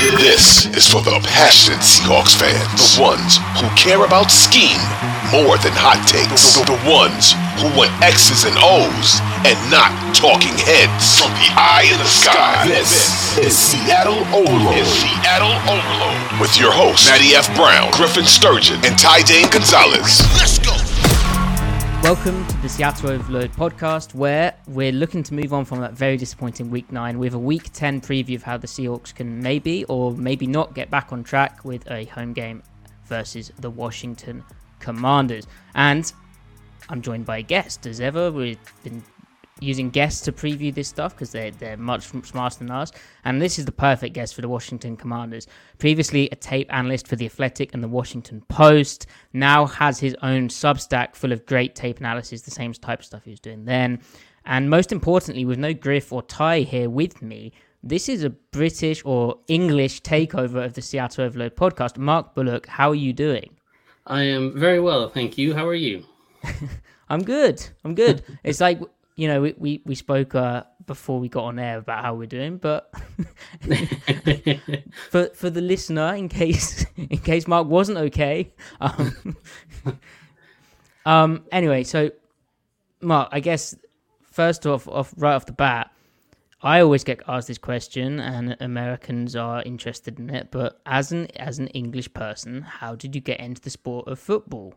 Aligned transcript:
This 0.00 0.64
is 0.72 0.88
for 0.88 1.04
the 1.04 1.12
passionate 1.28 1.84
Seahawks 1.84 2.32
fans. 2.32 2.96
The 2.96 3.04
ones 3.04 3.36
who 3.60 3.68
care 3.76 4.08
about 4.08 4.32
scheme 4.32 4.80
more 5.28 5.60
than 5.60 5.76
hot 5.76 6.00
takes. 6.08 6.56
The, 6.56 6.64
the 6.72 6.80
ones 6.88 7.36
who 7.60 7.68
want 7.76 7.92
X's 8.00 8.48
and 8.48 8.56
O's 8.64 9.20
and 9.44 9.60
not 9.68 9.92
talking 10.16 10.56
heads. 10.56 11.20
From 11.20 11.36
the 11.36 11.52
eye 11.52 11.84
in 11.92 12.00
the 12.00 12.08
sky, 12.08 12.64
this 12.64 13.36
is 13.36 13.52
Seattle 13.52 14.24
Overload. 14.32 14.80
Is 14.80 14.88
Seattle 14.88 15.52
Overload. 15.68 16.40
With 16.40 16.56
your 16.56 16.72
hosts, 16.72 17.04
Matty 17.04 17.36
F. 17.36 17.52
Brown, 17.52 17.92
Griffin 17.92 18.24
Sturgeon, 18.24 18.80
and 18.88 18.96
Ty 18.96 19.28
Dane 19.28 19.52
Gonzalez. 19.52 20.24
Let's 20.40 20.56
go. 20.64 20.89
Welcome 22.02 22.46
to 22.46 22.56
the 22.62 22.68
Seattle 22.68 23.10
Overload 23.10 23.52
podcast, 23.52 24.14
where 24.14 24.56
we're 24.66 24.90
looking 24.90 25.22
to 25.22 25.34
move 25.34 25.52
on 25.52 25.66
from 25.66 25.80
that 25.80 25.92
very 25.92 26.16
disappointing 26.16 26.70
week 26.70 26.90
nine 26.90 27.18
with 27.18 27.34
a 27.34 27.38
week 27.38 27.70
10 27.74 28.00
preview 28.00 28.36
of 28.36 28.42
how 28.42 28.56
the 28.56 28.66
Seahawks 28.66 29.14
can 29.14 29.42
maybe 29.42 29.84
or 29.84 30.12
maybe 30.12 30.46
not 30.46 30.74
get 30.74 30.90
back 30.90 31.12
on 31.12 31.22
track 31.22 31.62
with 31.62 31.88
a 31.90 32.06
home 32.06 32.32
game 32.32 32.62
versus 33.04 33.52
the 33.58 33.68
Washington 33.68 34.42
Commanders. 34.78 35.46
And 35.74 36.10
I'm 36.88 37.02
joined 37.02 37.26
by 37.26 37.38
a 37.38 37.42
guest, 37.42 37.86
as 37.86 38.00
ever. 38.00 38.32
We've 38.32 38.58
been 38.82 39.04
using 39.60 39.90
guests 39.90 40.20
to 40.22 40.32
preview 40.32 40.74
this 40.74 40.88
stuff 40.88 41.14
because 41.14 41.32
they're, 41.32 41.50
they're 41.50 41.76
much 41.76 42.04
smarter 42.24 42.58
than 42.58 42.70
us. 42.70 42.92
And 43.24 43.40
this 43.40 43.58
is 43.58 43.64
the 43.64 43.72
perfect 43.72 44.14
guest 44.14 44.34
for 44.34 44.40
the 44.40 44.48
Washington 44.48 44.96
Commanders. 44.96 45.46
Previously 45.78 46.28
a 46.30 46.36
tape 46.36 46.72
analyst 46.72 47.06
for 47.06 47.16
The 47.16 47.26
Athletic 47.26 47.74
and 47.74 47.82
The 47.82 47.88
Washington 47.88 48.42
Post, 48.48 49.06
now 49.32 49.66
has 49.66 49.98
his 49.98 50.16
own 50.22 50.48
Substack 50.48 51.14
full 51.14 51.32
of 51.32 51.46
great 51.46 51.74
tape 51.74 52.00
analysis, 52.00 52.42
the 52.42 52.50
same 52.50 52.72
type 52.72 53.00
of 53.00 53.04
stuff 53.04 53.24
he 53.24 53.30
was 53.30 53.40
doing 53.40 53.64
then. 53.64 54.00
And 54.44 54.70
most 54.70 54.92
importantly, 54.92 55.44
with 55.44 55.58
no 55.58 55.74
Griff 55.74 56.12
or 56.12 56.22
Ty 56.22 56.60
here 56.60 56.88
with 56.88 57.22
me, 57.22 57.52
this 57.82 58.08
is 58.08 58.24
a 58.24 58.30
British 58.30 59.02
or 59.04 59.38
English 59.48 60.02
takeover 60.02 60.64
of 60.64 60.74
the 60.74 60.82
Seattle 60.82 61.24
Overload 61.24 61.56
podcast. 61.56 61.96
Mark 61.96 62.34
Bullock, 62.34 62.66
how 62.66 62.90
are 62.90 62.94
you 62.94 63.12
doing? 63.12 63.56
I 64.06 64.22
am 64.22 64.58
very 64.58 64.80
well, 64.80 65.08
thank 65.08 65.38
you. 65.38 65.54
How 65.54 65.66
are 65.66 65.74
you? 65.74 66.04
I'm 67.08 67.22
good. 67.22 67.66
I'm 67.84 67.94
good. 67.94 68.22
it's 68.44 68.60
like 68.60 68.80
you 69.20 69.28
know, 69.28 69.42
we 69.42 69.54
we, 69.58 69.82
we 69.84 69.94
spoke 69.94 70.34
uh, 70.34 70.62
before 70.86 71.20
we 71.20 71.28
got 71.28 71.44
on 71.44 71.58
air 71.58 71.76
about 71.76 72.02
how 72.02 72.14
we're 72.14 72.24
doing, 72.24 72.56
but 72.56 72.90
for 75.10 75.28
for 75.34 75.50
the 75.50 75.60
listener, 75.60 76.14
in 76.14 76.30
case 76.30 76.86
in 76.96 77.18
case 77.18 77.46
Mark 77.46 77.66
wasn't 77.66 77.98
okay, 77.98 78.50
um, 78.80 79.36
um, 81.04 81.44
anyway, 81.52 81.84
so 81.84 82.10
Mark, 83.02 83.28
I 83.30 83.40
guess 83.40 83.74
first 84.22 84.66
off, 84.66 84.88
off 84.88 85.12
right 85.18 85.34
off 85.34 85.44
the 85.44 85.52
bat, 85.52 85.92
I 86.62 86.80
always 86.80 87.04
get 87.04 87.20
asked 87.28 87.48
this 87.48 87.58
question, 87.58 88.20
and 88.20 88.56
Americans 88.58 89.36
are 89.36 89.62
interested 89.64 90.18
in 90.18 90.30
it. 90.30 90.50
But 90.50 90.80
as 90.86 91.12
an 91.12 91.26
as 91.36 91.58
an 91.58 91.66
English 91.68 92.10
person, 92.14 92.62
how 92.62 92.94
did 92.94 93.14
you 93.14 93.20
get 93.20 93.38
into 93.38 93.60
the 93.60 93.68
sport 93.68 94.08
of 94.08 94.18
football? 94.18 94.76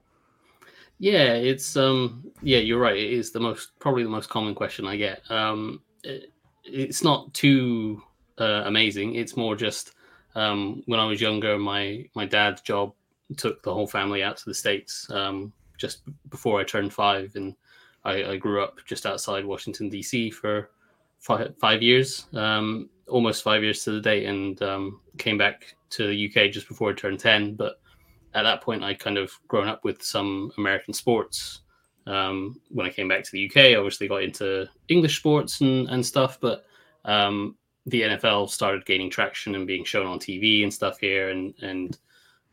Yeah, 1.03 1.33
it's 1.33 1.75
um 1.75 2.31
yeah, 2.41 2.59
you're 2.59 2.79
right. 2.79 2.95
It 2.95 3.11
is 3.11 3.31
the 3.31 3.39
most 3.41 3.77
probably 3.77 4.03
the 4.03 4.09
most 4.09 4.29
common 4.29 4.55
question 4.55 4.87
I 4.87 4.95
get. 4.95 5.29
Um 5.29 5.81
it, 6.01 6.31
it's 6.63 7.03
not 7.03 7.33
too 7.33 8.01
uh, 8.39 8.63
amazing. 8.65 9.15
It's 9.15 9.35
more 9.35 9.53
just 9.57 9.91
um 10.35 10.81
when 10.85 11.01
I 11.01 11.05
was 11.05 11.19
younger, 11.19 11.57
my 11.59 12.05
my 12.15 12.25
dad's 12.25 12.61
job 12.61 12.93
took 13.35 13.61
the 13.63 13.73
whole 13.73 13.85
family 13.85 14.23
out 14.23 14.37
to 14.37 14.45
the 14.45 14.53
states 14.53 15.09
um 15.11 15.51
just 15.77 16.03
before 16.29 16.61
I 16.61 16.63
turned 16.63 16.93
5 16.93 17.35
and 17.35 17.53
I, 18.05 18.23
I 18.23 18.37
grew 18.37 18.63
up 18.63 18.77
just 18.85 19.05
outside 19.05 19.43
Washington 19.43 19.89
DC 19.89 20.33
for 20.33 20.69
five, 21.19 21.53
five 21.57 21.81
years, 21.81 22.27
um, 22.33 22.89
almost 23.09 23.43
five 23.43 23.61
years 23.61 23.83
to 23.83 23.91
the 23.91 24.01
date, 24.01 24.25
and 24.25 24.61
um, 24.61 25.01
came 25.17 25.37
back 25.37 25.75
to 25.91 26.07
the 26.07 26.25
UK 26.27 26.51
just 26.51 26.67
before 26.67 26.91
I 26.91 26.93
turned 26.93 27.19
10. 27.19 27.55
But 27.55 27.79
at 28.35 28.43
that 28.43 28.61
point, 28.61 28.83
I 28.83 28.93
kind 28.93 29.17
of 29.17 29.31
grown 29.47 29.67
up 29.67 29.83
with 29.83 30.01
some 30.01 30.51
American 30.57 30.93
sports. 30.93 31.61
Um, 32.05 32.59
when 32.69 32.85
I 32.85 32.89
came 32.89 33.07
back 33.07 33.23
to 33.23 33.31
the 33.31 33.47
UK, 33.47 33.57
I 33.57 33.75
obviously 33.75 34.07
got 34.07 34.23
into 34.23 34.67
English 34.89 35.17
sports 35.17 35.61
and, 35.61 35.87
and 35.89 36.05
stuff, 36.05 36.37
but 36.41 36.65
um, 37.05 37.55
the 37.85 38.01
NFL 38.01 38.49
started 38.49 38.85
gaining 38.85 39.09
traction 39.09 39.55
and 39.55 39.67
being 39.67 39.83
shown 39.83 40.05
on 40.05 40.19
TV 40.19 40.63
and 40.63 40.73
stuff 40.73 40.99
here, 40.99 41.29
and 41.29 41.53
and 41.61 41.97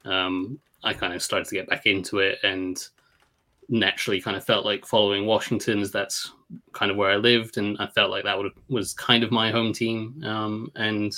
um, 0.05 0.59
I 0.83 0.93
kind 0.93 1.15
of 1.15 1.23
started 1.23 1.49
to 1.49 1.55
get 1.55 1.69
back 1.69 1.87
into 1.87 2.19
it, 2.19 2.39
and 2.43 2.83
naturally 3.69 4.21
kind 4.21 4.37
of 4.37 4.45
felt 4.45 4.65
like 4.65 4.85
following 4.85 5.27
Washington's. 5.27 5.91
That's 5.91 6.33
kind 6.73 6.91
of 6.91 6.97
where 6.97 7.11
I 7.11 7.17
lived, 7.17 7.59
and 7.59 7.77
I 7.79 7.87
felt 7.87 8.11
like 8.11 8.25
that 8.25 8.39
would, 8.39 8.53
was 8.69 8.93
kind 8.93 9.23
of 9.25 9.31
my 9.31 9.51
home 9.51 9.73
team, 9.73 10.23
um, 10.25 10.71
and 10.77 11.13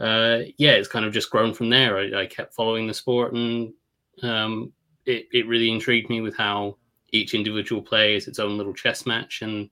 uh, 0.00 0.40
yeah, 0.58 0.72
it's 0.72 0.88
kind 0.88 1.04
of 1.04 1.12
just 1.12 1.30
grown 1.30 1.54
from 1.54 1.70
there. 1.70 1.98
I, 1.98 2.22
I 2.22 2.26
kept 2.26 2.54
following 2.54 2.86
the 2.86 2.94
sport, 2.94 3.32
and 3.32 3.72
um, 4.22 4.72
it 5.06 5.26
it 5.32 5.46
really 5.46 5.70
intrigued 5.70 6.10
me 6.10 6.20
with 6.20 6.36
how 6.36 6.76
each 7.12 7.34
individual 7.34 7.80
plays 7.80 8.28
its 8.28 8.38
own 8.38 8.58
little 8.58 8.74
chess 8.74 9.06
match 9.06 9.42
and 9.42 9.70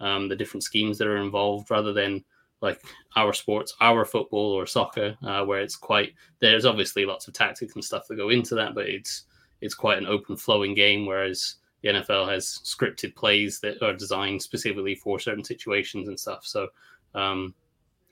um, 0.00 0.28
the 0.28 0.36
different 0.36 0.62
schemes 0.62 0.98
that 0.98 1.08
are 1.08 1.18
involved, 1.18 1.70
rather 1.70 1.92
than 1.92 2.24
like 2.62 2.80
our 3.16 3.32
sports, 3.32 3.74
our 3.80 4.04
football 4.04 4.52
or 4.52 4.66
soccer, 4.66 5.14
uh, 5.24 5.44
where 5.44 5.60
it's 5.60 5.76
quite 5.76 6.14
there's 6.40 6.64
obviously 6.64 7.04
lots 7.04 7.28
of 7.28 7.34
tactics 7.34 7.74
and 7.74 7.84
stuff 7.84 8.06
that 8.08 8.16
go 8.16 8.30
into 8.30 8.54
that, 8.54 8.74
but 8.74 8.88
it's 8.88 9.24
it's 9.60 9.74
quite 9.74 9.98
an 9.98 10.06
open 10.06 10.36
flowing 10.36 10.74
game. 10.74 11.04
Whereas 11.04 11.56
the 11.82 11.90
NFL 11.90 12.30
has 12.30 12.60
scripted 12.64 13.14
plays 13.14 13.60
that 13.60 13.82
are 13.82 13.92
designed 13.92 14.40
specifically 14.40 14.94
for 14.94 15.18
certain 15.18 15.44
situations 15.44 16.08
and 16.08 16.18
stuff. 16.18 16.46
So 16.46 16.68
um, 17.14 17.54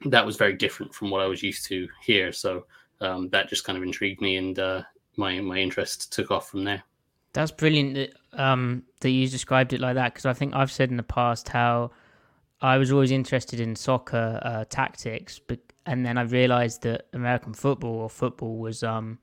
that 0.06 0.24
was 0.24 0.36
very 0.36 0.54
different 0.54 0.94
from 0.94 1.10
what 1.10 1.20
I 1.20 1.26
was 1.26 1.42
used 1.42 1.66
to 1.66 1.88
here. 2.02 2.32
So 2.32 2.66
um, 3.00 3.28
that 3.30 3.48
just 3.48 3.64
kind 3.64 3.76
of 3.76 3.82
intrigued 3.82 4.20
me, 4.20 4.36
and 4.36 4.58
uh, 4.58 4.82
my 5.16 5.40
my 5.40 5.58
interest 5.58 6.12
took 6.12 6.30
off 6.30 6.50
from 6.50 6.64
there. 6.64 6.82
That's 7.32 7.50
brilliant 7.50 7.94
that 7.94 8.12
um, 8.32 8.84
that 9.00 9.10
you 9.10 9.28
described 9.28 9.72
it 9.72 9.80
like 9.80 9.94
that 9.94 10.14
because 10.14 10.26
I 10.26 10.32
think 10.32 10.54
I've 10.54 10.72
said 10.72 10.90
in 10.90 10.96
the 10.96 11.02
past 11.02 11.48
how 11.48 11.90
I 12.60 12.78
was 12.78 12.92
always 12.92 13.10
interested 13.10 13.60
in 13.60 13.76
soccer 13.76 14.40
uh, 14.42 14.64
tactics, 14.68 15.38
but 15.38 15.58
and 15.86 16.04
then 16.04 16.16
I 16.16 16.22
realized 16.22 16.82
that 16.82 17.06
American 17.12 17.52
football 17.52 17.96
or 17.96 18.08
football 18.08 18.58
was 18.58 18.82
um, 18.82 19.18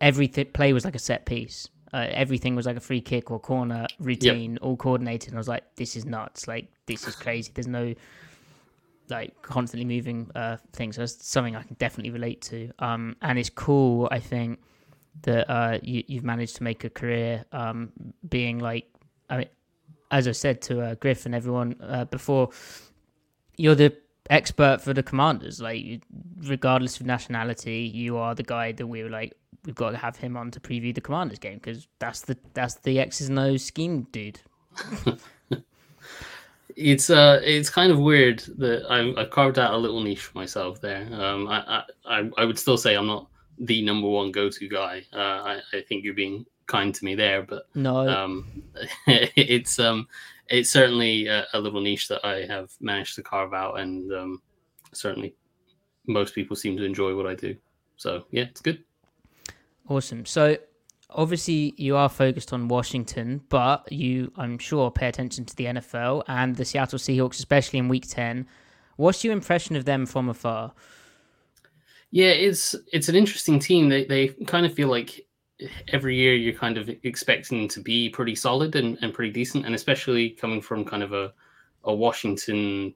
every 0.00 0.28
th- 0.28 0.52
play 0.52 0.72
was 0.72 0.84
like 0.84 0.94
a 0.94 1.00
set 1.00 1.26
piece. 1.26 1.68
Uh, 1.92 2.06
everything 2.10 2.56
was 2.56 2.66
like 2.66 2.76
a 2.76 2.80
free 2.80 3.00
kick 3.00 3.30
or 3.30 3.38
corner 3.38 3.86
routine, 4.00 4.52
yep. 4.52 4.62
all 4.62 4.76
coordinated. 4.76 5.28
And 5.28 5.36
I 5.36 5.40
was 5.40 5.48
like, 5.48 5.64
this 5.76 5.96
is 5.96 6.04
nuts. 6.04 6.48
Like 6.48 6.68
this 6.86 7.06
is 7.06 7.14
crazy. 7.14 7.52
There's 7.54 7.68
no 7.68 7.94
like 9.10 9.40
constantly 9.42 9.84
moving 9.84 10.30
uh, 10.34 10.56
things. 10.72 10.96
That's 10.96 11.26
something 11.26 11.56
I 11.56 11.62
can 11.62 11.76
definitely 11.78 12.10
relate 12.10 12.42
to. 12.42 12.70
Um, 12.78 13.16
and 13.22 13.38
it's 13.38 13.50
cool, 13.50 14.08
I 14.10 14.20
think, 14.20 14.60
that 15.22 15.50
uh, 15.50 15.78
you, 15.82 16.04
have 16.16 16.24
managed 16.24 16.56
to 16.56 16.62
make 16.62 16.84
a 16.84 16.90
career 16.90 17.44
um, 17.52 17.92
being 18.28 18.58
like, 18.58 18.86
I 19.30 19.36
mean, 19.38 19.48
as 20.10 20.28
I 20.28 20.32
said 20.32 20.62
to 20.62 20.80
uh, 20.80 20.94
Griff 20.94 21.26
and 21.26 21.34
everyone 21.34 21.76
uh, 21.82 22.04
before, 22.04 22.50
you're 23.56 23.74
the 23.74 23.96
expert 24.30 24.80
for 24.80 24.92
the 24.92 25.02
commanders. 25.02 25.60
Like, 25.60 26.02
regardless 26.42 27.00
of 27.00 27.06
nationality, 27.06 27.90
you 27.92 28.16
are 28.16 28.34
the 28.34 28.42
guy 28.42 28.72
that 28.72 28.86
we 28.86 29.02
were 29.02 29.10
like, 29.10 29.34
we've 29.64 29.74
got 29.74 29.90
to 29.90 29.96
have 29.96 30.16
him 30.16 30.36
on 30.36 30.50
to 30.52 30.60
preview 30.60 30.94
the 30.94 31.00
commanders 31.00 31.38
game 31.38 31.54
because 31.54 31.88
that's 31.98 32.22
the 32.22 32.36
that's 32.54 32.74
the 32.76 33.00
X's 33.00 33.28
and 33.28 33.38
O's 33.38 33.64
scheme, 33.64 34.06
dude. 34.12 34.40
it's 36.76 37.08
uh 37.08 37.40
it's 37.42 37.70
kind 37.70 37.90
of 37.90 37.98
weird 37.98 38.40
that 38.58 38.84
I, 38.90 39.20
I 39.20 39.24
carved 39.24 39.58
out 39.58 39.72
a 39.72 39.78
little 39.78 40.00
niche 40.02 40.22
for 40.22 40.38
myself 40.38 40.80
there. 40.80 41.08
Um, 41.12 41.48
I, 41.48 41.82
I 42.04 42.30
I 42.36 42.44
would 42.44 42.58
still 42.58 42.76
say 42.76 42.94
I'm 42.94 43.06
not 43.06 43.28
the 43.58 43.82
number 43.82 44.08
one 44.08 44.30
go-to 44.30 44.68
guy. 44.68 45.02
Uh, 45.12 45.16
I, 45.18 45.60
I 45.72 45.80
think 45.88 46.04
you're 46.04 46.14
being 46.14 46.44
kind 46.66 46.94
to 46.94 47.04
me 47.04 47.14
there, 47.14 47.42
but 47.42 47.68
no, 47.74 48.06
um, 48.06 48.62
it's 49.06 49.78
um 49.78 50.06
it's 50.48 50.70
certainly 50.70 51.26
a, 51.26 51.46
a, 51.54 51.60
little 51.60 51.80
niche 51.80 52.08
that 52.08 52.24
I 52.24 52.46
have 52.46 52.70
managed 52.80 53.16
to 53.16 53.22
carve 53.22 53.52
out, 53.52 53.80
and 53.80 54.12
um, 54.12 54.42
certainly 54.92 55.34
most 56.06 56.34
people 56.34 56.54
seem 56.54 56.76
to 56.76 56.84
enjoy 56.84 57.16
what 57.16 57.26
I 57.26 57.34
do. 57.34 57.56
So 57.96 58.24
yeah, 58.30 58.44
it's 58.44 58.60
good. 58.60 58.84
Awesome. 59.88 60.26
So 60.26 60.56
obviously 61.10 61.74
you 61.76 61.96
are 61.96 62.08
focused 62.08 62.52
on 62.52 62.68
Washington, 62.68 63.42
but 63.48 63.90
you, 63.92 64.32
I'm 64.36 64.58
sure, 64.58 64.90
pay 64.90 65.08
attention 65.08 65.44
to 65.44 65.56
the 65.56 65.66
NFL 65.66 66.24
and 66.28 66.56
the 66.56 66.64
Seattle 66.64 66.98
Seahawks, 66.98 67.38
especially 67.38 67.78
in 67.78 67.88
Week 67.88 68.06
Ten. 68.08 68.46
What's 68.96 69.24
your 69.24 69.32
impression 69.32 69.76
of 69.76 69.84
them 69.84 70.06
from 70.06 70.28
afar? 70.28 70.72
Yeah, 72.10 72.28
it's 72.28 72.74
it's 72.92 73.08
an 73.08 73.14
interesting 73.14 73.58
team. 73.58 73.88
They 73.88 74.04
they 74.04 74.28
kind 74.46 74.64
of 74.64 74.72
feel 74.72 74.88
like 74.88 75.26
every 75.88 76.16
year 76.16 76.34
you're 76.34 76.54
kind 76.54 76.78
of 76.78 76.88
expecting 77.02 77.66
to 77.68 77.80
be 77.80 78.08
pretty 78.10 78.34
solid 78.34 78.76
and, 78.76 78.98
and 79.02 79.12
pretty 79.12 79.32
decent, 79.32 79.66
and 79.66 79.74
especially 79.74 80.30
coming 80.30 80.60
from 80.60 80.84
kind 80.84 81.02
of 81.02 81.12
a, 81.12 81.32
a 81.84 81.94
Washington 81.94 82.94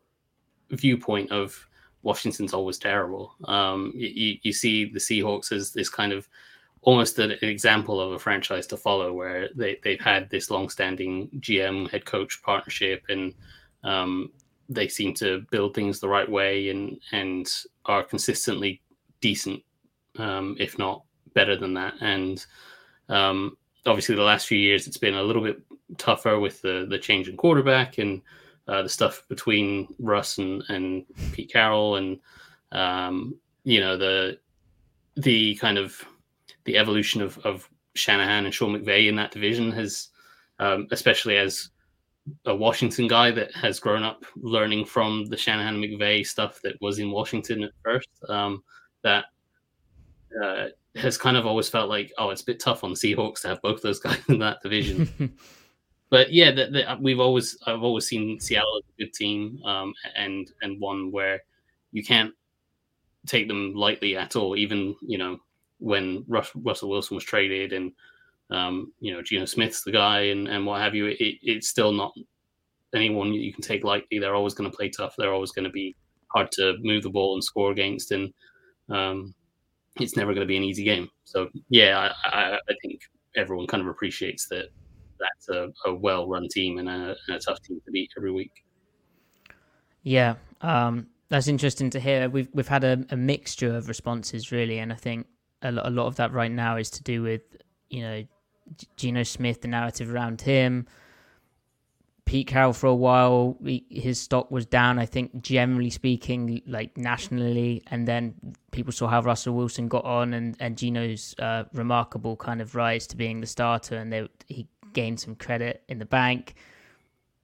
viewpoint 0.70 1.30
of 1.32 1.66
Washington's 2.02 2.54
always 2.54 2.78
terrible. 2.78 3.34
Um, 3.44 3.92
you, 3.94 4.36
you 4.42 4.52
see 4.52 4.86
the 4.86 4.98
Seahawks 4.98 5.52
as 5.52 5.72
this 5.72 5.88
kind 5.88 6.12
of 6.12 6.28
almost 6.82 7.18
an 7.18 7.32
example 7.42 8.00
of 8.00 8.12
a 8.12 8.18
franchise 8.18 8.66
to 8.68 8.76
follow 8.76 9.12
where 9.12 9.48
they, 9.54 9.78
they've 9.84 10.00
had 10.00 10.30
this 10.30 10.50
long-standing 10.50 11.28
GM 11.40 11.90
head 11.90 12.04
coach 12.04 12.40
partnership 12.42 13.04
and 13.08 13.34
um, 13.84 14.30
they 14.68 14.88
seem 14.88 15.12
to 15.14 15.44
build 15.50 15.74
things 15.74 16.00
the 16.00 16.08
right 16.08 16.30
way 16.30 16.70
and 16.70 16.98
and 17.12 17.64
are 17.86 18.04
consistently 18.04 18.80
decent, 19.20 19.62
um, 20.18 20.56
if 20.58 20.78
not 20.78 21.02
better 21.34 21.56
than 21.56 21.74
that. 21.74 21.94
And 22.00 22.44
um, 23.08 23.56
obviously, 23.84 24.14
the 24.14 24.22
last 24.22 24.46
few 24.46 24.58
years 24.58 24.86
it's 24.86 24.96
been 24.96 25.14
a 25.14 25.22
little 25.22 25.42
bit 25.42 25.60
tougher 25.98 26.38
with 26.38 26.62
the 26.62 26.86
the 26.88 26.98
change 26.98 27.28
in 27.28 27.36
quarterback 27.36 27.98
and 27.98 28.22
uh, 28.68 28.82
the 28.82 28.88
stuff 28.88 29.24
between 29.28 29.88
Russ 29.98 30.38
and, 30.38 30.62
and 30.68 31.04
Pete 31.32 31.52
Carroll 31.52 31.96
and 31.96 32.20
um, 32.72 33.34
you 33.64 33.80
know 33.80 33.96
the 33.96 34.38
the 35.16 35.56
kind 35.56 35.78
of 35.78 36.04
the 36.64 36.76
evolution 36.76 37.22
of, 37.22 37.38
of 37.38 37.68
Shanahan 37.94 38.44
and 38.44 38.54
Sean 38.54 38.76
McVay 38.76 39.08
in 39.08 39.16
that 39.16 39.32
division 39.32 39.72
has, 39.72 40.08
um, 40.58 40.86
especially 40.90 41.36
as 41.36 41.70
a 42.46 42.54
Washington 42.54 43.08
guy 43.08 43.30
that 43.30 43.54
has 43.54 43.80
grown 43.80 44.02
up 44.02 44.24
learning 44.36 44.84
from 44.84 45.26
the 45.26 45.36
Shanahan 45.36 45.80
McVay 45.80 46.26
stuff 46.26 46.60
that 46.62 46.80
was 46.80 46.98
in 46.98 47.10
Washington 47.10 47.64
at 47.64 47.72
first, 47.82 48.08
um, 48.28 48.62
that 49.02 49.24
uh, 50.42 50.66
has 50.96 51.16
kind 51.16 51.36
of 51.36 51.46
always 51.46 51.68
felt 51.68 51.88
like, 51.88 52.12
oh, 52.18 52.30
it's 52.30 52.42
a 52.42 52.46
bit 52.46 52.60
tough 52.60 52.84
on 52.84 52.90
the 52.90 52.96
Seahawks 52.96 53.42
to 53.42 53.48
have 53.48 53.62
both 53.62 53.82
those 53.82 54.00
guys 54.00 54.20
in 54.28 54.38
that 54.38 54.58
division. 54.62 55.34
but 56.10 56.32
yeah, 56.32 56.50
the, 56.50 56.66
the, 56.66 56.98
we've 57.00 57.20
always 57.20 57.56
I've 57.66 57.82
always 57.82 58.06
seen 58.06 58.38
Seattle 58.40 58.78
as 58.78 58.84
a 58.88 59.04
good 59.04 59.14
team, 59.14 59.60
um, 59.64 59.94
and 60.16 60.50
and 60.62 60.80
one 60.80 61.10
where 61.10 61.40
you 61.92 62.04
can't 62.04 62.32
take 63.26 63.48
them 63.48 63.74
lightly 63.74 64.16
at 64.16 64.36
all. 64.36 64.56
Even 64.56 64.96
you 65.00 65.18
know 65.18 65.38
when 65.80 66.24
Russ, 66.28 66.50
Russell 66.54 66.90
Wilson 66.90 67.16
was 67.16 67.24
traded 67.24 67.72
and 67.72 67.92
um, 68.50 68.92
you 69.00 69.12
know 69.12 69.22
Geno 69.22 69.44
Smith's 69.44 69.82
the 69.82 69.92
guy 69.92 70.20
and 70.22 70.48
and 70.48 70.64
what 70.66 70.80
have 70.80 70.94
you, 70.94 71.06
it, 71.06 71.18
it's 71.42 71.68
still 71.68 71.92
not 71.92 72.12
anyone 72.94 73.32
you 73.32 73.52
can 73.52 73.62
take 73.62 73.84
lightly. 73.84 74.18
They're 74.18 74.34
always 74.34 74.54
going 74.54 74.70
to 74.70 74.76
play 74.76 74.88
tough. 74.88 75.14
They're 75.16 75.32
always 75.32 75.52
going 75.52 75.64
to 75.64 75.70
be 75.70 75.96
hard 76.28 76.50
to 76.52 76.76
move 76.80 77.02
the 77.02 77.10
ball 77.10 77.34
and 77.34 77.44
score 77.44 77.72
against, 77.72 78.12
and 78.12 78.32
um, 78.88 79.34
it's 79.98 80.16
never 80.16 80.32
going 80.32 80.46
to 80.46 80.48
be 80.48 80.56
an 80.56 80.64
easy 80.64 80.84
game. 80.84 81.08
So 81.24 81.48
yeah, 81.68 82.10
I, 82.24 82.28
I, 82.28 82.54
I 82.54 82.74
think 82.82 83.00
everyone 83.36 83.66
kind 83.66 83.80
of 83.80 83.88
appreciates 83.88 84.48
that 84.48 84.66
that's 85.20 85.48
a, 85.50 85.68
a 85.86 85.94
well-run 85.94 86.48
team 86.50 86.78
and 86.78 86.88
a, 86.88 87.14
and 87.28 87.36
a, 87.36 87.38
tough 87.38 87.60
team 87.62 87.80
to 87.84 87.90
beat 87.90 88.10
every 88.16 88.32
week. 88.32 88.64
Yeah, 90.02 90.36
um, 90.62 91.08
that's 91.28 91.46
interesting 91.46 91.90
to 91.90 92.00
hear. 92.00 92.28
We've 92.28 92.48
we've 92.54 92.68
had 92.68 92.84
a, 92.84 93.04
a, 93.10 93.16
mixture 93.16 93.76
of 93.76 93.88
responses 93.88 94.50
really, 94.50 94.78
and 94.78 94.92
I 94.92 94.96
think 94.96 95.26
a 95.62 95.72
lot, 95.72 95.86
a 95.86 95.90
lot 95.90 96.06
of 96.06 96.16
that 96.16 96.32
right 96.32 96.50
now 96.50 96.76
is 96.76 96.90
to 96.90 97.02
do 97.02 97.22
with 97.22 97.42
you 97.88 98.02
know 98.02 98.24
Geno 98.96 99.22
Smith, 99.22 99.62
the 99.62 99.68
narrative 99.68 100.12
around 100.12 100.40
him. 100.40 100.86
Pete 102.24 102.46
Carroll 102.46 102.72
for 102.72 102.86
a 102.86 102.94
while, 102.94 103.58
his 103.90 104.20
stock 104.20 104.52
was 104.52 104.64
down. 104.64 105.00
I 105.00 105.06
think 105.06 105.42
generally 105.42 105.90
speaking, 105.90 106.62
like 106.64 106.96
nationally, 106.96 107.82
and 107.88 108.06
then 108.06 108.34
people 108.70 108.92
saw 108.92 109.08
how 109.08 109.20
Russell 109.20 109.54
Wilson 109.54 109.88
got 109.88 110.04
on, 110.04 110.34
and 110.34 110.56
and 110.60 110.78
Geno's 110.78 111.34
uh, 111.40 111.64
remarkable 111.72 112.36
kind 112.36 112.60
of 112.60 112.76
rise 112.76 113.08
to 113.08 113.16
being 113.16 113.40
the 113.40 113.48
starter, 113.48 113.96
and 113.96 114.12
they, 114.12 114.28
he 114.46 114.68
gained 114.92 115.18
some 115.18 115.34
credit 115.34 115.82
in 115.88 115.98
the 115.98 116.04
bank. 116.04 116.54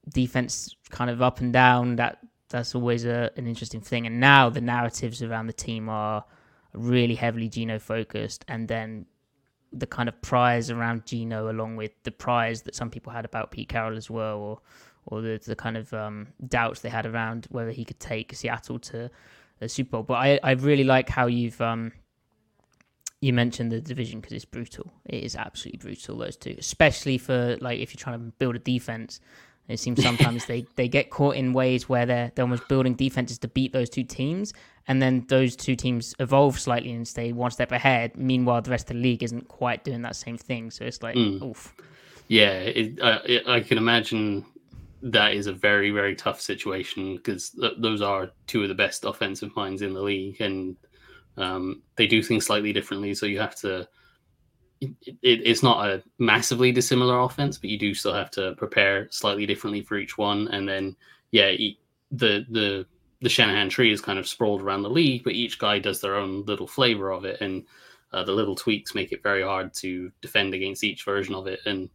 Defense 0.08 0.76
kind 0.90 1.10
of 1.10 1.20
up 1.20 1.40
and 1.40 1.52
down. 1.52 1.96
That 1.96 2.18
that's 2.48 2.76
always 2.76 3.04
a, 3.04 3.32
an 3.36 3.48
interesting 3.48 3.80
thing. 3.80 4.06
And 4.06 4.20
now 4.20 4.50
the 4.50 4.60
narratives 4.60 5.20
around 5.20 5.48
the 5.48 5.52
team 5.52 5.88
are 5.88 6.24
really 6.76 7.14
heavily 7.14 7.48
Geno 7.48 7.78
focused, 7.78 8.44
and 8.48 8.68
then 8.68 9.06
the 9.72 9.86
kind 9.86 10.08
of 10.08 10.20
prize 10.22 10.70
around 10.70 11.06
Geno, 11.06 11.50
along 11.50 11.76
with 11.76 11.92
the 12.04 12.10
prize 12.10 12.62
that 12.62 12.74
some 12.74 12.90
people 12.90 13.12
had 13.12 13.24
about 13.24 13.50
Pete 13.50 13.68
Carroll 13.68 13.96
as 13.96 14.10
well, 14.10 14.38
or 14.38 14.60
or 15.06 15.20
the 15.20 15.40
the 15.44 15.56
kind 15.56 15.76
of 15.76 15.92
um, 15.92 16.28
doubts 16.46 16.80
they 16.80 16.88
had 16.88 17.06
around 17.06 17.46
whether 17.50 17.70
he 17.70 17.84
could 17.84 18.00
take 18.00 18.34
Seattle 18.34 18.78
to 18.78 19.10
the 19.58 19.68
Super 19.68 19.90
Bowl. 19.90 20.02
But 20.02 20.14
I 20.14 20.40
I 20.42 20.52
really 20.52 20.84
like 20.84 21.08
how 21.08 21.26
you've 21.26 21.60
um, 21.60 21.92
you 23.20 23.32
mentioned 23.32 23.72
the 23.72 23.80
division 23.80 24.20
because 24.20 24.32
it's 24.34 24.44
brutal. 24.44 24.92
It 25.04 25.24
is 25.24 25.36
absolutely 25.36 25.78
brutal. 25.78 26.18
Those 26.18 26.36
two, 26.36 26.54
especially 26.58 27.18
for 27.18 27.56
like 27.60 27.80
if 27.80 27.94
you're 27.94 28.00
trying 28.00 28.18
to 28.18 28.32
build 28.38 28.56
a 28.56 28.60
defense. 28.60 29.20
It 29.68 29.80
seems 29.80 30.00
sometimes 30.00 30.46
they, 30.46 30.64
they 30.76 30.86
get 30.86 31.10
caught 31.10 31.34
in 31.34 31.52
ways 31.52 31.88
where 31.88 32.06
they're 32.06 32.30
they're 32.34 32.44
almost 32.44 32.68
building 32.68 32.94
defenses 32.94 33.38
to 33.38 33.48
beat 33.48 33.72
those 33.72 33.90
two 33.90 34.04
teams, 34.04 34.52
and 34.88 35.02
then 35.02 35.24
those 35.28 35.56
two 35.56 35.76
teams 35.76 36.14
evolve 36.18 36.58
slightly 36.58 36.92
and 36.92 37.06
stay 37.06 37.32
one 37.32 37.50
step 37.50 37.72
ahead. 37.72 38.16
Meanwhile, 38.16 38.62
the 38.62 38.70
rest 38.70 38.90
of 38.90 38.96
the 38.96 39.02
league 39.02 39.22
isn't 39.22 39.48
quite 39.48 39.84
doing 39.84 40.02
that 40.02 40.16
same 40.16 40.38
thing. 40.38 40.70
So 40.70 40.84
it's 40.84 41.02
like, 41.02 41.16
mm. 41.16 41.42
oof. 41.42 41.74
Yeah, 42.28 42.52
it, 42.52 43.00
I, 43.02 43.40
I 43.46 43.60
can 43.60 43.78
imagine 43.78 44.44
that 45.02 45.34
is 45.34 45.46
a 45.46 45.52
very 45.52 45.90
very 45.90 46.16
tough 46.16 46.40
situation 46.40 47.16
because 47.16 47.50
th- 47.50 47.74
those 47.78 48.02
are 48.02 48.30
two 48.46 48.62
of 48.62 48.68
the 48.68 48.74
best 48.74 49.04
offensive 49.04 49.54
minds 49.54 49.82
in 49.82 49.94
the 49.94 50.02
league, 50.02 50.40
and 50.40 50.76
um, 51.36 51.82
they 51.96 52.06
do 52.06 52.22
things 52.22 52.46
slightly 52.46 52.72
differently, 52.72 53.14
so 53.14 53.26
you 53.26 53.38
have 53.38 53.54
to. 53.56 53.88
It, 54.80 54.90
it, 55.06 55.40
it's 55.44 55.62
not 55.62 55.88
a 55.88 56.02
massively 56.18 56.70
dissimilar 56.70 57.20
offense, 57.20 57.56
but 57.56 57.70
you 57.70 57.78
do 57.78 57.94
still 57.94 58.12
have 58.12 58.30
to 58.32 58.54
prepare 58.56 59.08
slightly 59.10 59.46
differently 59.46 59.80
for 59.80 59.96
each 59.96 60.18
one. 60.18 60.48
And 60.48 60.68
then, 60.68 60.96
yeah, 61.30 61.52
the 62.10 62.44
the 62.50 62.86
the 63.22 63.28
Shanahan 63.28 63.68
tree 63.68 63.92
is 63.92 64.00
kind 64.00 64.18
of 64.18 64.28
sprawled 64.28 64.62
around 64.62 64.82
the 64.82 64.90
league, 64.90 65.24
but 65.24 65.32
each 65.32 65.58
guy 65.58 65.78
does 65.78 66.00
their 66.00 66.16
own 66.16 66.44
little 66.44 66.66
flavor 66.66 67.10
of 67.10 67.24
it, 67.24 67.40
and 67.40 67.64
uh, 68.12 68.24
the 68.24 68.32
little 68.32 68.54
tweaks 68.54 68.94
make 68.94 69.12
it 69.12 69.22
very 69.22 69.42
hard 69.42 69.72
to 69.74 70.10
defend 70.20 70.54
against 70.54 70.84
each 70.84 71.04
version 71.04 71.34
of 71.34 71.46
it. 71.46 71.60
And 71.66 71.88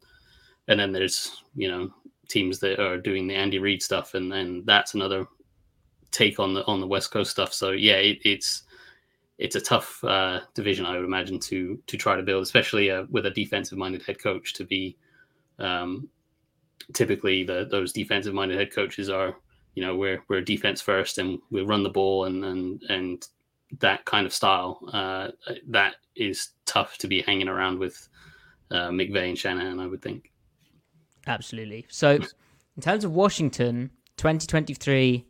and 0.68 0.80
then 0.80 0.92
there's 0.92 1.44
you 1.56 1.70
know 1.70 1.94
teams 2.28 2.60
that 2.60 2.80
are 2.80 2.98
doing 2.98 3.28
the 3.28 3.36
Andy 3.36 3.60
Reid 3.60 3.84
stuff, 3.84 4.14
and 4.14 4.32
then 4.32 4.64
that's 4.66 4.94
another 4.94 5.28
take 6.12 6.40
on 6.40 6.54
the 6.54 6.66
on 6.66 6.80
the 6.80 6.88
West 6.88 7.12
Coast 7.12 7.32
stuff. 7.32 7.54
So 7.54 7.72
yeah, 7.72 7.96
it, 7.96 8.20
it's 8.24 8.64
it's 9.38 9.56
a 9.56 9.62
tough 9.62 10.04
uh, 10.04 10.42
division, 10.54 10.86
I 10.86 10.96
would 10.96 11.06
imagine, 11.06 11.40
to 11.40 11.80
to 11.88 11.98
try 11.98 12.16
to 12.16 12.24
build, 12.24 12.44
especially 12.44 12.92
uh, 12.92 13.06
with 13.10 13.26
a 13.26 13.32
defensive 13.32 13.78
minded 13.78 14.04
head 14.04 14.22
coach. 14.22 14.54
To 14.54 14.64
be 14.64 14.98
um, 15.60 16.10
typically 16.94 17.44
the 17.44 17.68
those 17.70 17.92
defensive 17.92 18.34
minded 18.34 18.58
head 18.58 18.74
coaches 18.74 19.10
are, 19.10 19.36
you 19.76 19.84
know, 19.84 19.96
we're 19.96 20.22
we're 20.28 20.42
defense 20.42 20.82
first 20.82 21.18
and 21.18 21.40
we 21.50 21.62
run 21.62 21.84
the 21.84 21.90
ball 21.90 22.26
and 22.26 22.44
and 22.44 22.84
and 22.90 23.28
that 23.80 24.06
kind 24.06 24.26
of 24.26 24.34
style. 24.34 24.80
Uh, 24.92 25.30
that 25.70 25.96
is 26.16 26.50
tough 26.66 26.98
to 26.98 27.08
be 27.08 27.22
hanging 27.22 27.48
around 27.48 27.80
with 27.80 28.08
uh, 28.70 28.90
McVay 28.90 29.30
and 29.30 29.38
Shanahan, 29.38 29.80
I 29.80 29.88
would 29.88 30.02
think. 30.02 30.32
Absolutely. 31.28 31.86
So, 31.90 32.16
in 32.16 32.82
terms 32.82 33.04
of 33.04 33.14
Washington, 33.14 33.92
2023. 34.18 35.26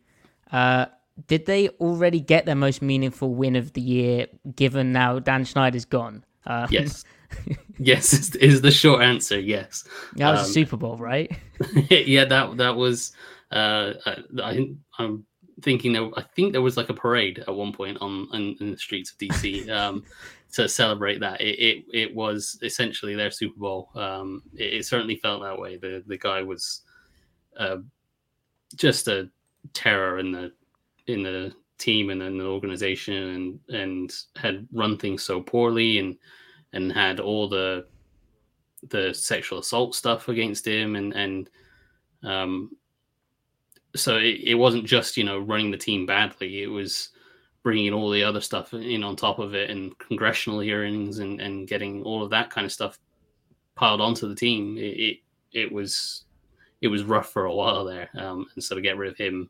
Uh, 0.51 0.85
did 1.27 1.45
they 1.45 1.69
already 1.69 2.19
get 2.19 2.45
their 2.45 2.55
most 2.55 2.81
meaningful 2.81 3.33
win 3.33 3.55
of 3.55 3.73
the 3.73 3.81
year, 3.81 4.27
given 4.55 4.91
now 4.91 5.19
Dan 5.19 5.45
Snyder's 5.45 5.85
gone? 5.85 6.25
Um, 6.45 6.67
yes. 6.69 7.05
yes, 7.79 8.13
is, 8.13 8.35
is, 8.35 8.61
the 8.61 8.71
short 8.71 9.01
answer. 9.01 9.39
Yes. 9.39 9.85
That 10.15 10.31
was 10.31 10.39
um, 10.41 10.45
a 10.45 10.49
Super 10.49 10.77
Bowl, 10.77 10.97
right? 10.97 11.31
yeah, 11.89 12.25
that 12.25 12.57
that 12.57 12.75
was. 12.75 13.13
Uh, 13.51 13.93
I, 14.05 14.69
I'm 14.97 15.25
thinking 15.61 15.93
there. 15.93 16.09
I 16.15 16.23
think 16.35 16.51
there 16.51 16.61
was 16.61 16.77
like 16.77 16.89
a 16.89 16.93
parade 16.93 17.39
at 17.39 17.53
one 17.53 17.73
point 17.73 17.97
on 18.01 18.27
in, 18.33 18.55
in 18.59 18.71
the 18.71 18.77
streets 18.77 19.11
of 19.11 19.17
DC 19.17 19.69
um, 19.75 20.03
to 20.53 20.67
celebrate 20.67 21.19
that. 21.19 21.41
It, 21.41 21.59
it, 21.59 21.85
it 21.93 22.15
was 22.15 22.57
essentially 22.61 23.15
their 23.15 23.31
Super 23.31 23.59
Bowl. 23.59 23.89
Um, 23.95 24.43
it, 24.55 24.73
it, 24.73 24.85
certainly 24.85 25.15
felt 25.15 25.41
that 25.41 25.59
way. 25.59 25.77
The 25.77 26.03
the 26.07 26.17
guy 26.17 26.41
was 26.41 26.81
uh, 27.57 27.77
just 28.75 29.07
a 29.07 29.29
terror 29.73 30.19
in 30.19 30.31
the 30.31 30.51
in 31.07 31.23
the 31.23 31.53
team 31.77 32.11
and 32.11 32.21
in 32.21 32.37
the 32.37 32.45
organization 32.45 33.59
and 33.69 33.79
and 33.81 34.13
had 34.35 34.67
run 34.71 34.97
things 34.97 35.23
so 35.23 35.41
poorly 35.41 35.97
and 35.97 36.15
and 36.73 36.91
had 36.91 37.19
all 37.19 37.49
the 37.49 37.85
the 38.89 39.13
sexual 39.13 39.59
assault 39.59 39.95
stuff 39.95 40.27
against 40.27 40.65
him 40.65 40.95
and 40.95 41.13
and 41.13 41.49
um 42.23 42.69
so 43.95 44.17
it, 44.17 44.39
it 44.43 44.55
wasn't 44.55 44.85
just 44.85 45.17
you 45.17 45.23
know 45.23 45.39
running 45.39 45.71
the 45.71 45.77
team 45.77 46.05
badly 46.05 46.63
it 46.63 46.67
was 46.67 47.09
bringing 47.63 47.93
all 47.93 48.09
the 48.09 48.23
other 48.23 48.41
stuff 48.41 48.73
in 48.73 49.03
on 49.03 49.15
top 49.15 49.37
of 49.37 49.53
it 49.53 49.69
and 49.69 49.97
congressional 49.99 50.59
hearings 50.59 51.19
and 51.19 51.39
and 51.39 51.67
getting 51.67 52.01
all 52.03 52.23
of 52.23 52.29
that 52.29 52.49
kind 52.49 52.65
of 52.65 52.71
stuff 52.71 52.99
piled 53.75 54.01
onto 54.01 54.27
the 54.27 54.35
team 54.35 54.77
it 54.77 54.81
it, 54.81 55.17
it 55.51 55.71
was 55.71 56.25
it 56.81 56.87
was 56.87 57.03
rough 57.03 57.31
for 57.31 57.45
a 57.45 57.53
while 57.53 57.85
there 57.85 58.09
um 58.15 58.47
and 58.55 58.63
so 58.63 58.75
to 58.75 58.81
get 58.81 58.97
rid 58.97 59.11
of 59.11 59.17
him 59.17 59.49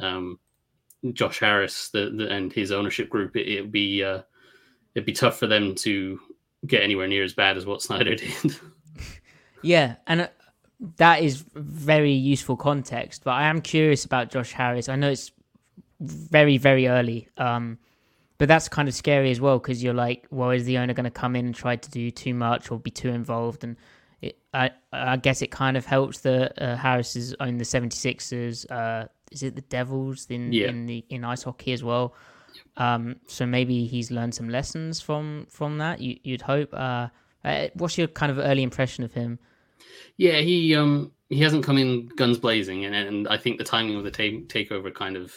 um 0.00 0.38
Josh 1.12 1.40
Harris 1.40 1.88
the, 1.88 2.10
the, 2.10 2.28
and 2.30 2.52
his 2.52 2.70
ownership 2.70 3.08
group, 3.08 3.36
it, 3.36 3.60
would 3.60 3.72
be 3.72 4.04
uh, 4.04 4.22
it'd 4.94 5.06
be 5.06 5.12
tough 5.12 5.38
for 5.38 5.46
them 5.46 5.74
to 5.76 6.20
get 6.66 6.82
anywhere 6.82 7.08
near 7.08 7.24
as 7.24 7.34
bad 7.34 7.56
as 7.56 7.66
what 7.66 7.82
Snyder 7.82 8.14
did. 8.14 8.56
yeah, 9.62 9.96
and 10.06 10.28
that 10.96 11.22
is 11.22 11.44
very 11.54 12.12
useful 12.12 12.56
context. 12.56 13.22
But 13.24 13.32
I 13.32 13.44
am 13.48 13.60
curious 13.60 14.04
about 14.04 14.30
Josh 14.30 14.52
Harris. 14.52 14.88
I 14.88 14.96
know 14.96 15.10
it's 15.10 15.30
very 16.00 16.58
very 16.58 16.88
early, 16.88 17.28
um, 17.38 17.78
but 18.38 18.48
that's 18.48 18.68
kind 18.68 18.88
of 18.88 18.94
scary 18.94 19.30
as 19.30 19.40
well 19.40 19.58
because 19.58 19.82
you're 19.82 19.94
like, 19.94 20.26
well, 20.30 20.50
is 20.50 20.64
the 20.64 20.78
owner 20.78 20.92
going 20.94 21.04
to 21.04 21.10
come 21.10 21.36
in 21.36 21.46
and 21.46 21.54
try 21.54 21.76
to 21.76 21.90
do 21.90 22.10
too 22.10 22.34
much 22.34 22.70
or 22.70 22.78
be 22.78 22.90
too 22.90 23.10
involved? 23.10 23.62
And 23.62 23.76
it, 24.20 24.36
I 24.52 24.70
I 24.92 25.16
guess 25.16 25.42
it 25.42 25.50
kind 25.52 25.76
of 25.76 25.86
helps 25.86 26.20
the 26.20 26.50
uh, 26.62 26.76
Harris's 26.76 27.34
own 27.40 27.58
the 27.58 27.64
76ers. 27.64 28.70
Uh, 28.70 29.06
is 29.30 29.42
it 29.42 29.54
the 29.54 29.62
Devils 29.62 30.26
in 30.28 30.52
Yeah. 30.52 30.68
in 30.68 30.86
the 30.86 31.04
in 31.08 31.24
ice 31.24 31.44
hockey 31.44 31.72
as 31.72 31.84
well? 31.84 32.14
Um, 32.76 33.16
so 33.26 33.46
maybe 33.46 33.86
he's 33.86 34.10
learned 34.10 34.34
some 34.34 34.48
lessons 34.48 35.00
from 35.00 35.46
from 35.48 35.78
that. 35.78 36.00
You, 36.00 36.18
you'd 36.24 36.42
hope. 36.42 36.74
Uh, 36.74 37.08
uh, 37.44 37.68
what's 37.74 37.96
your 37.98 38.08
kind 38.08 38.30
of 38.32 38.38
early 38.38 38.62
impression 38.62 39.04
of 39.04 39.12
him? 39.12 39.38
Yeah, 40.16 40.38
he 40.38 40.74
um 40.76 41.12
he 41.28 41.40
hasn't 41.40 41.64
come 41.64 41.78
in 41.78 42.08
guns 42.08 42.38
blazing, 42.38 42.84
and 42.84 42.94
and 42.94 43.28
I 43.28 43.38
think 43.38 43.58
the 43.58 43.64
timing 43.64 43.96
of 43.96 44.04
the 44.04 44.10
ta- 44.10 44.46
takeover 44.46 44.92
kind 44.94 45.16
of 45.16 45.34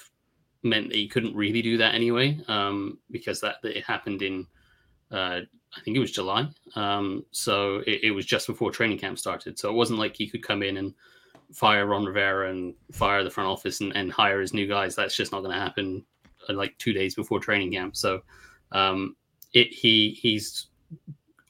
meant 0.64 0.90
that 0.90 0.96
he 0.96 1.08
couldn't 1.08 1.36
really 1.36 1.62
do 1.62 1.78
that 1.78 1.96
anyway, 1.96 2.40
um 2.48 2.98
because 3.12 3.40
that, 3.42 3.62
that 3.62 3.78
it 3.78 3.86
happened 3.86 4.22
in 4.22 4.48
uh 5.12 5.42
I 5.78 5.82
think 5.84 5.96
it 5.96 6.02
was 6.02 6.12
July, 6.12 6.50
um 6.76 7.26
so 7.32 7.78
it, 7.88 8.04
it 8.04 8.12
was 8.12 8.26
just 8.26 8.48
before 8.48 8.72
training 8.72 8.98
camp 8.98 9.20
started, 9.20 9.58
so 9.58 9.70
it 9.70 9.76
wasn't 9.76 10.00
like 10.00 10.16
he 10.16 10.28
could 10.28 10.44
come 10.44 10.64
in 10.64 10.78
and 10.78 10.94
fire 11.54 11.86
Ron 11.86 12.06
Rivera 12.06 12.50
and 12.50 12.74
fire 12.92 13.24
the 13.24 13.30
front 13.30 13.50
office 13.50 13.80
and, 13.80 13.96
and 13.96 14.12
hire 14.12 14.42
his 14.42 14.54
new 14.54 14.68
guys. 14.68 14.96
That's 14.96 15.16
just 15.16 15.32
not 15.32 15.42
going 15.42 15.54
to 15.54 15.62
happen 15.62 16.04
uh, 16.50 16.54
like 16.54 16.76
two 16.80 16.92
days 16.92 17.14
before 17.16 17.40
training 17.40 17.72
camp. 17.72 17.96
So 17.96 18.22
um 18.72 19.16
it 19.54 19.68
he 19.68 20.18
he's 20.20 20.68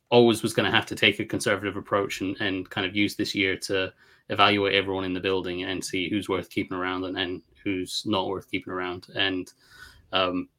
always 0.10 0.44
was 0.44 0.54
going 0.54 0.70
to 0.70 0.76
have 0.76 0.86
to 0.86 0.96
take 0.96 1.20
a 1.20 1.26
conservative 1.26 1.78
approach 1.78 2.22
and, 2.22 2.36
and 2.40 2.70
kind 2.70 2.86
of 2.86 2.96
use 2.96 3.16
this 3.16 3.34
year 3.34 3.58
to 3.58 3.92
evaluate 4.30 4.76
everyone 4.76 5.04
in 5.04 5.14
the 5.14 5.20
building 5.20 5.64
and 5.64 5.84
see 5.84 6.10
who's 6.10 6.30
worth 6.30 6.50
keeping 6.50 6.78
around 6.78 7.04
and, 7.04 7.18
and 7.18 7.42
who's 7.64 8.04
not 8.06 8.28
worth 8.28 8.50
keeping 8.50 8.74
around. 8.74 9.08
And, 9.16 9.52
um, 10.12 10.50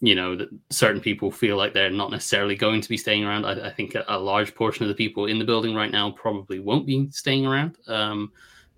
you 0.00 0.14
know, 0.14 0.36
that 0.36 0.48
certain 0.70 1.00
people 1.00 1.30
feel 1.30 1.56
like 1.56 1.72
they're 1.72 1.90
not 1.90 2.10
necessarily 2.10 2.54
going 2.54 2.80
to 2.80 2.88
be 2.88 2.96
staying 2.96 3.24
around. 3.24 3.44
I, 3.44 3.68
I 3.68 3.72
think 3.72 3.94
a, 3.94 4.04
a 4.08 4.18
large 4.18 4.54
portion 4.54 4.84
of 4.84 4.88
the 4.88 4.94
people 4.94 5.26
in 5.26 5.38
the 5.38 5.44
building 5.44 5.74
right 5.74 5.90
now 5.90 6.10
probably 6.12 6.60
won't 6.60 6.86
be 6.86 7.10
staying 7.10 7.46
around. 7.46 7.78
Um, 7.88 8.32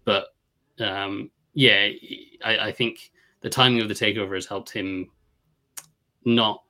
but 0.05 0.29
um, 0.81 1.31
yeah, 1.55 1.88
I, 2.45 2.59
I 2.69 2.73
think 2.73 3.11
the 3.41 3.50
timing 3.50 3.81
of 3.81 3.88
the 3.88 3.95
takeover 3.95 4.35
has 4.35 4.47
helped 4.47 4.71
him 4.71 5.11
not 6.25 6.62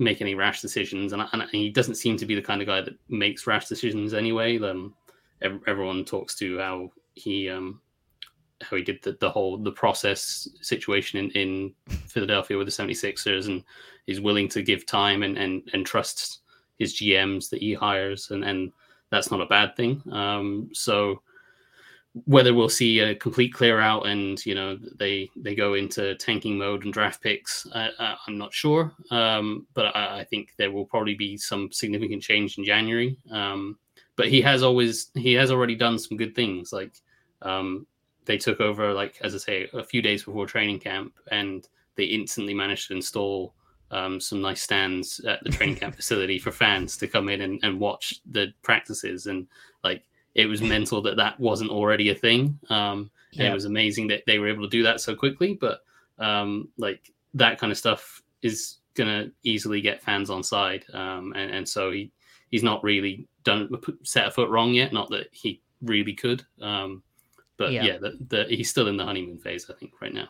make 0.00 0.20
any 0.20 0.34
rash 0.34 0.60
decisions, 0.60 1.12
and, 1.12 1.22
and 1.32 1.42
he 1.52 1.70
doesn't 1.70 1.94
seem 1.94 2.16
to 2.16 2.26
be 2.26 2.34
the 2.34 2.42
kind 2.42 2.60
of 2.60 2.66
guy 2.66 2.80
that 2.80 2.94
makes 3.08 3.46
rash 3.46 3.66
decisions 3.66 4.14
anyway. 4.14 4.58
Um, 4.58 4.94
everyone 5.42 6.04
talks 6.04 6.34
to 6.36 6.58
how 6.58 6.90
he 7.14 7.48
um, 7.48 7.80
how 8.62 8.76
he 8.76 8.82
did 8.82 9.02
the, 9.02 9.12
the 9.20 9.30
whole 9.30 9.58
the 9.58 9.72
process 9.72 10.48
situation 10.60 11.18
in, 11.18 11.30
in 11.30 11.74
Philadelphia 12.06 12.56
with 12.56 12.66
the 12.66 12.72
76ers 12.72 13.46
and 13.46 13.64
he's 14.06 14.20
willing 14.20 14.48
to 14.48 14.62
give 14.62 14.86
time 14.86 15.22
and, 15.22 15.38
and, 15.38 15.62
and 15.72 15.86
trust 15.86 16.40
his 16.78 16.94
GMs 16.94 17.48
that 17.50 17.60
he 17.60 17.74
hires 17.74 18.30
and, 18.30 18.44
and 18.44 18.72
that's 19.10 19.30
not 19.30 19.40
a 19.40 19.46
bad 19.46 19.76
thing. 19.76 20.02
Um, 20.12 20.68
so 20.72 21.22
whether 22.24 22.52
we'll 22.52 22.68
see 22.68 22.98
a 23.00 23.14
complete 23.14 23.52
clear 23.54 23.80
out 23.80 24.06
and 24.06 24.44
you 24.44 24.54
know 24.54 24.76
they 24.98 25.30
they 25.36 25.54
go 25.54 25.74
into 25.74 26.16
tanking 26.16 26.58
mode 26.58 26.84
and 26.84 26.92
draft 26.92 27.22
picks, 27.22 27.66
I, 27.74 27.90
I, 27.98 28.16
I'm 28.26 28.36
not 28.36 28.52
sure. 28.52 28.92
Um, 29.10 29.66
but 29.74 29.94
I, 29.96 30.20
I 30.20 30.24
think 30.24 30.54
there 30.56 30.72
will 30.72 30.84
probably 30.84 31.14
be 31.14 31.36
some 31.36 31.70
significant 31.70 32.22
change 32.22 32.58
in 32.58 32.64
January. 32.64 33.16
Um, 33.30 33.78
but 34.16 34.28
he 34.28 34.42
has 34.42 34.62
always 34.62 35.10
he 35.14 35.34
has 35.34 35.50
already 35.50 35.76
done 35.76 35.98
some 35.98 36.18
good 36.18 36.34
things. 36.34 36.72
Like 36.72 36.92
um, 37.42 37.86
they 38.24 38.36
took 38.36 38.60
over 38.60 38.92
like 38.92 39.18
as 39.22 39.34
I 39.34 39.38
say 39.38 39.68
a 39.72 39.84
few 39.84 40.02
days 40.02 40.24
before 40.24 40.46
training 40.46 40.80
camp, 40.80 41.14
and 41.30 41.66
they 41.96 42.04
instantly 42.04 42.54
managed 42.54 42.88
to 42.88 42.94
install 42.94 43.54
um, 43.92 44.20
some 44.20 44.40
nice 44.40 44.62
stands 44.62 45.20
at 45.20 45.42
the 45.44 45.50
training 45.50 45.76
camp 45.76 45.94
facility 45.96 46.38
for 46.38 46.50
fans 46.50 46.96
to 46.98 47.08
come 47.08 47.28
in 47.28 47.40
and, 47.40 47.60
and 47.62 47.78
watch 47.78 48.20
the 48.30 48.52
practices 48.62 49.26
and 49.26 49.46
like 49.84 50.02
it 50.34 50.46
was 50.46 50.62
mental 50.62 51.02
that 51.02 51.16
that 51.16 51.38
wasn't 51.40 51.70
already 51.70 52.10
a 52.10 52.14
thing. 52.14 52.58
Um, 52.68 53.10
and 53.32 53.40
Yeah. 53.42 53.50
it 53.50 53.54
was 53.54 53.64
amazing 53.64 54.08
that 54.08 54.24
they 54.26 54.38
were 54.38 54.48
able 54.48 54.62
to 54.64 54.68
do 54.70 54.82
that 54.84 55.00
so 55.00 55.14
quickly. 55.14 55.54
But 55.54 55.82
um, 56.18 56.68
like 56.76 57.12
that 57.34 57.58
kind 57.58 57.70
of 57.70 57.78
stuff 57.78 58.22
is 58.42 58.78
gonna 58.94 59.30
easily 59.42 59.80
get 59.80 60.02
fans 60.02 60.30
on 60.30 60.42
side. 60.42 60.84
Um, 60.92 61.32
and, 61.36 61.50
and 61.50 61.68
so 61.68 61.90
he 61.90 62.10
he's 62.50 62.62
not 62.62 62.82
really 62.82 63.26
done 63.44 63.70
set 64.02 64.26
a 64.28 64.30
foot 64.30 64.50
wrong 64.50 64.74
yet. 64.74 64.92
Not 64.92 65.08
that 65.10 65.28
he 65.32 65.60
really 65.82 66.12
could. 66.12 66.44
Um, 66.60 67.02
but 67.56 67.72
Yeah. 67.72 67.84
yeah, 67.84 67.98
the, 67.98 68.18
the, 68.28 68.44
he's 68.48 68.70
still 68.70 68.88
in 68.88 68.96
the 68.96 69.04
honeymoon 69.04 69.38
phase, 69.38 69.68
I 69.70 69.74
think, 69.74 69.92
right 70.00 70.12
now. 70.14 70.28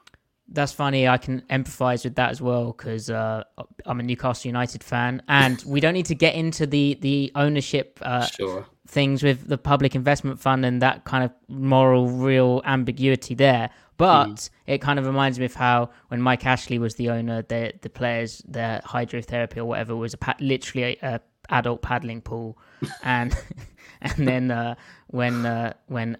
That's 0.53 0.73
funny. 0.73 1.07
I 1.07 1.17
can 1.17 1.43
empathize 1.43 2.03
with 2.03 2.17
that 2.17 2.31
as 2.31 2.43
well 2.43 2.73
because 2.73 3.09
uh, 3.09 3.45
I'm 3.87 4.01
a 4.01 4.03
Newcastle 4.03 4.49
United 4.49 4.83
fan, 4.83 5.23
and 5.29 5.63
we 5.65 5.79
don't 5.79 5.95
need 5.95 6.07
to 6.07 6.15
get 6.17 6.35
into 6.35 6.67
the 6.67 6.99
the 7.01 7.31
ownership 7.37 8.01
uh, 8.03 8.27
Sure. 8.27 8.67
Things 8.91 9.23
with 9.23 9.47
the 9.47 9.57
public 9.57 9.95
investment 9.95 10.41
fund 10.41 10.65
and 10.65 10.83
that 10.83 11.05
kind 11.05 11.23
of 11.23 11.31
moral 11.49 12.09
real 12.09 12.61
ambiguity 12.65 13.35
there. 13.35 13.71
But 13.97 14.51
it 14.67 14.79
kind 14.79 14.99
of 14.99 15.07
reminds 15.07 15.39
me 15.39 15.45
of 15.45 15.55
how 15.55 15.91
when 16.09 16.21
Mike 16.21 16.45
Ashley 16.45 16.79
was 16.81 16.97
the 16.97 17.11
owner, 17.11 17.43
the 17.43 17.73
the 17.83 17.91
players, 17.91 18.43
their 18.49 18.81
hydrotherapy 18.85 19.59
or 19.59 19.65
whatever 19.65 19.95
was 19.95 20.15
a 20.15 20.35
literally 20.41 20.99
a, 21.03 21.15
a 21.17 21.21
adult 21.51 21.83
paddling 21.83 22.21
pool, 22.21 22.59
and 23.05 23.37
and 24.01 24.27
then 24.27 24.51
uh, 24.51 24.75
when 25.07 25.47
uh, 25.47 25.75
when 25.87 26.17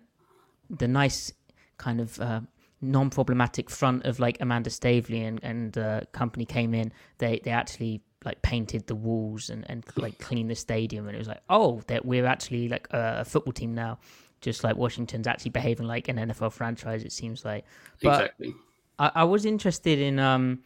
the 0.69 0.87
nice 0.87 1.33
kind 1.79 2.01
of 2.01 2.21
uh, 2.21 2.41
non-problematic 2.81 3.69
front 3.69 4.05
of 4.05 4.21
like 4.21 4.37
Amanda 4.41 4.71
Staveley 4.71 5.23
and 5.23 5.41
and 5.43 5.77
uh, 5.77 6.03
company 6.13 6.45
came 6.45 6.75
in, 6.75 6.93
they 7.19 7.41
they 7.43 7.51
actually 7.51 8.03
like 8.25 8.43
painted 8.43 8.87
the 8.87 8.95
walls 8.95 9.51
and 9.51 9.65
and 9.69 9.85
like 9.97 10.19
cleaned 10.19 10.51
the 10.51 10.55
stadium, 10.55 11.07
and 11.07 11.15
it 11.15 11.19
was 11.19 11.29
like, 11.29 11.43
oh, 11.49 11.83
that 11.87 12.05
we're 12.05 12.27
actually 12.27 12.69
like 12.69 12.89
a, 12.91 13.21
a 13.21 13.25
football 13.25 13.53
team 13.53 13.75
now, 13.75 13.99
just 14.41 14.65
like 14.65 14.77
Washington's 14.77 15.27
actually 15.27 15.51
behaving 15.51 15.87
like 15.87 16.09
an 16.09 16.17
NFL 16.17 16.53
franchise. 16.53 17.05
It 17.05 17.13
seems 17.13 17.45
like, 17.45 17.65
but 18.03 18.21
exactly. 18.21 18.55
I, 18.99 19.11
I 19.17 19.25
was 19.25 19.45
interested 19.45 19.99
in 19.99 20.19
um 20.19 20.61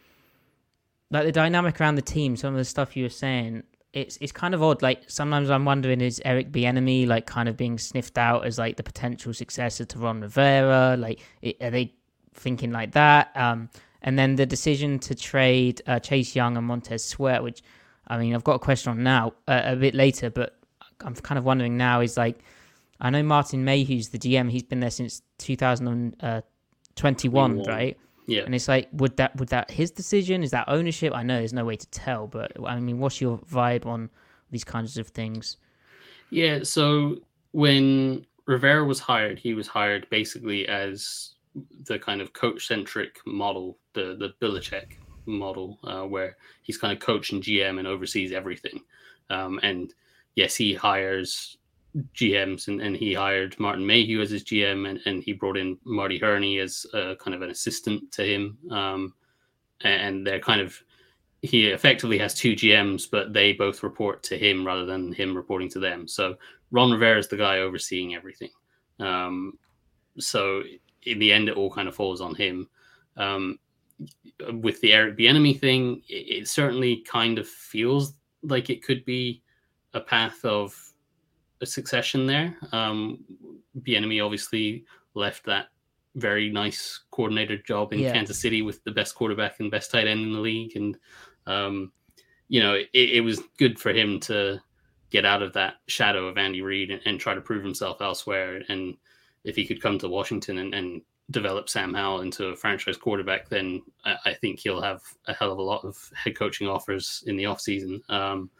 like 1.11 1.25
the 1.25 1.32
dynamic 1.32 1.80
around 1.80 1.94
the 1.94 2.02
team, 2.02 2.37
some 2.37 2.54
of 2.54 2.58
the 2.58 2.64
stuff 2.64 2.96
you 2.96 3.04
were 3.04 3.08
saying. 3.08 3.62
It's 3.92 4.18
it's 4.20 4.32
kind 4.32 4.54
of 4.54 4.62
odd. 4.62 4.82
Like 4.82 5.04
sometimes 5.06 5.50
I'm 5.50 5.64
wondering 5.64 6.00
is 6.00 6.20
Eric 6.25 6.50
Bieniemy 6.50 7.06
like 7.06 7.26
kind 7.26 7.49
of 7.49 7.56
being 7.56 7.78
sniffed 7.78 8.18
out 8.18 8.44
as 8.44 8.58
like 8.58 8.76
the 8.76 8.82
potential 8.82 9.32
successor 9.32 9.84
to 9.84 9.99
Ron 9.99 10.20
Rivera? 10.20 10.96
Like 10.99 11.20
are 11.61 11.70
they 11.70 11.94
thinking 12.34 12.73
like 12.73 12.92
that? 12.92 13.30
Um, 13.37 13.70
and 14.04 14.18
then 14.18 14.37
the 14.37 14.46
decision 14.46 14.99
to 15.00 15.14
trade 15.14 15.82
uh, 15.87 15.99
Chase 15.99 16.37
Young 16.37 16.56
and 16.56 16.66
Montez 16.66 17.02
Sweat, 17.02 17.42
which 17.42 17.62
I 18.06 18.18
mean 18.18 18.34
I've 18.34 18.44
got 18.44 18.54
a 18.54 18.58
question 18.61 18.90
on 18.90 19.02
now 19.02 19.32
uh, 19.49 19.62
a 19.64 19.76
bit 19.76 19.94
later, 19.94 20.30
but 20.30 20.56
I'm 21.00 21.14
kind 21.14 21.38
of 21.38 21.44
wondering 21.44 21.76
now 21.76 22.00
is 22.00 22.16
like 22.16 22.38
I 23.00 23.11
know 23.11 23.23
Martin 23.23 23.64
Mayhew's 23.64 24.11
the 24.11 24.18
GM. 24.18 24.50
He's 24.50 24.62
been 24.62 24.80
there 24.80 24.90
since 24.90 25.23
2021, 25.38 26.44
21. 26.94 27.62
right? 27.64 27.99
Yeah. 28.26 28.42
And 28.42 28.54
it's 28.54 28.68
like, 28.68 28.88
would 28.92 29.16
that 29.16 29.37
would 29.37 29.49
that 29.49 29.70
his 29.70 29.90
decision? 29.90 30.42
Is 30.42 30.52
that 30.52 30.66
ownership? 30.68 31.14
I 31.14 31.23
know 31.23 31.38
there's 31.38 31.52
no 31.52 31.64
way 31.64 31.76
to 31.76 31.87
tell, 31.88 32.26
but 32.26 32.52
I 32.64 32.78
mean, 32.80 32.99
what's 32.99 33.20
your 33.20 33.38
vibe 33.38 33.87
on 33.87 34.11
these 34.50 34.64
kinds 34.64 34.96
of 34.99 35.08
things? 35.08 35.56
Yeah, 36.30 36.61
so 36.62 37.16
when 37.52 38.26
Rivera 38.46 38.84
was 38.84 39.00
hired, 39.00 39.38
he 39.38 39.54
was 39.54 39.66
hired 39.66 40.08
basically 40.11 40.66
as 40.68 41.33
the 41.87 41.99
kind 41.99 42.20
of 42.20 42.32
coach 42.32 42.66
centric 42.66 43.18
model, 43.26 43.78
the 43.92 44.16
the 44.18 44.34
Belichick 44.44 44.96
model, 45.26 45.78
uh, 45.84 46.02
where 46.02 46.37
he's 46.62 46.78
kind 46.78 46.92
of 46.92 47.00
coach 47.00 47.32
and 47.32 47.42
GM 47.42 47.78
and 47.78 47.88
oversees 47.88 48.32
everything. 48.32 48.80
Um, 49.30 49.61
and 49.62 49.92
yes, 50.34 50.54
he 50.54 50.75
hires 50.75 51.56
GMs, 52.14 52.68
and, 52.68 52.80
and 52.80 52.96
he 52.96 53.14
hired 53.14 53.58
Martin 53.58 53.87
Mayhew 53.87 54.20
as 54.20 54.30
his 54.30 54.44
GM, 54.44 54.88
and, 54.88 55.00
and 55.06 55.23
he 55.23 55.32
brought 55.32 55.56
in 55.56 55.78
Marty 55.84 56.18
Hurney 56.18 56.58
as 56.58 56.87
uh, 56.92 57.14
kind 57.20 57.34
of 57.34 57.42
an 57.42 57.50
assistant 57.50 58.11
to 58.12 58.25
him. 58.25 58.58
Um, 58.70 59.14
and 59.82 60.26
they're 60.26 60.40
kind 60.40 60.61
of 60.61 60.82
he 61.44 61.66
effectively 61.66 62.16
has 62.16 62.34
two 62.34 62.54
GMs, 62.54 63.06
but 63.11 63.34
they 63.34 63.52
both 63.52 63.82
report 63.82 64.23
to 64.25 64.38
him 64.38 64.66
rather 64.66 64.87
than 64.87 65.12
him 65.12 65.37
reporting 65.37 65.68
to 65.70 65.78
them. 65.78 66.08
So 66.08 66.37
Ron 66.70 66.90
Rivera 66.90 67.18
is 67.18 67.28
the 67.28 67.37
guy 67.37 67.58
overseeing 67.58 68.14
everything. 68.14 68.49
Um, 68.99 69.58
so 70.18 70.62
in 71.04 71.18
the 71.18 71.32
end, 71.32 71.49
it 71.49 71.56
all 71.56 71.70
kind 71.70 71.88
of 71.88 71.94
falls 71.94 72.20
on 72.20 72.34
him. 72.34 72.68
Um, 73.16 73.58
with 74.61 74.80
the 74.80 74.92
Eric 74.92 75.16
Bieniemy 75.16 75.58
thing, 75.61 76.02
it, 76.08 76.42
it 76.42 76.49
certainly 76.49 76.99
kind 77.02 77.38
of 77.38 77.49
feels 77.49 78.14
like 78.42 78.70
it 78.70 78.82
could 78.82 79.04
be 79.04 79.42
a 79.94 80.00
path 80.00 80.44
of 80.44 80.76
a 81.61 81.66
succession 81.66 82.26
there. 82.26 82.56
Um, 82.73 83.25
Bieniemy 83.80 84.25
obviously 84.25 84.84
left 85.14 85.44
that 85.46 85.68
very 86.16 86.50
nice 86.50 87.00
coordinator 87.11 87.56
job 87.58 87.92
in 87.92 88.00
Yeah. 88.00 88.12
Kansas 88.12 88.38
City 88.38 88.62
with 88.62 88.82
the 88.84 88.92
best 88.92 89.14
quarterback 89.14 89.61
and 89.61 89.70
best 89.70 89.90
tight 89.90 90.06
end 90.06 90.20
in 90.20 90.32
the 90.32 90.40
league, 90.40 90.76
and 90.76 90.96
um, 91.46 91.92
you 92.49 92.61
know, 92.61 92.75
it, 92.75 92.88
it, 92.92 93.20
was 93.20 93.42
good 93.58 93.78
for 93.78 93.92
him 93.92 94.20
to 94.20 94.61
get 95.11 95.25
out 95.25 95.42
of 95.42 95.52
that 95.54 95.75
shadow 95.88 96.26
of 96.26 96.38
Andy 96.38 96.62
Reid 96.62 96.90
and, 96.90 97.00
and, 97.04 97.20
try 97.20 97.34
to 97.34 97.40
prove 97.40 97.62
himself 97.62 98.00
elsewhere. 98.00 98.62
And 98.68 98.96
if 99.44 99.56
he 99.56 99.66
could 99.66 99.82
come 99.82 99.98
to 99.98 100.08
Washington 100.08 100.58
and, 100.58 100.74
and 100.74 101.02
develop 101.30 101.68
Sam 101.68 101.94
Howell 101.94 102.20
into 102.20 102.46
a 102.46 102.56
franchise 102.56 102.96
quarterback, 102.96 103.48
then 103.48 103.82
I, 104.04 104.16
I, 104.26 104.34
think 104.34 104.60
he'll 104.60 104.82
have 104.82 105.02
a 105.26 105.34
hell 105.34 105.52
of 105.52 105.58
a 105.58 105.62
lot 105.62 105.84
of 105.84 105.96
head 106.14 106.36
coaching 106.36 106.68
offers 106.68 107.24
in 107.26 107.36
the 107.36 107.44
offseason. 107.44 108.08
Um, 108.10 108.50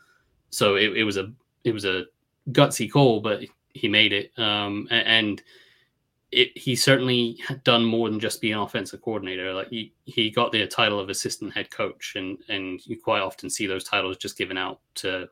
so 0.51 0.77
it, 0.77 0.97
it 0.97 1.05
was 1.05 1.17
a 1.17 1.33
it 1.65 1.73
was 1.73 1.85
a 1.85 2.05
gutsy 2.51 2.91
call, 2.91 3.21
but 3.21 3.43
he 3.71 3.89
made 3.89 4.13
it. 4.13 4.31
Um, 4.39 4.87
and 4.91 5.43
it, 6.31 6.57
he 6.57 6.75
certainly 6.75 7.39
had 7.47 7.63
done 7.65 7.85
more 7.85 8.09
than 8.09 8.21
just 8.21 8.41
be 8.41 8.53
an 8.53 8.59
offensive 8.59 9.03
coordinator. 9.03 9.53
Like 9.53 9.69
he, 9.69 9.93
he 10.05 10.31
got 10.31 10.53
the 10.53 10.67
title 10.67 10.99
of 10.99 11.09
assistant 11.09 11.53
head 11.53 11.71
coach, 11.71 12.15
and 12.17 12.39
and 12.49 12.85
you 12.87 13.01
quite 13.01 13.23
often 13.23 13.51
see 13.51 13.67
those 13.67 13.85
titles 13.85 14.17
just 14.17 14.39
given 14.39 14.59
out 14.59 14.81
to, 14.97 15.29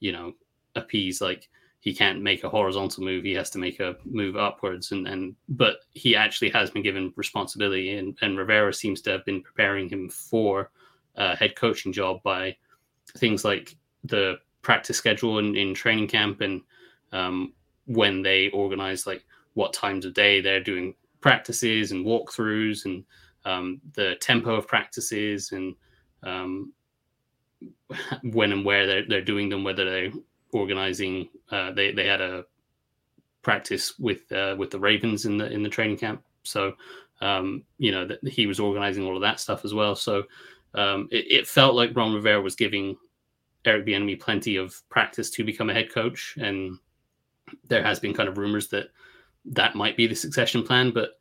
you 0.00 0.12
know, 0.12 0.32
appease 0.74 1.20
like 1.20 1.48
he 1.82 1.92
can't 1.92 2.22
make 2.22 2.44
a 2.44 2.48
horizontal 2.48 3.02
move; 3.02 3.24
he 3.24 3.32
has 3.32 3.50
to 3.50 3.58
make 3.58 3.80
a 3.80 3.96
move 4.04 4.36
upwards. 4.36 4.92
And 4.92 5.08
and 5.08 5.34
but 5.48 5.78
he 5.90 6.14
actually 6.14 6.50
has 6.50 6.70
been 6.70 6.82
given 6.82 7.12
responsibility, 7.16 7.98
and 7.98 8.16
and 8.22 8.38
Rivera 8.38 8.72
seems 8.72 9.00
to 9.02 9.10
have 9.10 9.24
been 9.24 9.42
preparing 9.42 9.88
him 9.88 10.08
for 10.08 10.70
a 11.16 11.34
head 11.34 11.56
coaching 11.56 11.92
job 11.92 12.22
by 12.22 12.56
things 13.18 13.44
like 13.44 13.76
the 14.04 14.36
practice 14.62 14.96
schedule 14.96 15.40
in, 15.40 15.56
in 15.56 15.74
training 15.74 16.06
camp 16.06 16.40
and 16.40 16.62
um, 17.10 17.52
when 17.86 18.22
they 18.22 18.48
organize 18.50 19.04
like 19.04 19.24
what 19.54 19.72
times 19.72 20.04
of 20.04 20.14
day 20.14 20.40
they're 20.40 20.62
doing 20.62 20.94
practices 21.20 21.90
and 21.90 22.06
walkthroughs 22.06 22.84
and 22.84 23.04
um, 23.44 23.80
the 23.94 24.14
tempo 24.20 24.54
of 24.54 24.68
practices 24.68 25.50
and 25.50 25.74
um, 26.22 26.72
when 28.22 28.52
and 28.52 28.64
where 28.64 28.86
they're, 28.86 29.08
they're 29.08 29.20
doing 29.24 29.48
them, 29.48 29.64
whether 29.64 29.84
they're 29.84 30.12
organizing. 30.52 31.28
Uh, 31.50 31.72
they 31.72 31.92
they 31.92 32.06
had 32.06 32.20
a 32.20 32.44
practice 33.42 33.98
with 33.98 34.30
uh, 34.32 34.54
with 34.58 34.70
the 34.70 34.78
Ravens 34.78 35.26
in 35.26 35.36
the 35.36 35.50
in 35.50 35.62
the 35.62 35.68
training 35.68 35.98
camp, 35.98 36.22
so 36.44 36.74
um, 37.20 37.64
you 37.78 37.92
know 37.92 38.06
that 38.06 38.26
he 38.26 38.46
was 38.46 38.60
organizing 38.60 39.04
all 39.04 39.16
of 39.16 39.22
that 39.22 39.40
stuff 39.40 39.64
as 39.64 39.74
well. 39.74 39.94
So 39.96 40.24
um, 40.74 41.08
it, 41.10 41.30
it, 41.30 41.46
felt 41.46 41.74
like 41.74 41.94
Ron 41.94 42.14
Rivera 42.14 42.40
was 42.40 42.56
giving 42.56 42.96
Eric 43.64 43.86
Bieniemy 43.86 44.18
plenty 44.20 44.56
of 44.56 44.80
practice 44.88 45.30
to 45.30 45.44
become 45.44 45.70
a 45.70 45.74
head 45.74 45.92
coach, 45.92 46.36
and 46.40 46.78
there 47.68 47.82
has 47.82 48.00
been 48.00 48.14
kind 48.14 48.28
of 48.28 48.38
rumors 48.38 48.68
that 48.68 48.88
that 49.44 49.74
might 49.74 49.96
be 49.96 50.06
the 50.06 50.14
succession 50.14 50.62
plan. 50.62 50.90
But 50.90 51.18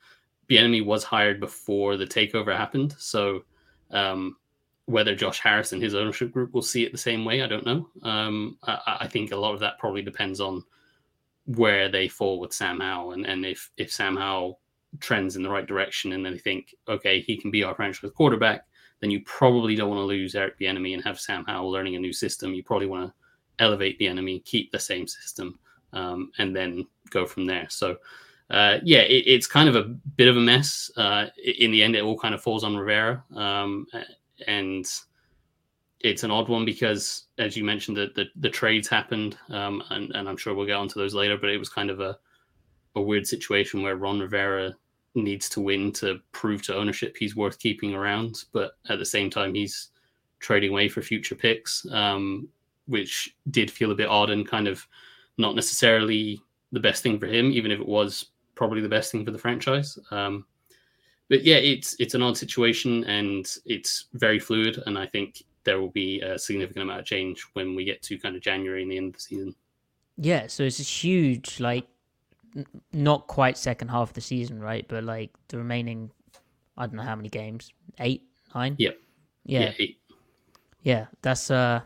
Bieniemy 0.50 0.86
was 0.86 1.04
hired 1.04 1.40
before 1.40 1.98
the 1.98 2.06
takeover 2.06 2.56
happened, 2.56 2.96
so 2.98 3.44
um, 3.92 4.38
whether 4.86 5.16
Josh 5.16 5.40
Harris 5.40 5.74
and 5.74 5.82
his 5.82 5.96
ownership 5.96 6.32
group 6.32 6.54
will 6.54 6.62
see 6.62 6.84
it 6.84 6.92
the 6.92 6.98
same 6.98 7.24
way, 7.24 7.42
I 7.42 7.48
don't 7.48 7.66
know. 7.66 7.88
Um, 8.04 8.58
I, 8.64 8.98
I, 9.02 9.08
think 9.08 9.32
a 9.32 9.38
lot 9.38 9.54
of 9.54 9.60
that 9.62 9.80
probably 9.80 10.02
depends 10.02 10.42
on 10.42 10.64
where 11.46 11.90
they 11.90 12.08
fall 12.08 12.40
with 12.40 12.54
Sam 12.54 12.80
Howell, 12.80 13.14
and, 13.14 13.26
and 13.26 13.46
if 13.46 13.72
if 13.78 13.92
Sam 13.92 14.16
Howell 14.16 14.60
trends 15.00 15.36
in 15.36 15.44
the 15.44 15.50
right 15.50 15.66
direction, 15.66 16.14
and 16.14 16.26
then 16.26 16.34
they 16.34 16.40
think, 16.40 16.76
okay, 16.88 17.22
he 17.22 17.38
can 17.38 17.52
be 17.52 17.64
our 17.64 17.76
franchise 17.76 18.12
quarterback, 18.16 18.66
then 19.00 19.12
you 19.12 19.22
probably 19.22 19.76
don't 19.76 19.90
want 19.90 20.00
to 20.00 20.06
lose 20.06 20.36
Eric 20.36 20.60
Bieniemy 20.60 20.94
and 20.94 21.04
have 21.04 21.20
Sam 21.20 21.44
Howell 21.46 21.72
learning 21.72 21.96
a 21.96 22.00
new 22.00 22.14
system. 22.14 22.54
You 22.54 22.64
probably 22.64 22.88
want 22.88 23.08
to 23.10 23.64
elevate 23.64 24.00
Bieniemy, 24.00 24.46
keep 24.46 24.72
the 24.72 24.80
same 24.80 25.08
system, 25.08 25.60
um, 25.94 26.32
and 26.38 26.56
then 26.56 26.86
go 27.10 27.26
from 27.26 27.46
there. 27.46 27.68
So, 27.70 27.98
uh, 28.50 28.78
yeah, 28.84 29.02
it, 29.02 29.24
it's 29.28 29.48
kind 29.48 29.70
of 29.70 29.76
a 29.76 29.84
bit 29.84 30.28
of 30.28 30.38
a 30.38 30.42
mess. 30.42 30.92
Uh, 30.96 31.28
in 31.44 31.72
the 31.72 31.82
end, 31.82 31.96
it 31.96 32.04
all 32.04 32.18
kind 32.18 32.36
of 32.36 32.42
falls 32.42 32.64
on 32.64 32.76
Rivera, 32.76 33.24
um, 33.36 33.88
and 34.48 34.86
it's 36.00 36.24
an 36.24 36.32
odd 36.32 36.50
one 36.50 36.66
because, 36.66 37.26
as 37.38 37.56
you 37.56 37.64
mentioned, 37.64 37.98
the 37.98 38.12
the, 38.16 38.26
the 38.36 38.50
trades 38.50 38.88
happened, 38.88 39.38
um, 39.50 39.84
and, 39.90 40.12
and 40.16 40.28
I'm 40.28 40.38
sure 40.38 40.54
we'll 40.54 40.66
get 40.66 40.78
onto 40.78 41.00
those 41.00 41.14
later. 41.14 41.38
But 41.38 41.50
it 41.52 41.58
was 41.58 41.70
kind 41.70 41.90
of 41.90 42.00
a 42.00 42.18
a 42.96 43.02
weird 43.02 43.26
situation 43.28 43.82
where 43.82 43.96
Ron 43.96 44.20
Rivera 44.20 44.76
needs 45.16 45.50
to 45.50 45.62
win 45.62 45.92
to 45.92 46.20
prove 46.32 46.62
to 46.64 46.76
ownership 46.76 47.16
he's 47.18 47.36
worth 47.36 47.60
keeping 47.60 47.94
around, 47.94 48.44
but 48.54 48.74
at 48.90 49.00
the 49.00 49.06
same 49.06 49.30
time 49.30 49.54
he's 49.54 49.90
trading 50.40 50.72
away 50.72 50.90
for 50.90 51.02
future 51.02 51.36
picks, 51.36 51.86
um, 51.92 52.48
which 52.88 53.36
did 53.50 53.70
feel 53.70 53.92
a 53.92 53.96
bit 53.96 54.10
odd 54.10 54.30
and 54.30 54.48
kind 54.48 54.68
of 54.68 54.86
not 55.38 55.56
necessarily 55.56 56.42
the 56.72 56.80
best 56.80 57.04
thing 57.04 57.20
for 57.20 57.28
him, 57.28 57.52
even 57.52 57.72
if 57.72 57.80
it 57.80 57.88
was 57.88 58.28
probably 58.56 58.82
the 58.82 58.90
best 58.90 59.12
thing 59.12 59.26
for 59.26 59.32
the 59.32 59.38
franchise. 59.38 59.98
Um, 60.12 60.46
but 61.32 61.46
yeah, 61.46 61.56
it's 61.56 61.96
it's 61.98 62.14
an 62.14 62.22
odd 62.22 62.38
situation 62.38 63.06
and 63.06 63.56
it's 63.66 64.08
very 64.16 64.38
fluid, 64.38 64.84
and 64.86 65.00
I 65.00 65.06
think 65.06 65.42
there 65.64 65.80
will 65.80 65.90
be 65.90 66.20
a 66.20 66.38
significant 66.38 66.84
amount 66.84 67.00
of 67.00 67.06
change 67.06 67.46
when 67.54 67.74
we 67.74 67.86
get 67.86 68.02
to 68.02 68.20
kind 68.20 68.36
of 68.36 68.42
January 68.42 68.82
and 68.82 68.92
the 68.92 68.98
end 68.98 69.08
of 69.08 69.14
the 69.14 69.20
season. 69.22 69.56
Yeah, 70.18 70.48
so 70.48 70.64
it's 70.64 70.82
a 70.82 70.84
huge 70.84 71.62
like 71.62 71.88
not 72.92 73.28
quite 73.28 73.58
second 73.58 73.88
half 73.88 74.10
of 74.10 74.14
the 74.14 74.20
season, 74.20 74.60
right? 74.60 74.86
But 74.90 75.06
like 75.06 75.32
the 75.48 75.58
remaining, 75.58 76.12
I 76.78 76.86
don't 76.86 76.96
know 76.96 77.04
how 77.04 77.16
many 77.16 77.30
games, 77.30 77.72
eight, 78.00 78.24
nine. 78.54 78.76
Yep. 78.78 78.98
Yeah. 79.46 79.72
Yeah. 79.80 79.88
yeah 80.84 81.06
that's 81.22 81.50
uh 81.50 81.80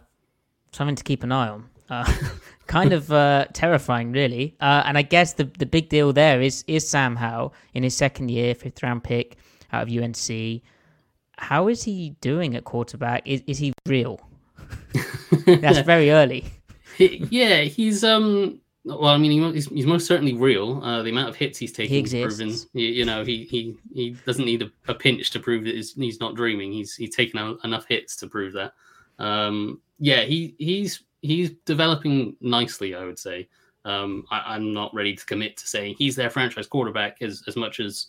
something 0.72 0.96
to 0.96 1.04
keep 1.04 1.22
an 1.22 1.32
eye 1.32 1.50
on. 1.50 1.70
Uh, 1.90 2.12
kind 2.68 2.94
of 2.94 3.12
uh, 3.12 3.46
terrifying, 3.54 4.12
really. 4.12 4.56
Uh, 4.60 4.84
and 4.86 4.98
I 4.98 5.02
guess 5.02 5.34
the 5.34 5.46
the 5.58 5.66
big 5.66 5.90
deal 5.90 6.14
there 6.14 6.42
is 6.42 6.64
is 6.68 6.88
Sam 6.88 7.16
Howell 7.16 7.54
in 7.74 7.84
his 7.84 7.96
second 7.96 8.30
year, 8.30 8.56
fifth 8.56 8.82
round 8.82 9.04
pick 9.04 9.38
out 9.72 9.88
of 9.88 9.96
UNC. 9.96 10.62
How 11.38 11.68
is 11.68 11.84
he 11.84 12.12
doing 12.22 12.56
at 12.56 12.64
quarterback? 12.64 13.24
Is 13.26 13.44
is 13.48 13.58
he 13.58 13.74
real? 13.86 14.20
That's 15.46 15.80
very 15.86 16.12
early. 16.12 16.46
yeah, 16.98 17.62
he's 17.62 18.04
um 18.04 18.60
well, 18.86 19.08
I 19.08 19.18
mean, 19.18 19.54
he's, 19.54 19.66
he's 19.66 19.88
most 19.88 20.06
certainly 20.06 20.36
real. 20.36 20.80
Uh, 20.84 21.02
the 21.02 21.10
amount 21.10 21.30
of 21.30 21.36
hits 21.36 21.58
he's 21.58 21.72
taken 21.72 21.92
he 21.92 22.00
exists. 22.00 22.38
proven. 22.38 22.56
You, 22.74 22.88
you, 22.88 23.06
know, 23.06 23.26
he 23.26 23.46
he 23.46 23.76
he 23.94 24.12
doesn't 24.26 24.46
need 24.46 24.62
a, 24.62 24.72
a 24.88 24.94
pinch 24.94 25.32
to 25.32 25.40
prove 25.40 25.64
that 25.66 25.74
he's, 25.74 25.94
he's 25.94 26.20
not 26.20 26.36
dreaming. 26.36 26.72
He's 26.72 26.96
he's 26.96 27.16
taken 27.16 27.40
a, 27.40 27.56
enough 27.64 27.86
hits 27.88 28.16
to 28.18 28.28
prove 28.28 28.54
that. 28.54 28.74
Um, 29.18 29.82
yeah, 29.98 30.22
he 30.22 30.56
he's 30.60 31.04
he's 31.26 31.52
developing 31.66 32.36
nicely. 32.42 32.96
I 32.96 33.04
would 33.04 33.20
say. 33.20 33.48
Um, 33.86 34.26
I, 34.32 34.56
am 34.56 34.74
not 34.74 34.92
ready 34.96 35.16
to 35.16 35.26
commit 35.28 35.58
to 35.58 35.68
saying 35.68 35.94
he's 36.00 36.16
their 36.16 36.32
franchise 36.32 36.66
quarterback 36.66 37.22
as 37.22 37.44
as 37.48 37.56
much 37.56 37.80
as 37.80 38.08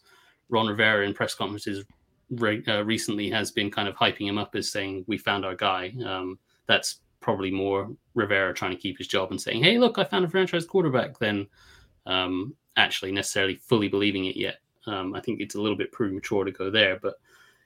Ron 0.48 0.68
Rivera 0.68 1.04
in 1.04 1.12
press 1.12 1.34
conferences 1.34 1.84
re- 2.30 2.64
uh, 2.66 2.82
recently 2.82 3.28
has 3.30 3.50
been 3.50 3.70
kind 3.70 3.88
of 3.88 3.94
hyping 3.94 4.26
him 4.26 4.38
up 4.38 4.54
as 4.54 4.72
saying 4.72 5.04
we 5.06 5.18
found 5.18 5.44
our 5.44 5.54
guy. 5.54 5.92
Um, 6.04 6.38
that's 6.66 7.00
probably 7.20 7.50
more 7.50 7.90
Rivera 8.14 8.54
trying 8.54 8.70
to 8.70 8.76
keep 8.76 8.98
his 8.98 9.08
job 9.08 9.30
and 9.30 9.40
saying, 9.40 9.62
"Hey, 9.62 9.78
look, 9.78 9.98
I 9.98 10.04
found 10.04 10.24
a 10.24 10.28
franchise 10.28 10.64
quarterback," 10.64 11.18
than 11.18 11.46
um, 12.06 12.54
actually 12.76 13.12
necessarily 13.12 13.56
fully 13.56 13.88
believing 13.88 14.26
it 14.26 14.36
yet. 14.36 14.60
Um, 14.86 15.14
I 15.14 15.20
think 15.20 15.40
it's 15.40 15.56
a 15.56 15.60
little 15.60 15.76
bit 15.76 15.92
premature 15.92 16.44
to 16.44 16.52
go 16.52 16.70
there, 16.70 16.98
but 17.00 17.14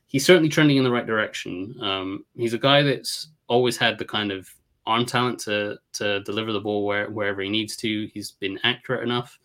he's 0.07 0.25
certainly 0.25 0.49
trending 0.49 0.79
in 0.79 0.85
the 0.85 0.91
right 0.91 1.07
direction. 1.07 1.77
Um, 1.81 2.25
he's 2.35 2.55
a 2.55 2.59
guy 2.59 2.83
that's 2.83 3.29
always 3.49 3.77
had 3.77 3.99
the 3.99 4.05
kind 4.05 4.33
of 4.33 4.49
arm 4.87 5.07
talent 5.07 5.39
to 5.41 5.79
to 5.95 6.21
deliver 6.21 6.53
the 6.53 6.61
ball 6.61 6.85
where, 6.85 7.11
wherever 7.11 7.43
he 7.43 7.49
needs 7.49 7.77
to. 7.77 8.09
He's 8.13 8.33
been 8.33 8.59
accurate 8.65 9.03
enough. 9.03 9.39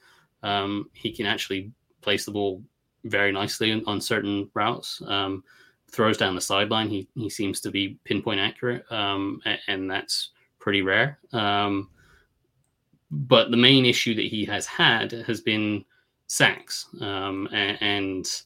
Um, 0.44 0.90
he 0.94 1.12
can 1.12 1.26
actually 1.26 1.72
place 2.02 2.26
the 2.26 2.32
ball 2.32 2.62
very 3.04 3.32
nicely 3.32 3.72
on, 3.72 3.84
on 3.88 4.02
certain 4.02 4.50
routes. 4.54 5.02
Um, 5.08 5.44
throws 5.92 6.18
down 6.18 6.36
the 6.36 6.42
sideline, 6.42 6.90
he 6.90 7.08
he 7.16 7.30
seems 7.30 7.62
to 7.62 7.72
be 7.72 7.98
pinpoint 8.04 8.40
accurate, 8.40 8.90
um, 8.92 9.42
and, 9.46 9.60
and, 9.68 9.90
that's 9.90 10.32
pretty 10.60 10.82
rare. 10.82 11.20
Um, 11.32 11.90
but 13.12 13.50
the 13.50 13.58
main 13.58 13.86
issue 13.86 14.14
that 14.16 14.26
he 14.26 14.44
has 14.46 14.66
had 14.66 15.12
has 15.12 15.40
been 15.42 15.86
sacks, 16.28 16.88
um, 17.02 17.48
and, 17.54 17.78
and, 17.82 18.42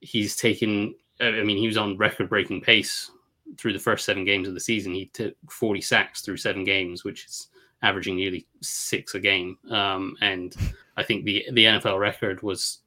he's 0.00 0.34
taken. 0.34 0.94
I 1.20 1.42
mean, 1.44 1.56
he 1.56 1.68
was 1.68 1.76
on 1.76 1.96
record-breaking 1.98 2.62
pace 2.62 3.10
through 3.58 3.72
the 3.72 3.78
first 3.78 4.04
seven 4.04 4.24
games 4.24 4.48
of 4.48 4.54
the 4.54 4.60
season. 4.60 4.94
He 4.94 5.06
took 5.06 5.34
40 5.50 5.80
sacks 5.80 6.22
through 6.22 6.38
seven 6.38 6.64
games, 6.64 7.04
which 7.04 7.26
is 7.26 7.48
averaging 7.82 8.16
nearly 8.16 8.46
six 8.60 9.14
a 9.14 9.20
game. 9.20 9.58
Um, 9.70 10.16
and 10.20 10.54
I 10.96 11.02
think 11.02 11.24
the 11.24 11.46
the 11.52 11.64
NFL 11.64 11.98
record 11.98 12.42
was 12.42 12.78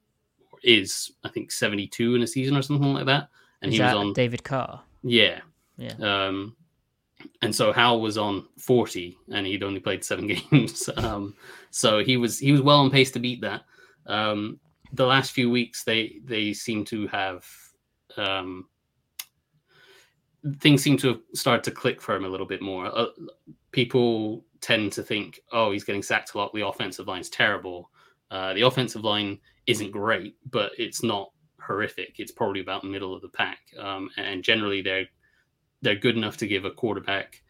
is 0.62 1.12
I 1.24 1.28
think 1.28 1.52
72 1.52 2.14
in 2.14 2.22
a 2.22 2.26
season 2.26 2.56
or 2.56 2.62
something 2.62 2.92
like 2.92 3.06
that 3.06 3.28
and 3.62 3.72
Is 3.72 3.78
he 3.78 3.84
was 3.84 3.94
on 3.94 4.12
David 4.12 4.44
Carr. 4.44 4.82
Yeah, 5.02 5.40
yeah. 5.76 5.94
Um, 6.00 6.56
and 7.42 7.54
so 7.54 7.72
Howell 7.72 8.00
was 8.00 8.18
on 8.18 8.46
40, 8.58 9.16
and 9.32 9.46
he'd 9.46 9.62
only 9.62 9.80
played 9.80 10.04
seven 10.04 10.26
games. 10.50 10.88
um, 10.96 11.34
so 11.70 12.02
he 12.02 12.16
was 12.16 12.38
he 12.38 12.52
was 12.52 12.62
well 12.62 12.80
on 12.80 12.90
pace 12.90 13.10
to 13.12 13.18
beat 13.18 13.40
that. 13.42 13.62
Um, 14.06 14.60
the 14.92 15.06
last 15.06 15.32
few 15.32 15.50
weeks, 15.50 15.84
they 15.84 16.20
they 16.24 16.52
seem 16.52 16.84
to 16.86 17.06
have 17.08 17.46
um, 18.16 18.68
things 20.54 20.82
seem 20.82 20.96
to 20.98 21.08
have 21.08 21.20
started 21.34 21.64
to 21.64 21.70
click 21.70 22.00
for 22.00 22.14
him 22.14 22.24
a 22.24 22.28
little 22.28 22.46
bit 22.46 22.62
more. 22.62 22.86
Uh, 22.86 23.06
people 23.72 24.44
tend 24.60 24.92
to 24.92 25.02
think, 25.02 25.40
oh, 25.52 25.72
he's 25.72 25.84
getting 25.84 26.02
sacked 26.02 26.34
a 26.34 26.38
lot. 26.38 26.52
The 26.54 26.66
offensive 26.66 27.08
line's 27.08 27.28
terrible. 27.28 27.90
Uh, 28.30 28.54
the 28.54 28.62
offensive 28.62 29.04
line 29.04 29.38
isn't 29.66 29.92
great, 29.92 30.36
but 30.50 30.72
it's 30.78 31.02
not 31.02 31.30
horrific. 31.60 32.14
It's 32.18 32.32
probably 32.32 32.60
about 32.60 32.84
middle 32.84 33.14
of 33.14 33.22
the 33.22 33.28
pack, 33.28 33.58
um, 33.78 34.10
and 34.16 34.42
generally 34.42 34.82
they're 34.82 35.06
they're 35.82 35.94
good 35.94 36.16
enough 36.16 36.36
to 36.38 36.46
give 36.46 36.64
a 36.64 36.70
quarterback 36.70 37.42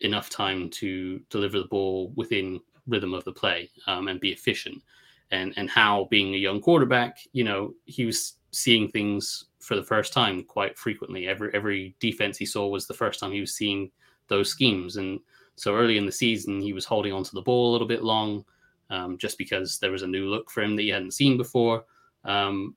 enough 0.00 0.30
time 0.30 0.68
to 0.70 1.20
deliver 1.30 1.58
the 1.58 1.66
ball 1.66 2.12
within 2.16 2.60
rhythm 2.86 3.14
of 3.14 3.24
the 3.24 3.32
play 3.32 3.70
um, 3.86 4.08
and 4.08 4.20
be 4.20 4.30
efficient. 4.30 4.82
And 5.30 5.54
and 5.56 5.70
Howell 5.70 6.06
being 6.06 6.34
a 6.34 6.38
young 6.38 6.60
quarterback, 6.60 7.18
you 7.32 7.44
know, 7.44 7.74
he 7.84 8.04
was 8.04 8.34
seeing 8.52 8.88
things 8.88 9.46
for 9.60 9.76
the 9.76 9.82
first 9.82 10.12
time 10.12 10.42
quite 10.42 10.76
frequently. 10.76 11.28
Every 11.28 11.50
every 11.54 11.94
defense 12.00 12.36
he 12.36 12.46
saw 12.46 12.66
was 12.68 12.86
the 12.86 12.94
first 12.94 13.20
time 13.20 13.32
he 13.32 13.40
was 13.40 13.54
seeing 13.54 13.90
those 14.28 14.50
schemes. 14.50 14.96
And 14.96 15.20
so 15.56 15.74
early 15.74 15.98
in 15.98 16.06
the 16.06 16.12
season, 16.12 16.60
he 16.60 16.72
was 16.72 16.84
holding 16.84 17.12
onto 17.12 17.32
the 17.32 17.42
ball 17.42 17.70
a 17.70 17.72
little 17.72 17.86
bit 17.86 18.02
long, 18.02 18.44
um, 18.88 19.18
just 19.18 19.38
because 19.38 19.78
there 19.78 19.92
was 19.92 20.02
a 20.02 20.06
new 20.06 20.26
look 20.26 20.50
for 20.50 20.62
him 20.62 20.76
that 20.76 20.82
he 20.82 20.88
hadn't 20.88 21.12
seen 21.12 21.36
before. 21.36 21.84
Um, 22.24 22.74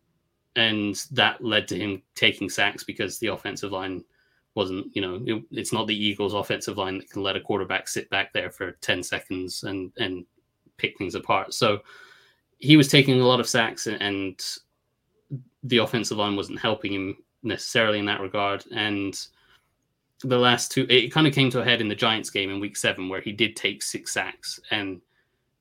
and 0.55 0.95
that 1.11 1.43
led 1.43 1.67
to 1.69 1.77
him 1.77 2.01
taking 2.15 2.49
sacks 2.49 2.83
because 2.83 3.17
the 3.17 3.27
offensive 3.27 3.71
line 3.71 4.03
wasn't, 4.55 4.95
you 4.95 5.01
know, 5.01 5.21
it, 5.25 5.43
it's 5.51 5.73
not 5.73 5.87
the 5.87 5.95
Eagles' 5.95 6.33
offensive 6.33 6.77
line 6.77 6.97
that 6.99 7.09
can 7.09 7.23
let 7.23 7.35
a 7.35 7.41
quarterback 7.41 7.87
sit 7.87 8.09
back 8.09 8.33
there 8.33 8.51
for 8.51 8.73
10 8.81 9.01
seconds 9.01 9.63
and, 9.63 9.91
and 9.97 10.25
pick 10.77 10.97
things 10.97 11.15
apart. 11.15 11.53
So 11.53 11.79
he 12.59 12.77
was 12.77 12.87
taking 12.87 13.19
a 13.19 13.25
lot 13.25 13.39
of 13.39 13.47
sacks 13.47 13.87
and, 13.87 14.01
and 14.01 14.57
the 15.63 15.77
offensive 15.77 16.17
line 16.17 16.35
wasn't 16.35 16.59
helping 16.59 16.93
him 16.93 17.17
necessarily 17.43 17.99
in 17.99 18.05
that 18.05 18.21
regard. 18.21 18.63
And 18.73 19.19
the 20.23 20.37
last 20.37 20.71
two, 20.71 20.85
it 20.89 21.11
kind 21.11 21.27
of 21.27 21.33
came 21.33 21.49
to 21.51 21.61
a 21.61 21.65
head 21.65 21.81
in 21.81 21.87
the 21.87 21.95
Giants 21.95 22.29
game 22.29 22.49
in 22.49 22.59
week 22.59 22.77
seven 22.77 23.09
where 23.09 23.21
he 23.21 23.31
did 23.31 23.55
take 23.55 23.81
six 23.83 24.13
sacks 24.13 24.59
and 24.71 25.01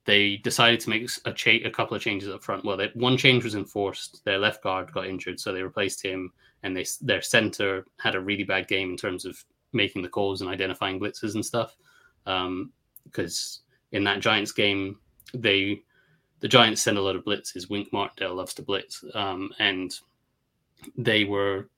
they 0.04 0.36
decided 0.38 0.80
to 0.80 0.90
make 0.90 1.08
a, 1.24 1.32
cha- 1.32 1.64
a 1.64 1.70
couple 1.70 1.96
of 1.96 2.02
changes 2.02 2.28
up 2.28 2.42
front. 2.42 2.64
Well, 2.64 2.76
they, 2.76 2.90
one 2.94 3.16
change 3.16 3.44
was 3.44 3.54
enforced. 3.54 4.24
Their 4.24 4.38
left 4.38 4.62
guard 4.62 4.92
got 4.92 5.06
injured, 5.06 5.38
so 5.38 5.52
they 5.52 5.62
replaced 5.62 6.04
him, 6.04 6.32
and 6.62 6.76
they 6.76 6.84
their 7.00 7.22
center 7.22 7.86
had 8.00 8.14
a 8.14 8.20
really 8.20 8.44
bad 8.44 8.66
game 8.66 8.90
in 8.90 8.96
terms 8.96 9.24
of 9.24 9.42
making 9.72 10.02
the 10.02 10.08
calls 10.08 10.40
and 10.40 10.50
identifying 10.50 10.98
blitzes 10.98 11.34
and 11.34 11.44
stuff. 11.44 11.76
Because 12.24 13.60
um, 13.62 13.92
in 13.92 14.04
that 14.04 14.20
Giants 14.20 14.52
game, 14.52 14.98
they 15.34 15.82
the 16.42 16.48
Giants 16.48 16.82
send 16.82 16.98
a 16.98 17.02
lot 17.02 17.16
of 17.16 17.24
blitzes. 17.24 17.70
Wink 17.70 17.90
Martindale 17.92 18.34
loves 18.34 18.52
to 18.54 18.62
blitz, 18.62 19.02
um, 19.14 19.50
and 19.58 19.94
they 20.98 21.24
were 21.24 21.70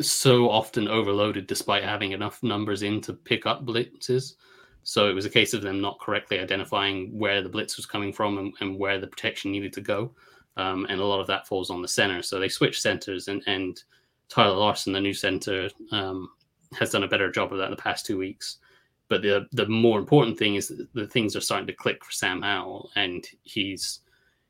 so 0.00 0.48
often 0.48 0.88
overloaded 0.88 1.46
despite 1.46 1.84
having 1.84 2.12
enough 2.12 2.42
numbers 2.42 2.82
in 2.82 3.00
to 3.02 3.12
pick 3.12 3.44
up 3.44 3.66
blitzes 3.66 4.34
so 4.84 5.08
it 5.08 5.14
was 5.14 5.26
a 5.26 5.30
case 5.30 5.54
of 5.54 5.62
them 5.62 5.80
not 5.80 6.00
correctly 6.00 6.38
identifying 6.40 7.16
where 7.16 7.42
the 7.42 7.48
blitz 7.48 7.76
was 7.76 7.86
coming 7.86 8.12
from 8.12 8.38
and, 8.38 8.52
and 8.60 8.78
where 8.78 8.98
the 8.98 9.06
protection 9.06 9.52
needed 9.52 9.72
to 9.74 9.80
go. 9.80 10.12
Um, 10.56 10.86
and 10.88 11.00
a 11.00 11.04
lot 11.04 11.20
of 11.20 11.26
that 11.28 11.46
falls 11.46 11.70
on 11.70 11.82
the 11.82 11.88
center. 11.88 12.22
So 12.22 12.38
they 12.38 12.48
switched 12.48 12.82
centers, 12.82 13.28
and, 13.28 13.42
and 13.46 13.82
Tyler 14.28 14.56
Larsen, 14.56 14.92
the 14.92 15.00
new 15.00 15.14
center, 15.14 15.70
um, 15.92 16.28
has 16.74 16.90
done 16.90 17.04
a 17.04 17.08
better 17.08 17.30
job 17.30 17.52
of 17.52 17.58
that 17.58 17.66
in 17.66 17.70
the 17.70 17.76
past 17.76 18.04
two 18.04 18.18
weeks. 18.18 18.58
But 19.12 19.20
the 19.20 19.46
the 19.52 19.68
more 19.68 19.98
important 19.98 20.38
thing 20.38 20.54
is 20.54 20.72
the 20.94 21.06
things 21.06 21.36
are 21.36 21.42
starting 21.42 21.66
to 21.66 21.74
click 21.74 22.02
for 22.02 22.12
Sam 22.12 22.40
Howell, 22.40 22.88
and 22.96 23.26
he's 23.42 24.00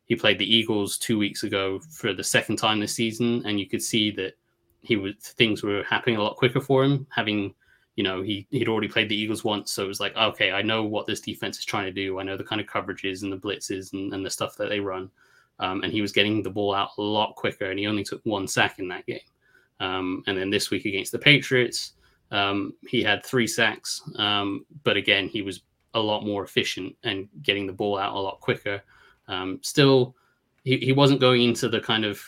he 0.05 0.15
played 0.15 0.39
the 0.39 0.55
Eagles 0.57 0.99
two 0.99 1.19
weeks 1.19 1.43
ago 1.43 1.81
for 1.91 2.13
the 2.13 2.23
second 2.23 2.59
time 2.59 2.79
this 2.79 2.95
season, 2.95 3.43
and 3.45 3.59
you 3.59 3.67
could 3.67 3.83
see 3.83 4.13
that 4.13 4.35
he 4.81 4.95
was 4.95 5.15
things 5.17 5.65
were 5.65 5.83
happening 5.83 6.15
a 6.15 6.23
lot 6.23 6.37
quicker 6.37 6.61
for 6.61 6.85
him, 6.85 7.09
having 7.11 7.55
you 7.97 8.05
know, 8.05 8.23
he 8.23 8.47
he'd 8.51 8.69
already 8.69 8.87
played 8.87 9.09
the 9.09 9.17
Eagles 9.17 9.43
once, 9.43 9.73
so 9.73 9.83
it 9.83 9.89
was 9.89 9.99
like, 9.99 10.17
okay, 10.17 10.53
I 10.53 10.63
know 10.63 10.85
what 10.85 11.09
this 11.09 11.21
defense 11.21 11.59
is 11.59 11.65
trying 11.65 11.87
to 11.87 11.93
do. 11.93 12.21
I 12.21 12.23
know 12.23 12.37
the 12.37 12.45
kind 12.45 12.61
of 12.61 12.69
coverages 12.69 13.25
and 13.25 13.33
the 13.33 13.37
blitzes 13.37 13.93
and, 13.95 14.15
and 14.15 14.25
the 14.25 14.31
stuff 14.31 14.57
that 14.59 14.69
they 14.69 14.79
run. 14.79 15.11
Um, 15.59 15.83
and 15.83 15.93
he 15.93 16.03
was 16.03 16.13
getting 16.13 16.41
the 16.41 16.51
ball 16.51 16.73
out 16.73 16.91
a 16.99 17.03
lot 17.03 17.35
quicker, 17.35 17.69
and 17.71 17.81
he 17.81 17.89
only 17.89 18.05
took 18.05 18.25
one 18.25 18.47
sack 18.47 18.79
in 18.79 18.87
that 18.89 19.07
game. 19.07 19.27
Um, 19.81 20.23
and 20.29 20.39
then 20.39 20.51
this 20.51 20.71
week 20.71 20.85
against 20.85 21.11
the 21.11 21.19
Patriots, 21.19 21.95
um, 22.33 22.75
he 22.89 23.03
had 23.03 23.25
three 23.25 23.47
sacks, 23.47 24.03
um, 24.17 24.67
but 24.83 24.97
again, 24.97 25.29
he 25.29 25.43
was 25.43 25.63
a 25.95 26.01
lot 26.01 26.25
more 26.25 26.43
efficient 26.43 26.97
and 27.05 27.29
getting 27.43 27.67
the 27.67 27.73
ball 27.73 27.99
out 27.99 28.15
a 28.15 28.19
lot 28.19 28.41
quicker. 28.41 28.83
Um, 29.29 29.61
still, 29.63 30.17
he, 30.65 30.79
he 30.79 30.93
wasn't 30.93 31.21
going 31.21 31.43
into 31.43 31.69
the 31.69 31.81
kind 31.81 32.05
of 32.05 32.21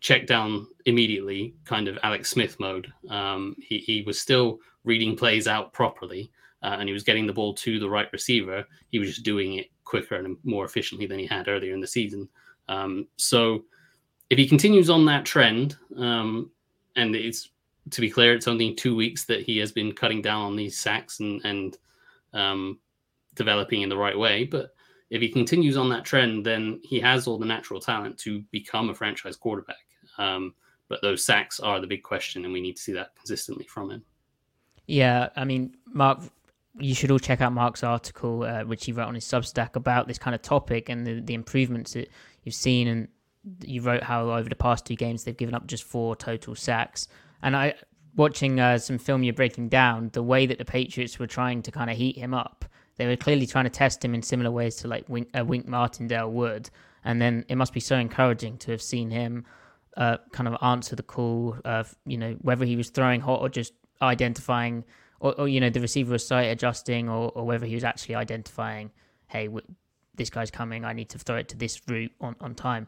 check 0.00 0.26
down 0.26 0.66
immediately, 0.86 1.54
kind 1.64 1.86
of 1.86 1.98
Alex 2.02 2.28
Smith 2.28 2.58
mode. 2.58 2.92
Um, 3.08 3.54
he, 3.60 3.78
he 3.78 4.02
was 4.02 4.20
still 4.20 4.58
reading 4.84 5.16
plays 5.16 5.46
out 5.46 5.72
properly 5.72 6.32
uh, 6.62 6.76
and 6.78 6.88
he 6.88 6.92
was 6.92 7.04
getting 7.04 7.26
the 7.26 7.32
ball 7.32 7.54
to 7.54 7.78
the 7.78 7.88
right 7.88 8.12
receiver. 8.12 8.64
He 8.88 8.98
was 8.98 9.08
just 9.08 9.24
doing 9.24 9.54
it 9.54 9.66
quicker 9.84 10.16
and 10.16 10.36
more 10.44 10.64
efficiently 10.64 11.06
than 11.06 11.18
he 11.18 11.26
had 11.26 11.48
earlier 11.48 11.72
in 11.72 11.80
the 11.80 11.86
season. 11.86 12.28
Um, 12.68 13.06
so 13.16 13.64
if 14.30 14.38
he 14.38 14.48
continues 14.48 14.90
on 14.90 15.04
that 15.06 15.24
trend, 15.24 15.76
um, 15.96 16.50
and 16.96 17.14
it's 17.14 17.50
to 17.90 18.00
be 18.00 18.10
clear, 18.10 18.34
it's 18.34 18.48
only 18.48 18.74
two 18.74 18.94
weeks 18.94 19.24
that 19.24 19.42
he 19.42 19.58
has 19.58 19.72
been 19.72 19.92
cutting 19.92 20.22
down 20.22 20.42
on 20.42 20.56
these 20.56 20.78
sacks 20.78 21.20
and, 21.20 21.40
and 21.44 21.78
um, 22.32 22.78
developing 23.34 23.82
in 23.82 23.88
the 23.88 23.96
right 23.96 24.18
way. 24.18 24.44
But 24.44 24.74
if 25.10 25.20
he 25.20 25.28
continues 25.28 25.76
on 25.76 25.88
that 25.90 26.04
trend, 26.04 26.46
then 26.46 26.80
he 26.82 26.98
has 27.00 27.26
all 27.26 27.38
the 27.38 27.46
natural 27.46 27.80
talent 27.80 28.18
to 28.18 28.42
become 28.50 28.90
a 28.90 28.94
franchise 28.94 29.36
quarterback. 29.36 29.76
Um, 30.18 30.54
but 30.88 31.02
those 31.02 31.24
sacks 31.24 31.60
are 31.60 31.80
the 31.80 31.86
big 31.86 32.02
question, 32.02 32.44
and 32.44 32.52
we 32.52 32.60
need 32.60 32.76
to 32.76 32.82
see 32.82 32.92
that 32.92 33.14
consistently 33.16 33.66
from 33.66 33.90
him. 33.90 34.02
Yeah, 34.86 35.28
I 35.36 35.44
mean, 35.44 35.74
Mark, 35.86 36.20
you 36.78 36.94
should 36.94 37.10
all 37.10 37.18
check 37.18 37.40
out 37.40 37.52
Mark's 37.52 37.82
article, 37.82 38.44
uh, 38.44 38.64
which 38.64 38.84
he 38.84 38.92
wrote 38.92 39.08
on 39.08 39.14
his 39.14 39.24
Substack 39.24 39.76
about 39.76 40.08
this 40.08 40.18
kind 40.18 40.34
of 40.34 40.42
topic 40.42 40.88
and 40.88 41.06
the, 41.06 41.20
the 41.20 41.34
improvements 41.34 41.92
that 41.92 42.10
you've 42.44 42.54
seen. 42.54 42.88
And 42.88 43.08
you 43.64 43.82
wrote 43.82 44.02
how 44.02 44.30
over 44.30 44.48
the 44.48 44.56
past 44.56 44.86
two 44.86 44.96
games 44.96 45.24
they've 45.24 45.36
given 45.36 45.54
up 45.54 45.66
just 45.66 45.84
four 45.84 46.16
total 46.16 46.54
sacks. 46.54 47.08
And 47.42 47.56
I, 47.56 47.74
watching 48.14 48.60
uh, 48.60 48.78
some 48.78 48.98
film 48.98 49.22
you're 49.22 49.34
breaking 49.34 49.68
down, 49.68 50.10
the 50.12 50.22
way 50.22 50.46
that 50.46 50.58
the 50.58 50.64
Patriots 50.64 51.18
were 51.18 51.26
trying 51.26 51.62
to 51.62 51.70
kind 51.70 51.90
of 51.90 51.96
heat 51.96 52.16
him 52.16 52.34
up, 52.34 52.64
they 52.96 53.06
were 53.06 53.16
clearly 53.16 53.46
trying 53.46 53.64
to 53.64 53.70
test 53.70 54.04
him 54.04 54.14
in 54.14 54.22
similar 54.22 54.50
ways 54.50 54.76
to 54.76 54.88
like 54.88 55.08
Wink, 55.08 55.28
uh, 55.38 55.44
Wink 55.44 55.66
Martindale 55.66 56.30
would. 56.30 56.70
And 57.04 57.20
then 57.20 57.44
it 57.48 57.56
must 57.56 57.72
be 57.72 57.80
so 57.80 57.96
encouraging 57.96 58.58
to 58.58 58.70
have 58.70 58.82
seen 58.82 59.10
him 59.10 59.44
uh, 59.96 60.18
kind 60.32 60.48
of 60.48 60.56
answer 60.62 60.96
the 60.96 61.02
call 61.02 61.56
of 61.64 61.94
you 62.06 62.16
know 62.16 62.36
whether 62.40 62.64
he 62.64 62.76
was 62.76 62.90
throwing 62.90 63.20
hot 63.20 63.40
or 63.40 63.48
just 63.48 63.72
identifying 64.00 64.84
or, 65.20 65.38
or 65.38 65.48
you 65.48 65.60
know 65.60 65.70
the 65.70 65.80
receiver 65.80 66.12
was 66.12 66.26
sight 66.26 66.44
adjusting 66.44 67.08
or, 67.08 67.30
or 67.34 67.44
whether 67.44 67.66
he 67.66 67.74
was 67.74 67.84
actually 67.84 68.14
identifying 68.14 68.90
hey 69.28 69.46
w- 69.46 69.66
this 70.14 70.30
guy's 70.30 70.50
coming 70.50 70.84
I 70.84 70.92
need 70.92 71.10
to 71.10 71.18
throw 71.18 71.36
it 71.36 71.48
to 71.50 71.56
this 71.56 71.80
route 71.88 72.12
on, 72.20 72.36
on 72.40 72.54
time 72.54 72.86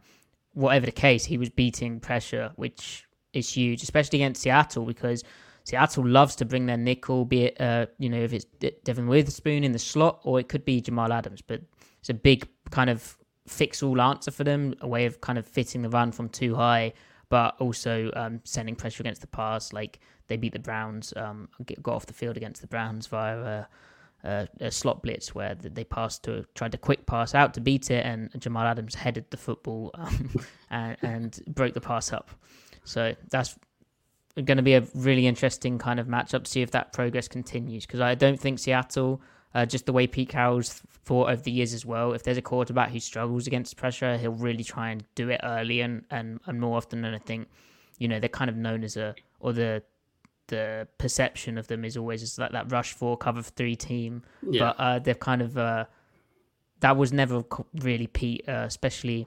whatever 0.55 0.87
the 0.87 0.93
case 0.93 1.25
he 1.25 1.37
was 1.37 1.51
beating 1.51 2.01
pressure 2.01 2.53
which 2.57 3.04
is 3.35 3.51
huge 3.51 3.83
especially 3.83 4.19
against 4.19 4.43
Seattle 4.43 4.85
because 4.85 5.23
Seattle 5.65 6.07
loves 6.07 6.37
to 6.37 6.45
bring 6.45 6.67
their 6.67 6.77
nickel 6.77 7.25
be 7.25 7.45
it 7.45 7.61
uh, 7.61 7.87
you 7.99 8.09
know 8.09 8.21
if 8.21 8.33
it's 8.33 8.47
Devon 8.85 9.09
Witherspoon 9.09 9.65
in 9.65 9.73
the 9.73 9.79
slot 9.79 10.21
or 10.25 10.41
it 10.41 10.49
could 10.49 10.65
be 10.65 10.81
Jamal 10.81 11.13
Adams 11.13 11.43
but 11.43 11.61
it's 12.01 12.11
a 12.11 12.15
big 12.15 12.47
kind 12.71 12.91
of 12.91 13.17
fix 13.47 13.83
all 13.83 14.01
answer 14.01 14.31
for 14.31 14.45
them, 14.45 14.75
a 14.81 14.89
way 14.89 15.07
of 15.07 15.21
kind 15.21 15.39
of 15.39 15.47
fitting 15.47 15.83
the 15.83 15.89
run 15.89 16.13
from 16.13 16.29
too 16.29 16.55
high, 16.55 16.93
but 17.29 17.55
also 17.59 18.11
um, 18.15 18.41
sending 18.45 18.75
pressure 18.75 19.03
against 19.03 19.21
the 19.21 19.27
pass. 19.27 19.73
Like 19.73 20.01
they 20.29 20.37
beat 20.37 20.53
the 20.53 20.59
Browns, 20.59 21.13
um, 21.17 21.49
got 21.83 21.95
off 21.95 22.07
the 22.07 22.13
field 22.13 22.37
against 22.37 22.61
the 22.61 22.67
Browns 22.67 23.07
via 23.07 23.67
a, 24.23 24.71
slot 24.71 25.03
blitz 25.03 25.35
where 25.35 25.55
they 25.55 25.85
passed 25.85 26.25
to 26.25 26.47
tried 26.55 26.73
to 26.73 26.79
quick 26.79 27.05
pass 27.07 27.35
out 27.35 27.53
to 27.55 27.61
beat 27.61 27.91
it, 27.91 28.05
and 28.07 28.31
Jamal 28.39 28.67
Adams 28.67 28.95
headed 28.95 29.31
the 29.31 29.37
football 29.37 29.91
um, 29.95 30.31
and, 30.71 30.97
and 31.03 31.41
broke 31.49 31.75
the 31.75 31.81
pass 31.81 32.13
up. 32.13 32.31
So 32.85 33.15
that's 33.31 33.59
going 34.37 34.57
to 34.57 34.63
be 34.63 34.75
a 34.75 34.85
really 34.95 35.27
interesting 35.27 35.79
kind 35.79 36.01
of 36.01 36.07
matchup 36.07 36.45
to 36.45 36.51
see 36.51 36.63
if 36.63 36.71
that 36.73 36.93
progress 36.93 37.29
continues 37.29 37.87
because 37.87 38.01
I 38.01 38.15
don't 38.15 38.39
think 38.39 38.59
Seattle 38.59 39.21
uh, 39.55 39.65
just 39.65 39.87
the 39.87 39.93
way 39.93 40.07
Pete 40.07 40.29
Carroll's 40.29 40.83
thought 41.05 41.31
over 41.31 41.41
the 41.41 41.51
years 41.51 41.73
as 41.73 41.87
well. 41.87 42.13
If 42.13 42.25
there's 42.25 42.37
a 42.37 42.43
quarterback 42.43 42.91
who 42.91 42.99
struggles 42.99 43.47
against 43.47 43.77
pressure, 43.77 44.17
he'll 44.17 44.33
really 44.33 44.65
try 44.65 44.91
and 44.91 45.05
do 45.15 45.29
it 45.29 45.41
early 45.45 45.81
and, 45.81 46.05
and, 46.11 46.41
and 46.47 46.61
more 46.61 46.77
often 46.77 47.03
than 47.03 47.15
I 47.15 47.19
think, 47.19 47.49
you 47.99 48.09
know, 48.09 48.19
they're 48.19 48.29
kind 48.29 48.51
of 48.51 48.57
known 48.57 48.83
as 48.83 48.97
a, 48.97 49.15
or 49.39 49.53
the, 49.53 49.83
the 50.49 50.89
perception 50.99 51.57
of 51.57 51.69
them 51.69 51.85
is 51.85 51.97
always 51.97 52.23
as 52.23 52.39
like 52.39 52.51
that 52.51 52.71
rush 52.71 52.93
four 52.93 53.17
cover 53.17 53.43
three 53.43 53.77
team, 53.77 54.23
yeah. 54.43 54.61
but 54.61 54.83
uh, 54.83 54.99
they've 54.99 55.19
kind 55.19 55.41
of 55.41 55.57
uh, 55.57 55.85
that 56.81 56.97
was 56.97 57.13
never 57.13 57.43
really 57.81 58.07
Pete, 58.07 58.47
uh, 58.47 58.65
especially 58.67 59.27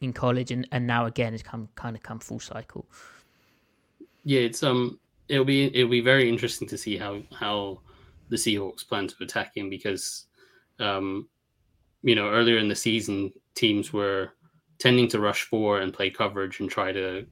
in 0.00 0.12
college, 0.12 0.50
and, 0.50 0.66
and 0.72 0.86
now 0.86 1.06
again 1.06 1.34
it's 1.34 1.42
come 1.42 1.68
kind 1.74 1.96
of 1.96 2.02
come 2.02 2.18
full 2.18 2.40
cycle. 2.40 2.86
Yeah, 4.24 4.40
it's 4.40 4.62
um, 4.62 4.98
it'll 5.28 5.44
be 5.44 5.66
it'll 5.74 5.90
be 5.90 6.00
very 6.00 6.28
interesting 6.28 6.68
to 6.68 6.78
see 6.78 6.96
how 6.96 7.22
how 7.32 7.80
the 8.28 8.36
Seahawks 8.36 8.86
plan 8.86 9.08
to 9.08 9.14
attack 9.22 9.56
him 9.56 9.68
because, 9.68 10.26
um, 10.78 11.28
you 12.02 12.14
know, 12.14 12.30
earlier 12.30 12.58
in 12.58 12.68
the 12.68 12.76
season, 12.76 13.32
teams 13.54 13.92
were 13.92 14.30
tending 14.78 15.08
to 15.08 15.20
rush 15.20 15.42
four 15.42 15.80
and 15.80 15.92
play 15.92 16.10
coverage 16.10 16.60
and 16.60 16.70
try 16.70 16.92
to 16.92 17.26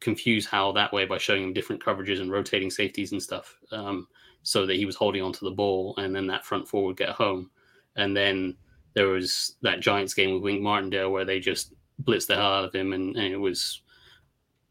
confuse 0.00 0.46
Howell 0.46 0.74
that 0.74 0.92
way 0.92 1.06
by 1.06 1.18
showing 1.18 1.42
him 1.42 1.52
different 1.52 1.82
coverages 1.82 2.20
and 2.20 2.30
rotating 2.30 2.70
safeties 2.70 3.12
and 3.12 3.22
stuff, 3.22 3.56
um, 3.72 4.06
so 4.42 4.66
that 4.66 4.76
he 4.76 4.84
was 4.84 4.94
holding 4.94 5.22
onto 5.22 5.44
the 5.44 5.54
ball 5.54 5.94
and 5.96 6.14
then 6.14 6.26
that 6.26 6.44
front 6.44 6.68
four 6.68 6.84
would 6.84 6.96
get 6.96 7.08
home. 7.10 7.50
And 7.96 8.16
then 8.16 8.56
there 8.94 9.08
was 9.08 9.56
that 9.62 9.80
Giants 9.80 10.14
game 10.14 10.34
with 10.34 10.42
Wink 10.42 10.62
Martindale 10.62 11.10
where 11.10 11.24
they 11.24 11.40
just 11.40 11.72
blitzed 12.02 12.26
the 12.26 12.36
hell 12.36 12.52
out 12.52 12.64
of 12.64 12.74
him 12.74 12.92
and, 12.92 13.16
and 13.16 13.32
it 13.32 13.36
was 13.36 13.82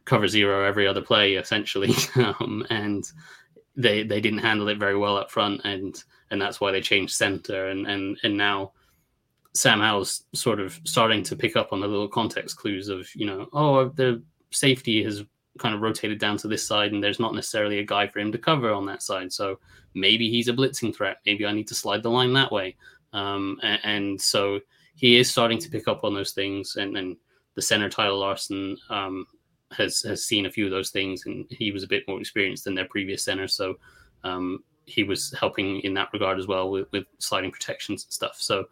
cover 0.05 0.27
zero 0.27 0.65
every 0.65 0.87
other 0.87 1.01
play 1.01 1.35
essentially. 1.35 1.93
um, 2.15 2.65
and 2.69 3.11
they 3.77 4.01
they 4.03 4.19
didn't 4.19 4.39
handle 4.39 4.67
it 4.67 4.79
very 4.79 4.97
well 4.97 5.17
up 5.17 5.29
front, 5.29 5.61
and 5.63 6.03
and 6.31 6.41
that's 6.41 6.59
why 6.59 6.71
they 6.71 6.81
changed 6.81 7.13
center, 7.13 7.67
and 7.67 7.85
and 7.85 8.17
and 8.23 8.35
now 8.35 8.73
Sam 9.53 9.79
Howell's 9.79 10.23
sort 10.33 10.59
of 10.59 10.79
starting 10.83 11.23
to 11.23 11.35
pick 11.35 11.55
up 11.55 11.71
on 11.71 11.79
the 11.79 11.87
little 11.87 12.07
context 12.07 12.57
clues 12.57 12.89
of 12.89 13.07
you 13.15 13.27
know 13.27 13.47
oh 13.53 13.89
the 13.89 14.21
safety 14.49 15.03
has 15.03 15.23
kind 15.59 15.73
of 15.73 15.81
rotated 15.81 16.19
down 16.19 16.37
to 16.37 16.47
this 16.47 16.67
side, 16.67 16.91
and 16.91 17.03
there's 17.03 17.19
not 17.19 17.35
necessarily 17.35 17.79
a 17.79 17.85
guy 17.85 18.07
for 18.07 18.19
him 18.19 18.31
to 18.31 18.37
cover 18.37 18.73
on 18.73 18.85
that 18.87 19.03
side, 19.03 19.31
so 19.31 19.59
maybe 19.93 20.29
he's 20.29 20.47
a 20.47 20.53
blitzing 20.53 20.95
threat. 20.95 21.17
Maybe 21.25 21.45
I 21.45 21.51
need 21.51 21.67
to 21.67 21.75
slide 21.75 22.03
the 22.03 22.11
line 22.11 22.33
that 22.33 22.51
way, 22.51 22.75
um, 23.13 23.59
and, 23.63 23.79
and 23.83 24.21
so 24.21 24.59
he 24.95 25.17
is 25.17 25.29
starting 25.29 25.59
to 25.59 25.69
pick 25.69 25.87
up 25.87 26.03
on 26.03 26.13
those 26.13 26.31
things, 26.31 26.75
and 26.75 26.95
then 26.95 27.17
the 27.55 27.61
center 27.61 27.89
Tyler 27.89 28.15
Larsen 28.15 28.77
um, 28.89 29.25
has 29.71 30.01
has 30.01 30.25
seen 30.25 30.45
a 30.45 30.51
few 30.51 30.65
of 30.65 30.71
those 30.71 30.89
things, 30.89 31.23
and 31.25 31.45
he 31.49 31.71
was 31.71 31.83
a 31.83 31.87
bit 31.87 32.03
more 32.07 32.19
experienced 32.19 32.65
than 32.65 32.75
their 32.75 32.85
previous 32.85 33.23
center, 33.23 33.47
so 33.47 33.75
um, 34.23 34.63
he 34.85 35.03
was 35.03 35.33
helping 35.39 35.81
in 35.81 35.93
that 35.93 36.09
regard 36.13 36.39
as 36.39 36.47
well 36.47 36.71
with, 36.71 36.91
with 36.91 37.05
sliding 37.19 37.51
protections 37.51 38.05
and 38.05 38.11
stuff. 38.11 38.37
So 38.39 38.65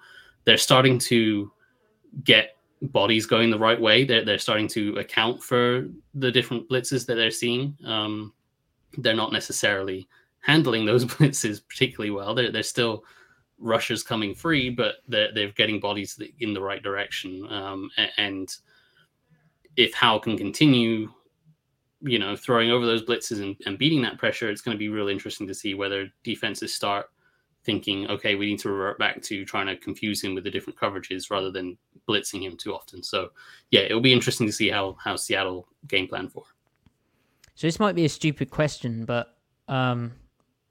they're 0.46 0.58
starting 0.58 0.98
to 1.00 1.52
get 2.24 2.56
bodies 2.82 3.26
going 3.26 3.50
the 3.50 3.60
right 3.60 3.80
way. 3.80 4.04
They're 4.04 4.26
they're 4.26 4.40
starting 4.40 4.68
to 4.70 4.98
account 4.98 5.44
for 5.44 5.88
the 6.14 6.32
different 6.32 6.70
blitzes 6.70 7.06
that 7.06 7.16
they're 7.16 7.32
seeing. 7.32 7.78
Um, 7.86 8.34
they're 8.98 9.14
not 9.16 9.34
necessarily 9.34 10.08
handling 10.40 10.86
those 10.86 11.06
blitzes 11.14 11.62
particularly 11.68 12.12
well. 12.12 12.34
They're 12.34 12.52
they're 12.52 12.64
still 12.64 13.04
rushers 13.66 14.04
coming 14.04 14.34
free, 14.34 14.70
but 14.70 14.96
they're 15.08 15.34
they're 15.34 15.52
getting 15.52 15.80
bodies 15.80 16.22
in 16.40 16.54
the 16.54 16.62
right 16.62 16.82
direction. 16.82 17.52
Um, 17.52 17.90
and 18.18 18.56
if 19.76 19.94
Howell 19.94 20.22
can 20.22 20.38
continue, 20.38 21.12
you 22.02 22.20
know, 22.20 22.36
throwing 22.36 22.72
over 22.72 22.86
those 22.86 23.04
blitzes 23.04 23.42
and, 23.42 23.56
and 23.66 23.78
beating 23.78 24.02
that 24.04 24.20
pressure, 24.20 24.50
it's 24.50 24.62
going 24.62 24.76
to 24.76 24.80
be 24.80 24.90
real 24.90 25.10
interesting 25.10 25.48
to 25.48 25.54
see 25.54 25.74
whether 25.74 26.08
defenses 26.24 26.74
start 26.74 27.08
thinking, 27.64 28.08
okay, 28.08 28.36
we 28.36 28.46
need 28.46 28.60
to 28.60 28.70
revert 28.70 29.00
back 29.00 29.22
to 29.24 29.44
trying 29.44 29.66
to 29.66 29.76
confuse 29.76 30.24
him 30.24 30.36
with 30.36 30.44
the 30.44 30.52
different 30.52 30.78
coverages 30.80 31.32
rather 31.32 31.50
than 31.50 31.76
blitzing 32.08 32.44
him 32.44 32.56
too 32.56 32.74
often. 32.74 33.02
So, 33.02 33.32
yeah, 33.72 33.82
it'll 33.82 34.00
be 34.00 34.14
interesting 34.14 34.46
to 34.46 34.54
see 34.54 34.70
how 34.70 34.96
how 35.04 35.16
Seattle 35.16 35.68
game 35.88 36.08
plan 36.08 36.30
for. 36.30 36.44
So 37.56 37.66
this 37.66 37.80
might 37.80 37.96
be 37.96 38.06
a 38.06 38.10
stupid 38.10 38.52
question, 38.52 39.06
but 39.06 39.38
um, 39.68 40.12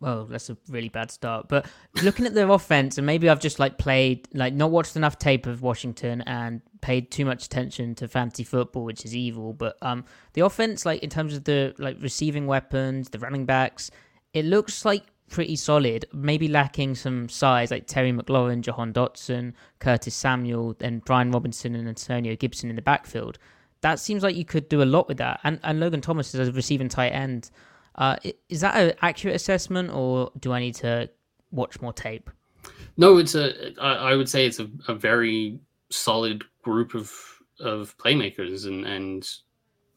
well, 0.05 0.27
that's 0.27 0.51
a 0.51 0.57
really 0.69 0.91
bad 0.91 1.11
start. 1.11 1.49
But 1.49 1.65
looking 2.03 2.27
at 2.27 2.35
their 2.35 2.51
offense, 2.51 2.99
and 2.99 3.07
maybe 3.07 3.31
I've 3.31 3.41
just 3.41 3.59
like 3.59 3.79
played, 3.79 4.29
like 4.35 4.53
not 4.53 4.71
watched 4.71 4.97
enough 4.97 5.19
tape 5.19 5.47
of 5.47 5.63
Washington 5.63 6.21
and 6.27 6.61
paid 6.83 7.11
too 7.11 7.25
much 7.25 7.47
attention 7.47 7.95
to 7.95 8.07
fantasy 8.07 8.45
football, 8.45 8.85
which 8.85 9.07
is 9.07 9.17
evil. 9.17 9.55
But 9.55 9.79
um, 9.81 10.05
the 10.35 10.43
offense, 10.43 10.85
like 10.85 11.03
in 11.03 11.09
terms 11.09 11.35
of 11.35 11.45
the 11.45 11.75
like 11.79 11.97
receiving 12.03 12.47
weapons, 12.47 13.09
the 13.09 13.19
running 13.19 13.47
backs, 13.47 13.91
it 14.35 14.45
looks 14.45 14.85
like 14.85 15.05
pretty 15.31 15.57
solid. 15.57 16.05
Maybe 16.13 16.49
lacking 16.49 16.97
some 16.97 17.31
size, 17.31 17.71
like 17.71 17.87
Terry 17.87 18.13
McLaurin, 18.13 18.61
Jahan 18.61 18.93
Dotson, 18.93 19.55
Curtis 19.79 20.15
Samuel, 20.15 20.77
and 20.81 21.03
Brian 21.07 21.31
Robinson 21.31 21.75
and 21.75 21.89
Antonio 21.89 22.37
Gibson 22.37 22.69
in 22.69 22.77
the 22.77 22.83
backfield. 22.83 23.39
That 23.81 23.99
seems 23.99 24.23
like 24.23 24.37
you 24.37 24.45
could 24.45 24.69
do 24.69 24.83
a 24.83 24.85
lot 24.85 25.09
with 25.09 25.17
that. 25.17 25.41
And 25.45 25.61
and 25.63 25.81
Logan 25.81 26.03
Thomas 26.03 26.35
is 26.35 26.47
a 26.47 26.53
receiving 26.53 26.91
tight 26.91 27.13
end. 27.13 27.51
Uh, 27.97 28.17
is 28.49 28.61
that 28.61 28.77
an 28.77 28.95
accurate 29.03 29.37
assessment, 29.37 29.91
or 29.93 30.31
do 30.41 30.53
I 30.53 30.61
need 30.61 30.75
to 30.77 31.09
watch 31.51 31.81
more 31.81 31.93
tape? 31.93 32.31
No, 32.97 33.19
it's 33.19 33.35
a. 33.35 33.73
I 33.81 34.15
would 34.15 34.29
say 34.29 34.47
it's 34.47 34.61
a, 34.61 34.69
a 34.89 34.95
very 34.95 35.59
solid 35.91 36.45
group 36.63 36.95
of 36.95 37.13
of 37.61 37.97
playmakers, 37.99 38.67
and 38.67 38.85
and 38.85 39.29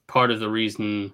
part 0.08 0.32
of 0.32 0.40
the 0.40 0.50
reason 0.50 1.14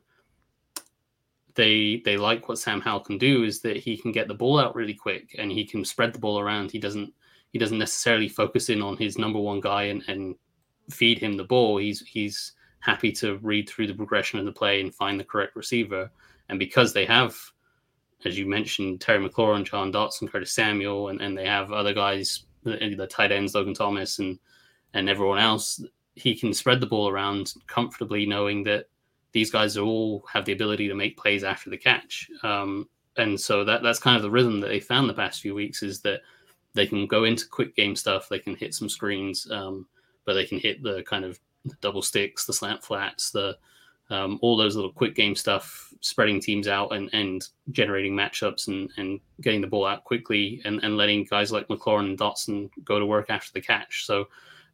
they 1.56 2.02
they 2.06 2.18
like 2.18 2.50
what 2.50 2.58
Sam 2.58 2.82
Howell 2.82 3.02
can 3.02 3.18
do 3.18 3.44
is 3.44 3.62
that 3.62 3.78
he 3.78 3.98
can 3.98 4.12
get 4.12 4.28
the 4.28 4.34
ball 4.34 4.60
out 4.60 4.76
really 4.76 4.94
quick 4.94 5.36
and 5.38 5.52
he 5.52 5.66
can 5.66 5.86
spread 5.86 6.14
the 6.14 6.20
ball 6.20 6.40
around. 6.40 6.72
He 6.72 6.80
doesn't 6.80 7.14
he 7.52 7.60
doesn't 7.60 7.78
necessarily 7.78 8.28
focus 8.30 8.70
in 8.70 8.82
on 8.82 8.98
his 8.98 9.18
number 9.18 9.40
one 9.40 9.62
guy 9.62 9.84
and, 9.84 10.04
and 10.08 10.36
feed 10.90 11.20
him 11.20 11.38
the 11.38 11.44
ball. 11.44 11.78
He's 11.78 12.02
he's 12.02 12.54
happy 12.80 13.12
to 13.14 13.38
read 13.38 13.70
through 13.70 13.88
the 13.88 13.94
progression 13.94 14.40
of 14.40 14.46
the 14.46 14.52
play 14.52 14.82
and 14.82 14.94
find 14.94 15.20
the 15.20 15.24
correct 15.24 15.56
receiver. 15.56 16.12
And 16.54 16.60
because 16.60 16.94
they 16.94 17.06
have, 17.06 17.36
as 18.26 18.38
you 18.38 18.46
mentioned, 18.46 19.02
Terry 19.02 19.28
McLaurin, 19.28 19.66
Jahan 19.66 19.92
Dotson, 19.92 20.30
Curtis 20.30 20.54
Samuel, 20.54 21.08
and, 21.08 21.20
and 21.20 21.36
they 21.36 21.48
have 21.48 21.72
other 21.72 21.96
guys, 21.96 22.44
the, 22.62 22.94
the 22.96 23.08
tight 23.08 23.32
ends, 23.32 23.56
Logan 23.56 23.74
Thomas, 23.74 24.20
and 24.20 24.38
and 24.94 25.10
everyone 25.10 25.40
else, 25.40 25.84
he 26.14 26.36
can 26.36 26.54
spread 26.54 26.80
the 26.80 26.86
ball 26.86 27.10
around 27.10 27.56
comfortably, 27.66 28.28
knowing 28.28 28.62
that 28.66 28.86
these 29.32 29.50
guys 29.50 29.78
all 29.78 30.24
have 30.32 30.46
the 30.46 30.52
ability 30.52 30.88
to 30.88 30.94
make 30.94 31.18
plays 31.18 31.44
after 31.44 31.72
the 31.72 31.78
catch. 31.78 32.30
Um, 32.44 32.88
and 33.18 33.42
so 33.42 33.66
that 33.66 33.82
that's 33.82 33.98
kind 33.98 34.16
of 34.16 34.22
the 34.22 34.30
rhythm 34.30 34.60
that 34.60 34.68
they 34.68 34.80
found 34.80 35.10
the 35.10 35.16
past 35.16 35.42
few 35.42 35.56
weeks 35.56 35.82
is 35.82 36.02
that 36.02 36.22
they 36.76 36.86
can 36.86 37.08
go 37.08 37.24
into 37.24 37.48
quick 37.48 37.76
game 37.76 37.96
stuff, 37.96 38.30
they 38.30 38.38
can 38.38 38.56
hit 38.56 38.76
some 38.76 38.90
screens, 38.90 39.50
um, 39.50 39.88
but 40.24 40.36
they 40.36 40.46
can 40.46 40.60
hit 40.60 40.84
the 40.84 41.02
kind 41.02 41.26
of 41.26 41.40
double 41.82 42.04
sticks, 42.04 42.46
the 42.46 42.54
slant 42.54 42.84
flats, 42.84 43.32
the 43.32 43.58
um, 44.10 44.40
all 44.42 44.58
those 44.58 44.76
little 44.76 44.92
quick 44.92 45.16
game 45.16 45.36
stuff, 45.36 45.94
spreading 46.02 46.40
teams 46.40 46.68
out 46.68 46.94
and, 46.94 47.10
and 47.14 47.48
generating 47.72 48.14
matchups 48.14 48.68
and, 48.68 48.92
and 48.98 49.20
getting 49.42 49.62
the 49.62 49.68
ball 49.68 49.86
out 49.86 50.04
quickly 50.04 50.62
and, 50.66 50.84
and 50.84 50.98
letting 50.98 51.24
guys 51.24 51.52
like 51.52 51.68
McLaurin 51.68 52.06
and 52.06 52.18
Dotson 52.18 52.70
go 52.84 53.00
to 53.00 53.06
work 53.06 53.30
after 53.30 53.52
the 53.54 53.62
catch. 53.62 54.06
So, 54.06 54.28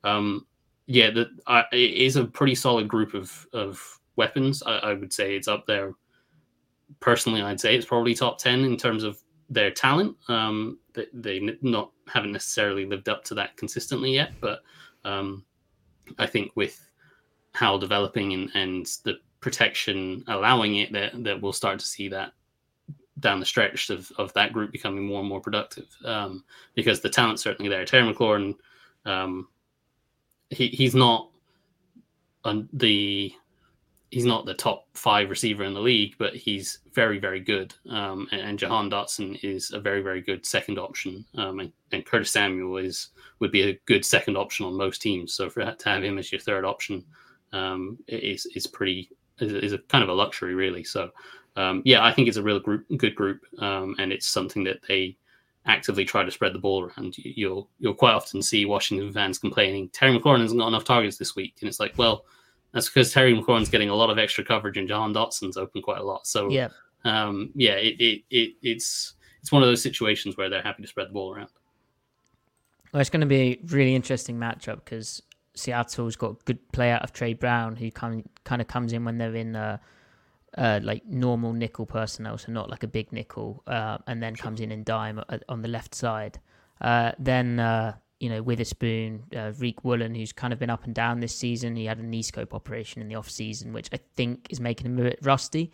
um, 0.04 0.46
yeah, 0.88 1.12
the, 1.12 1.30
it 1.72 1.94
is 1.94 2.16
a 2.16 2.26
pretty 2.26 2.56
solid 2.56 2.88
group 2.88 3.14
of, 3.14 3.48
of 3.54 4.00
weapons. 4.16 4.64
I, 4.64 4.78
I, 4.78 4.94
would 4.94 5.14
say 5.14 5.36
it's 5.36 5.48
up 5.48 5.68
there. 5.68 5.94
Personally, 7.00 7.42
I'd 7.42 7.60
say 7.60 7.76
it's 7.76 7.86
probably 7.86 8.16
top 8.16 8.40
10 8.40 8.64
in 8.66 8.76
terms 8.76 9.04
of 9.04 9.22
their 9.50 9.70
talent. 9.70 10.16
Um, 10.28 10.80
they, 10.94 11.06
they 11.14 11.58
not 11.62 11.92
haven't 12.08 12.32
necessarily 12.32 12.86
lived 12.86 13.08
up 13.08 13.24
to 13.26 13.36
that 13.36 13.56
consistently 13.56 14.14
yet, 14.14 14.32
but 14.42 14.62
um, 15.06 15.46
I 16.18 16.26
think 16.26 16.52
with 16.56 16.89
Howell 17.54 17.80
developing 17.80 18.34
and, 18.34 18.52
and 18.54 18.86
the 19.04 19.20
protection 19.42 20.24
allowing 20.28 20.78
it 20.78 20.92
that 20.92 21.24
that 21.24 21.42
we'll 21.42 21.54
start 21.54 21.80
to 21.80 21.86
see 21.86 22.08
that 22.10 22.34
down 23.20 23.40
the 23.40 23.46
stretch 23.46 23.90
of, 23.90 24.12
of 24.18 24.34
that 24.34 24.54
group 24.54 24.72
becoming 24.72 25.06
more 25.06 25.20
and 25.20 25.30
more 25.30 25.42
productive 25.42 25.88
um, 26.06 26.44
because 26.76 27.02
the 27.02 27.10
talent's 27.10 27.42
certainly 27.42 27.70
there. 27.70 27.86
Terry 27.86 28.14
McLaurin, 28.14 28.56
um, 29.06 29.48
he, 30.50 30.68
he's 30.68 30.96
not 30.96 31.30
on 32.46 32.70
the 32.74 33.34
he's 34.12 34.26
not 34.26 34.46
the 34.46 34.54
top 34.54 34.88
five 34.96 35.30
receiver 35.30 35.64
in 35.64 35.74
the 35.74 35.80
league, 35.80 36.16
but 36.18 36.36
he's 36.36 36.80
very 36.94 37.20
very 37.20 37.40
good. 37.40 37.74
Um, 37.90 38.28
and, 38.32 38.42
and 38.42 38.60
Jahan 38.60 38.90
Dotson 38.90 39.44
is 39.44 39.72
a 39.72 39.80
very 39.80 40.02
very 40.02 40.22
good 40.22 40.46
second 40.46 40.80
option, 40.80 41.26
um, 41.36 41.60
and, 41.60 41.72
and, 41.92 42.06
Curtis 42.06 42.32
Samuel 42.32 42.78
is 42.78 43.10
would 43.40 43.52
be 43.52 43.64
a 43.64 43.80
good 43.86 44.06
second 44.06 44.38
option 44.38 44.66
on 44.66 44.74
most 44.76 45.02
teams. 45.02 45.34
So 45.34 45.50
for 45.50 45.64
to 45.64 45.90
have 45.90 46.04
him 46.04 46.18
as 46.18 46.32
your 46.32 46.42
third 46.42 46.66
option 46.66 47.04
um, 47.54 47.98
is 48.08 48.46
is 48.56 48.68
pretty 48.68 49.10
is, 49.40 49.54
is, 49.54 49.74
a 49.74 49.78
kind 49.78 50.04
of 50.04 50.10
a 50.10 50.14
luxury, 50.14 50.54
really. 50.54 50.84
So 50.84 51.12
um, 51.56 51.82
yeah, 51.86 52.04
I 52.04 52.14
think 52.14 52.28
it's 52.28 52.38
a 52.38 52.44
real 52.44 52.60
group, 52.60 52.86
good 52.98 53.16
group, 53.16 53.42
um, 53.60 53.96
and 54.00 54.12
it's 54.12 54.28
something 54.28 54.64
that 54.66 54.80
they 54.88 55.18
actively 55.66 56.06
try 56.06 56.24
to 56.24 56.32
spread 56.32 56.54
the 56.54 56.60
ball 56.60 56.84
around. 56.84 57.18
You'll 57.18 57.70
you'll 57.80 57.94
quite 57.94 58.14
often 58.14 58.42
see 58.42 58.66
Washington 58.66 59.12
fans 59.12 59.38
complaining 59.38 59.90
Terry 59.90 60.18
McLaurin 60.18 60.42
hasn't 60.42 60.60
got 60.60 60.68
enough 60.68 60.86
targets 60.86 61.18
this 61.18 61.36
week, 61.36 61.56
and 61.62 61.68
it's 61.68 61.80
like, 61.80 61.98
well, 61.98 62.26
that's 62.74 62.88
because 62.88 63.12
Terry 63.12 63.34
McLaurin's 63.34 63.70
getting 63.70 63.90
a 63.90 63.96
lot 63.96 64.10
of 64.10 64.18
extra 64.18 64.44
coverage, 64.44 64.78
and 64.78 64.88
Jahan 64.88 65.14
Dotson's 65.14 65.58
open 65.58 65.82
quite 65.82 66.00
a 66.00 66.04
lot. 66.04 66.28
So 66.28 66.50
yeah, 66.50 66.70
um, 67.04 67.52
yeah, 67.56 67.74
it, 67.74 68.00
it, 68.00 68.24
it 68.30 68.54
it's 68.62 69.14
it's 69.42 69.52
one 69.52 69.64
of 69.64 69.70
those 69.70 69.82
situations 69.82 70.38
where 70.38 70.50
they're 70.50 70.62
happy 70.62 70.84
to 70.84 70.88
spread 70.88 71.10
the 71.10 71.14
ball 71.14 71.34
around. 71.34 71.50
Well, 72.92 73.02
it's 73.02 73.10
going 73.10 73.22
to 73.22 73.28
be 73.28 73.42
a 73.42 73.60
really 73.68 73.96
interesting 73.96 74.38
matchup 74.38 74.84
because 74.84 75.22
Seattle's 75.56 76.16
got 76.16 76.32
a 76.32 76.38
good 76.46 76.72
play 76.72 76.92
out 76.92 77.04
of 77.04 77.12
Tre 77.12 77.34
Brown, 77.34 77.76
who 77.76 77.92
kind 77.92 78.28
kind 78.44 78.62
of 78.62 78.68
comes 78.68 78.94
in 78.94 79.06
when 79.06 79.18
they're 79.18 79.36
in 79.36 79.56
uh, 79.56 79.78
uh, 80.58 80.80
like 80.84 81.06
normal 81.06 81.54
nickel 81.54 81.86
personnel, 81.86 82.38
so 82.38 82.52
not 82.52 82.70
like 82.70 82.84
a 82.84 82.88
big 82.88 83.12
nickel, 83.12 83.64
uh, 83.68 83.98
and 84.08 84.22
then 84.22 84.36
comes 84.36 84.62
in 84.62 84.72
in 84.72 84.84
dime 84.84 85.22
on 85.48 85.62
the 85.62 85.68
left 85.68 85.94
side. 85.94 86.40
Uh, 86.82 87.12
then 87.20 87.60
uh, 87.60 87.94
you 88.20 88.30
know 88.30 88.42
Witherspoon, 88.42 89.24
uh, 89.34 89.52
Riq 89.58 89.84
Woolen, 89.84 90.16
who's 90.16 90.32
kind 90.32 90.54
of 90.54 90.60
been 90.60 90.70
up 90.70 90.86
and 90.86 90.96
down 90.96 91.20
this 91.20 91.36
season. 91.36 91.76
He 91.76 91.86
had 91.86 92.00
a 92.00 92.04
knee 92.04 92.24
scope 92.24 92.54
operation 92.54 93.02
in 93.02 93.08
the 93.08 93.16
off 93.16 93.30
season, 93.30 93.74
which 93.74 93.90
I 93.94 94.00
think 94.16 94.48
is 94.50 94.60
making 94.60 94.88
him 94.88 95.00
a 95.00 95.04
bit 95.04 95.20
rusty. 95.22 95.72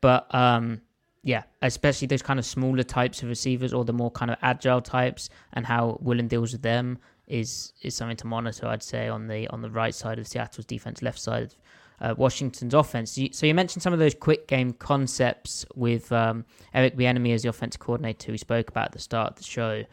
But 0.00 0.32
um, 0.34 0.82
yeah, 1.22 1.44
especially 1.62 2.06
those 2.06 2.22
kind 2.22 2.38
of 2.38 2.44
smaller 2.44 2.82
types 2.82 3.22
of 3.22 3.28
receivers 3.28 3.72
or 3.72 3.84
the 3.84 3.92
more 3.92 4.10
kind 4.10 4.30
of 4.30 4.36
agile 4.42 4.80
types, 4.80 5.30
and 5.52 5.66
how 5.66 5.98
Woolen 6.00 6.28
deals 6.28 6.52
with 6.52 6.62
them 6.62 6.98
is 7.28 7.72
is 7.82 7.94
something 7.94 8.16
to 8.16 8.26
monitor. 8.26 8.66
I'd 8.66 8.82
say 8.82 9.08
on 9.08 9.26
the 9.26 9.48
on 9.48 9.62
the 9.62 9.70
right 9.70 9.94
side 9.94 10.18
of 10.18 10.26
Seattle's 10.26 10.66
defense, 10.66 11.02
left 11.02 11.18
side 11.18 11.42
of 11.42 11.54
uh, 12.00 12.14
Washington's 12.16 12.74
offense. 12.74 13.18
So 13.32 13.46
you 13.46 13.54
mentioned 13.54 13.82
some 13.82 13.92
of 13.92 13.98
those 13.98 14.14
quick 14.14 14.46
game 14.46 14.72
concepts 14.72 15.66
with 15.74 16.10
um, 16.12 16.44
Eric 16.74 16.96
Bieniemy 16.96 17.34
as 17.34 17.42
the 17.42 17.48
offensive 17.48 17.80
coordinator, 17.80 18.32
who 18.32 18.38
spoke 18.38 18.70
about 18.70 18.86
at 18.86 18.92
the 18.92 18.98
start 18.98 19.30
of 19.30 19.36
the 19.36 19.44
show. 19.44 19.84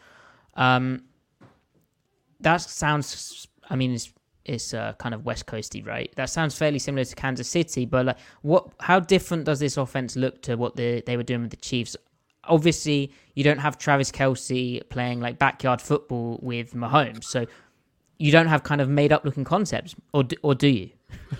Um, 0.55 1.03
that 2.39 2.61
sounds. 2.61 3.47
I 3.69 3.75
mean, 3.75 3.91
it's 3.91 4.11
it's 4.45 4.73
uh, 4.73 4.93
kind 4.99 5.15
of 5.15 5.25
West 5.25 5.47
Coasty, 5.47 5.85
right? 5.85 6.13
That 6.15 6.29
sounds 6.29 6.57
fairly 6.57 6.79
similar 6.79 7.03
to 7.03 7.15
Kansas 7.15 7.49
City, 7.49 7.85
but 7.85 8.05
like, 8.05 8.17
what? 8.41 8.69
How 8.79 8.99
different 8.99 9.45
does 9.45 9.59
this 9.59 9.77
offense 9.77 10.15
look 10.15 10.41
to 10.43 10.55
what 10.55 10.75
they 10.75 11.01
they 11.05 11.17
were 11.17 11.23
doing 11.23 11.41
with 11.41 11.51
the 11.51 11.57
Chiefs? 11.57 11.97
Obviously 12.47 13.12
you 13.34 13.43
don't 13.43 13.60
have 13.60 13.77
Travis 13.77 14.12
Kelce 14.12 14.88
playing 14.89 15.19
like 15.19 15.39
backyard 15.39 15.81
football 15.81 16.39
with 16.41 16.73
Mahomes, 16.73 17.23
so 17.25 17.45
you 18.17 18.31
don't 18.31 18.47
have 18.47 18.63
kind 18.63 18.81
of 18.81 18.89
made 18.89 19.12
up 19.12 19.25
looking 19.25 19.43
concepts, 19.43 19.95
or 20.13 20.23
do, 20.23 20.36
or 20.41 20.55
do 20.55 20.67
you? 20.67 20.89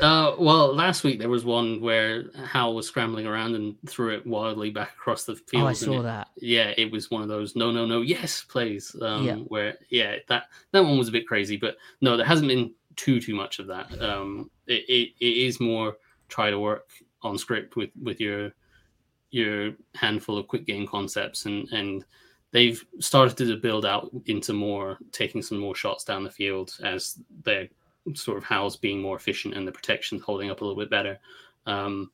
Uh, 0.00 0.36
well, 0.38 0.74
last 0.74 1.02
week 1.02 1.18
there 1.18 1.28
was 1.28 1.44
one 1.44 1.80
where 1.80 2.24
Howell 2.44 2.74
was 2.74 2.86
scrambling 2.86 3.26
around 3.26 3.54
and 3.54 3.74
threw 3.86 4.14
it 4.14 4.26
wildly 4.26 4.70
back 4.70 4.92
across 4.92 5.24
the 5.24 5.34
field. 5.34 5.64
Oh, 5.64 5.66
I 5.66 5.72
saw 5.72 6.00
it, 6.00 6.02
that. 6.04 6.28
Yeah, 6.36 6.72
it 6.76 6.90
was 6.90 7.10
one 7.10 7.22
of 7.22 7.28
those 7.28 7.56
no, 7.56 7.70
no, 7.70 7.86
no, 7.86 8.02
yes 8.02 8.44
plays. 8.44 8.94
Um, 9.00 9.24
Yeah. 9.24 9.36
Where 9.36 9.74
yeah, 9.90 10.16
that 10.28 10.44
that 10.72 10.84
one 10.84 10.98
was 10.98 11.08
a 11.08 11.12
bit 11.12 11.26
crazy, 11.26 11.56
but 11.56 11.76
no, 12.00 12.16
there 12.16 12.26
hasn't 12.26 12.48
been 12.48 12.72
too 12.96 13.20
too 13.20 13.34
much 13.34 13.58
of 13.58 13.66
that. 13.68 14.00
Um, 14.00 14.50
it, 14.66 14.84
it, 14.88 15.14
it 15.20 15.36
is 15.46 15.60
more 15.60 15.96
try 16.28 16.50
to 16.50 16.58
work 16.58 16.90
on 17.22 17.38
script 17.38 17.76
with 17.76 17.90
with 18.00 18.20
your 18.20 18.52
your 19.30 19.72
handful 19.94 20.38
of 20.38 20.48
quick 20.48 20.66
game 20.66 20.86
concepts 20.86 21.44
and 21.46 21.70
and 21.72 22.04
they've 22.50 22.84
started 22.98 23.36
to 23.36 23.56
build 23.56 23.84
out 23.84 24.10
into 24.26 24.52
more 24.52 24.98
taking 25.12 25.42
some 25.42 25.58
more 25.58 25.74
shots 25.74 26.04
down 26.04 26.24
the 26.24 26.30
field 26.30 26.74
as 26.82 27.18
they're 27.44 27.68
sort 28.14 28.38
of 28.38 28.44
Howell's 28.44 28.76
being 28.76 29.00
more 29.00 29.16
efficient 29.16 29.54
and 29.54 29.66
the 29.66 29.72
protection 29.72 30.18
holding 30.18 30.50
up 30.50 30.60
a 30.60 30.64
little 30.64 30.80
bit 30.80 30.90
better. 30.90 31.18
Um, 31.66 32.10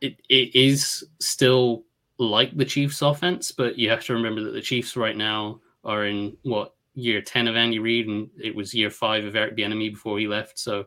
it 0.00 0.20
it 0.28 0.54
is 0.54 1.04
still 1.20 1.84
like 2.18 2.56
the 2.56 2.64
Chiefs 2.64 3.02
offense, 3.02 3.52
but 3.52 3.78
you 3.78 3.88
have 3.90 4.04
to 4.04 4.14
remember 4.14 4.42
that 4.42 4.52
the 4.52 4.60
Chiefs 4.60 4.96
right 4.96 5.16
now 5.16 5.60
are 5.84 6.06
in 6.06 6.36
what 6.42 6.74
year 6.94 7.20
ten 7.20 7.48
of 7.48 7.56
Andy 7.56 7.78
Reid, 7.78 8.08
and 8.08 8.28
it 8.42 8.54
was 8.54 8.74
year 8.74 8.90
five 8.90 9.24
of 9.24 9.36
Eric 9.36 9.56
Bieniemy 9.56 9.92
before 9.92 10.18
he 10.18 10.26
left. 10.26 10.58
So 10.58 10.86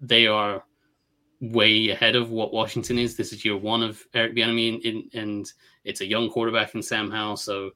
they 0.00 0.26
are 0.26 0.64
way 1.40 1.90
ahead 1.90 2.16
of 2.16 2.30
what 2.30 2.52
Washington 2.52 2.98
is. 2.98 3.16
This 3.16 3.32
is 3.32 3.44
year 3.44 3.56
one 3.56 3.82
of 3.82 4.04
Eric 4.14 4.34
Bieniemy, 4.34 4.86
and, 4.86 5.14
and, 5.14 5.52
it's 5.82 6.02
a 6.02 6.06
young 6.06 6.28
quarterback 6.28 6.74
in 6.74 6.82
Sam 6.82 7.10
Howell, 7.10 7.38
so 7.38 7.70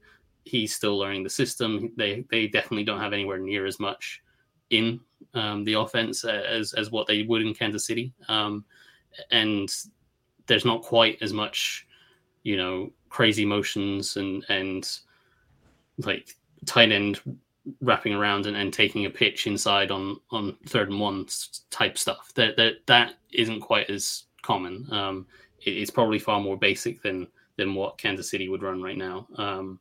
he's 0.44 0.74
still 0.74 0.98
learning 0.98 1.22
the 1.22 1.30
system. 1.30 1.90
They 1.96 2.26
they 2.30 2.46
definitely 2.46 2.84
don't 2.84 3.00
have 3.00 3.14
anywhere 3.14 3.38
near 3.38 3.64
as 3.64 3.80
much 3.80 4.22
in 4.68 5.00
um, 5.32 5.64
the 5.64 5.72
offense 5.72 6.22
as 6.24 6.74
as 6.74 6.90
what 6.90 7.06
they 7.06 7.22
would 7.22 7.40
in 7.40 7.54
Kansas 7.54 7.86
City, 7.86 8.12
um, 8.28 8.62
and 9.30 9.74
there's 10.46 10.66
not 10.66 10.82
quite 10.82 11.16
as 11.22 11.32
much, 11.32 11.86
you 12.42 12.58
know, 12.58 12.92
crazy 13.08 13.46
motions 13.46 14.18
and 14.18 14.44
and 14.50 14.98
like 15.98 16.36
tight 16.66 16.92
end 16.92 17.20
wrapping 17.80 18.14
around 18.14 18.46
and, 18.46 18.56
and 18.56 18.72
taking 18.72 19.06
a 19.06 19.10
pitch 19.10 19.46
inside 19.46 19.90
on 19.90 20.18
on 20.30 20.56
third 20.66 20.90
and 20.90 21.00
one 21.00 21.26
type 21.70 21.98
stuff. 21.98 22.32
That 22.34 22.56
that 22.56 22.86
that 22.86 23.14
isn't 23.32 23.60
quite 23.60 23.90
as 23.90 24.24
common. 24.42 24.86
Um, 24.90 25.26
it, 25.64 25.70
it's 25.70 25.90
probably 25.90 26.18
far 26.18 26.40
more 26.40 26.56
basic 26.56 27.02
than 27.02 27.26
than 27.56 27.74
what 27.74 27.98
Kansas 27.98 28.30
City 28.30 28.48
would 28.48 28.62
run 28.62 28.82
right 28.82 28.98
now. 28.98 29.26
Um, 29.36 29.78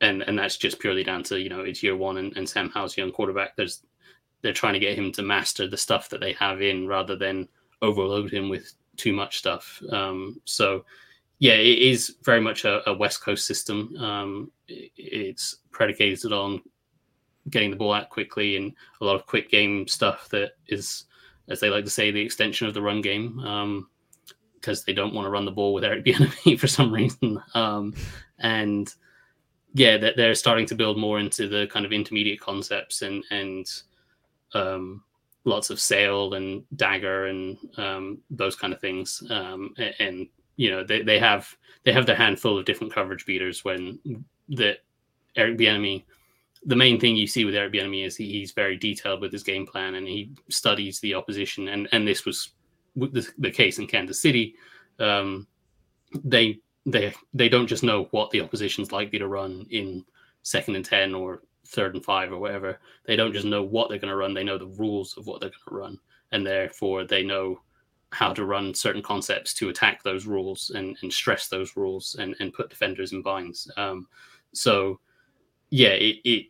and 0.00 0.22
and 0.22 0.38
that's 0.38 0.56
just 0.56 0.78
purely 0.78 1.04
down 1.04 1.22
to 1.24 1.40
you 1.40 1.48
know 1.48 1.60
it's 1.60 1.82
year 1.82 1.96
one 1.96 2.18
and, 2.18 2.36
and 2.36 2.48
Sam 2.48 2.70
Howell's 2.70 2.96
young 2.96 3.12
quarterback. 3.12 3.56
There's 3.56 3.82
they're 4.42 4.52
trying 4.52 4.74
to 4.74 4.80
get 4.80 4.98
him 4.98 5.12
to 5.12 5.22
master 5.22 5.66
the 5.66 5.76
stuff 5.76 6.08
that 6.10 6.20
they 6.20 6.32
have 6.34 6.60
in 6.60 6.86
rather 6.86 7.16
than 7.16 7.48
overload 7.82 8.30
him 8.32 8.48
with 8.48 8.72
too 8.96 9.12
much 9.12 9.38
stuff. 9.38 9.82
Um, 9.90 10.40
so 10.44 10.84
yeah, 11.38 11.54
it 11.54 11.78
is 11.78 12.16
very 12.22 12.40
much 12.40 12.64
a, 12.64 12.88
a 12.88 12.94
West 12.94 13.22
Coast 13.22 13.46
system. 13.46 13.94
Um, 13.96 14.52
it, 14.68 14.90
it's 14.96 15.56
predicated 15.70 16.32
on 16.32 16.62
getting 17.50 17.70
the 17.70 17.76
ball 17.76 17.92
out 17.92 18.10
quickly 18.10 18.56
and 18.56 18.72
a 19.00 19.04
lot 19.04 19.16
of 19.16 19.26
quick 19.26 19.50
game 19.50 19.86
stuff 19.86 20.28
that 20.30 20.52
is, 20.66 21.04
as 21.48 21.60
they 21.60 21.70
like 21.70 21.84
to 21.84 21.90
say, 21.90 22.10
the 22.10 22.20
extension 22.20 22.66
of 22.66 22.74
the 22.74 22.82
run 22.82 23.00
game. 23.00 23.38
Um, 23.40 23.88
because 24.54 24.82
they 24.82 24.92
don't 24.92 25.14
want 25.14 25.24
to 25.24 25.30
run 25.30 25.44
the 25.44 25.50
ball 25.52 25.72
with 25.72 25.84
Eric 25.84 26.04
Bieniemy 26.04 26.58
for 26.58 26.66
some 26.66 26.92
reason. 26.92 27.40
Um, 27.54 27.94
and 28.40 28.92
yeah, 29.74 29.96
that 29.98 30.16
they're 30.16 30.34
starting 30.34 30.66
to 30.66 30.74
build 30.74 30.98
more 30.98 31.20
into 31.20 31.48
the 31.48 31.68
kind 31.68 31.86
of 31.86 31.92
intermediate 31.92 32.40
concepts 32.40 33.02
and 33.02 33.22
and 33.30 33.70
um, 34.54 35.04
lots 35.44 35.70
of 35.70 35.78
sail 35.78 36.34
and 36.34 36.64
dagger 36.74 37.26
and 37.26 37.58
um, 37.76 38.18
those 38.30 38.56
kind 38.56 38.72
of 38.72 38.80
things. 38.80 39.22
Um, 39.30 39.72
and, 39.78 39.94
and 40.00 40.28
you 40.56 40.70
know 40.70 40.82
they, 40.82 41.02
they 41.02 41.18
have 41.18 41.54
they 41.84 41.92
have 41.92 42.06
their 42.06 42.16
handful 42.16 42.58
of 42.58 42.64
different 42.64 42.92
coverage 42.92 43.24
beaters 43.24 43.64
when 43.64 44.00
the 44.48 44.78
Eric 45.36 45.58
Bieniemy. 45.58 46.04
The 46.66 46.76
main 46.76 46.98
thing 46.98 47.16
you 47.16 47.26
see 47.26 47.44
with 47.44 47.54
Eric 47.54 47.72
Bieniemy 47.72 48.04
is 48.04 48.16
he, 48.16 48.30
he's 48.30 48.52
very 48.52 48.76
detailed 48.76 49.20
with 49.20 49.32
his 49.32 49.42
game 49.42 49.66
plan 49.66 49.94
and 49.94 50.06
he 50.06 50.32
studies 50.48 51.00
the 51.00 51.14
opposition. 51.14 51.68
And 51.68 51.88
and 51.92 52.06
this 52.06 52.24
was 52.24 52.52
the, 52.96 53.26
the 53.38 53.50
case 53.50 53.78
in 53.78 53.86
Kansas 53.86 54.20
City. 54.20 54.54
Um, 54.98 55.46
they 56.24 56.60
they 56.84 57.14
they 57.34 57.48
don't 57.48 57.66
just 57.66 57.82
know 57.82 58.08
what 58.10 58.30
the 58.30 58.40
opposition's 58.40 58.92
likely 58.92 59.18
to 59.18 59.28
run 59.28 59.66
in 59.70 60.04
second 60.42 60.76
and 60.76 60.84
ten 60.84 61.14
or 61.14 61.42
third 61.68 61.94
and 61.94 62.04
five 62.04 62.32
or 62.32 62.38
whatever. 62.38 62.80
They 63.06 63.16
don't 63.16 63.32
just 63.32 63.46
know 63.46 63.62
what 63.62 63.88
they're 63.88 63.98
going 63.98 64.10
to 64.10 64.16
run; 64.16 64.34
they 64.34 64.44
know 64.44 64.58
the 64.58 64.66
rules 64.66 65.16
of 65.16 65.26
what 65.26 65.40
they're 65.40 65.50
going 65.50 65.68
to 65.68 65.74
run, 65.74 65.98
and 66.32 66.46
therefore 66.46 67.04
they 67.04 67.22
know 67.22 67.60
how 68.12 68.32
to 68.32 68.44
run 68.44 68.72
certain 68.72 69.02
concepts 69.02 69.52
to 69.54 69.68
attack 69.68 70.02
those 70.02 70.26
rules 70.26 70.70
and, 70.74 70.96
and 71.02 71.12
stress 71.12 71.48
those 71.48 71.76
rules 71.76 72.16
and, 72.18 72.36
and 72.40 72.52
put 72.52 72.70
defenders 72.70 73.12
in 73.12 73.20
binds. 73.20 73.70
Um, 73.76 74.06
so, 74.52 75.00
yeah, 75.70 75.90
it, 75.90 76.16
it 76.24 76.46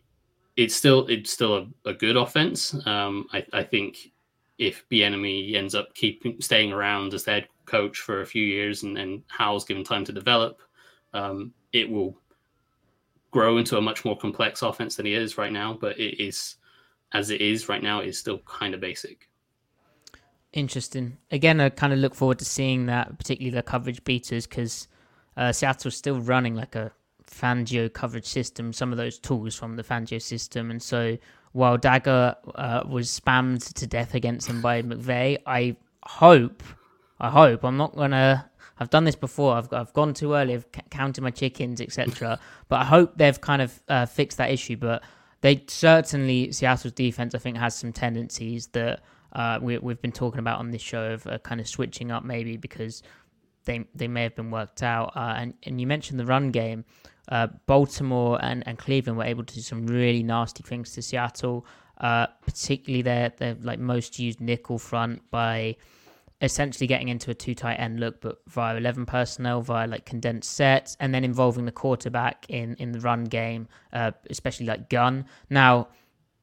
it's 0.57 0.75
still 0.75 1.05
it's 1.07 1.31
still 1.31 1.55
a, 1.55 1.89
a 1.89 1.93
good 1.93 2.17
offense. 2.17 2.75
Um, 2.85 3.27
I, 3.31 3.45
I 3.53 3.63
think 3.63 4.11
if 4.57 4.83
Bieniemy 4.89 5.55
ends 5.55 5.75
up 5.75 5.93
keeping 5.93 6.41
staying 6.41 6.73
around 6.73 7.13
as 7.13 7.23
head 7.23 7.47
coach 7.65 7.99
for 7.99 8.21
a 8.21 8.25
few 8.25 8.43
years 8.43 8.83
and, 8.83 8.97
and 8.97 9.23
Howell's 9.27 9.65
given 9.65 9.83
time 9.83 10.03
to 10.05 10.11
develop, 10.11 10.61
um, 11.13 11.53
it 11.73 11.89
will 11.89 12.19
grow 13.29 13.57
into 13.57 13.77
a 13.77 13.81
much 13.81 14.03
more 14.03 14.17
complex 14.17 14.63
offense 14.63 14.95
than 14.95 15.05
he 15.05 15.13
is 15.13 15.37
right 15.37 15.51
now. 15.51 15.77
But 15.79 15.99
it 15.99 16.21
is, 16.21 16.55
as 17.13 17.29
it 17.29 17.39
is 17.39 17.69
right 17.69 17.83
now, 17.83 18.01
is 18.01 18.17
still 18.17 18.39
kind 18.39 18.73
of 18.73 18.81
basic. 18.81 19.29
Interesting. 20.53 21.17
Again, 21.29 21.59
I 21.59 21.69
kind 21.69 21.93
of 21.93 21.99
look 21.99 22.15
forward 22.15 22.39
to 22.39 22.45
seeing 22.45 22.87
that, 22.87 23.15
particularly 23.19 23.53
the 23.53 23.61
coverage 23.61 24.03
beaters, 24.03 24.47
because 24.47 24.87
uh, 25.35 25.51
Seattle's 25.51 25.95
still 25.95 26.19
running 26.19 26.55
like 26.55 26.73
a 26.73 26.91
Fangio 27.27 27.91
coverage 27.91 28.25
system, 28.25 28.73
some 28.73 28.91
of 28.91 28.97
those 28.97 29.19
tools 29.19 29.55
from 29.55 29.75
the 29.75 29.83
Fangio 29.83 30.21
system. 30.21 30.71
And 30.71 30.81
so 30.81 31.17
while 31.51 31.77
Dagger 31.77 32.35
uh, 32.55 32.83
was 32.87 33.19
spammed 33.19 33.73
to 33.73 33.87
death 33.87 34.15
against 34.15 34.49
him 34.49 34.61
by 34.61 34.81
McVay, 34.81 35.37
I 35.45 35.75
hope, 36.03 36.63
I 37.19 37.29
hope, 37.29 37.63
I'm 37.63 37.77
not 37.77 37.95
going 37.95 38.11
to. 38.11 38.45
I've 38.79 38.91
done 38.91 39.05
this 39.05 39.15
before. 39.15 39.55
I've 39.55 39.73
I've 39.73 39.91
gone 39.93 40.13
too 40.13 40.33
early. 40.33 40.53
I've 40.53 40.67
c- 40.73 40.81
counted 40.91 41.21
my 41.21 41.31
chickens, 41.31 41.81
etc. 41.81 42.39
but 42.69 42.81
I 42.81 42.83
hope 42.85 43.17
they've 43.17 43.41
kind 43.41 43.63
of 43.63 43.81
uh, 43.87 44.05
fixed 44.05 44.37
that 44.37 44.51
issue. 44.51 44.77
But 44.77 45.01
they 45.41 45.63
certainly 45.67 46.51
Seattle's 46.51 46.93
defense, 46.93 47.33
I 47.33 47.39
think, 47.39 47.57
has 47.57 47.75
some 47.75 47.91
tendencies 47.91 48.67
that 48.67 49.01
uh, 49.33 49.57
we, 49.61 49.79
we've 49.79 50.01
been 50.01 50.11
talking 50.11 50.39
about 50.39 50.59
on 50.59 50.69
this 50.69 50.81
show 50.81 51.13
of 51.13 51.25
uh, 51.25 51.39
kind 51.39 51.59
of 51.59 51.67
switching 51.67 52.11
up, 52.11 52.23
maybe 52.23 52.55
because 52.55 53.01
they 53.65 53.85
they 53.95 54.07
may 54.07 54.23
have 54.23 54.35
been 54.35 54.51
worked 54.51 54.83
out. 54.83 55.13
Uh, 55.15 55.33
and 55.37 55.53
and 55.63 55.81
you 55.81 55.87
mentioned 55.87 56.19
the 56.19 56.25
run 56.25 56.51
game. 56.51 56.85
Uh, 57.29 57.47
Baltimore 57.65 58.39
and, 58.41 58.63
and 58.67 58.77
Cleveland 58.77 59.17
were 59.17 59.25
able 59.25 59.43
to 59.43 59.55
do 59.55 59.61
some 59.61 59.85
really 59.87 60.23
nasty 60.23 60.63
things 60.63 60.93
to 60.93 61.01
Seattle, 61.01 61.65
uh, 61.99 62.27
particularly 62.41 63.01
their 63.01 63.29
their 63.37 63.55
like 63.61 63.79
most 63.79 64.17
used 64.19 64.39
nickel 64.39 64.77
front 64.79 65.21
by 65.29 65.75
essentially 66.41 66.85
getting 66.87 67.07
into 67.09 67.31
a 67.31 67.33
two 67.33 67.55
tight 67.55 67.75
end 67.75 67.99
look, 67.99 68.21
but 68.21 68.37
via 68.47 68.75
eleven 68.77 69.05
personnel, 69.05 69.61
via 69.61 69.87
like 69.87 70.05
condensed 70.05 70.51
sets, 70.53 70.95
and 70.99 71.13
then 71.13 71.23
involving 71.23 71.65
the 71.65 71.71
quarterback 71.71 72.45
in 72.49 72.75
in 72.75 72.91
the 72.91 72.99
run 72.99 73.25
game, 73.25 73.67
uh, 73.93 74.11
especially 74.29 74.65
like 74.65 74.89
gun. 74.89 75.25
Now. 75.49 75.87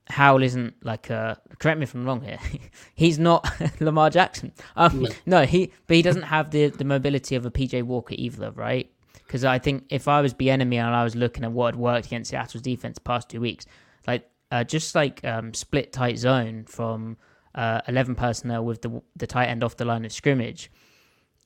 Howell 0.06 0.42
isn't 0.42 0.74
like 0.84 1.08
a 1.08 1.40
correct 1.58 1.78
me 1.78 1.84
if 1.84 1.94
I'm 1.94 2.04
wrong 2.04 2.20
here. 2.20 2.38
He's 2.94 3.18
not 3.18 3.48
Lamar 3.80 4.10
Jackson. 4.10 4.52
Um, 4.76 5.00
No. 5.00 5.08
no, 5.24 5.46
he 5.46 5.72
but 5.86 5.96
he 5.96 6.02
doesn't 6.02 6.24
have 6.24 6.50
the 6.50 6.68
the 6.68 6.84
mobility 6.84 7.36
of 7.36 7.46
a 7.46 7.50
PJ 7.50 7.82
Walker 7.84 8.14
either, 8.18 8.50
right? 8.50 8.90
Because 9.26 9.44
I 9.44 9.58
think 9.58 9.84
if 9.88 10.06
I 10.06 10.20
was 10.20 10.34
Bieniemy 10.34 10.76
and 10.76 10.94
I 10.94 11.02
was 11.04 11.16
looking 11.16 11.44
at 11.44 11.52
what 11.52 11.74
had 11.74 11.76
worked 11.76 12.06
against 12.06 12.30
Seattle's 12.30 12.62
defense 12.62 12.98
past 12.98 13.30
two 13.30 13.40
weeks, 13.40 13.66
like 14.06 14.28
uh, 14.50 14.64
just 14.64 14.94
like 14.94 15.24
um, 15.24 15.54
split 15.54 15.92
tight 15.92 16.18
zone 16.18 16.64
from 16.64 17.16
uh, 17.54 17.80
eleven 17.88 18.14
personnel 18.14 18.64
with 18.64 18.82
the 18.82 19.02
the 19.16 19.26
tight 19.26 19.46
end 19.46 19.64
off 19.64 19.76
the 19.76 19.84
line 19.84 20.04
of 20.04 20.12
scrimmage, 20.12 20.70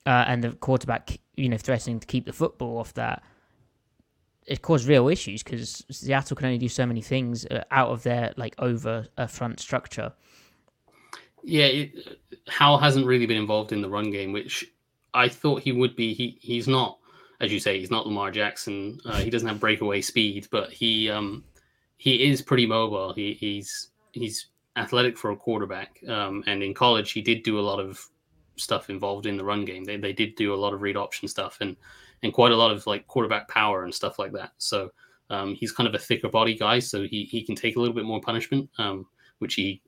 uh, 0.05 0.25
and 0.27 0.43
the 0.43 0.51
quarterback, 0.51 1.19
you 1.35 1.49
know, 1.49 1.57
threatening 1.57 1.99
to 1.99 2.07
keep 2.07 2.25
the 2.25 2.33
football 2.33 2.77
off 2.77 2.93
that, 2.95 3.23
it 4.49 4.63
caused 4.63 4.87
real 4.87 5.07
issues 5.07 5.43
because 5.43 5.85
Seattle 5.91 6.35
can 6.35 6.47
only 6.47 6.57
do 6.57 6.67
so 6.67 6.85
many 6.85 7.01
things 7.01 7.45
uh, 7.45 7.63
out 7.69 7.89
of 7.89 8.03
their 8.03 8.33
like 8.35 8.55
over 8.57 9.07
uh, 9.17 9.27
front 9.27 9.59
structure. 9.59 10.11
Yeah, 11.43 11.65
it, 11.65 12.19
Howell 12.47 12.79
hasn't 12.79 13.05
really 13.05 13.27
been 13.27 13.37
involved 13.37 13.71
in 13.71 13.81
the 13.81 13.89
run 13.89 14.11
game, 14.11 14.33
which 14.33 14.65
I 15.13 15.29
thought 15.29 15.61
he 15.61 15.71
would 15.71 15.95
be. 15.95 16.13
He 16.13 16.37
he's 16.41 16.67
not, 16.67 16.97
as 17.41 17.51
you 17.51 17.59
say, 17.59 17.79
he's 17.79 17.91
not 17.91 18.05
Lamar 18.05 18.31
Jackson. 18.31 18.99
Uh, 19.05 19.19
he 19.19 19.29
doesn't 19.29 19.47
have 19.47 19.59
breakaway 19.59 20.01
speed, 20.01 20.47
but 20.51 20.71
he 20.71 21.09
um 21.09 21.43
he 21.97 22.29
is 22.29 22.41
pretty 22.41 22.65
mobile. 22.65 23.13
He 23.13 23.33
he's 23.33 23.91
he's 24.11 24.47
athletic 24.75 25.17
for 25.17 25.31
a 25.31 25.35
quarterback. 25.35 25.99
Um, 26.07 26.43
and 26.47 26.63
in 26.63 26.73
college, 26.73 27.11
he 27.11 27.21
did 27.21 27.43
do 27.43 27.59
a 27.59 27.61
lot 27.61 27.79
of 27.79 28.03
stuff 28.55 28.89
involved 28.89 29.25
in 29.25 29.37
the 29.37 29.43
run 29.43 29.65
game. 29.65 29.83
They 29.83 29.97
they 29.97 30.13
did 30.13 30.35
do 30.35 30.53
a 30.53 30.55
lot 30.55 30.73
of 30.73 30.81
read 30.81 30.97
option 30.97 31.27
stuff, 31.27 31.57
and 31.61 31.75
and 32.23 32.33
quite 32.33 32.51
a 32.51 32.57
lot 32.57 32.71
of 32.71 32.85
like 32.87 33.07
quarterback 33.07 33.47
power 33.47 33.83
and 33.83 33.93
stuff 33.93 34.19
like 34.19 34.33
that. 34.33 34.51
So 34.57 34.91
um, 35.29 35.55
he's 35.55 35.71
kind 35.71 35.87
of 35.87 35.95
a 35.95 35.99
thicker 35.99 36.29
body 36.29 36.55
guy, 36.55 36.79
so 36.79 37.03
he 37.03 37.23
he 37.25 37.43
can 37.43 37.55
take 37.55 37.75
a 37.75 37.79
little 37.79 37.95
bit 37.95 38.05
more 38.05 38.21
punishment, 38.21 38.69
um, 38.77 39.05
which 39.39 39.55
he 39.55 39.81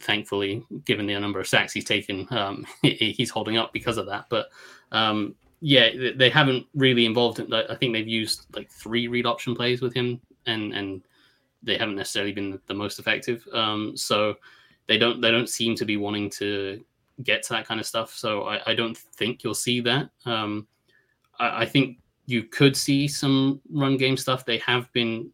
thankfully, 0.00 0.64
given 0.86 1.06
the 1.06 1.18
number 1.18 1.40
of 1.40 1.46
sacks 1.46 1.74
he's 1.74 1.84
taken, 1.84 2.26
um, 2.30 2.66
he's 2.82 3.30
holding 3.30 3.58
up 3.58 3.72
because 3.72 3.98
of 3.98 4.06
that. 4.06 4.24
But 4.30 4.48
um, 4.92 5.34
yeah, 5.60 6.12
they 6.16 6.30
haven't 6.30 6.66
really 6.74 7.04
involved. 7.04 7.38
In, 7.38 7.52
I 7.52 7.74
think 7.74 7.92
they've 7.92 8.08
used 8.08 8.46
like 8.54 8.70
three 8.70 9.08
read 9.08 9.26
option 9.26 9.54
plays 9.54 9.82
with 9.82 9.94
him, 9.94 10.20
and 10.46 10.72
and 10.72 11.02
they 11.62 11.76
haven't 11.76 11.96
necessarily 11.96 12.32
been 12.32 12.58
the 12.66 12.74
most 12.74 12.98
effective. 12.98 13.46
Um, 13.52 13.96
so 13.96 14.36
they 14.86 14.98
don't 14.98 15.20
they 15.20 15.30
don't 15.30 15.48
seem 15.48 15.74
to 15.76 15.84
be 15.84 15.96
wanting 15.96 16.30
to 16.30 16.82
get 17.22 17.42
to 17.44 17.52
that 17.52 17.66
kind 17.66 17.80
of 17.80 17.86
stuff. 17.86 18.14
So 18.14 18.44
I, 18.44 18.70
I 18.70 18.74
don't 18.74 18.96
think 18.96 19.44
you'll 19.44 19.54
see 19.54 19.80
that. 19.80 20.10
Um, 20.24 20.66
I, 21.38 21.62
I 21.62 21.66
think 21.66 21.98
you 22.26 22.44
could 22.44 22.76
see 22.76 23.06
some 23.06 23.60
run 23.70 23.96
game 23.96 24.16
stuff. 24.16 24.46
They 24.46 24.58
have 24.58 24.90
been 24.92 25.30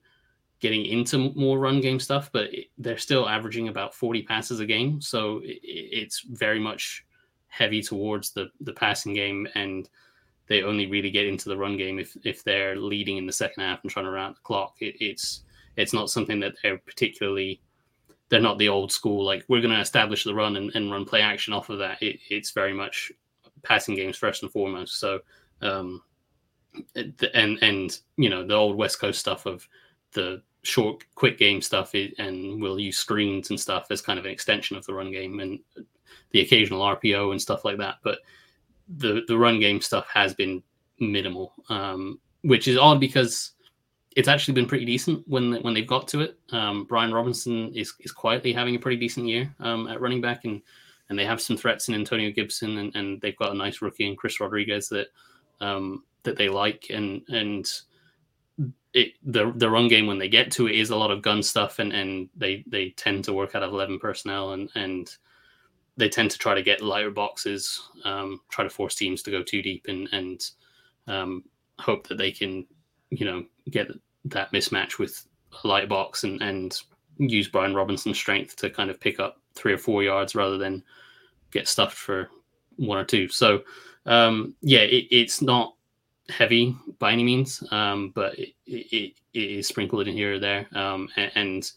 getting 0.60 0.86
into 0.86 1.32
more 1.34 1.58
run 1.58 1.80
game 1.80 2.00
stuff, 2.00 2.30
but 2.32 2.50
they're 2.78 2.98
still 2.98 3.28
averaging 3.28 3.68
about 3.68 3.94
40 3.94 4.22
passes 4.22 4.60
a 4.60 4.66
game. 4.66 5.00
So 5.00 5.40
it, 5.44 5.60
it's 5.62 6.20
very 6.20 6.58
much 6.58 7.04
heavy 7.48 7.82
towards 7.82 8.32
the, 8.32 8.48
the 8.60 8.72
passing 8.72 9.14
game. 9.14 9.46
And 9.54 9.88
they 10.48 10.62
only 10.62 10.86
really 10.86 11.10
get 11.10 11.26
into 11.26 11.48
the 11.48 11.56
run 11.56 11.76
game 11.76 11.98
if, 11.98 12.16
if 12.24 12.44
they're 12.44 12.76
leading 12.76 13.16
in 13.16 13.26
the 13.26 13.32
second 13.32 13.62
half 13.62 13.82
and 13.82 13.90
trying 13.90 14.04
to 14.04 14.10
run 14.10 14.30
out 14.30 14.34
the 14.36 14.42
clock. 14.42 14.76
It, 14.80 14.96
it's, 15.00 15.42
it's 15.76 15.92
not 15.92 16.10
something 16.10 16.40
that 16.40 16.54
they're 16.62 16.78
particularly, 16.78 17.60
they're 18.28 18.40
not 18.40 18.58
the 18.58 18.68
old 18.68 18.92
school, 18.92 19.24
like 19.24 19.44
we're 19.48 19.60
going 19.60 19.74
to 19.74 19.80
establish 19.80 20.24
the 20.24 20.34
run 20.34 20.56
and, 20.56 20.74
and 20.74 20.90
run 20.90 21.04
play 21.04 21.20
action 21.20 21.52
off 21.52 21.68
of 21.68 21.78
that. 21.78 22.02
It, 22.02 22.18
it's 22.30 22.50
very 22.50 22.72
much 22.72 23.12
passing 23.62 23.96
games 23.96 24.16
first 24.16 24.42
and 24.42 24.52
foremost. 24.52 24.98
So, 25.00 25.20
um, 25.62 26.02
and, 26.94 27.58
and, 27.62 27.98
you 28.16 28.28
know, 28.28 28.46
the 28.46 28.54
old 28.54 28.76
West 28.76 29.00
Coast 29.00 29.18
stuff 29.18 29.46
of, 29.46 29.66
the 30.16 30.42
short, 30.62 31.04
quick 31.14 31.38
game 31.38 31.62
stuff, 31.62 31.94
and 31.94 32.60
we'll 32.60 32.80
use 32.80 32.98
screens 32.98 33.50
and 33.50 33.60
stuff 33.60 33.86
as 33.90 34.00
kind 34.00 34.18
of 34.18 34.24
an 34.24 34.32
extension 34.32 34.76
of 34.76 34.84
the 34.86 34.94
run 34.94 35.12
game 35.12 35.38
and 35.38 35.60
the 36.30 36.40
occasional 36.40 36.80
RPO 36.80 37.30
and 37.30 37.40
stuff 37.40 37.64
like 37.64 37.78
that. 37.78 37.96
But 38.02 38.18
the 38.88 39.22
the 39.28 39.36
run 39.36 39.60
game 39.60 39.80
stuff 39.80 40.06
has 40.12 40.34
been 40.34 40.62
minimal, 41.00 41.54
um, 41.68 42.20
which 42.42 42.68
is 42.68 42.78
odd 42.78 43.00
because 43.00 43.52
it's 44.16 44.28
actually 44.28 44.54
been 44.54 44.66
pretty 44.66 44.84
decent 44.84 45.22
when 45.26 45.62
when 45.62 45.74
they've 45.74 45.86
got 45.86 46.08
to 46.08 46.20
it. 46.20 46.38
Um, 46.50 46.84
Brian 46.84 47.12
Robinson 47.12 47.72
is 47.74 47.92
is 48.00 48.12
quietly 48.12 48.52
having 48.52 48.74
a 48.74 48.78
pretty 48.78 48.96
decent 48.96 49.26
year 49.26 49.54
um, 49.60 49.88
at 49.88 50.00
running 50.00 50.20
back, 50.20 50.44
and 50.44 50.62
and 51.08 51.18
they 51.18 51.24
have 51.24 51.40
some 51.40 51.56
threats 51.56 51.88
in 51.88 51.94
Antonio 51.94 52.30
Gibson, 52.30 52.78
and, 52.78 52.96
and 52.96 53.20
they've 53.20 53.36
got 53.36 53.52
a 53.52 53.56
nice 53.56 53.80
rookie 53.80 54.08
in 54.08 54.16
Chris 54.16 54.40
Rodriguez 54.40 54.88
that 54.88 55.08
um, 55.60 56.04
that 56.22 56.36
they 56.36 56.48
like, 56.48 56.86
and 56.90 57.22
and 57.28 57.70
it, 58.94 59.12
the 59.22 59.52
the 59.56 59.70
run 59.70 59.88
game 59.88 60.06
when 60.06 60.18
they 60.18 60.28
get 60.28 60.50
to 60.52 60.66
it 60.66 60.74
is 60.74 60.90
a 60.90 60.96
lot 60.96 61.10
of 61.10 61.22
gun 61.22 61.42
stuff, 61.42 61.78
and, 61.78 61.92
and 61.92 62.28
they 62.36 62.64
they 62.66 62.90
tend 62.90 63.24
to 63.24 63.32
work 63.32 63.54
out 63.54 63.62
of 63.62 63.72
eleven 63.72 63.98
personnel, 63.98 64.52
and 64.52 64.70
and 64.74 65.16
they 65.96 66.08
tend 66.08 66.30
to 66.30 66.38
try 66.38 66.54
to 66.54 66.62
get 66.62 66.82
lighter 66.82 67.10
boxes, 67.10 67.88
um, 68.04 68.40
try 68.50 68.64
to 68.64 68.70
force 68.70 68.94
teams 68.94 69.22
to 69.22 69.30
go 69.30 69.42
too 69.42 69.62
deep, 69.62 69.86
and 69.88 70.08
and 70.12 70.50
um, 71.06 71.44
hope 71.78 72.06
that 72.08 72.18
they 72.18 72.30
can 72.30 72.66
you 73.10 73.24
know 73.24 73.44
get 73.70 73.88
that 74.26 74.52
mismatch 74.52 74.98
with 74.98 75.26
a 75.64 75.68
light 75.68 75.88
box 75.88 76.24
and 76.24 76.40
and 76.42 76.80
use 77.18 77.48
Brian 77.48 77.74
Robinson's 77.74 78.18
strength 78.18 78.56
to 78.56 78.70
kind 78.70 78.90
of 78.90 79.00
pick 79.00 79.18
up 79.20 79.40
three 79.54 79.72
or 79.72 79.78
four 79.78 80.02
yards 80.02 80.34
rather 80.34 80.58
than 80.58 80.82
get 81.50 81.66
stuffed 81.66 81.96
for 81.96 82.28
one 82.76 82.98
or 82.98 83.04
two. 83.04 83.28
So 83.28 83.62
um, 84.04 84.54
yeah, 84.60 84.80
it, 84.80 85.06
it's 85.10 85.40
not 85.40 85.74
heavy 86.28 86.76
by 86.98 87.12
any 87.12 87.24
means, 87.24 87.62
um, 87.70 88.12
but 88.14 88.38
it, 88.38 88.54
it, 88.66 89.14
it 89.32 89.50
is 89.50 89.66
sprinkled 89.66 90.08
in 90.08 90.14
here 90.14 90.34
or 90.34 90.38
there. 90.38 90.66
Um, 90.74 91.08
and, 91.16 91.32
and, 91.34 91.72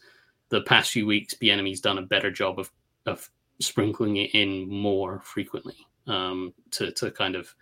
the 0.50 0.62
past 0.62 0.90
few 0.90 1.06
weeks, 1.06 1.32
Bieniemy's 1.32 1.80
done 1.80 1.98
a 1.98 2.02
better 2.02 2.28
job 2.28 2.58
of 2.58 2.72
of 3.06 3.30
sprinkling 3.60 4.16
it 4.16 4.30
in 4.34 4.68
more 4.68 5.20
frequently 5.20 5.76
um, 6.06 6.52
to 6.72 6.90
to 6.92 7.10
kind 7.10 7.36
of 7.36 7.54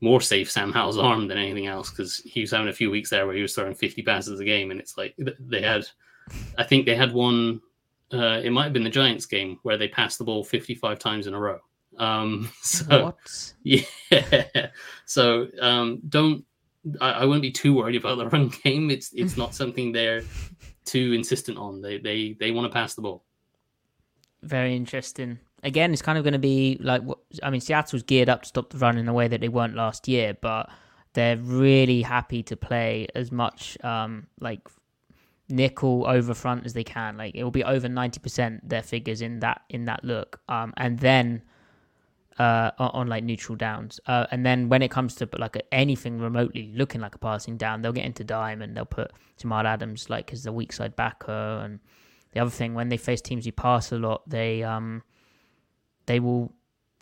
more 0.00 0.20
save 0.20 0.50
Sam 0.50 0.72
Howell's 0.72 0.98
arm 1.10 1.28
than 1.28 1.38
anything 1.38 1.66
else 1.66 1.90
because 1.90 2.18
he 2.18 2.40
was 2.42 2.50
having 2.50 2.68
a 2.68 2.72
few 2.72 2.90
weeks 2.90 3.10
there 3.10 3.26
where 3.26 3.36
he 3.36 3.42
was 3.42 3.54
throwing 3.54 3.74
50 3.74 4.02
passes 4.02 4.40
a 4.40 4.44
game, 4.44 4.70
and 4.70 4.78
it's 4.78 4.98
like 4.98 5.14
they 5.16 5.62
had, 5.62 5.86
I 6.58 6.64
think 6.64 6.86
they 6.86 6.96
had 6.96 7.12
one. 7.12 7.60
Uh, 8.12 8.40
it 8.44 8.50
might 8.50 8.64
have 8.64 8.74
been 8.74 8.84
the 8.84 8.90
Giants 8.90 9.24
game 9.24 9.58
where 9.62 9.78
they 9.78 9.88
passed 9.88 10.18
the 10.18 10.24
ball 10.24 10.44
55 10.44 10.98
times 10.98 11.26
in 11.26 11.32
a 11.32 11.40
row. 11.40 11.58
Um, 11.96 12.50
so 12.62 13.04
what? 13.04 13.52
yeah, 13.62 14.66
so 15.06 15.48
um, 15.60 16.00
don't. 16.08 16.44
I, 17.00 17.10
I 17.12 17.24
wouldn't 17.24 17.42
be 17.42 17.52
too 17.52 17.74
worried 17.74 17.96
about 17.96 18.18
the 18.18 18.28
run 18.28 18.52
game. 18.64 18.90
It's 18.90 19.12
it's 19.14 19.36
not 19.36 19.54
something 19.54 19.92
they're 19.92 20.22
too 20.84 21.12
insistent 21.12 21.56
on. 21.56 21.80
They 21.80 21.98
they 21.98 22.36
they 22.38 22.50
want 22.50 22.70
to 22.70 22.74
pass 22.74 22.94
the 22.94 23.02
ball. 23.02 23.24
Very 24.42 24.74
interesting. 24.74 25.38
Again, 25.62 25.92
it's 25.92 26.02
kind 26.02 26.18
of 26.18 26.24
going 26.24 26.32
to 26.32 26.38
be 26.38 26.78
like 26.80 27.02
what 27.02 27.18
I 27.42 27.50
mean, 27.50 27.60
Seattle's 27.60 28.02
geared 28.02 28.28
up 28.28 28.42
to 28.42 28.48
stop 28.48 28.70
the 28.70 28.78
run 28.78 28.98
in 28.98 29.08
a 29.08 29.12
way 29.12 29.28
that 29.28 29.40
they 29.40 29.48
weren't 29.48 29.76
last 29.76 30.08
year, 30.08 30.36
but 30.40 30.68
they're 31.12 31.36
really 31.36 32.02
happy 32.02 32.42
to 32.44 32.56
play 32.56 33.06
as 33.14 33.30
much 33.30 33.78
um, 33.84 34.26
like 34.40 34.60
nickel 35.48 36.04
over 36.08 36.34
front 36.34 36.66
as 36.66 36.72
they 36.72 36.82
can. 36.82 37.16
Like 37.16 37.34
it 37.36 37.44
will 37.44 37.52
be 37.52 37.62
over 37.62 37.88
ninety 37.88 38.18
percent 38.18 38.68
their 38.68 38.82
figures 38.82 39.22
in 39.22 39.38
that 39.40 39.62
in 39.68 39.84
that 39.84 40.04
look, 40.04 40.40
um, 40.48 40.74
and 40.76 40.98
then 40.98 41.42
uh, 42.38 42.70
on, 42.78 43.06
like 43.06 43.24
neutral 43.24 43.56
downs. 43.56 44.00
Uh, 44.06 44.26
and 44.30 44.44
then 44.44 44.68
when 44.68 44.82
it 44.82 44.90
comes 44.90 45.14
to 45.16 45.28
like 45.38 45.56
anything 45.70 46.18
remotely 46.18 46.72
looking 46.74 47.00
like 47.00 47.14
a 47.14 47.18
passing 47.18 47.56
down, 47.56 47.82
they'll 47.82 47.92
get 47.92 48.04
into 48.04 48.24
dime 48.24 48.62
and 48.62 48.76
they'll 48.76 48.84
put 48.84 49.12
Jamal 49.36 49.66
Adams 49.66 50.10
like 50.10 50.32
as 50.32 50.42
the 50.42 50.52
weak 50.52 50.72
side 50.72 50.96
backer. 50.96 51.60
And 51.62 51.80
the 52.32 52.40
other 52.40 52.50
thing, 52.50 52.74
when 52.74 52.88
they 52.88 52.96
face 52.96 53.20
teams 53.20 53.44
who 53.44 53.52
pass 53.52 53.92
a 53.92 53.98
lot, 53.98 54.28
they 54.28 54.62
um 54.62 55.02
they 56.06 56.20
will 56.20 56.52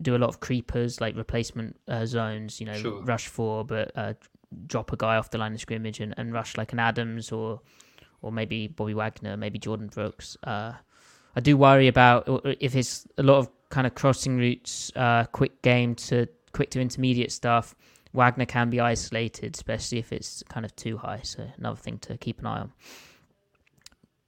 do 0.02 0.16
a 0.16 0.18
lot 0.18 0.28
of 0.28 0.40
creepers 0.40 1.00
like 1.00 1.16
replacement 1.16 1.78
uh, 1.88 2.06
zones. 2.06 2.60
You 2.60 2.66
know, 2.66 2.74
sure. 2.74 3.02
rush 3.02 3.28
four, 3.28 3.64
but 3.64 3.92
uh, 3.94 4.14
drop 4.66 4.92
a 4.92 4.96
guy 4.96 5.16
off 5.16 5.30
the 5.30 5.38
line 5.38 5.54
of 5.54 5.60
scrimmage 5.60 6.00
and, 6.00 6.14
and 6.16 6.32
rush 6.32 6.56
like 6.56 6.72
an 6.72 6.78
Adams 6.78 7.32
or 7.32 7.60
or 8.22 8.30
maybe 8.30 8.66
Bobby 8.66 8.94
Wagner, 8.94 9.36
maybe 9.36 9.58
Jordyn 9.58 9.90
Brooks. 9.90 10.36
Uh, 10.44 10.72
I 11.34 11.40
do 11.40 11.56
worry 11.56 11.88
about 11.88 12.28
if 12.60 12.74
it's 12.74 13.06
a 13.16 13.22
lot 13.22 13.38
of 13.38 13.48
kind 13.70 13.86
of 13.86 13.94
crossing 13.94 14.36
routes, 14.36 14.92
uh, 14.96 15.24
quick 15.24 15.62
game 15.62 15.94
to 15.94 16.26
quick 16.52 16.70
to 16.70 16.80
intermediate 16.80 17.32
stuff. 17.32 17.74
Wagner 18.12 18.46
can 18.46 18.70
be 18.70 18.80
isolated, 18.80 19.54
especially 19.54 19.98
if 19.98 20.12
it's 20.12 20.42
kind 20.48 20.66
of 20.66 20.74
too 20.74 20.96
high. 20.98 21.20
So 21.22 21.46
another 21.56 21.76
thing 21.76 21.98
to 21.98 22.18
keep 22.18 22.40
an 22.40 22.46
eye 22.46 22.60
on. 22.60 22.72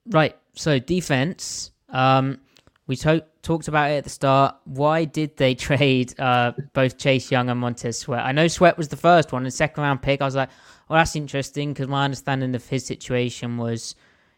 Right. 0.06 0.36
So 0.54 0.78
defense. 0.78 1.70
Um, 1.88 2.40
we 2.86 2.96
to- 2.96 3.24
talked 3.42 3.68
about 3.68 3.90
it 3.90 3.94
at 3.94 4.04
the 4.04 4.10
start. 4.10 4.56
Why 4.64 5.04
did 5.04 5.36
they 5.36 5.54
trade 5.68 6.18
uh, 6.18 6.52
both 6.72 6.98
Chase 6.98 7.30
Young 7.30 7.48
and 7.48 7.60
Montez 7.60 7.98
Sweat? 7.98 8.24
I 8.24 8.32
know 8.32 8.48
Sweat 8.48 8.76
was 8.76 8.88
the 8.88 8.96
first 8.96 9.32
one, 9.32 9.44
the 9.44 9.50
second 9.50 9.82
round 9.82 10.02
pick. 10.02 10.20
I 10.20 10.24
was 10.24 10.34
like, 10.34 10.50
well, 10.88 10.98
that's 10.98 11.16
interesting 11.16 11.72
because 11.72 11.88
my 11.88 12.04
understanding 12.04 12.54
of 12.54 12.66
his 12.66 12.84
situation 12.84 13.56
was 13.56 13.94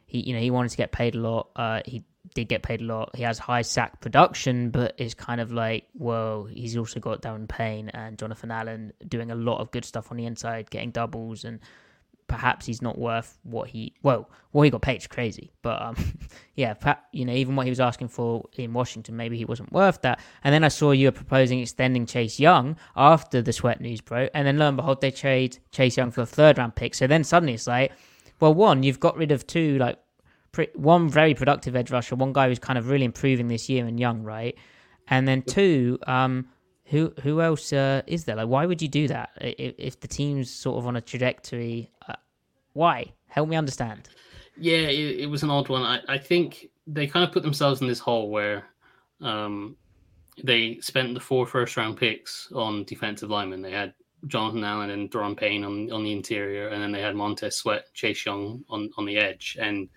he, 0.07 0.21
you 0.21 0.35
know, 0.35 0.41
he 0.41 0.51
wanted 0.51 0.71
to 0.71 0.77
get 0.77 0.93
paid 0.93 1.15
a 1.15 1.19
lot. 1.19 1.49
Uh, 1.57 1.81
he 1.85 2.05
did 2.35 2.49
get 2.49 2.63
paid 2.63 2.81
a 2.81 2.85
lot. 2.85 3.15
He 3.15 3.23
has 3.23 3.39
high 3.39 3.63
sack 3.63 4.01
production, 4.01 4.71
but 4.71 4.95
it's 4.99 5.15
kind 5.15 5.41
of 5.41 5.53
like, 5.53 5.87
well, 5.95 6.45
he's 6.45 6.77
also 6.77 7.01
got 7.01 7.23
Daron 7.23 7.49
Payne 7.49 7.89
and 7.91 8.19
Jonathan 8.19 8.51
Allen 8.51 8.93
doing 9.09 9.31
a 9.31 9.35
lot 9.35 9.59
of 9.61 9.71
good 9.71 9.85
stuff 9.85 10.11
on 10.11 10.17
the 10.17 10.27
inside, 10.27 10.71
getting 10.71 10.91
doubles, 10.91 11.45
and 11.45 11.61
perhaps 12.35 12.67
he's 12.67 12.83
not 12.83 12.99
worth 12.99 13.39
what 13.45 13.69
he 13.69 13.95
well, 14.03 14.29
what 14.51 14.65
he 14.65 14.71
got 14.71 14.83
paid 14.83 14.97
is 14.97 15.07
crazy. 15.07 15.53
But 15.63 15.81
um, 15.81 15.97
yeah, 16.57 16.75
you 17.13 17.25
know, 17.25 17.33
even 17.33 17.55
what 17.55 17.65
he 17.65 17.71
was 17.71 17.79
asking 17.79 18.09
for 18.09 18.49
in 18.55 18.73
Washington, 18.73 19.17
maybe 19.17 19.37
he 19.37 19.45
wasn't 19.45 19.73
worth 19.73 20.03
that. 20.03 20.19
And 20.43 20.53
then 20.53 20.65
I 20.65 20.69
saw 20.69 20.91
you 20.91 21.07
were 21.07 21.13
proposing 21.13 21.61
extending 21.61 22.07
Chase 22.07 22.41
Young 22.41 22.77
after 22.97 23.41
the 23.41 23.53
Sweat 23.53 23.81
news 23.81 24.01
broke, 24.01 24.31
and 24.35 24.47
then 24.47 24.59
lo 24.59 24.67
and 24.67 24.77
behold, 24.77 25.01
they 25.01 25.13
trade 25.13 25.59
Chase 25.71 25.97
Young 25.97 26.11
for 26.11 26.23
a 26.23 26.27
third 26.27 26.59
round 26.59 26.75
pick. 26.75 26.95
So 26.97 27.07
then 27.07 27.23
suddenly 27.23 27.55
it's 27.55 27.69
like, 27.69 27.93
well, 28.41 28.53
one, 28.53 28.83
you've 28.83 29.01
got 29.01 29.17
rid 29.17 29.31
of 29.31 29.47
two 29.47 29.79
like 29.79 29.99
one 30.75 31.09
very 31.09 31.35
productive 31.35 31.77
edge 31.77 31.91
rusher, 31.93 32.17
one 32.17 32.33
guy 32.33 32.49
who's 32.49 32.59
kind 32.59 32.79
of 32.79 32.89
really 32.89 33.05
improving 33.05 33.47
this 33.47 33.69
year 33.69 33.87
and 33.87 34.01
young, 34.01 34.23
right? 34.25 34.57
And 35.09 35.29
then 35.29 35.43
two, 35.43 35.99
um, 36.07 36.49
who 36.87 37.13
who 37.23 37.41
else 37.41 37.73
uh, 37.73 38.03
is 38.07 38.25
there? 38.25 38.37
Like, 38.37 38.49
why 38.49 38.67
would 38.67 38.83
you 38.83 38.89
do 38.89 39.09
that 39.09 39.31
if, 39.41 39.75
if 39.79 40.01
the 40.01 40.09
team's 40.09 40.51
sort 40.51 40.79
of 40.79 40.87
on 40.87 40.97
a 40.97 41.01
trajectory? 41.01 41.91
Uh, 42.09 42.15
why? 42.75 43.13
Help 43.29 43.49
me 43.49 43.57
understand. 43.57 44.09
Yeah, 44.57 44.77
it, 44.77 45.21
it 45.21 45.27
was 45.27 45.43
an 45.43 45.51
odd 45.51 45.69
one. 45.69 45.83
I, 45.83 46.01
I 46.09 46.19
think 46.19 46.69
they 46.87 47.07
kind 47.07 47.25
of 47.25 47.33
put 47.33 47.43
themselves 47.43 47.81
in 47.81 47.89
this 47.89 47.99
hole 47.99 48.31
where 48.31 48.65
um, 49.21 49.77
they 50.43 50.79
spent 50.81 51.15
the 51.15 51.21
four 51.21 51.47
first 51.47 51.77
round 51.77 51.97
picks 51.97 52.53
on 52.53 52.85
defensive 52.85 53.31
linemen. 53.31 53.63
They 53.63 53.73
had 53.73 53.95
Jonathan 54.27 54.65
Allen 54.65 54.91
and 54.91 55.11
Daron 55.11 55.37
Payne 55.37 55.65
on 55.65 55.91
on 55.91 56.05
the 56.05 56.13
interior, 56.13 56.69
and 56.69 56.83
then 56.83 56.93
they 56.93 57.01
had 57.01 57.17
Montez 57.17 57.57
Sweat, 57.57 57.93
Chase 57.95 58.25
Young 58.25 58.65
on 58.69 58.91
on 58.97 59.05
the 59.05 59.17
edge, 59.17 59.57
and 59.61 59.89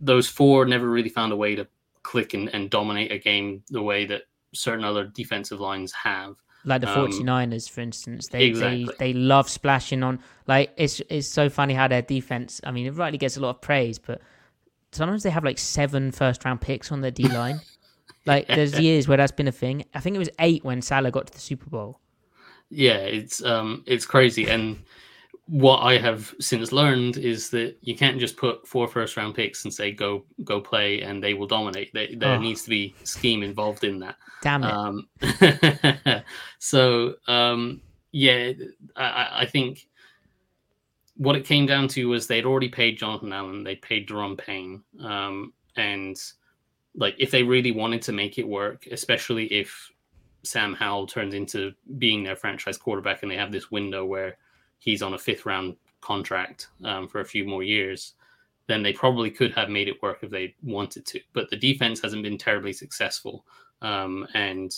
those 0.00 0.28
four 0.28 0.66
never 0.66 0.88
really 0.88 1.08
found 1.08 1.32
a 1.32 1.36
way 1.36 1.54
to 1.54 1.66
click 2.02 2.34
and, 2.34 2.48
and 2.54 2.70
dominate 2.70 3.12
a 3.12 3.18
game 3.18 3.62
the 3.70 3.82
way 3.82 4.04
that 4.04 4.22
certain 4.52 4.84
other 4.84 5.06
defensive 5.06 5.60
lines 5.60 5.92
have. 5.92 6.34
Like 6.64 6.80
the 6.80 6.88
Um, 6.88 7.08
49ers, 7.10 7.68
for 7.68 7.80
instance, 7.80 8.28
they, 8.28 8.44
Exactly. 8.44 8.84
they 8.84 8.92
they 8.98 9.12
love 9.12 9.48
splashing 9.48 10.02
on. 10.02 10.20
Like 10.46 10.72
it's 10.76 11.00
it's 11.10 11.28
so 11.28 11.48
funny 11.48 11.74
how 11.74 11.88
their 11.88 12.02
defense. 12.02 12.60
I 12.64 12.70
mean, 12.70 12.86
it 12.86 12.92
rightly 12.92 13.18
gets 13.18 13.36
a 13.36 13.40
lot 13.40 13.50
of 13.50 13.60
praise, 13.60 13.98
but 13.98 14.20
sometimes 14.92 15.22
they 15.22 15.30
have 15.30 15.44
like 15.44 15.58
seven 15.58 16.12
first 16.12 16.44
round 16.44 16.60
picks 16.60 16.92
on 16.92 17.00
their 17.00 17.10
D 17.10 17.24
line. 17.28 17.60
like 18.26 18.46
there's 18.46 18.78
years 18.78 19.08
where 19.08 19.16
that's 19.16 19.32
been 19.32 19.48
a 19.48 19.52
thing. 19.52 19.84
I 19.94 20.00
think 20.00 20.14
it 20.16 20.20
was 20.20 20.30
eight 20.38 20.64
when 20.64 20.82
Salah 20.82 21.10
got 21.10 21.26
to 21.26 21.32
the 21.32 21.40
Super 21.40 21.68
Bowl. 21.68 21.98
yeah 22.70 22.98
it's 22.98 23.42
um 23.44 23.82
it's 23.86 24.06
crazy 24.06 24.48
and 24.48 24.82
what 25.46 25.78
i 25.78 25.98
have 25.98 26.32
since 26.38 26.70
learned 26.72 27.16
is 27.16 27.50
that 27.50 27.76
you 27.82 27.96
can't 27.96 28.18
just 28.20 28.36
put 28.36 28.66
four 28.66 28.86
first 28.86 29.16
round 29.16 29.34
picks 29.34 29.64
and 29.64 29.74
say 29.74 29.90
go 29.90 30.24
go 30.44 30.60
play 30.60 31.02
and 31.02 31.22
they 31.22 31.34
will 31.34 31.48
dominate 31.48 31.92
there, 31.92 32.06
there 32.16 32.36
Oh. 32.36 32.40
needs 32.40 32.62
to 32.62 32.70
be 32.70 32.94
scheme 33.02 33.42
involved 33.42 33.82
in 33.84 33.98
that 33.98 34.16
Damn 34.40 34.62
it! 34.62 34.70
um 34.70 36.22
so 36.58 37.14
um 37.26 37.80
yeah 38.12 38.52
I, 38.96 39.02
I- 39.04 39.40
I 39.40 39.46
think 39.46 39.88
what 41.16 41.36
it 41.36 41.44
came 41.44 41.66
down 41.66 41.88
to 41.88 42.08
was 42.08 42.26
they'd 42.26 42.46
already 42.46 42.68
paid 42.68 42.96
jonathan 42.98 43.32
allen 43.32 43.64
they 43.64 43.76
paid 43.76 44.08
Daron 44.08 44.38
payne 44.38 44.82
um 45.00 45.52
and 45.76 46.16
like 46.94 47.16
if 47.18 47.30
they 47.30 47.42
really 47.42 47.72
wanted 47.72 48.02
to 48.02 48.12
make 48.12 48.38
it 48.38 48.46
work 48.46 48.86
especially 48.92 49.46
if 49.46 49.90
sam 50.44 50.72
howell 50.74 51.06
turns 51.06 51.34
into 51.34 51.72
being 51.98 52.22
their 52.22 52.36
franchise 52.36 52.76
quarterback 52.78 53.22
and 53.22 53.30
they 53.30 53.36
have 53.36 53.52
this 53.52 53.70
window 53.70 54.04
where 54.04 54.36
he's 54.82 55.02
on 55.02 55.14
a 55.14 55.18
fifth 55.18 55.46
round 55.46 55.76
contract 56.00 56.68
um, 56.84 57.06
for 57.08 57.20
a 57.20 57.24
few 57.24 57.44
more 57.44 57.62
years 57.62 58.14
then 58.66 58.82
they 58.82 58.92
probably 58.92 59.30
could 59.30 59.52
have 59.52 59.68
made 59.68 59.88
it 59.88 60.00
work 60.02 60.18
if 60.22 60.30
they 60.30 60.54
wanted 60.62 61.04
to. 61.04 61.20
But 61.32 61.50
the 61.50 61.56
defense 61.56 62.00
hasn't 62.00 62.22
been 62.22 62.38
terribly 62.38 62.72
successful. 62.72 63.44
Um, 63.80 64.26
and 64.34 64.74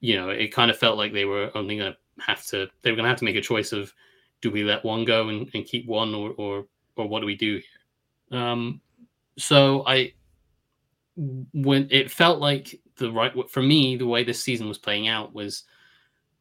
you 0.00 0.16
know 0.16 0.30
it 0.30 0.52
kind 0.52 0.70
of 0.70 0.78
felt 0.78 0.96
like 0.96 1.12
they 1.12 1.24
were 1.24 1.50
only 1.54 1.76
going 1.76 1.92
to 1.92 2.22
have 2.22 2.44
to 2.46 2.68
they 2.82 2.90
were 2.90 2.96
going 2.96 3.04
to 3.04 3.10
have 3.10 3.18
to 3.18 3.24
make 3.24 3.36
a 3.36 3.40
choice 3.40 3.72
of 3.72 3.92
do 4.40 4.50
we 4.50 4.62
let 4.62 4.84
one 4.84 5.04
go 5.04 5.28
and, 5.28 5.50
and 5.54 5.64
keep 5.64 5.86
one 5.86 6.14
or, 6.14 6.30
or 6.38 6.66
or 6.96 7.08
what 7.08 7.20
do 7.20 7.26
we 7.26 7.36
do 7.36 7.60
here? 8.30 8.40
Um, 8.40 8.80
so 9.36 9.84
i 9.86 10.12
when 11.52 11.88
it 11.90 12.10
felt 12.10 12.38
like 12.38 12.80
the 12.96 13.12
right 13.12 13.32
for 13.50 13.62
me 13.62 13.96
the 13.96 14.06
way 14.06 14.22
this 14.22 14.42
season 14.42 14.68
was 14.68 14.78
playing 14.78 15.08
out 15.08 15.34
was 15.34 15.64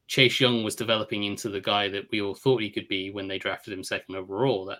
chase 0.08 0.40
young 0.40 0.64
was 0.64 0.76
developing 0.76 1.26
into 1.26 1.50
the 1.50 1.62
guy 1.62 1.90
that 1.90 2.08
we 2.12 2.22
all 2.22 2.36
thought 2.36 2.62
he 2.62 2.70
could 2.70 2.88
be 2.88 3.12
when 3.12 3.28
they 3.28 3.38
drafted 3.38 3.74
him 3.74 3.84
second 3.84 4.16
overall 4.16 4.66
that 4.66 4.80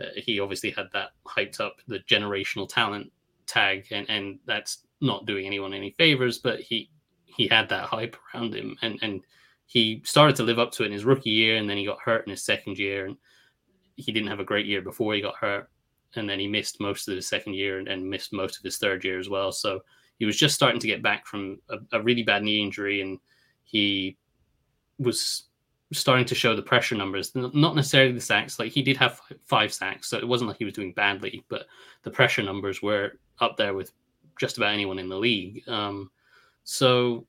uh, 0.00 0.10
he 0.16 0.40
obviously 0.40 0.70
had 0.70 0.86
that 0.92 1.10
hyped 1.26 1.60
up 1.60 1.76
the 1.88 1.98
generational 2.00 2.68
talent 2.68 3.10
tag 3.46 3.86
and 3.90 4.08
and 4.08 4.38
that's 4.46 4.86
not 5.00 5.26
doing 5.26 5.46
anyone 5.46 5.74
any 5.74 5.90
favors 5.98 6.38
but 6.38 6.60
he 6.60 6.88
he 7.24 7.48
had 7.48 7.68
that 7.68 7.84
hype 7.84 8.16
around 8.34 8.54
him 8.54 8.76
and 8.82 8.98
and 9.02 9.22
he 9.66 10.02
started 10.04 10.34
to 10.34 10.42
live 10.42 10.58
up 10.58 10.72
to 10.72 10.82
it 10.82 10.86
in 10.86 10.92
his 10.92 11.04
rookie 11.04 11.30
year 11.30 11.56
and 11.56 11.68
then 11.68 11.76
he 11.76 11.84
got 11.84 12.00
hurt 12.04 12.24
in 12.26 12.30
his 12.30 12.42
second 12.42 12.76
year 12.76 13.06
and 13.06 13.16
he 13.96 14.10
didn't 14.12 14.28
have 14.28 14.40
a 14.40 14.44
great 14.44 14.66
year 14.66 14.82
before 14.82 15.14
he 15.14 15.20
got 15.20 15.36
hurt 15.36 15.68
and 16.16 16.28
then 16.28 16.40
he 16.40 16.48
missed 16.48 16.80
most 16.80 17.08
of 17.08 17.14
his 17.14 17.28
second 17.28 17.54
year 17.54 17.78
and, 17.78 17.88
and 17.88 18.08
missed 18.08 18.32
most 18.32 18.56
of 18.56 18.64
his 18.64 18.78
third 18.78 19.04
year 19.04 19.18
as 19.18 19.28
well. 19.28 19.52
So 19.52 19.80
he 20.18 20.24
was 20.24 20.36
just 20.36 20.54
starting 20.54 20.80
to 20.80 20.86
get 20.86 21.02
back 21.02 21.26
from 21.26 21.60
a, 21.68 21.78
a 21.92 22.02
really 22.02 22.22
bad 22.22 22.42
knee 22.42 22.62
injury 22.62 23.00
and 23.00 23.18
he 23.62 24.16
was 25.00 25.44
starting 25.92 26.24
to 26.26 26.34
show 26.36 26.54
the 26.54 26.62
pressure 26.62 26.94
numbers. 26.94 27.32
Not 27.34 27.74
necessarily 27.74 28.12
the 28.12 28.20
sacks 28.20 28.58
like 28.60 28.70
he 28.70 28.82
did 28.82 28.96
have 28.98 29.20
five 29.44 29.72
sacks 29.72 30.08
so 30.08 30.18
it 30.18 30.28
wasn't 30.28 30.48
like 30.48 30.58
he 30.58 30.64
was 30.64 30.74
doing 30.74 30.92
badly 30.92 31.44
but 31.48 31.66
the 32.04 32.10
pressure 32.10 32.44
numbers 32.44 32.80
were 32.80 33.18
up 33.40 33.56
there 33.56 33.74
with 33.74 33.92
just 34.38 34.56
about 34.56 34.72
anyone 34.72 34.98
in 35.00 35.08
the 35.08 35.16
league. 35.18 35.68
Um, 35.68 36.10
so 36.62 37.26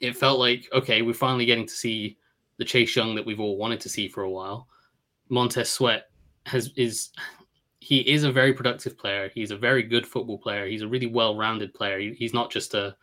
it 0.00 0.16
felt 0.16 0.38
like 0.38 0.68
okay 0.74 1.00
we're 1.02 1.14
finally 1.14 1.46
getting 1.46 1.66
to 1.66 1.72
see 1.72 2.18
the 2.58 2.64
chase 2.64 2.94
young 2.94 3.14
that 3.14 3.24
we've 3.24 3.40
all 3.40 3.56
wanted 3.56 3.80
to 3.80 3.88
see 3.88 4.08
for 4.08 4.24
a 4.24 4.30
while. 4.30 4.68
Montez 5.30 5.70
sweat 5.70 6.10
has 6.44 6.70
is 6.76 7.10
he 7.80 8.00
is 8.00 8.24
a 8.24 8.30
very 8.32 8.52
productive 8.52 8.96
player. 8.98 9.30
He's 9.34 9.50
a 9.50 9.56
very 9.56 9.82
good 9.82 10.06
football 10.06 10.38
player. 10.38 10.66
He's 10.68 10.82
a 10.82 10.88
really 10.88 11.08
well-rounded 11.08 11.74
player. 11.74 11.98
He- 11.98 12.14
he's 12.14 12.32
not 12.34 12.50
just 12.50 12.74
a, 12.74 12.94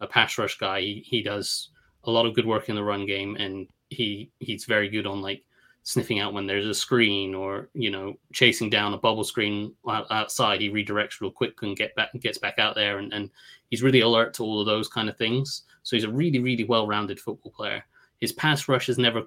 a 0.00 0.06
pass 0.06 0.38
rush 0.38 0.58
guy. 0.58 0.80
He, 0.80 1.02
he 1.04 1.22
does 1.22 1.70
a 2.08 2.10
lot 2.10 2.26
of 2.26 2.34
good 2.34 2.46
work 2.46 2.68
in 2.68 2.74
the 2.74 2.82
run 2.82 3.06
game 3.06 3.36
and 3.36 3.68
he 3.90 4.30
he's 4.40 4.64
very 4.64 4.88
good 4.88 5.06
on 5.06 5.20
like 5.20 5.44
sniffing 5.82 6.18
out 6.18 6.32
when 6.32 6.46
there's 6.46 6.66
a 6.66 6.74
screen 6.74 7.34
or 7.34 7.68
you 7.74 7.90
know 7.90 8.14
chasing 8.32 8.68
down 8.68 8.94
a 8.94 8.98
bubble 8.98 9.24
screen 9.24 9.72
outside. 9.86 10.60
He 10.60 10.70
redirects 10.70 11.20
real 11.20 11.30
quick 11.30 11.62
and 11.62 11.76
get 11.76 11.94
back 11.94 12.10
gets 12.20 12.38
back 12.38 12.58
out 12.58 12.74
there 12.74 12.98
and, 12.98 13.12
and 13.12 13.30
he's 13.70 13.82
really 13.82 14.00
alert 14.00 14.34
to 14.34 14.42
all 14.42 14.60
of 14.60 14.66
those 14.66 14.88
kind 14.88 15.08
of 15.08 15.16
things. 15.16 15.62
So 15.82 15.96
he's 15.96 16.04
a 16.04 16.10
really 16.10 16.40
really 16.40 16.64
well-rounded 16.64 17.20
football 17.20 17.52
player. 17.52 17.84
His 18.20 18.32
pass 18.32 18.68
rush 18.68 18.86
has 18.88 18.98
never 18.98 19.22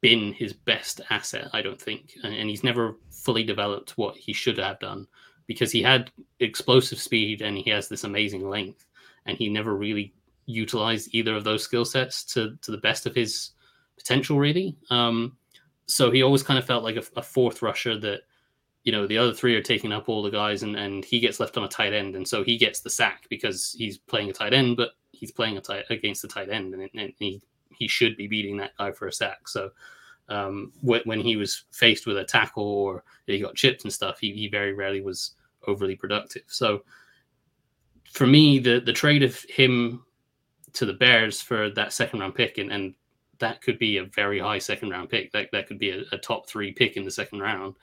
been 0.00 0.32
his 0.32 0.52
best 0.52 1.00
asset 1.10 1.48
i 1.52 1.62
don't 1.62 1.80
think 1.80 2.14
and, 2.24 2.34
and 2.34 2.50
he's 2.50 2.64
never 2.64 2.96
fully 3.12 3.44
developed 3.44 3.96
what 3.96 4.16
he 4.16 4.32
should 4.32 4.58
have 4.58 4.80
done 4.80 5.06
because 5.46 5.70
he 5.70 5.80
had 5.80 6.10
explosive 6.40 6.98
speed 6.98 7.40
and 7.40 7.56
he 7.56 7.70
has 7.70 7.88
this 7.88 8.02
amazing 8.02 8.48
length 8.48 8.84
and 9.26 9.38
he 9.38 9.48
never 9.48 9.76
really 9.76 10.12
utilized 10.46 11.08
either 11.12 11.36
of 11.36 11.44
those 11.44 11.62
skill 11.62 11.84
sets 11.84 12.24
to 12.24 12.56
to 12.62 12.70
the 12.70 12.78
best 12.78 13.06
of 13.06 13.14
his 13.14 13.50
potential 13.96 14.38
really. 14.38 14.76
Um 14.90 15.36
so 15.86 16.10
he 16.10 16.22
always 16.22 16.42
kind 16.42 16.58
of 16.58 16.64
felt 16.64 16.84
like 16.84 16.96
a, 16.96 17.04
a 17.16 17.22
fourth 17.22 17.62
rusher 17.62 17.98
that 17.98 18.22
you 18.84 18.92
know 18.92 19.06
the 19.06 19.18
other 19.18 19.32
three 19.32 19.54
are 19.54 19.62
taking 19.62 19.92
up 19.92 20.08
all 20.08 20.22
the 20.22 20.30
guys 20.30 20.62
and 20.62 20.76
and 20.76 21.04
he 21.04 21.20
gets 21.20 21.38
left 21.38 21.56
on 21.56 21.64
a 21.64 21.68
tight 21.68 21.92
end. 21.92 22.16
And 22.16 22.26
so 22.26 22.42
he 22.42 22.56
gets 22.56 22.80
the 22.80 22.90
sack 22.90 23.26
because 23.28 23.74
he's 23.78 23.98
playing 23.98 24.30
a 24.30 24.32
tight 24.32 24.52
end 24.54 24.76
but 24.76 24.90
he's 25.12 25.30
playing 25.30 25.56
a 25.56 25.60
tight 25.60 25.84
against 25.90 26.22
the 26.22 26.28
tight 26.28 26.50
end 26.50 26.74
and, 26.74 26.88
and 26.94 27.12
he 27.18 27.40
he 27.70 27.88
should 27.88 28.16
be 28.16 28.26
beating 28.26 28.56
that 28.56 28.76
guy 28.78 28.92
for 28.92 29.06
a 29.06 29.12
sack. 29.12 29.48
So 29.48 29.70
um 30.28 30.72
when, 30.80 31.02
when 31.04 31.20
he 31.20 31.36
was 31.36 31.64
faced 31.70 32.06
with 32.06 32.16
a 32.16 32.24
tackle 32.24 32.64
or 32.64 33.04
he 33.26 33.38
got 33.38 33.54
chipped 33.54 33.84
and 33.84 33.92
stuff 33.92 34.18
he, 34.18 34.32
he 34.32 34.48
very 34.48 34.72
rarely 34.72 35.00
was 35.00 35.32
overly 35.68 35.94
productive. 35.94 36.42
So 36.48 36.82
for 38.10 38.26
me 38.26 38.58
the 38.58 38.80
the 38.80 38.92
trade 38.92 39.22
of 39.22 39.40
him 39.42 40.04
to 40.74 40.86
the 40.86 40.92
bears 40.92 41.40
for 41.40 41.70
that 41.70 41.92
second 41.92 42.20
round 42.20 42.34
pick 42.34 42.58
and 42.58 42.72
and 42.72 42.94
that 43.42 43.60
could 43.60 43.78
be 43.78 43.96
a 43.96 44.04
very 44.04 44.38
high 44.38 44.58
second 44.58 44.90
round 44.90 45.10
pick. 45.10 45.32
That 45.32 45.48
that 45.52 45.66
could 45.66 45.78
be 45.78 45.90
a, 45.90 46.04
a 46.12 46.18
top 46.18 46.48
three 46.48 46.72
pick 46.72 46.96
in 46.96 47.04
the 47.04 47.10
second 47.10 47.40
round. 47.40 47.74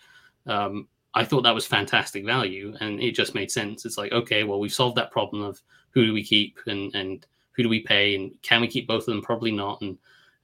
Um, 0.47 0.87
I 1.13 1.25
thought 1.25 1.41
that 1.43 1.53
was 1.53 1.65
fantastic 1.65 2.25
value, 2.25 2.75
and 2.79 3.01
it 3.01 3.11
just 3.11 3.35
made 3.35 3.51
sense. 3.51 3.85
It's 3.85 3.97
like, 3.97 4.11
okay, 4.13 4.43
well, 4.43 4.59
we've 4.59 4.73
solved 4.73 4.95
that 4.97 5.11
problem 5.11 5.43
of 5.43 5.61
who 5.91 6.05
do 6.05 6.13
we 6.13 6.23
keep 6.23 6.57
and 6.65 6.95
and 6.95 7.25
who 7.51 7.63
do 7.63 7.69
we 7.69 7.81
pay, 7.81 8.15
and 8.15 8.31
can 8.41 8.61
we 8.61 8.67
keep 8.67 8.87
both 8.87 9.01
of 9.01 9.13
them? 9.13 9.21
Probably 9.21 9.51
not. 9.51 9.81
And 9.81 9.97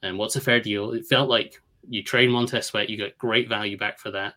and 0.03 0.17
what's 0.17 0.35
a 0.35 0.41
fair 0.41 0.59
deal? 0.59 0.91
It 0.91 1.07
felt 1.07 1.29
like 1.29 1.61
you 1.87 2.03
trade 2.03 2.29
Montez 2.29 2.67
Sweat, 2.67 2.89
you 2.89 2.97
get 2.97 3.17
great 3.17 3.47
value 3.47 3.77
back 3.77 3.99
for 3.99 4.11
that. 4.11 4.33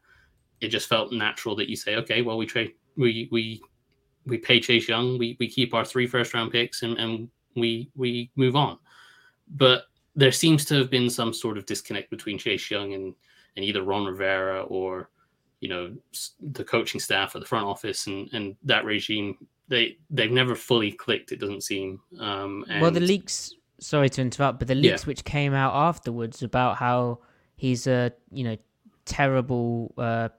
It 0.60 0.68
just 0.68 0.88
felt 0.88 1.12
natural 1.12 1.56
that 1.56 1.68
you 1.68 1.76
say, 1.76 1.96
okay, 1.96 2.22
well, 2.22 2.38
we 2.38 2.46
trade, 2.46 2.72
we 2.96 3.28
we 3.32 3.60
we 4.26 4.38
pay 4.38 4.60
Chase 4.60 4.88
Young, 4.88 5.18
we 5.18 5.36
we 5.40 5.48
keep 5.48 5.74
our 5.74 5.84
three 5.84 6.06
first 6.06 6.34
round 6.34 6.52
picks, 6.52 6.82
and 6.82 6.96
and 6.98 7.28
we 7.58 7.90
we 7.96 8.30
move 8.36 8.56
on. 8.56 8.78
But 9.56 9.84
there 10.14 10.32
seems 10.32 10.64
to 10.66 10.74
have 10.74 10.90
been 10.90 11.08
some 11.08 11.32
sort 11.32 11.56
of 11.56 11.64
disconnect 11.66 12.10
between 12.10 12.38
Chase 12.38 12.70
Young 12.70 12.94
and, 12.94 13.14
and 13.56 13.64
either 13.64 13.82
Ron 13.82 14.04
Rivera 14.04 14.62
or, 14.62 15.10
you 15.60 15.68
know, 15.68 15.94
the 16.40 16.64
coaching 16.64 17.00
staff 17.00 17.34
or 17.34 17.38
the 17.38 17.46
front 17.46 17.66
office 17.66 18.08
and, 18.08 18.28
and 18.32 18.56
that 18.64 18.84
regime. 18.84 19.36
They 19.68 19.98
they've 20.10 20.30
never 20.32 20.54
fully 20.54 20.92
clicked. 20.92 21.30
It 21.30 21.40
doesn't 21.40 21.62
seem. 21.62 22.00
Um, 22.18 22.64
and 22.68 22.80
well, 22.82 22.90
the 22.90 23.00
leaks. 23.00 23.54
Sorry 23.80 24.08
to 24.10 24.20
interrupt, 24.22 24.58
but 24.58 24.66
the 24.66 24.74
leaks 24.74 25.02
Yeah. 25.02 25.06
which 25.06 25.22
came 25.24 25.54
out 25.54 25.72
afterwards 25.74 26.42
about 26.42 26.76
how 26.78 27.20
he's 27.56 27.86
a 27.86 28.12
you 28.32 28.44
know 28.44 28.56
terrible 29.04 29.94
uh, 29.98 30.30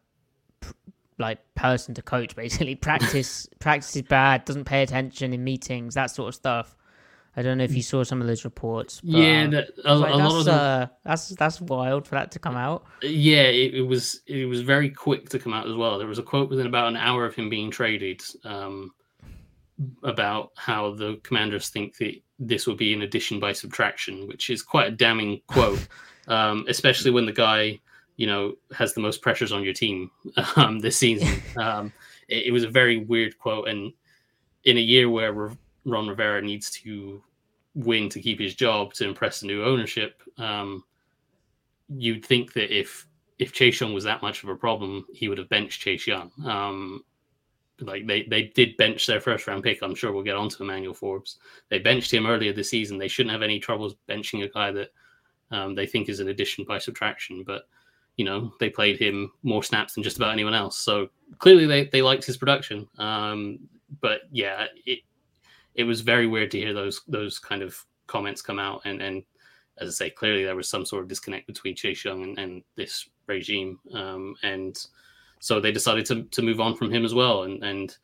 pr- 0.59 0.73
like 1.19 1.39
person 1.55 1.93
to 1.95 2.01
coach. 2.01 2.35
Basically, 2.35 2.75
practice 2.89 3.47
practice 3.59 3.95
is 3.95 4.01
bad. 4.03 4.45
Doesn't 4.45 4.65
pay 4.65 4.81
attention 4.83 5.31
in 5.31 5.43
meetings. 5.43 5.93
That 5.93 6.07
sort 6.07 6.29
of 6.29 6.35
stuff. 6.35 6.75
I 7.35 7.41
don't 7.41 7.57
know 7.57 7.63
if 7.63 7.75
you 7.75 7.81
saw 7.81 8.03
some 8.03 8.21
of 8.21 8.27
those 8.27 8.43
reports. 8.43 9.01
But, 9.01 9.17
yeah, 9.17 9.47
that, 9.47 9.69
a, 9.85 9.95
like, 9.95 10.13
a 10.13 10.17
lot 10.17 10.23
that's, 10.23 10.35
of 10.35 10.45
them. 10.45 10.55
uh, 10.55 10.87
that's 11.03 11.29
that's 11.29 11.61
wild 11.61 12.07
for 12.07 12.15
that 12.15 12.31
to 12.31 12.39
come 12.39 12.55
out. 12.55 12.85
yeah, 13.01 13.43
it, 13.43 13.75
it 13.75 13.81
was 13.81 14.21
it 14.25 14.45
was 14.45 14.61
very 14.61 14.89
quick 14.89 15.29
to 15.29 15.39
come 15.39 15.53
out 15.53 15.67
as 15.67 15.75
well. 15.75 15.97
There 15.97 16.07
was 16.07 16.19
a 16.19 16.23
quote 16.23 16.49
within 16.49 16.67
about 16.67 16.87
an 16.87 16.97
hour 16.97 17.25
of 17.25 17.35
him 17.35 17.49
being 17.49 17.71
traded 17.71 18.21
um, 18.43 18.91
about 20.03 20.51
how 20.55 20.93
the 20.93 21.19
commanders 21.23 21.69
think 21.69 21.97
that 21.97 22.15
this 22.39 22.65
will 22.65 22.75
be 22.75 22.93
an 22.93 23.03
addition 23.03 23.39
by 23.39 23.53
subtraction, 23.53 24.27
which 24.27 24.49
is 24.49 24.61
quite 24.61 24.87
a 24.87 24.91
damning 24.91 25.41
quote, 25.47 25.87
um, 26.27 26.65
especially 26.67 27.11
when 27.11 27.25
the 27.25 27.31
guy 27.31 27.79
you 28.17 28.27
know 28.27 28.55
has 28.73 28.93
the 28.93 29.01
most 29.01 29.21
pressures 29.21 29.51
on 29.51 29.63
your 29.63 29.73
team 29.73 30.09
um, 30.55 30.79
this 30.79 30.97
season. 30.97 31.41
Um, 31.57 31.93
it, 32.27 32.47
it 32.47 32.51
was 32.51 32.63
a 32.63 32.69
very 32.69 32.97
weird 32.97 33.37
quote, 33.37 33.67
and 33.67 33.93
in 34.63 34.77
a 34.77 34.81
year 34.81 35.09
where 35.09 35.51
Ron 35.85 36.07
Rivera 36.07 36.41
needs 36.41 36.69
to 36.71 37.23
win 37.75 38.09
to 38.09 38.21
keep 38.21 38.39
his 38.39 38.55
job 38.55 38.93
to 38.95 39.07
impress 39.07 39.39
the 39.39 39.47
new 39.47 39.63
ownership. 39.63 40.21
Um, 40.37 40.83
you'd 41.87 42.25
think 42.25 42.53
that 42.53 42.75
if 42.75 43.07
if 43.37 43.53
Chase 43.53 43.79
Young 43.79 43.93
was 43.93 44.03
that 44.03 44.21
much 44.21 44.43
of 44.43 44.49
a 44.49 44.55
problem, 44.55 45.05
he 45.13 45.29
would 45.29 45.37
have 45.37 45.49
benched 45.49 45.81
Chase 45.81 46.05
Young. 46.05 46.31
Um, 46.45 47.03
like 47.81 48.05
they 48.05 48.23
they 48.23 48.43
did 48.43 48.77
bench 48.77 49.05
their 49.07 49.21
first 49.21 49.47
round 49.47 49.63
pick. 49.63 49.81
I'm 49.81 49.95
sure 49.95 50.11
we'll 50.11 50.23
get 50.23 50.35
onto 50.35 50.63
Emmanuel 50.63 50.93
Forbes. 50.93 51.37
They 51.69 51.79
benched 51.79 52.13
him 52.13 52.25
earlier 52.25 52.53
this 52.53 52.69
season. 52.69 52.97
They 52.97 53.07
shouldn't 53.07 53.31
have 53.31 53.41
any 53.41 53.59
troubles 53.59 53.95
benching 54.07 54.43
a 54.43 54.49
guy 54.49 54.71
that 54.71 54.89
um, 55.51 55.75
they 55.75 55.85
think 55.85 56.09
is 56.09 56.19
an 56.19 56.29
addition 56.29 56.65
by 56.65 56.77
subtraction. 56.77 57.43
But 57.45 57.63
you 58.17 58.25
know 58.25 58.53
they 58.59 58.69
played 58.69 58.99
him 58.99 59.31
more 59.43 59.63
snaps 59.63 59.93
than 59.93 60.03
just 60.03 60.17
about 60.17 60.33
anyone 60.33 60.53
else. 60.53 60.77
So 60.77 61.09
clearly 61.37 61.65
they 61.65 61.85
they 61.85 62.01
liked 62.01 62.25
his 62.25 62.37
production. 62.37 62.87
Um, 62.97 63.59
but 64.01 64.21
yeah, 64.31 64.65
it 64.85 64.99
it 65.79 65.85
was 65.85 66.01
very 66.01 66.27
weird 66.27 66.51
to 66.51 66.59
hear 66.59 66.73
those 66.73 67.01
those 67.07 67.39
kind 67.39 67.61
of 67.61 67.77
comments 68.07 68.41
come 68.41 68.59
out 68.59 68.81
and 68.85 69.01
and 69.01 69.23
as 69.79 69.89
I 69.89 69.91
say, 69.91 70.09
clearly 70.09 70.43
there 70.43 70.55
was 70.55 70.67
some 70.67 70.85
sort 70.85 71.03
of 71.03 71.09
disconnect 71.09 71.47
between 71.47 71.75
Chase 71.75 72.03
Young 72.03 72.23
and, 72.23 72.37
and 72.37 72.63
this 72.75 73.07
regime. 73.27 73.79
Um, 73.93 74.35
and 74.43 74.77
so 75.39 75.59
they 75.59 75.71
decided 75.71 76.05
to, 76.07 76.23
to 76.23 76.41
move 76.41 76.59
on 76.59 76.75
from 76.75 76.91
him 76.91 77.05
as 77.05 77.13
well. 77.13 77.43
And, 77.43 77.63
and 77.63 77.97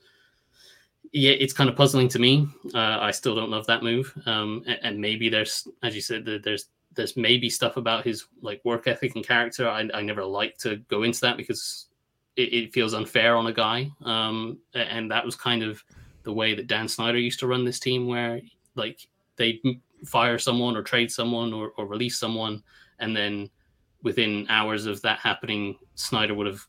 yeah, 1.11 1.31
it's 1.31 1.53
kind 1.53 1.69
of 1.69 1.75
puzzling 1.75 2.07
to 2.09 2.19
me. 2.19 2.47
Uh, 2.73 2.99
I 3.01 3.11
still 3.11 3.35
don't 3.35 3.49
love 3.49 3.67
that 3.67 3.83
move. 3.83 4.13
Um, 4.25 4.63
and, 4.67 4.79
and, 4.83 4.99
maybe 4.99 5.29
there's, 5.29 5.67
as 5.83 5.95
you 5.95 6.01
said, 6.01 6.25
there's 6.43 6.65
there's 6.93 7.17
maybe 7.17 7.49
stuff 7.49 7.75
about 7.75 8.05
his 8.05 8.25
like 8.41 8.63
work 8.63 8.87
ethic 8.87 9.15
and 9.15 9.27
character. 9.27 9.67
I, 9.67 9.89
I 9.93 10.01
never 10.01 10.23
like 10.23 10.57
to 10.59 10.77
go 10.87 11.03
into 11.03 11.19
that 11.21 11.35
because 11.35 11.87
it, 12.37 12.53
it 12.53 12.73
feels 12.73 12.93
unfair 12.93 13.35
on 13.35 13.47
a 13.47 13.53
guy. 13.53 13.91
Um, 14.03 14.59
and 14.73 15.11
that 15.11 15.25
was 15.25 15.35
kind 15.35 15.61
of 15.61 15.83
the 16.25 16.33
way 16.33 16.53
that 16.53 16.67
Dan 16.67 16.87
Snyder 16.87 17.17
used 17.17 17.39
to 17.39 17.47
run 17.47 17.63
this 17.63 17.79
team, 17.79 18.07
where 18.07 18.41
like 18.75 19.07
they 19.37 19.61
fire 20.05 20.37
someone 20.37 20.75
or 20.75 20.83
trade 20.83 21.11
someone 21.11 21.53
or, 21.53 21.71
or 21.77 21.85
release 21.85 22.17
someone, 22.19 22.61
and 22.99 23.15
then 23.15 23.49
within 24.03 24.45
hours 24.49 24.85
of 24.85 25.01
that 25.03 25.19
happening, 25.19 25.77
Snyder 25.95 26.33
would 26.33 26.47
have 26.47 26.65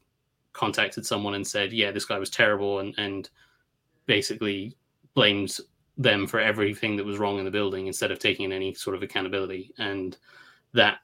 contacted 0.53 1.05
someone 1.05 1.35
and 1.35 1.47
said, 1.47 1.73
"Yeah, 1.73 1.91
this 1.91 2.05
guy 2.05 2.19
was 2.19 2.31
terrible," 2.31 2.79
and 2.79 2.95
and 2.99 3.29
basically 4.07 4.77
blames 5.15 5.61
them 5.99 6.27
for 6.27 6.39
everything 6.39 6.95
that 6.97 7.07
was 7.07 7.19
wrong 7.19 7.39
in 7.39 7.45
the 7.45 7.51
building 7.51 7.87
instead 7.87 8.11
of 8.11 8.19
taking 8.19 8.53
any 8.53 8.75
sort 8.75 8.95
of 8.95 9.03
accountability. 9.03 9.73
And 9.79 10.17
that 10.75 10.99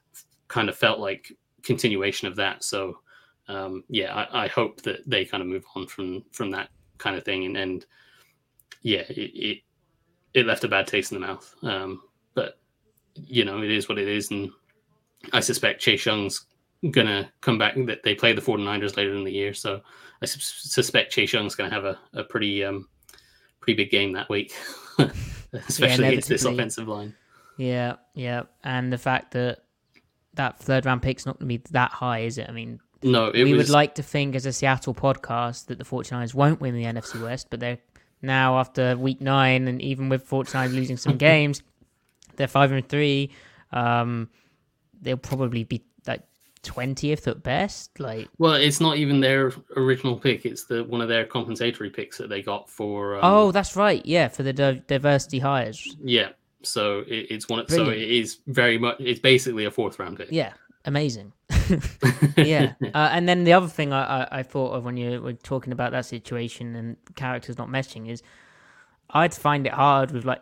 kind 0.47 0.69
of 0.69 0.77
felt 0.77 0.99
like 0.99 1.33
continuation 1.63 2.27
of 2.27 2.35
that. 2.35 2.63
So 2.63 2.99
um, 3.47 3.83
yeah, 3.89 4.13
I, 4.13 4.45
I, 4.45 4.47
hope 4.47 4.81
that 4.83 4.99
they 5.05 5.25
kind 5.25 5.41
of 5.41 5.49
move 5.49 5.65
on 5.75 5.87
from 5.87 6.23
from 6.31 6.51
that 6.51 6.69
kind 6.97 7.17
of 7.17 7.25
thing. 7.25 7.43
And, 7.45 7.57
and 7.57 7.85
yeah, 8.83 9.01
it, 9.09 9.31
it, 9.33 9.57
it 10.33 10.45
left 10.45 10.63
a 10.63 10.67
bad 10.67 10.87
taste 10.87 11.11
in 11.11 11.19
the 11.19 11.27
mouth. 11.27 11.55
Um, 11.63 12.01
but 12.35 12.59
you 13.15 13.45
know, 13.45 13.61
it 13.61 13.71
is 13.71 13.89
what 13.89 13.97
it 13.97 14.07
is, 14.07 14.31
and 14.31 14.51
I 15.31 15.39
suspect 15.39 15.81
Chase 15.81 16.05
Young's 16.05 16.45
gonna 16.91 17.31
come 17.41 17.57
back. 17.57 17.75
That 17.75 18.03
they 18.03 18.13
play 18.13 18.33
the 18.33 18.41
49ers 18.41 18.97
later 18.97 19.15
in 19.15 19.23
the 19.23 19.31
year, 19.31 19.53
so 19.53 19.81
I 20.21 20.25
su- 20.25 20.39
suspect 20.39 21.11
Chase 21.11 21.33
Young's 21.33 21.55
gonna 21.55 21.73
have 21.73 21.85
a, 21.85 21.99
a 22.13 22.23
pretty 22.23 22.63
um 22.63 22.87
pretty 23.61 23.77
big 23.77 23.91
game 23.91 24.11
that 24.13 24.29
week, 24.29 24.53
especially 25.53 26.03
yeah, 26.03 26.11
against 26.11 26.29
this 26.29 26.45
offensive 26.45 26.87
line. 26.87 27.15
Yeah, 27.57 27.95
yeah, 28.13 28.43
and 28.63 28.91
the 28.91 28.97
fact 28.97 29.31
that 29.31 29.63
that 30.33 30.59
third 30.59 30.85
round 30.85 31.01
pick's 31.01 31.25
not 31.25 31.39
going 31.39 31.49
to 31.49 31.57
be 31.59 31.63
that 31.71 31.91
high, 31.91 32.19
is 32.19 32.37
it? 32.37 32.49
I 32.49 32.51
mean, 32.51 32.79
no, 33.03 33.31
we 33.33 33.53
was... 33.53 33.67
would 33.67 33.69
like 33.69 33.95
to 33.95 34.03
think 34.03 34.35
as 34.35 34.45
a 34.45 34.53
Seattle 34.53 34.93
podcast 34.93 35.67
that 35.67 35.77
the 35.77 35.83
49ers 35.83 36.33
won't 36.33 36.61
win 36.61 36.75
the 36.75 36.85
NFC 36.85 37.21
West, 37.21 37.47
but 37.49 37.59
they're 37.59 37.77
now 38.23 38.57
after 38.57 38.97
week 38.97 39.21
nine, 39.21 39.67
and 39.67 39.81
even 39.81 40.09
with 40.09 40.27
49ers 40.27 40.73
losing 40.73 40.97
some 40.97 41.17
games, 41.29 41.61
they're 42.35 42.47
five 42.47 42.71
and 42.71 42.87
three. 42.87 43.31
Um, 43.71 44.29
they'll 45.01 45.17
probably 45.17 45.63
be 45.63 45.83
like 46.07 46.21
twentieth 46.63 47.27
at 47.27 47.43
best. 47.43 47.99
Like, 47.99 48.29
well, 48.37 48.53
it's 48.53 48.79
not 48.79 48.97
even 48.97 49.19
their 49.19 49.51
original 49.75 50.17
pick; 50.17 50.45
it's 50.45 50.65
the 50.65 50.83
one 50.83 51.01
of 51.01 51.09
their 51.09 51.25
compensatory 51.25 51.89
picks 51.89 52.17
that 52.17 52.29
they 52.29 52.41
got 52.41 52.69
for. 52.69 53.15
Um, 53.15 53.21
oh, 53.23 53.51
that's 53.51 53.75
right. 53.75 54.03
Yeah, 54.05 54.29
for 54.29 54.43
the 54.43 54.53
diversity 54.87 55.39
hires. 55.39 55.95
Yeah, 56.03 56.29
so 56.63 56.99
it, 57.07 57.27
it's 57.29 57.47
one. 57.49 57.59
Of, 57.59 57.69
so 57.69 57.89
it 57.89 58.01
is 58.01 58.39
very 58.47 58.77
much. 58.77 58.97
It's 58.99 59.19
basically 59.19 59.65
a 59.65 59.71
fourth 59.71 59.99
round 59.99 60.17
pick. 60.17 60.29
Yeah, 60.31 60.53
amazing. 60.85 61.33
yeah, 62.37 62.73
uh, 62.93 63.09
and 63.11 63.27
then 63.27 63.43
the 63.43 63.53
other 63.53 63.67
thing 63.67 63.93
I, 63.93 64.23
I, 64.23 64.39
I, 64.39 64.43
thought 64.43 64.71
of 64.73 64.85
when 64.85 64.97
you 64.97 65.21
were 65.21 65.33
talking 65.33 65.73
about 65.73 65.91
that 65.91 66.05
situation 66.05 66.75
and 66.75 66.97
characters 67.15 67.57
not 67.57 67.69
meshing 67.69 68.09
is, 68.09 68.23
I'd 69.09 69.33
find 69.33 69.65
it 69.67 69.73
hard 69.73 70.11
with 70.11 70.25
like, 70.25 70.41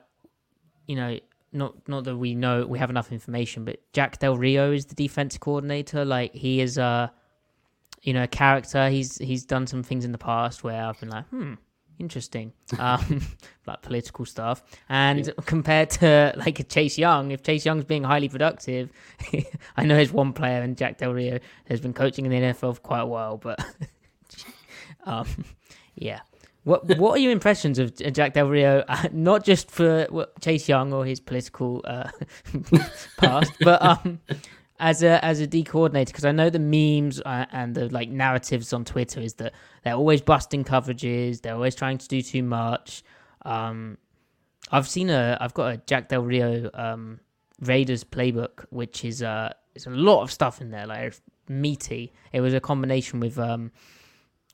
you 0.88 0.96
know, 0.96 1.20
not 1.54 1.88
not 1.88 2.04
that 2.06 2.18
we 2.18 2.36
know 2.36 2.66
we 2.66 2.80
have 2.80 2.90
enough 2.90 3.12
information, 3.12 3.66
but 3.66 3.80
Jack 3.94 4.20
Del 4.20 4.38
Rio 4.38 4.72
is 4.72 4.86
the 4.86 4.96
defense 4.96 5.38
coordinator. 5.38 6.06
Like 6.06 6.34
he 6.34 6.62
is 6.62 6.78
a 6.78 7.12
you 8.02 8.14
know 8.14 8.24
a 8.24 8.28
character. 8.28 8.90
He's 8.90 9.18
he's 9.18 9.46
done 9.46 9.68
some 9.68 9.84
things 9.84 10.06
in 10.06 10.12
the 10.12 10.18
past 10.18 10.64
where 10.64 10.84
I've 10.84 11.00
been 11.00 11.10
like, 11.10 11.28
hmm, 11.28 11.56
interesting, 12.02 12.52
um, 12.80 13.22
like 13.66 13.82
political 13.82 14.26
stuff. 14.26 14.62
And 14.89 15.28
yeah. 15.28 15.34
compared 15.45 15.91
to 15.91 16.34
like 16.36 16.68
Chase 16.68 16.97
Young, 16.97 17.32
if 17.32 17.43
Chase 17.43 17.66
Young's 17.66 17.86
being 17.86 18.04
highly 18.04 18.28
productive, 18.28 18.89
I 19.78 19.86
know 19.86 19.95
there's 19.95 20.12
one 20.12 20.34
player, 20.34 20.62
and 20.62 20.76
Jack 20.76 20.97
Del 20.97 21.14
Rio 21.14 21.39
has 21.70 21.80
been 21.80 21.93
coaching 21.93 22.26
in 22.26 22.32
the 22.32 22.38
NFL 22.38 22.76
for 22.76 22.82
quite 22.82 23.02
a 23.02 23.06
while, 23.06 23.38
but 23.38 23.64
um, 25.06 25.28
yeah. 25.95 26.20
What 26.64 26.97
What 26.97 27.18
are 27.18 27.20
your 27.20 27.32
impressions 27.32 27.80
of 27.80 27.95
Jack 27.95 28.34
Del 28.34 28.47
Rio? 28.47 28.84
Uh, 28.88 29.08
not 29.12 29.43
just 29.43 29.72
for 29.72 30.28
Chase 30.41 30.70
Young 30.70 30.93
or 30.93 31.06
his 31.06 31.20
political 31.20 31.82
uh, 31.86 32.12
past, 33.18 33.52
but 33.62 33.82
um, 33.82 34.20
as 34.82 35.04
a 35.04 35.24
as 35.24 35.40
a 35.40 35.48
D 35.48 35.64
coordinator, 35.64 36.12
because 36.12 36.26
I 36.26 36.32
know 36.32 36.50
the 36.50 36.60
memes 36.60 37.22
uh, 37.22 37.46
and 37.52 37.76
the 37.76 37.88
like 37.90 38.10
narratives 38.10 38.74
on 38.74 38.84
Twitter 38.84 39.22
is 39.22 39.36
that 39.36 39.54
they're 39.84 39.94
always 39.94 40.22
busting 40.22 40.66
coverages, 40.66 41.42
they're 41.42 41.54
always 41.54 41.76
trying 41.76 42.00
to 42.00 42.08
do 42.08 42.22
too 42.22 42.42
much. 42.42 43.04
Um, 43.46 44.00
I've 44.72 44.88
seen 44.88 45.10
a, 45.10 45.38
I've 45.40 45.54
got 45.54 45.74
a 45.74 45.78
Jack 45.86 46.10
Del 46.10 46.24
Rio 46.24 46.70
um, 46.74 47.20
Raiders 47.62 48.04
playbook, 48.04 48.66
which 48.72 49.06
is 49.06 49.22
uh, 49.22 49.54
it's 49.76 49.86
a 49.86 49.92
lot 49.92 50.24
of 50.24 50.32
stuff 50.32 50.62
in 50.62 50.72
there, 50.72 50.88
like 50.88 51.14
meaty. 51.48 52.12
It 52.34 52.42
was 52.42 52.56
a 52.56 52.60
combination 52.60 53.20
with 53.20 53.38
um 53.38 53.72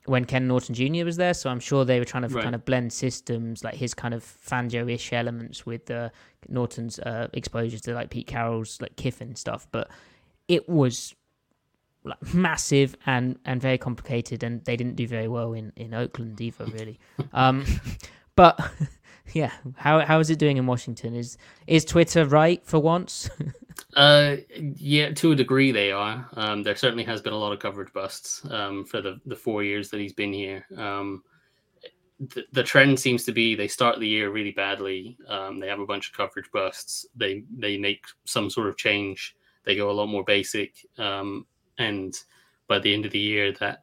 when 0.04 0.26
Ken 0.26 0.46
Norton 0.46 0.74
Jr. 0.74 1.04
was 1.04 1.16
there, 1.16 1.34
so 1.34 1.48
I'm 1.48 1.60
sure 1.60 1.84
they 1.84 1.98
were 1.98 2.04
trying 2.04 2.28
to 2.28 2.34
right. 2.34 2.42
kind 2.42 2.54
of 2.54 2.64
blend 2.64 2.92
systems, 2.92 3.64
like 3.64 3.74
his 3.74 3.94
kind 3.94 4.14
of 4.14 4.22
Fangio-ish 4.24 5.12
elements 5.12 5.66
with 5.66 5.90
uh, 5.90 6.08
Norton's 6.48 6.98
uh, 6.98 7.28
exposure 7.32 7.78
to 7.78 7.94
like 7.94 8.10
Pete 8.10 8.26
Carroll's 8.26 8.80
like 8.80 8.96
Kiffin 8.96 9.34
stuff. 9.34 9.66
But 9.70 9.90
it 10.48 10.68
was 10.68 11.14
like 12.04 12.34
massive 12.34 12.96
and 13.06 13.38
and 13.44 13.60
very 13.60 13.78
complicated, 13.78 14.42
and 14.42 14.64
they 14.64 14.76
didn't 14.76 14.96
do 14.96 15.06
very 15.06 15.28
well 15.28 15.52
in 15.52 15.72
in 15.76 15.94
Oakland 15.94 16.40
either, 16.40 16.64
really. 16.72 16.98
um, 17.32 17.64
but 18.34 18.58
yeah, 19.32 19.52
how 19.76 20.00
how 20.00 20.18
is 20.18 20.30
it 20.30 20.38
doing 20.38 20.56
in 20.56 20.66
Washington? 20.66 21.14
Is 21.14 21.36
is 21.66 21.84
Twitter 21.84 22.24
right 22.24 22.64
for 22.64 22.78
once? 22.78 23.30
uh, 23.96 24.36
yeah, 24.56 25.12
to 25.12 25.32
a 25.32 25.36
degree 25.36 25.70
they 25.70 25.92
are. 25.92 26.26
Um, 26.34 26.62
there 26.62 26.76
certainly 26.76 27.04
has 27.04 27.20
been 27.20 27.32
a 27.32 27.38
lot 27.38 27.52
of 27.52 27.58
coverage 27.58 27.92
busts 27.92 28.42
um, 28.50 28.84
for 28.84 29.00
the 29.00 29.20
the 29.26 29.36
four 29.36 29.62
years 29.62 29.90
that 29.90 30.00
he's 30.00 30.14
been 30.14 30.32
here. 30.32 30.66
Um, 30.76 31.22
the, 32.20 32.44
the 32.52 32.64
trend 32.64 32.98
seems 32.98 33.24
to 33.24 33.32
be 33.32 33.54
they 33.54 33.68
start 33.68 34.00
the 34.00 34.08
year 34.08 34.30
really 34.30 34.50
badly. 34.50 35.16
Um, 35.28 35.60
they 35.60 35.68
have 35.68 35.78
a 35.78 35.86
bunch 35.86 36.08
of 36.08 36.16
coverage 36.16 36.50
busts. 36.52 37.06
They 37.14 37.44
they 37.56 37.76
make 37.78 38.04
some 38.24 38.50
sort 38.50 38.68
of 38.68 38.76
change. 38.76 39.36
They 39.68 39.76
go 39.76 39.90
a 39.90 39.92
lot 39.92 40.06
more 40.06 40.24
basic, 40.24 40.86
um, 40.96 41.44
and 41.76 42.18
by 42.68 42.78
the 42.78 42.94
end 42.94 43.04
of 43.04 43.12
the 43.12 43.18
year, 43.18 43.52
that 43.60 43.82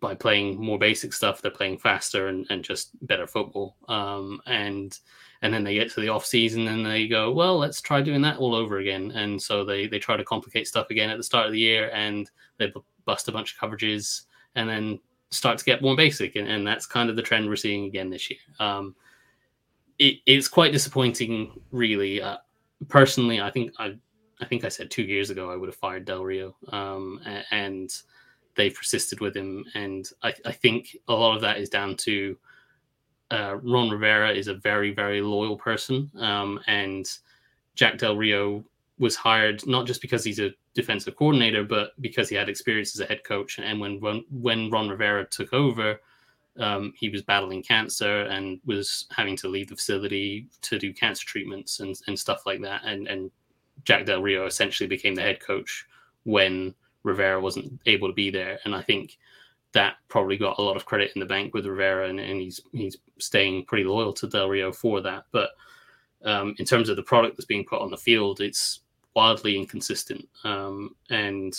by 0.00 0.14
playing 0.14 0.58
more 0.58 0.78
basic 0.78 1.12
stuff, 1.12 1.42
they're 1.42 1.50
playing 1.50 1.76
faster 1.76 2.28
and, 2.28 2.46
and 2.48 2.64
just 2.64 2.90
better 3.06 3.26
football. 3.26 3.76
Um, 3.86 4.40
and 4.46 4.98
and 5.42 5.52
then 5.52 5.62
they 5.62 5.74
get 5.74 5.90
to 5.90 6.00
the 6.00 6.08
off 6.08 6.24
season 6.24 6.68
and 6.68 6.86
they 6.86 7.06
go, 7.06 7.32
well, 7.32 7.58
let's 7.58 7.82
try 7.82 8.00
doing 8.00 8.22
that 8.22 8.38
all 8.38 8.54
over 8.54 8.78
again. 8.78 9.10
And 9.10 9.40
so 9.40 9.62
they 9.62 9.86
they 9.86 9.98
try 9.98 10.16
to 10.16 10.24
complicate 10.24 10.66
stuff 10.66 10.88
again 10.88 11.10
at 11.10 11.18
the 11.18 11.22
start 11.22 11.44
of 11.44 11.52
the 11.52 11.58
year, 11.58 11.90
and 11.92 12.30
they 12.56 12.72
bust 13.04 13.28
a 13.28 13.32
bunch 13.32 13.52
of 13.52 13.60
coverages, 13.60 14.22
and 14.54 14.66
then 14.66 15.00
start 15.30 15.58
to 15.58 15.64
get 15.66 15.82
more 15.82 15.96
basic. 15.96 16.36
And, 16.36 16.48
and 16.48 16.66
that's 16.66 16.86
kind 16.86 17.10
of 17.10 17.16
the 17.16 17.22
trend 17.22 17.46
we're 17.46 17.56
seeing 17.56 17.84
again 17.84 18.08
this 18.08 18.30
year. 18.30 18.40
Um, 18.58 18.96
it, 19.98 20.16
it's 20.24 20.48
quite 20.48 20.72
disappointing, 20.72 21.60
really. 21.72 22.22
Uh, 22.22 22.38
personally, 22.88 23.38
I 23.38 23.50
think 23.50 23.72
I 23.78 23.96
I 24.40 24.46
think 24.46 24.64
I 24.64 24.68
said 24.68 24.90
two 24.90 25.02
years 25.02 25.30
ago 25.30 25.50
I 25.50 25.56
would 25.56 25.68
have 25.68 25.76
fired 25.76 26.04
Del 26.04 26.24
Rio, 26.24 26.56
um, 26.68 27.20
and 27.50 27.90
they've 28.56 28.74
persisted 28.74 29.20
with 29.20 29.36
him. 29.36 29.64
And 29.74 30.08
I, 30.22 30.34
I 30.44 30.52
think 30.52 30.96
a 31.08 31.12
lot 31.12 31.34
of 31.34 31.42
that 31.42 31.58
is 31.58 31.68
down 31.68 31.96
to 31.98 32.36
uh, 33.30 33.56
Ron 33.62 33.90
Rivera 33.90 34.32
is 34.32 34.48
a 34.48 34.54
very, 34.54 34.92
very 34.92 35.20
loyal 35.20 35.56
person. 35.56 36.10
Um, 36.18 36.60
and 36.66 37.08
Jack 37.74 37.98
Del 37.98 38.16
Rio 38.16 38.64
was 38.98 39.16
hired 39.16 39.66
not 39.66 39.86
just 39.86 40.02
because 40.02 40.24
he's 40.24 40.40
a 40.40 40.52
defensive 40.74 41.16
coordinator, 41.16 41.64
but 41.64 41.92
because 42.00 42.28
he 42.28 42.36
had 42.36 42.48
experience 42.48 42.94
as 42.94 43.00
a 43.00 43.06
head 43.06 43.24
coach. 43.24 43.58
And 43.58 43.80
when 43.80 44.00
when, 44.00 44.24
when 44.30 44.70
Ron 44.70 44.88
Rivera 44.88 45.24
took 45.26 45.52
over, 45.52 46.00
um, 46.58 46.92
he 46.96 47.08
was 47.08 47.22
battling 47.22 47.62
cancer 47.62 48.22
and 48.22 48.60
was 48.66 49.06
having 49.10 49.36
to 49.36 49.48
leave 49.48 49.68
the 49.68 49.76
facility 49.76 50.48
to 50.62 50.78
do 50.78 50.92
cancer 50.92 51.26
treatments 51.26 51.80
and, 51.80 51.96
and 52.08 52.18
stuff 52.18 52.44
like 52.46 52.60
that. 52.62 52.82
And 52.84 53.06
and 53.08 53.30
Jack 53.84 54.06
Del 54.06 54.22
Rio 54.22 54.46
essentially 54.46 54.86
became 54.86 55.14
the 55.14 55.22
head 55.22 55.40
coach 55.40 55.86
when 56.24 56.74
Rivera 57.02 57.40
wasn't 57.40 57.80
able 57.86 58.08
to 58.08 58.14
be 58.14 58.30
there. 58.30 58.58
And 58.64 58.74
I 58.74 58.82
think 58.82 59.18
that 59.72 59.94
probably 60.08 60.36
got 60.36 60.58
a 60.58 60.62
lot 60.62 60.76
of 60.76 60.84
credit 60.84 61.12
in 61.14 61.20
the 61.20 61.26
bank 61.26 61.54
with 61.54 61.66
Rivera, 61.66 62.08
and, 62.08 62.18
and 62.18 62.40
he's 62.40 62.60
he's 62.72 62.96
staying 63.18 63.64
pretty 63.66 63.84
loyal 63.84 64.12
to 64.14 64.28
Del 64.28 64.48
Rio 64.48 64.72
for 64.72 65.00
that. 65.00 65.24
But 65.32 65.50
um, 66.24 66.54
in 66.58 66.64
terms 66.64 66.88
of 66.88 66.96
the 66.96 67.02
product 67.02 67.36
that's 67.36 67.46
being 67.46 67.64
put 67.64 67.80
on 67.80 67.90
the 67.90 67.96
field, 67.96 68.40
it's 68.40 68.80
wildly 69.14 69.56
inconsistent. 69.56 70.28
Um, 70.44 70.96
and 71.08 71.56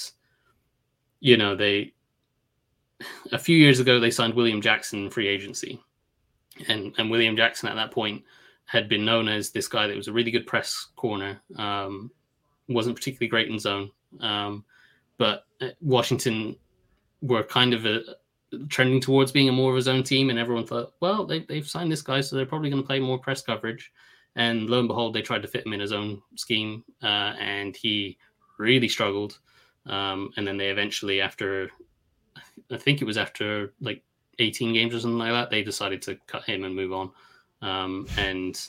you 1.20 1.38
know, 1.38 1.56
they 1.56 1.94
a 3.32 3.40
few 3.40 3.58
years 3.58 3.80
ago 3.80 4.00
they 4.00 4.12
signed 4.12 4.34
William 4.34 4.62
Jackson 4.62 5.10
free 5.10 5.28
agency, 5.28 5.82
and 6.68 6.94
and 6.98 7.10
William 7.10 7.38
Jackson 7.38 7.70
at 7.70 7.76
that 7.76 7.92
point 7.92 8.24
had 8.72 8.88
been 8.88 9.04
known 9.04 9.28
as 9.28 9.50
this 9.50 9.68
guy 9.68 9.86
that 9.86 9.98
was 9.98 10.08
a 10.08 10.14
really 10.14 10.32
good 10.32 10.48
press 10.48 10.88
corner. 10.96 11.42
Um, 11.58 12.10
wasn't 12.70 12.96
particularly 12.96 13.28
great 13.28 13.50
in 13.50 13.60
zone, 13.60 13.92
um, 14.22 14.64
but 15.18 15.44
uh, 15.60 15.72
Washington 15.82 16.56
were 17.22 17.44
kind 17.44 17.74
of 17.74 17.86
a, 17.86 18.02
trending 18.70 19.02
towards 19.02 19.34
being 19.34 19.50
a 19.50 19.52
more 19.52 19.72
of 19.72 19.78
a 19.78 19.82
zone 19.82 20.04
team, 20.04 20.30
and 20.30 20.40
everyone 20.40 20.66
thought, 20.66 20.94
well, 21.02 21.26
they, 21.26 21.40
they've 21.40 21.68
signed 21.68 21.92
this 21.92 22.02
guy, 22.02 22.22
so 22.22 22.38
they're 22.38 22.46
probably 22.46 22.70
going 22.70 22.82
to 22.82 22.88
play 22.88 23.02
more 23.02 23.20
press 23.20 23.42
coverage. 23.42 23.92
And 24.38 24.70
lo 24.70 24.80
and 24.80 24.88
behold, 24.88 25.14
they 25.14 25.22
tried 25.22 25.42
to 25.42 25.50
fit 25.50 25.66
him 25.66 25.74
in 25.74 25.82
his 25.82 25.92
own 25.92 26.22
scheme, 26.38 26.86
uh, 27.04 27.34
and 27.42 27.76
he 27.76 28.18
really 28.58 28.88
struggled. 28.88 29.40
Um, 29.86 30.32
and 30.38 30.48
then 30.48 30.56
they 30.56 30.70
eventually, 30.70 31.20
after 31.20 31.70
I 32.72 32.78
think 32.78 33.02
it 33.02 33.06
was 33.06 33.18
after 33.18 33.74
like 33.82 34.02
18 34.40 34.74
games 34.74 34.96
or 34.96 35.02
something 35.02 35.18
like 35.18 35.32
that, 35.32 35.50
they 35.50 35.62
decided 35.62 36.02
to 36.04 36.18
cut 36.28 36.46
him 36.46 36.64
and 36.64 36.74
move 36.74 36.94
on. 36.94 37.12
Um, 37.62 38.08
and 38.18 38.60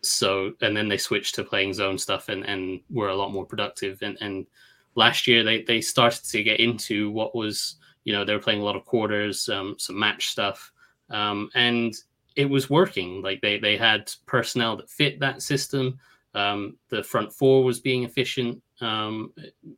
so, 0.00 0.52
and 0.60 0.76
then 0.76 0.88
they 0.88 0.98
switched 0.98 1.34
to 1.36 1.44
playing 1.44 1.74
zone 1.74 1.98
stuff 1.98 2.28
and, 2.28 2.44
and 2.44 2.80
were 2.90 3.08
a 3.08 3.16
lot 3.16 3.32
more 3.32 3.44
productive. 3.44 4.02
And, 4.02 4.18
and 4.20 4.46
last 4.94 5.26
year 5.26 5.42
they, 5.42 5.62
they 5.62 5.80
started 5.80 6.24
to 6.24 6.42
get 6.42 6.60
into 6.60 7.10
what 7.10 7.34
was, 7.34 7.76
you 8.04 8.12
know, 8.12 8.24
they 8.24 8.34
were 8.34 8.40
playing 8.40 8.60
a 8.60 8.64
lot 8.64 8.76
of 8.76 8.84
quarters, 8.84 9.48
um, 9.48 9.76
some 9.78 9.98
match 9.98 10.28
stuff. 10.28 10.72
Um, 11.10 11.50
and 11.54 11.94
it 12.36 12.48
was 12.48 12.68
working. 12.68 13.22
Like 13.22 13.40
they, 13.40 13.58
they 13.58 13.76
had 13.76 14.12
personnel 14.26 14.76
that 14.76 14.90
fit 14.90 15.20
that 15.20 15.42
system. 15.42 15.98
Um, 16.34 16.76
the 16.88 17.02
front 17.02 17.32
four 17.32 17.62
was 17.62 17.78
being 17.78 18.02
efficient 18.02 18.60
um, 18.80 19.32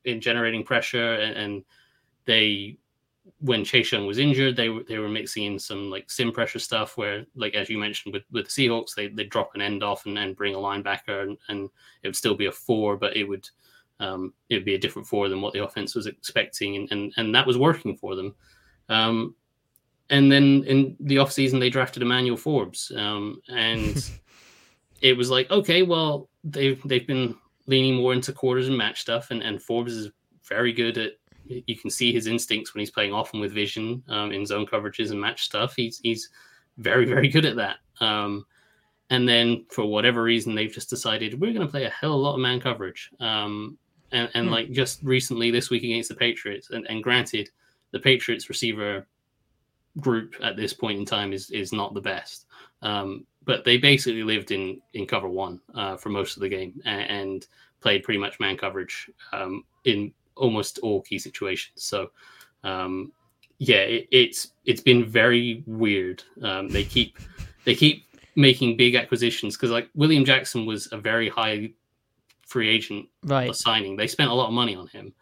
in 0.04 0.20
generating 0.22 0.64
pressure, 0.64 1.14
and, 1.14 1.36
and, 1.36 1.64
they 2.26 2.76
when 3.40 3.64
Chase 3.64 3.92
Young 3.92 4.06
was 4.06 4.18
injured, 4.18 4.56
they 4.56 4.68
were 4.68 4.82
they 4.84 4.98
were 4.98 5.08
mixing 5.08 5.44
in 5.44 5.58
some 5.58 5.90
like 5.90 6.10
sim 6.10 6.32
pressure 6.32 6.58
stuff 6.58 6.96
where, 6.96 7.24
like 7.34 7.54
as 7.54 7.68
you 7.68 7.78
mentioned 7.78 8.14
with 8.14 8.24
with 8.30 8.46
the 8.46 8.68
Seahawks, 8.68 8.94
they 8.94 9.08
they 9.08 9.24
drop 9.24 9.50
an 9.54 9.60
end 9.60 9.82
off 9.82 10.06
and, 10.06 10.18
and 10.18 10.36
bring 10.36 10.54
a 10.54 10.58
linebacker, 10.58 11.22
and, 11.22 11.36
and 11.48 11.68
it 12.02 12.08
would 12.08 12.16
still 12.16 12.34
be 12.34 12.46
a 12.46 12.52
four, 12.52 12.96
but 12.96 13.16
it 13.16 13.24
would 13.24 13.48
um, 14.00 14.32
it 14.48 14.54
would 14.54 14.64
be 14.64 14.74
a 14.74 14.78
different 14.78 15.08
four 15.08 15.28
than 15.28 15.40
what 15.40 15.52
the 15.52 15.64
offense 15.64 15.94
was 15.94 16.06
expecting, 16.06 16.76
and 16.76 16.92
and, 16.92 17.12
and 17.16 17.34
that 17.34 17.46
was 17.46 17.58
working 17.58 17.96
for 17.96 18.14
them. 18.14 18.34
Um, 18.88 19.34
and 20.08 20.30
then 20.30 20.62
in 20.64 20.96
the 21.00 21.16
offseason, 21.16 21.58
they 21.58 21.70
drafted 21.70 22.02
Emmanuel 22.02 22.36
Forbes, 22.36 22.92
um, 22.96 23.40
and 23.48 24.08
it 25.00 25.16
was 25.16 25.30
like, 25.30 25.50
okay, 25.50 25.82
well 25.82 26.28
they've 26.44 26.80
they've 26.84 27.06
been 27.06 27.36
leaning 27.66 27.96
more 27.96 28.12
into 28.12 28.32
quarters 28.32 28.68
and 28.68 28.78
match 28.78 29.00
stuff, 29.00 29.30
and 29.30 29.42
and 29.42 29.60
Forbes 29.60 29.94
is 29.94 30.10
very 30.48 30.72
good 30.72 30.96
at 30.96 31.12
you 31.48 31.76
can 31.76 31.90
see 31.90 32.12
his 32.12 32.26
instincts 32.26 32.74
when 32.74 32.80
he's 32.80 32.90
playing 32.90 33.12
often 33.12 33.40
with 33.40 33.52
vision 33.52 34.02
um, 34.08 34.32
in 34.32 34.46
zone 34.46 34.66
coverages 34.66 35.10
and 35.10 35.20
match 35.20 35.44
stuff. 35.44 35.74
He's 35.76 35.98
he's 35.98 36.30
very 36.78 37.04
very 37.04 37.28
good 37.28 37.44
at 37.44 37.56
that. 37.56 37.76
Um, 38.00 38.46
and 39.10 39.28
then 39.28 39.64
for 39.70 39.84
whatever 39.84 40.22
reason, 40.22 40.54
they've 40.54 40.72
just 40.72 40.90
decided 40.90 41.40
we're 41.40 41.52
going 41.52 41.66
to 41.66 41.70
play 41.70 41.84
a 41.84 41.90
hell 41.90 42.14
of 42.14 42.18
a 42.18 42.22
lot 42.22 42.34
of 42.34 42.40
man 42.40 42.60
coverage. 42.60 43.10
Um, 43.20 43.78
and, 44.12 44.28
and 44.34 44.46
hmm. 44.46 44.52
like 44.52 44.70
just 44.70 45.02
recently 45.02 45.50
this 45.50 45.70
week 45.70 45.82
against 45.82 46.08
the 46.08 46.14
Patriots, 46.14 46.70
and, 46.70 46.86
and 46.88 47.02
granted, 47.02 47.50
the 47.92 47.98
Patriots 47.98 48.48
receiver 48.48 49.06
group 50.00 50.36
at 50.42 50.56
this 50.56 50.72
point 50.72 50.98
in 50.98 51.04
time 51.04 51.32
is 51.32 51.50
is 51.50 51.72
not 51.72 51.94
the 51.94 52.00
best. 52.00 52.46
Um, 52.82 53.26
but 53.44 53.64
they 53.64 53.78
basically 53.78 54.22
lived 54.22 54.50
in 54.50 54.80
in 54.94 55.06
cover 55.06 55.28
one 55.28 55.60
uh, 55.74 55.96
for 55.96 56.10
most 56.10 56.36
of 56.36 56.42
the 56.42 56.48
game 56.48 56.80
and, 56.84 57.10
and 57.10 57.46
played 57.80 58.02
pretty 58.02 58.18
much 58.18 58.40
man 58.40 58.56
coverage 58.56 59.10
um, 59.32 59.64
in 59.84 60.12
almost 60.36 60.78
all 60.78 61.02
key 61.02 61.18
situations. 61.18 61.84
So, 61.84 62.10
um, 62.64 63.12
yeah, 63.58 63.76
it, 63.76 64.08
it's 64.10 64.52
it's 64.64 64.80
been 64.80 65.04
very 65.04 65.62
weird. 65.66 66.22
Um, 66.42 66.68
they 66.68 66.84
keep 66.84 67.18
they 67.64 67.74
keep 67.74 68.04
making 68.36 68.76
big 68.76 68.94
acquisitions 68.94 69.56
because 69.56 69.70
like 69.70 69.88
William 69.94 70.24
Jackson 70.24 70.66
was 70.66 70.88
a 70.92 70.98
very 70.98 71.28
high 71.28 71.72
free 72.46 72.68
agent 72.68 73.08
right. 73.24 73.54
signing. 73.54 73.96
They 73.96 74.06
spent 74.06 74.30
a 74.30 74.34
lot 74.34 74.48
of 74.48 74.52
money 74.52 74.76
on 74.76 74.86
him. 74.88 75.12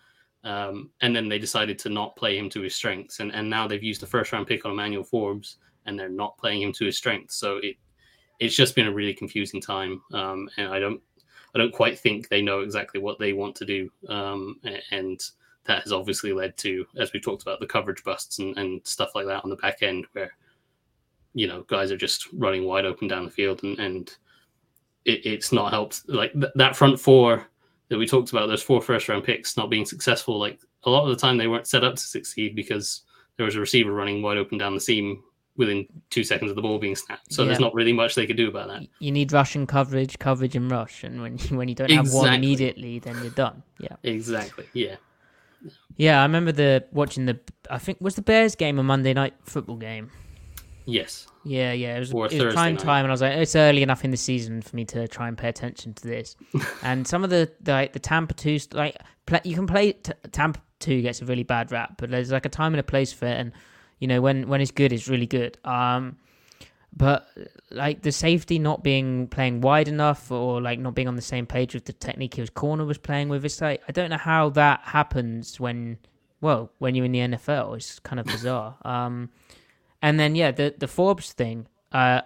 Um, 0.45 0.91
and 1.01 1.17
then 1.17 1.31
they 1.31 1.39
decided 1.39 1.79
to 1.81 1.89
not 1.89 2.17
play 2.17 2.37
him 2.37 2.51
to 2.51 2.61
his 2.61 2.75
strengths, 2.75 3.21
and, 3.21 3.33
and 3.33 3.49
now 3.49 3.67
they've 3.67 3.83
used 3.83 4.03
the 4.03 4.07
first 4.07 4.31
round 4.31 4.47
pick 4.47 4.67
on 4.67 4.73
Emmanuel 4.73 5.03
Forbes, 5.03 5.57
and 5.87 5.99
they're 5.99 6.11
not 6.11 6.37
playing 6.37 6.61
him 6.61 6.73
to 6.75 6.85
his 6.85 6.99
strengths. 6.99 7.37
So 7.37 7.57
it 7.63 7.77
it's 8.41 8.55
just 8.55 8.75
been 8.75 8.87
a 8.87 8.93
really 8.93 9.15
confusing 9.15 9.61
time, 9.61 10.03
um, 10.13 10.51
and 10.59 10.69
I 10.69 10.79
don't 10.79 11.01
I 11.55 11.59
don't 11.59 11.73
quite 11.73 11.99
think 11.99 12.29
they 12.29 12.43
know 12.43 12.61
exactly 12.61 13.01
what 13.01 13.19
they 13.19 13.33
want 13.33 13.55
to 13.57 13.65
do. 13.65 13.91
Um, 14.09 14.61
and 14.91 15.21
that 15.65 15.83
has 15.83 15.93
obviously 15.93 16.33
led 16.33 16.57
to, 16.59 16.87
as 16.99 17.13
we 17.13 17.21
talked 17.21 17.43
about, 17.43 17.61
the 17.61 17.67
coverage 17.67 18.03
busts 18.05 18.39
and, 18.39 18.57
and 18.59 18.81
stuff 18.85 19.15
like 19.15 19.27
that 19.27 19.45
on 19.45 19.51
the 19.51 19.57
back 19.57 19.83
end 19.83 20.07
where, 20.13 20.37
you 21.33 21.47
know, 21.47 21.63
guys 21.69 21.91
are 21.91 21.97
just 21.97 22.29
running 22.33 22.65
wide 22.65 22.85
open 22.85 23.09
down 23.09 23.25
the 23.25 23.31
field 23.31 23.63
and, 23.63 23.79
and 23.79 24.17
it, 25.05 25.25
it's 25.25 25.53
not 25.53 25.73
helped. 25.73 26.09
Like 26.09 26.33
th- 26.33 26.53
that 26.57 26.77
front 26.77 26.99
four 26.99 27.47
that 27.89 27.99
we 27.99 28.07
talked 28.07 28.31
about, 28.31 28.49
those 28.49 28.63
four 28.63 28.83
first 28.83 29.09
round 29.09 29.25
picks 29.25 29.57
not 29.57 29.71
being 29.71 29.87
successful, 29.87 30.39
like 30.39 30.61
a 30.85 30.91
lot 30.91 31.05
of 31.05 31.11
the 31.11 31.21
time 31.21 31.37
they 31.37 31.49
weren't 31.49 31.67
set 31.67 31.85
up 31.85 31.95
to 31.95 32.03
succeed 32.03 32.55
because 32.55 33.03
there 33.37 33.47
was 33.47 33.57
a 33.57 33.61
receiver 33.61 33.93
running 33.93 34.23
wide 34.23 34.39
open 34.39 34.59
down 34.59 34.75
the 34.75 34.81
seam 34.81 35.23
within 35.57 35.87
two 36.11 36.25
seconds 36.25 36.51
of 36.51 36.57
the 36.57 36.63
ball 36.63 36.79
being 36.79 36.97
snapped. 36.97 37.33
So 37.33 37.43
yeah. 37.43 37.49
there's 37.49 37.61
not 37.61 37.75
really 37.75 37.93
much 37.93 38.15
they 38.15 38.27
could 38.27 38.37
do 38.37 38.49
about 38.49 38.69
that. 38.69 38.87
You 38.99 39.13
need 39.13 39.33
rushing 39.33 39.67
coverage, 39.67 40.19
coverage 40.19 40.57
and 40.57 40.71
rush, 40.71 41.05
and 41.05 41.23
when 41.23 41.39
when 41.51 41.69
you 41.69 41.75
don't 41.75 41.91
have 41.91 42.07
exactly. 42.07 42.29
one 42.29 42.35
immediately, 42.35 42.99
then 42.99 43.17
you're 43.23 43.31
done. 43.31 43.63
Yeah, 43.79 43.97
exactly. 44.03 44.67
Yeah, 44.73 44.97
yeah. 45.97 46.21
I 46.21 46.23
remember 46.25 46.53
the 46.53 46.85
watching 46.93 47.27
the. 47.27 47.39
I 47.71 47.79
think 47.79 48.01
was 48.01 48.15
the 48.15 48.23
Bears 48.23 48.55
game 48.55 48.79
a 48.79 48.83
Monday 48.83 49.15
night 49.15 49.35
football 49.45 49.77
game. 49.77 50.11
Yes. 50.87 51.27
Yeah, 51.45 51.73
yeah. 51.73 51.97
It 51.97 52.01
was, 52.01 52.11
it 52.11 52.45
was 52.45 52.55
prime 52.55 52.75
night. 52.75 52.83
time, 52.83 53.05
and 53.05 53.11
I 53.11 53.15
was 53.15 53.23
like, 53.23 53.37
it's 53.37 53.57
early 53.57 53.83
enough 53.83 54.05
in 54.05 54.11
the 54.11 54.17
season 54.17 54.61
for 54.63 54.77
me 54.77 54.85
to 54.87 55.09
try 55.09 55.29
and 55.29 55.37
pay 55.37 55.49
attention 55.49 55.95
to 55.95 56.07
this. 56.07 56.37
and 56.83 57.07
some 57.07 57.25
of 57.25 57.31
the 57.31 57.51
the, 57.61 57.73
like, 57.73 57.93
the 57.93 57.99
Tampa 57.99 58.35
two, 58.35 58.59
like 58.73 58.97
play, 59.27 59.41
you 59.45 59.55
can 59.55 59.67
play 59.67 59.93
t- 59.93 60.13
Tampa 60.33 60.61
two 60.81 61.01
gets 61.03 61.23
a 61.23 61.25
really 61.25 61.43
bad 61.43 61.73
rap, 61.73 61.95
but 61.99 62.11
there's 62.11 62.33
like 62.33 62.47
a 62.47 62.51
time 62.51 62.75
and 62.75 62.81
a 62.81 62.85
place 62.85 63.13
for 63.13 63.27
it, 63.27 63.39
and 63.39 63.53
you 63.99 64.09
know, 64.09 64.21
when 64.21 64.49
when 64.49 64.61
it's 64.61 64.71
good, 64.71 64.93
it's 64.93 65.09
really 65.09 65.27
good. 65.27 65.59
Um, 65.65 66.17
but 66.97 67.29
like 67.71 68.03
the 68.03 68.13
safety 68.13 68.59
not 68.59 68.85
being 68.85 69.27
playing 69.27 69.61
wide 69.61 69.89
enough 69.89 70.31
or 70.31 70.61
like 70.61 70.79
not 70.79 70.95
being 70.95 71.09
on 71.09 71.17
the 71.17 71.23
same 71.23 71.47
page 71.47 71.75
with 71.75 71.87
the 71.87 71.93
technique 71.93 72.35
his 72.35 72.51
corner 72.51 72.85
was 72.85 72.99
playing 72.99 73.29
with, 73.29 73.45
it's 73.45 73.61
like 73.61 73.83
I 73.89 73.93
don't 73.93 74.11
know 74.11 74.19
how 74.19 74.51
that 74.51 74.81
happens 74.85 75.59
when 75.59 75.99
well 76.41 76.71
when 76.79 76.95
you're 76.95 77.05
in 77.05 77.13
the 77.13 77.21
NFL. 77.21 77.77
It's 77.77 77.99
kind 77.99 78.21
of 78.21 78.27
bizarre. 78.27 78.77
um, 78.85 79.31
and 80.03 80.21
then 80.21 80.35
yeah, 80.35 80.51
the 80.51 80.75
the 80.77 80.89
Forbes 80.89 81.33
thing. 81.33 81.67
Uh, 81.91 82.23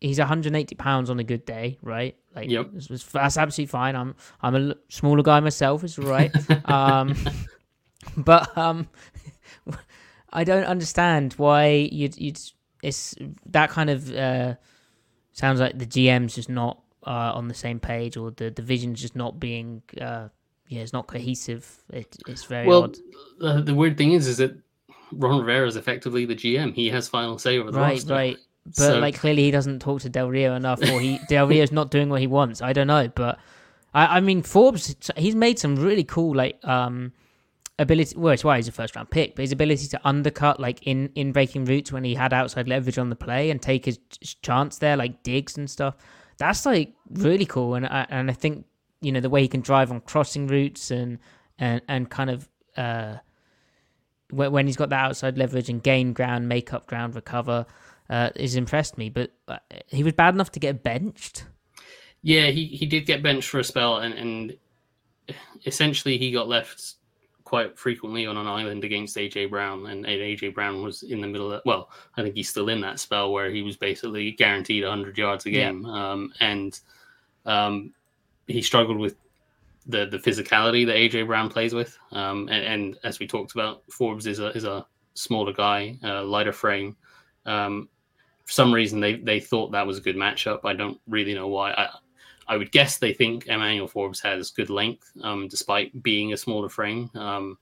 he's 0.00 0.18
180 0.18 0.74
pounds 0.76 1.10
on 1.10 1.18
a 1.18 1.24
good 1.24 1.44
day, 1.44 1.78
right? 1.82 2.16
Like, 2.34 2.50
yep. 2.50 2.70
that's 2.72 3.36
absolutely 3.36 3.66
fine. 3.66 3.96
I'm 3.96 4.14
I'm 4.40 4.54
a 4.54 4.74
smaller 4.88 5.22
guy 5.22 5.40
myself, 5.40 5.84
it's 5.84 5.98
all 5.98 6.06
right. 6.06 6.32
um, 6.68 7.14
but 8.16 8.56
um, 8.56 8.88
I 10.32 10.44
don't 10.44 10.64
understand 10.64 11.34
why 11.34 11.88
you'd 11.90 12.16
you'd 12.16 12.40
it's 12.82 13.14
that 13.46 13.70
kind 13.70 13.90
of 13.90 14.14
uh, 14.14 14.54
sounds 15.32 15.60
like 15.60 15.78
the 15.78 15.86
GM's 15.86 16.34
just 16.34 16.48
not 16.48 16.80
uh, 17.06 17.32
on 17.34 17.48
the 17.48 17.54
same 17.54 17.80
page 17.80 18.16
or 18.16 18.30
the 18.30 18.50
division's 18.50 19.00
just 19.00 19.16
not 19.16 19.40
being 19.40 19.82
uh, 20.00 20.28
yeah 20.68 20.80
it's 20.80 20.92
not 20.92 21.06
cohesive. 21.06 21.82
It, 21.92 22.16
it's 22.26 22.44
very 22.44 22.66
well. 22.66 22.84
Odd. 22.84 22.98
The, 23.38 23.62
the 23.62 23.74
weird 23.74 23.96
thing 23.96 24.12
is, 24.12 24.26
is 24.26 24.38
that 24.38 24.56
Ron 25.12 25.40
Rivera 25.40 25.66
is 25.66 25.76
effectively 25.76 26.24
the 26.24 26.36
GM. 26.36 26.74
He 26.74 26.88
has 26.90 27.08
final 27.08 27.38
say 27.38 27.58
over 27.58 27.70
the 27.70 27.78
right, 27.78 27.92
roster. 27.92 28.14
Right, 28.14 28.36
But 28.64 28.74
so... 28.74 28.98
like 28.98 29.18
clearly 29.18 29.44
he 29.44 29.50
doesn't 29.50 29.80
talk 29.80 30.02
to 30.02 30.08
Del 30.08 30.28
Rio 30.28 30.54
enough, 30.54 30.80
or 30.82 31.00
he 31.00 31.18
Del 31.28 31.48
Rio's 31.48 31.72
not 31.72 31.90
doing 31.90 32.08
what 32.08 32.20
he 32.20 32.26
wants. 32.26 32.62
I 32.62 32.72
don't 32.72 32.86
know, 32.86 33.08
but 33.08 33.38
I, 33.94 34.18
I 34.18 34.20
mean 34.20 34.42
Forbes, 34.42 34.94
he's 35.16 35.34
made 35.34 35.58
some 35.58 35.76
really 35.76 36.04
cool 36.04 36.34
like 36.34 36.64
um 36.64 37.12
ability. 37.80 38.16
Well, 38.16 38.32
it's 38.32 38.44
why 38.44 38.56
he's 38.56 38.68
a 38.68 38.72
first 38.72 38.94
round 38.94 39.10
pick, 39.10 39.34
but 39.34 39.42
his 39.42 39.52
ability 39.52 39.88
to 39.88 40.00
undercut 40.04 40.60
like 40.60 40.86
in 40.86 41.10
in 41.14 41.32
breaking 41.32 41.64
routes 41.64 41.90
when 41.90 42.04
he 42.04 42.14
had 42.14 42.32
outside 42.32 42.68
leverage 42.68 42.98
on 42.98 43.10
the 43.10 43.16
play 43.16 43.50
and 43.50 43.60
take 43.60 43.86
his 43.86 43.98
chance 44.42 44.78
there, 44.78 44.96
like 44.96 45.22
digs 45.22 45.56
and 45.56 45.68
stuff. 45.68 45.96
That's 46.38 46.64
like 46.64 46.94
really 47.10 47.46
cool, 47.46 47.74
and 47.74 47.86
I, 47.86 48.06
and 48.08 48.30
I 48.30 48.34
think 48.34 48.66
you 49.00 49.10
know 49.10 49.20
the 49.20 49.30
way 49.30 49.42
he 49.42 49.48
can 49.48 49.62
drive 49.62 49.90
on 49.90 50.00
crossing 50.02 50.46
routes 50.46 50.90
and 50.90 51.18
and 51.58 51.80
and 51.88 52.08
kind 52.08 52.30
of 52.30 52.48
uh 52.76 53.16
when 54.30 54.66
he's 54.66 54.76
got 54.76 54.90
that 54.90 55.04
outside 55.06 55.36
leverage 55.36 55.68
and 55.68 55.82
gain 55.82 56.12
ground, 56.12 56.48
make 56.48 56.72
up 56.72 56.86
ground, 56.86 57.16
recover, 57.16 57.66
uh, 58.08 58.30
has 58.38 58.54
impressed 58.54 58.96
me. 58.96 59.08
But 59.08 59.32
uh, 59.48 59.58
he 59.88 60.04
was 60.04 60.12
bad 60.12 60.34
enough 60.34 60.52
to 60.52 60.60
get 60.60 60.84
benched. 60.84 61.46
Yeah, 62.22 62.46
he, 62.46 62.66
he 62.66 62.86
did 62.86 63.06
get 63.06 63.24
benched 63.24 63.48
for 63.48 63.58
a 63.58 63.64
spell, 63.64 63.96
and, 63.96 64.14
and 64.14 64.56
essentially 65.66 66.16
he 66.16 66.30
got 66.30 66.46
left 66.46 66.94
quite 67.50 67.76
frequently 67.76 68.26
on 68.26 68.36
an 68.36 68.46
island 68.46 68.84
against 68.84 69.16
AJ 69.16 69.50
Brown, 69.50 69.84
and 69.86 70.06
AJ 70.06 70.54
Brown 70.54 70.84
was 70.84 71.02
in 71.02 71.20
the 71.20 71.26
middle 71.26 71.52
of 71.52 71.60
well, 71.64 71.90
I 72.16 72.22
think 72.22 72.36
he's 72.36 72.48
still 72.48 72.68
in 72.68 72.80
that 72.82 73.00
spell 73.00 73.32
where 73.32 73.50
he 73.50 73.62
was 73.62 73.76
basically 73.76 74.30
guaranteed 74.30 74.84
100 74.84 75.18
yards 75.18 75.46
a 75.46 75.50
game, 75.50 75.84
yeah. 75.84 76.12
um, 76.12 76.32
and 76.38 76.78
um, 77.46 77.92
he 78.46 78.62
struggled 78.62 78.98
with 78.98 79.16
the 79.86 80.06
the 80.06 80.18
physicality 80.18 80.86
that 80.86 80.94
AJ 80.94 81.26
Brown 81.26 81.50
plays 81.50 81.74
with, 81.74 81.98
um, 82.12 82.48
and, 82.48 82.64
and, 82.64 82.98
as 83.02 83.18
we 83.18 83.26
talked 83.26 83.50
about, 83.50 83.82
Forbes 83.90 84.28
is 84.28 84.38
a 84.38 84.50
is 84.50 84.62
a 84.62 84.86
smaller 85.14 85.52
guy, 85.52 85.98
uh, 86.04 86.22
lighter 86.22 86.52
frame. 86.52 86.96
Um, 87.46 87.88
for 88.44 88.52
some 88.52 88.72
reason, 88.72 89.00
they 89.00 89.16
they 89.16 89.40
thought 89.40 89.72
that 89.72 89.84
was 89.84 89.98
a 89.98 90.02
good 90.02 90.16
matchup. 90.16 90.60
I 90.64 90.72
don't 90.72 91.00
really 91.08 91.34
know 91.34 91.48
why. 91.48 91.72
I, 91.72 91.88
I 92.50 92.56
would 92.56 92.72
guess 92.72 92.98
they 92.98 93.12
think 93.12 93.46
Emmanuel 93.46 93.86
Forbes 93.86 94.20
has 94.22 94.50
good 94.50 94.70
length, 94.70 95.12
um, 95.22 95.46
despite 95.46 96.02
being 96.02 96.32
a 96.32 96.36
smaller 96.36 96.68
frame. 96.68 97.08
Um, 97.14 97.56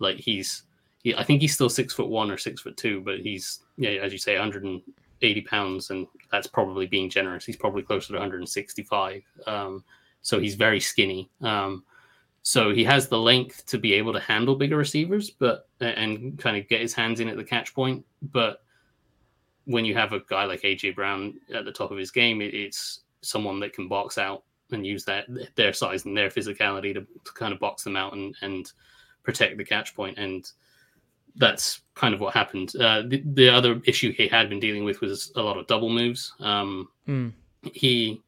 like 0.00 0.16
he's, 0.16 0.64
he, 1.04 1.14
I 1.14 1.22
think 1.22 1.40
he's 1.40 1.54
still 1.54 1.68
six 1.68 1.94
foot 1.94 2.08
one 2.08 2.32
or 2.32 2.36
six 2.36 2.60
foot 2.60 2.76
two, 2.76 3.00
but 3.00 3.20
he's, 3.20 3.60
yeah, 3.76 3.90
as 3.90 4.12
you 4.12 4.18
say, 4.18 4.34
180 4.34 5.40
pounds, 5.42 5.90
and 5.90 6.08
that's 6.32 6.48
probably 6.48 6.86
being 6.86 7.08
generous. 7.08 7.44
He's 7.44 7.54
probably 7.54 7.82
closer 7.82 8.08
to 8.08 8.14
165. 8.14 9.22
Um, 9.46 9.84
so 10.20 10.40
he's 10.40 10.56
very 10.56 10.80
skinny. 10.80 11.30
Um, 11.40 11.84
so 12.42 12.74
he 12.74 12.82
has 12.82 13.06
the 13.06 13.18
length 13.18 13.64
to 13.66 13.78
be 13.78 13.94
able 13.94 14.12
to 14.14 14.20
handle 14.20 14.56
bigger 14.56 14.76
receivers, 14.76 15.30
but 15.30 15.68
and 15.80 16.36
kind 16.40 16.56
of 16.56 16.68
get 16.68 16.80
his 16.80 16.92
hands 16.92 17.20
in 17.20 17.28
at 17.28 17.36
the 17.36 17.44
catch 17.44 17.72
point. 17.72 18.04
But 18.20 18.64
when 19.66 19.84
you 19.84 19.94
have 19.94 20.12
a 20.12 20.22
guy 20.28 20.44
like 20.44 20.62
AJ 20.62 20.96
Brown 20.96 21.34
at 21.54 21.64
the 21.64 21.72
top 21.72 21.92
of 21.92 21.98
his 21.98 22.10
game, 22.10 22.42
it, 22.42 22.52
it's 22.52 23.03
someone 23.24 23.60
that 23.60 23.72
can 23.72 23.88
box 23.88 24.18
out 24.18 24.44
and 24.70 24.86
use 24.86 25.04
that 25.04 25.26
their 25.56 25.72
size 25.72 26.04
and 26.04 26.16
their 26.16 26.30
physicality 26.30 26.94
to, 26.94 27.00
to 27.00 27.32
kind 27.34 27.52
of 27.52 27.60
box 27.60 27.84
them 27.84 27.96
out 27.96 28.14
and, 28.14 28.34
and 28.42 28.72
protect 29.22 29.56
the 29.56 29.64
catch. 29.64 29.94
And 30.16 30.50
that's 31.36 31.80
kind 31.94 32.14
of 32.14 32.20
what 32.20 32.34
happened. 32.34 32.74
Uh, 32.76 33.02
the, 33.02 33.22
the, 33.24 33.48
other 33.48 33.80
issue 33.86 34.12
he 34.12 34.28
had 34.28 34.48
been 34.48 34.60
dealing 34.60 34.84
with 34.84 35.00
was 35.00 35.32
a 35.36 35.42
lot 35.42 35.58
of 35.58 35.66
double 35.66 35.88
moves. 35.88 36.32
Um, 36.40 36.88
mm. 37.08 37.32
He 37.72 38.22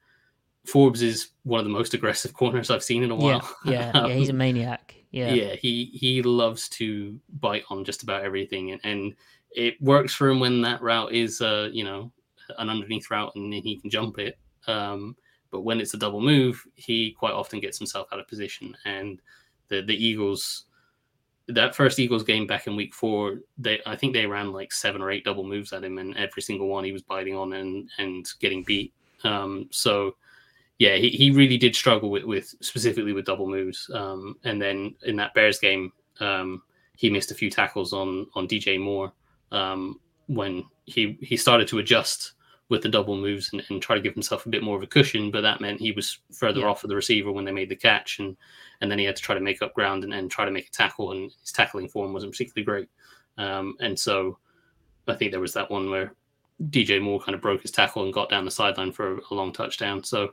Forbes 0.67 1.03
is 1.03 1.29
one 1.45 1.61
of 1.61 1.65
the 1.65 1.73
most 1.73 1.95
aggressive 1.95 2.35
corners 2.35 2.71
I've 2.71 2.83
seen 2.83 3.03
in 3.03 3.11
a 3.11 3.15
while. 3.15 3.49
Yeah, 3.65 3.73
yeah, 3.73 4.01
um, 4.01 4.11
yeah 4.11 4.17
he's 4.17 4.29
a 4.29 4.33
maniac. 4.35 4.95
Yeah, 5.13 5.33
yeah, 5.33 5.55
he 5.55 5.87
he 5.95 6.21
loves 6.23 6.69
to 6.71 7.19
bite 7.41 7.63
on 7.71 7.85
just 7.85 8.03
about 8.03 8.25
everything, 8.25 8.73
and, 8.73 8.81
and 8.85 9.15
it 9.53 9.81
works 9.81 10.13
for 10.13 10.29
him 10.29 10.41
when 10.41 10.61
that 10.63 10.83
route 10.83 11.13
is, 11.13 11.41
uh, 11.41 11.71
you 11.73 11.85
know, 11.85 12.13
an 12.59 12.69
underneath 12.69 13.11
route, 13.11 13.33
and 13.35 13.55
he 13.55 13.79
can 13.81 13.89
jump 13.89 14.19
it. 14.19 14.39
Um, 14.69 15.17
but 15.51 15.63
when 15.63 15.81
it's 15.81 15.95
a 15.95 15.99
double 15.99 16.21
move, 16.21 16.63
he 16.75 17.13
quite 17.13 17.33
often 17.33 17.61
gets 17.61 17.79
himself 17.79 18.09
out 18.13 18.21
of 18.21 18.29
position. 18.29 18.77
And 18.85 19.21
the 19.69 19.83
the 19.83 19.95
Eagles, 19.95 20.65
that 21.49 21.75
first 21.75 21.99
Eagles 21.99 22.25
game 22.25 22.47
back 22.47 22.67
in 22.67 22.77
Week 22.77 22.95
Four, 22.95 23.41
they 23.59 23.81
I 23.87 23.97
think 23.97 24.13
they 24.13 24.27
ran 24.27 24.53
like 24.53 24.73
seven 24.73 25.01
or 25.01 25.11
eight 25.11 25.25
double 25.25 25.45
moves 25.45 25.73
at 25.73 25.85
him, 25.85 25.99
and 25.99 26.17
every 26.17 26.43
single 26.43 26.69
one 26.69 26.85
he 26.85 26.93
was 26.93 27.03
biting 27.03 27.37
on 27.37 27.53
and 27.55 27.89
and 27.99 28.29
getting 28.41 28.63
beat. 28.65 28.93
Um, 29.25 29.69
so 29.71 30.17
yeah, 30.79 30.97
he, 30.97 31.09
he 31.11 31.31
really 31.31 31.57
did 31.57 31.75
struggle 31.75 32.11
with, 32.11 32.25
with 32.25 32.55
specifically 32.61 33.15
with 33.15 33.25
double 33.25 33.49
moves. 33.49 33.91
Um, 33.95 34.37
and 34.45 34.61
then 34.61 34.95
in 35.05 35.17
that 35.17 35.33
Bears 35.33 35.59
game, 35.59 35.91
um, 36.21 36.63
he 36.97 37.09
missed 37.09 37.31
a 37.31 37.35
few 37.35 37.51
tackles 37.51 37.93
on 37.93 38.27
on 38.35 38.47
DJ 38.47 38.79
Moore 38.81 39.13
um, 39.53 40.01
when 40.27 40.65
he 40.85 41.19
he 41.21 41.37
started 41.37 41.69
to 41.69 41.79
adjust 41.79 42.33
with 42.69 42.83
the 42.83 42.89
double 42.89 43.17
moves 43.17 43.53
and, 43.53 43.63
and, 43.69 43.81
try 43.81 43.95
to 43.95 44.03
give 44.03 44.15
himself 44.15 44.45
a 44.45 44.49
bit 44.49 44.63
more 44.63 44.77
of 44.77 44.83
a 44.83 44.89
cushion. 44.89 45.31
But 45.31 45.43
that 45.43 45.61
meant 45.61 45.81
he 45.81 45.93
was 45.93 46.19
further 46.33 46.61
yeah. 46.61 46.67
off 46.67 46.83
of 46.83 46.91
the 46.91 46.97
receiver 46.97 47.31
when 47.31 47.45
they 47.45 47.53
made 47.53 47.69
the 47.69 47.77
catch, 47.77 48.19
and 48.19 48.37
and 48.81 48.91
then 48.91 48.99
he 48.99 49.05
had 49.05 49.17
to 49.17 49.23
try 49.23 49.35
to 49.35 49.41
make 49.41 49.63
up 49.63 49.75
ground 49.75 50.05
and, 50.05 50.13
and 50.13 50.31
try 50.31 50.45
to 50.45 50.51
make 50.51 50.69
a 50.69 50.73
tackle, 50.73 51.13
and 51.13 51.31
his 51.41 51.53
tackling 51.53 51.89
form 51.89 52.13
wasn't 52.13 52.33
particularly 52.33 52.65
great. 52.65 52.89
Um, 53.39 53.77
and 53.81 53.99
so 53.99 54.39
I 55.07 55.15
think 55.15 55.31
there 55.31 55.41
was 55.41 55.55
that 55.55 55.71
one 55.71 55.91
where 55.91 56.13
DJ 56.71 57.01
Moore 57.01 57.21
kind 57.21 57.35
of 57.35 57.43
broke 57.43 57.63
his 57.63 57.71
tackle 57.71 58.05
and 58.05 58.13
got 58.13 58.31
down 58.31 58.45
the 58.45 58.51
sideline 58.51 58.93
for 58.93 59.19
a, 59.19 59.21
a 59.31 59.35
long 59.35 59.53
touchdown. 59.53 60.03
So 60.03 60.31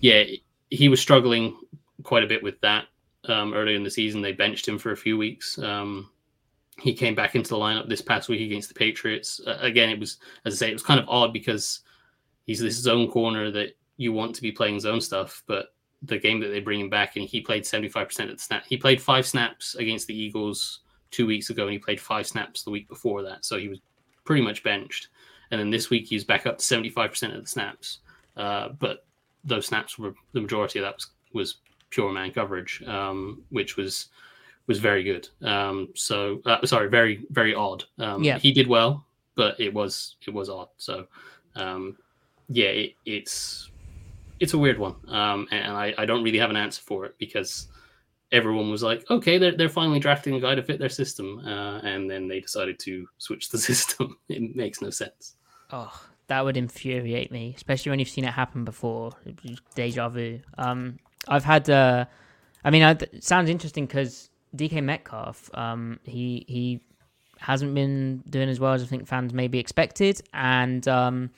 yeah, 0.00 0.24
he 0.70 0.88
was 0.88 1.00
struggling 1.00 1.56
quite 2.02 2.22
a 2.22 2.28
bit 2.28 2.42
with 2.42 2.60
that 2.60 2.86
um, 3.24 3.54
early 3.54 3.74
in 3.74 3.82
the 3.82 3.90
season. 3.90 4.22
They 4.22 4.32
benched 4.32 4.66
him 4.68 4.78
for 4.78 4.92
a 4.92 4.96
few 4.96 5.16
weeks. 5.18 5.58
Um, 5.58 6.10
he 6.78 6.92
came 6.92 7.14
back 7.14 7.34
into 7.34 7.50
the 7.50 7.56
lineup 7.56 7.88
this 7.88 8.02
past 8.02 8.28
week 8.28 8.42
against 8.42 8.68
the 8.68 8.74
Patriots. 8.74 9.40
Uh, 9.46 9.56
again, 9.60 9.88
it 9.88 9.98
was, 9.98 10.18
as 10.44 10.54
I 10.54 10.56
say, 10.56 10.70
it 10.70 10.74
was 10.74 10.82
kind 10.82 11.00
of 11.00 11.08
odd 11.08 11.32
because 11.32 11.80
he's 12.44 12.60
this 12.60 12.76
zone 12.76 13.10
corner 13.10 13.50
that 13.50 13.76
you 13.96 14.12
want 14.12 14.34
to 14.34 14.42
be 14.42 14.52
playing 14.52 14.80
zone 14.80 15.00
stuff, 15.00 15.42
but 15.46 15.74
the 16.02 16.18
game 16.18 16.40
that 16.40 16.48
they 16.48 16.60
bring 16.60 16.80
him 16.80 16.90
back 16.90 17.16
and 17.16 17.26
he 17.26 17.40
played 17.40 17.64
75% 17.64 18.30
of 18.30 18.36
the 18.36 18.42
snap. 18.42 18.64
He 18.66 18.76
played 18.76 19.00
five 19.00 19.26
snaps 19.26 19.74
against 19.76 20.06
the 20.06 20.18
Eagles 20.18 20.80
two 21.10 21.26
weeks 21.26 21.50
ago 21.50 21.64
and 21.64 21.72
he 21.72 21.78
played 21.78 22.00
five 22.00 22.26
snaps 22.26 22.62
the 22.62 22.70
week 22.70 22.88
before 22.88 23.22
that. 23.22 23.44
So 23.44 23.58
he 23.58 23.68
was 23.68 23.80
pretty 24.24 24.42
much 24.42 24.62
benched. 24.62 25.08
And 25.50 25.58
then 25.58 25.70
this 25.70 25.88
week 25.88 26.06
he's 26.06 26.24
back 26.24 26.46
up 26.46 26.58
to 26.58 26.64
75% 26.64 27.34
of 27.34 27.42
the 27.42 27.48
snaps. 27.48 28.00
Uh, 28.36 28.70
but 28.78 29.06
those 29.44 29.66
snaps 29.66 29.98
were 29.98 30.14
the 30.32 30.40
majority 30.40 30.78
of 30.78 30.84
that 30.84 30.96
was, 30.96 31.06
was 31.32 31.56
pure 31.90 32.12
man 32.12 32.32
coverage, 32.32 32.82
um, 32.86 33.42
which 33.48 33.76
was 33.76 34.08
was 34.66 34.78
very 34.78 35.04
good. 35.04 35.28
Um, 35.42 35.88
so 35.94 36.40
uh, 36.46 36.64
sorry, 36.66 36.88
very 36.88 37.24
very 37.30 37.54
odd. 37.54 37.84
Um, 37.98 38.22
yeah, 38.22 38.38
he 38.38 38.52
did 38.52 38.66
well, 38.66 39.04
but 39.34 39.58
it 39.60 39.72
was 39.72 40.16
it 40.26 40.32
was 40.32 40.48
odd. 40.48 40.68
So 40.76 41.06
um, 41.54 41.96
yeah, 42.48 42.68
it, 42.68 42.94
it's 43.04 43.70
it's 44.40 44.54
a 44.54 44.58
weird 44.58 44.78
one, 44.78 44.96
um, 45.08 45.48
and, 45.50 45.64
and 45.64 45.76
I, 45.76 45.94
I 45.98 46.04
don't 46.04 46.22
really 46.22 46.38
have 46.38 46.50
an 46.50 46.56
answer 46.56 46.82
for 46.82 47.06
it 47.06 47.14
because 47.18 47.68
everyone 48.32 48.70
was 48.70 48.82
like, 48.82 49.08
okay, 49.10 49.38
they're 49.38 49.56
they're 49.56 49.68
finally 49.68 50.00
drafting 50.00 50.34
a 50.34 50.40
guy 50.40 50.54
to 50.54 50.62
fit 50.62 50.78
their 50.78 50.88
system, 50.88 51.40
uh, 51.46 51.78
and 51.78 52.10
then 52.10 52.28
they 52.28 52.40
decided 52.40 52.78
to 52.80 53.08
switch 53.18 53.50
the 53.50 53.58
system. 53.70 54.16
it 54.28 54.54
makes 54.56 54.82
no 54.82 54.90
sense. 54.90 55.34
Oh, 55.70 55.92
that 56.28 56.44
would 56.44 56.56
infuriate 56.56 57.30
me, 57.30 57.54
especially 57.56 57.90
when 57.90 57.98
you've 57.98 58.08
seen 58.08 58.24
it 58.24 58.32
happen 58.32 58.64
before. 58.64 59.12
Deja 59.74 60.08
vu. 60.08 60.40
Um, 60.58 60.98
I've 61.28 61.44
had. 61.44 61.68
Uh, 61.70 62.06
I 62.64 62.70
mean, 62.70 62.82
it 62.82 63.22
sounds 63.22 63.48
interesting 63.48 63.86
because 63.86 64.28
DK 64.56 64.82
Metcalf, 64.82 65.50
um, 65.54 66.00
he 66.04 66.44
he 66.48 66.80
hasn't 67.38 67.74
been 67.74 68.22
doing 68.28 68.48
as 68.48 68.58
well 68.58 68.72
as 68.72 68.82
I 68.82 68.86
think 68.86 69.06
fans 69.06 69.32
maybe 69.32 69.58
expected, 69.58 70.20
and 70.32 70.86
um, 70.88 71.30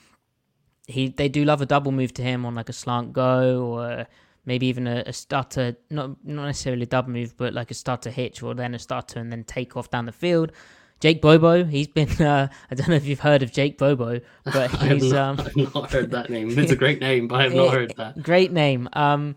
he 0.86 1.08
they 1.08 1.28
do 1.28 1.44
love 1.44 1.60
a 1.60 1.66
double 1.66 1.92
move 1.92 2.14
to 2.14 2.22
him 2.22 2.46
on 2.46 2.54
like 2.54 2.68
a 2.68 2.72
slant 2.72 3.12
go 3.12 3.66
or 3.66 4.06
maybe 4.46 4.66
even 4.66 4.86
a, 4.86 5.04
a 5.06 5.12
stutter, 5.12 5.76
not 5.90 6.24
not 6.24 6.46
necessarily 6.46 6.82
a 6.82 6.86
double 6.86 7.10
move, 7.10 7.36
but 7.36 7.52
like 7.52 7.70
a 7.70 7.74
stutter 7.74 8.10
hitch 8.10 8.42
or 8.42 8.54
then 8.54 8.74
a 8.74 8.78
stutter 8.78 9.20
and 9.20 9.30
then 9.30 9.44
take 9.44 9.76
off 9.76 9.90
down 9.90 10.06
the 10.06 10.12
field. 10.12 10.52
Jake 11.00 11.20
Bobo, 11.22 11.64
he's 11.64 11.86
been. 11.86 12.10
Uh, 12.20 12.48
I 12.70 12.74
don't 12.74 12.88
know 12.88 12.96
if 12.96 13.06
you've 13.06 13.20
heard 13.20 13.42
of 13.42 13.52
Jake 13.52 13.78
Bobo, 13.78 14.20
but 14.44 14.70
he's. 14.82 15.12
I 15.12 15.26
have 15.28 15.38
not, 15.38 15.40
um, 15.40 15.40
I've 15.46 15.74
not 15.74 15.90
heard 15.92 16.10
that 16.10 16.30
name. 16.30 16.58
It's 16.58 16.72
a 16.72 16.76
great 16.76 17.00
name, 17.00 17.28
but 17.28 17.36
I 17.36 17.42
have 17.44 17.54
not 17.54 17.72
heard 17.74 17.94
that. 17.96 18.20
Great 18.22 18.50
name. 18.50 18.88
Um, 18.94 19.36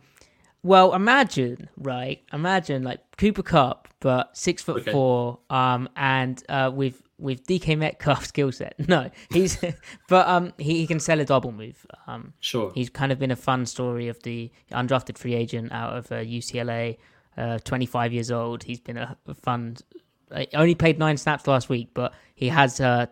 well, 0.64 0.94
imagine, 0.94 1.70
right? 1.78 2.24
Imagine 2.34 2.84
like 2.84 3.00
Cooper 3.22 3.44
Kupp, 3.44 3.88
but 4.00 4.36
six 4.36 4.64
foot 4.64 4.82
okay. 4.82 4.92
four, 4.92 5.38
um, 5.52 5.88
and 5.96 6.44
uh, 6.50 6.72
with 6.74 7.04
with 7.20 7.46
DK 7.46 7.78
Metcalf 7.78 8.26
skill 8.34 8.52
set. 8.52 8.74
No, 8.90 9.12
he's, 9.32 9.64
but 10.10 10.28
um, 10.28 10.54
he, 10.58 10.78
he 10.80 10.88
can 10.88 11.00
sell 11.00 11.20
a 11.20 11.26
double 11.26 11.52
move. 11.52 11.86
Um, 12.08 12.34
sure. 12.40 12.72
He's 12.74 12.90
kind 12.90 13.12
of 13.12 13.20
been 13.20 13.30
a 13.30 13.36
fun 13.36 13.68
story 13.68 14.08
of 14.08 14.20
the 14.24 14.50
undrafted 14.72 15.20
free 15.20 15.36
agent 15.36 15.72
out 15.72 15.96
of 15.96 16.12
uh, 16.12 16.16
UCLA, 16.16 16.98
uh, 17.38 17.60
25 17.60 18.12
years 18.12 18.32
old. 18.32 18.64
He's 18.64 18.80
been 18.80 18.98
a, 18.98 19.16
a 19.28 19.36
fun. 19.36 19.78
Uh, 20.32 20.46
only 20.56 20.74
played 20.74 20.98
nine 20.98 21.18
snaps 21.18 21.46
last 21.46 21.70
week, 21.70 21.90
but 21.94 22.16
he 22.34 22.48
has 22.48 22.82
uh, 22.82 23.06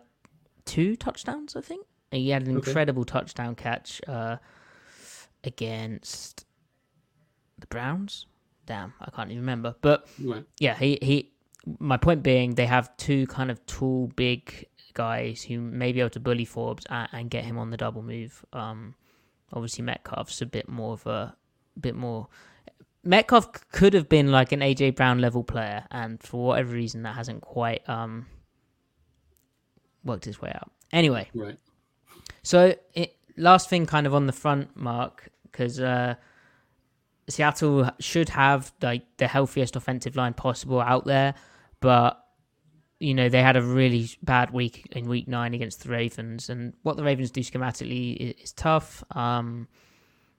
two 0.64 0.96
touchdowns, 0.96 1.54
I 1.54 1.60
think. 1.60 1.86
He 2.10 2.30
had 2.30 2.42
an 2.48 2.56
okay. 2.56 2.68
incredible 2.68 3.04
touchdown 3.04 3.54
catch 3.54 4.00
uh, 4.08 4.38
against 5.44 6.46
the 7.60 7.68
Browns. 7.68 8.26
Damn, 8.70 8.94
I 9.00 9.10
can't 9.10 9.32
even 9.32 9.40
remember. 9.42 9.74
But 9.80 10.06
right. 10.22 10.44
yeah, 10.60 10.76
he 10.76 10.96
he. 11.02 11.32
My 11.80 11.96
point 11.96 12.22
being, 12.22 12.54
they 12.54 12.66
have 12.66 12.96
two 12.96 13.26
kind 13.26 13.50
of 13.50 13.66
tall, 13.66 14.12
big 14.14 14.68
guys 14.94 15.42
who 15.42 15.60
may 15.60 15.90
be 15.90 15.98
able 15.98 16.10
to 16.10 16.20
bully 16.20 16.44
Forbes 16.44 16.86
and, 16.88 17.08
and 17.10 17.30
get 17.30 17.44
him 17.44 17.58
on 17.58 17.70
the 17.70 17.76
double 17.76 18.00
move. 18.00 18.44
Um, 18.52 18.94
obviously 19.52 19.82
Metcalf's 19.82 20.40
a 20.40 20.46
bit 20.46 20.68
more 20.68 20.92
of 20.92 21.04
a 21.08 21.34
bit 21.80 21.96
more. 21.96 22.28
Metcalf 23.02 23.50
could 23.72 23.92
have 23.92 24.08
been 24.08 24.30
like 24.30 24.52
an 24.52 24.60
AJ 24.60 24.94
Brown 24.94 25.20
level 25.20 25.42
player, 25.42 25.84
and 25.90 26.22
for 26.22 26.46
whatever 26.46 26.72
reason, 26.72 27.02
that 27.02 27.16
hasn't 27.16 27.40
quite 27.40 27.82
um 27.88 28.26
worked 30.04 30.28
its 30.28 30.40
way 30.40 30.52
out. 30.54 30.70
Anyway, 30.92 31.28
right. 31.34 31.58
So 32.44 32.76
it, 32.94 33.16
last 33.36 33.68
thing, 33.68 33.84
kind 33.84 34.06
of 34.06 34.14
on 34.14 34.28
the 34.28 34.32
front, 34.32 34.76
Mark, 34.76 35.28
because 35.42 35.80
uh, 35.80 36.14
Seattle 37.28 37.90
should 38.00 38.28
have 38.30 38.72
like 38.82 39.02
the 39.18 39.28
healthiest 39.28 39.76
offensive 39.76 40.16
line 40.16 40.34
possible 40.34 40.80
out 40.80 41.04
there, 41.04 41.34
but 41.80 42.24
you 42.98 43.14
know 43.14 43.28
they 43.28 43.42
had 43.42 43.56
a 43.56 43.62
really 43.62 44.10
bad 44.22 44.50
week 44.50 44.88
in 44.92 45.08
week 45.08 45.28
nine 45.28 45.54
against 45.54 45.82
the 45.82 45.90
Ravens, 45.90 46.48
and 46.48 46.74
what 46.82 46.96
the 46.96 47.04
Ravens 47.04 47.30
do 47.30 47.40
schematically 47.40 48.34
is, 48.42 48.52
tough. 48.52 49.04
Um, 49.16 49.68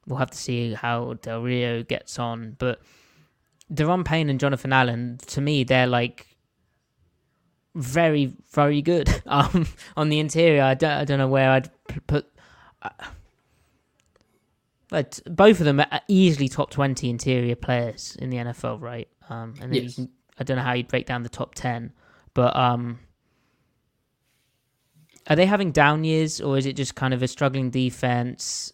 we'll 0.07 0.19
have 0.19 0.31
to 0.31 0.37
see 0.37 0.73
how 0.73 1.13
Del 1.21 1.41
Rio 1.41 1.83
gets 1.83 2.19
on, 2.19 2.55
but 2.59 2.81
Daron 3.73 4.03
Payne 4.03 4.29
and 4.29 4.39
Jonathan 4.39 4.73
Allen, 4.73 5.19
to 5.27 5.41
me, 5.41 5.63
they're 5.63 5.87
like 5.87 6.27
very, 7.75 8.33
very 8.51 8.81
good. 8.81 9.09
Um, 9.25 9.65
on 9.95 10.09
the 10.09 10.19
interior, 10.19 10.63
I 10.63 10.73
don't, 10.73 10.91
I 10.91 11.05
don't 11.05 11.17
know 11.17 11.27
where 11.27 11.51
I'd 11.51 11.69
put. 12.05 12.29
Uh, 12.81 12.89
but 14.91 15.19
both 15.25 15.59
of 15.59 15.65
them 15.65 15.79
are 15.79 16.01
easily 16.07 16.47
top 16.47 16.69
twenty 16.69 17.09
interior 17.09 17.55
players 17.55 18.15
in 18.19 18.29
the 18.29 18.37
NFL, 18.37 18.79
right? 18.79 19.07
Um, 19.29 19.55
and 19.59 19.73
then 19.73 19.81
Yes. 19.83 19.97
you 19.97 20.05
can, 20.05 20.13
I 20.37 20.43
don't 20.43 20.57
know 20.57 20.63
how 20.63 20.73
you'd 20.73 20.87
break 20.87 21.07
down 21.07 21.23
the 21.23 21.29
top 21.29 21.55
ten, 21.55 21.93
but 22.35 22.55
um, 22.55 22.99
are 25.27 25.35
they 25.35 25.45
having 25.45 25.71
down 25.71 26.03
years, 26.03 26.41
or 26.41 26.57
is 26.57 26.65
it 26.65 26.73
just 26.75 26.95
kind 26.95 27.13
of 27.13 27.21
a 27.23 27.27
struggling 27.27 27.69
defense? 27.69 28.71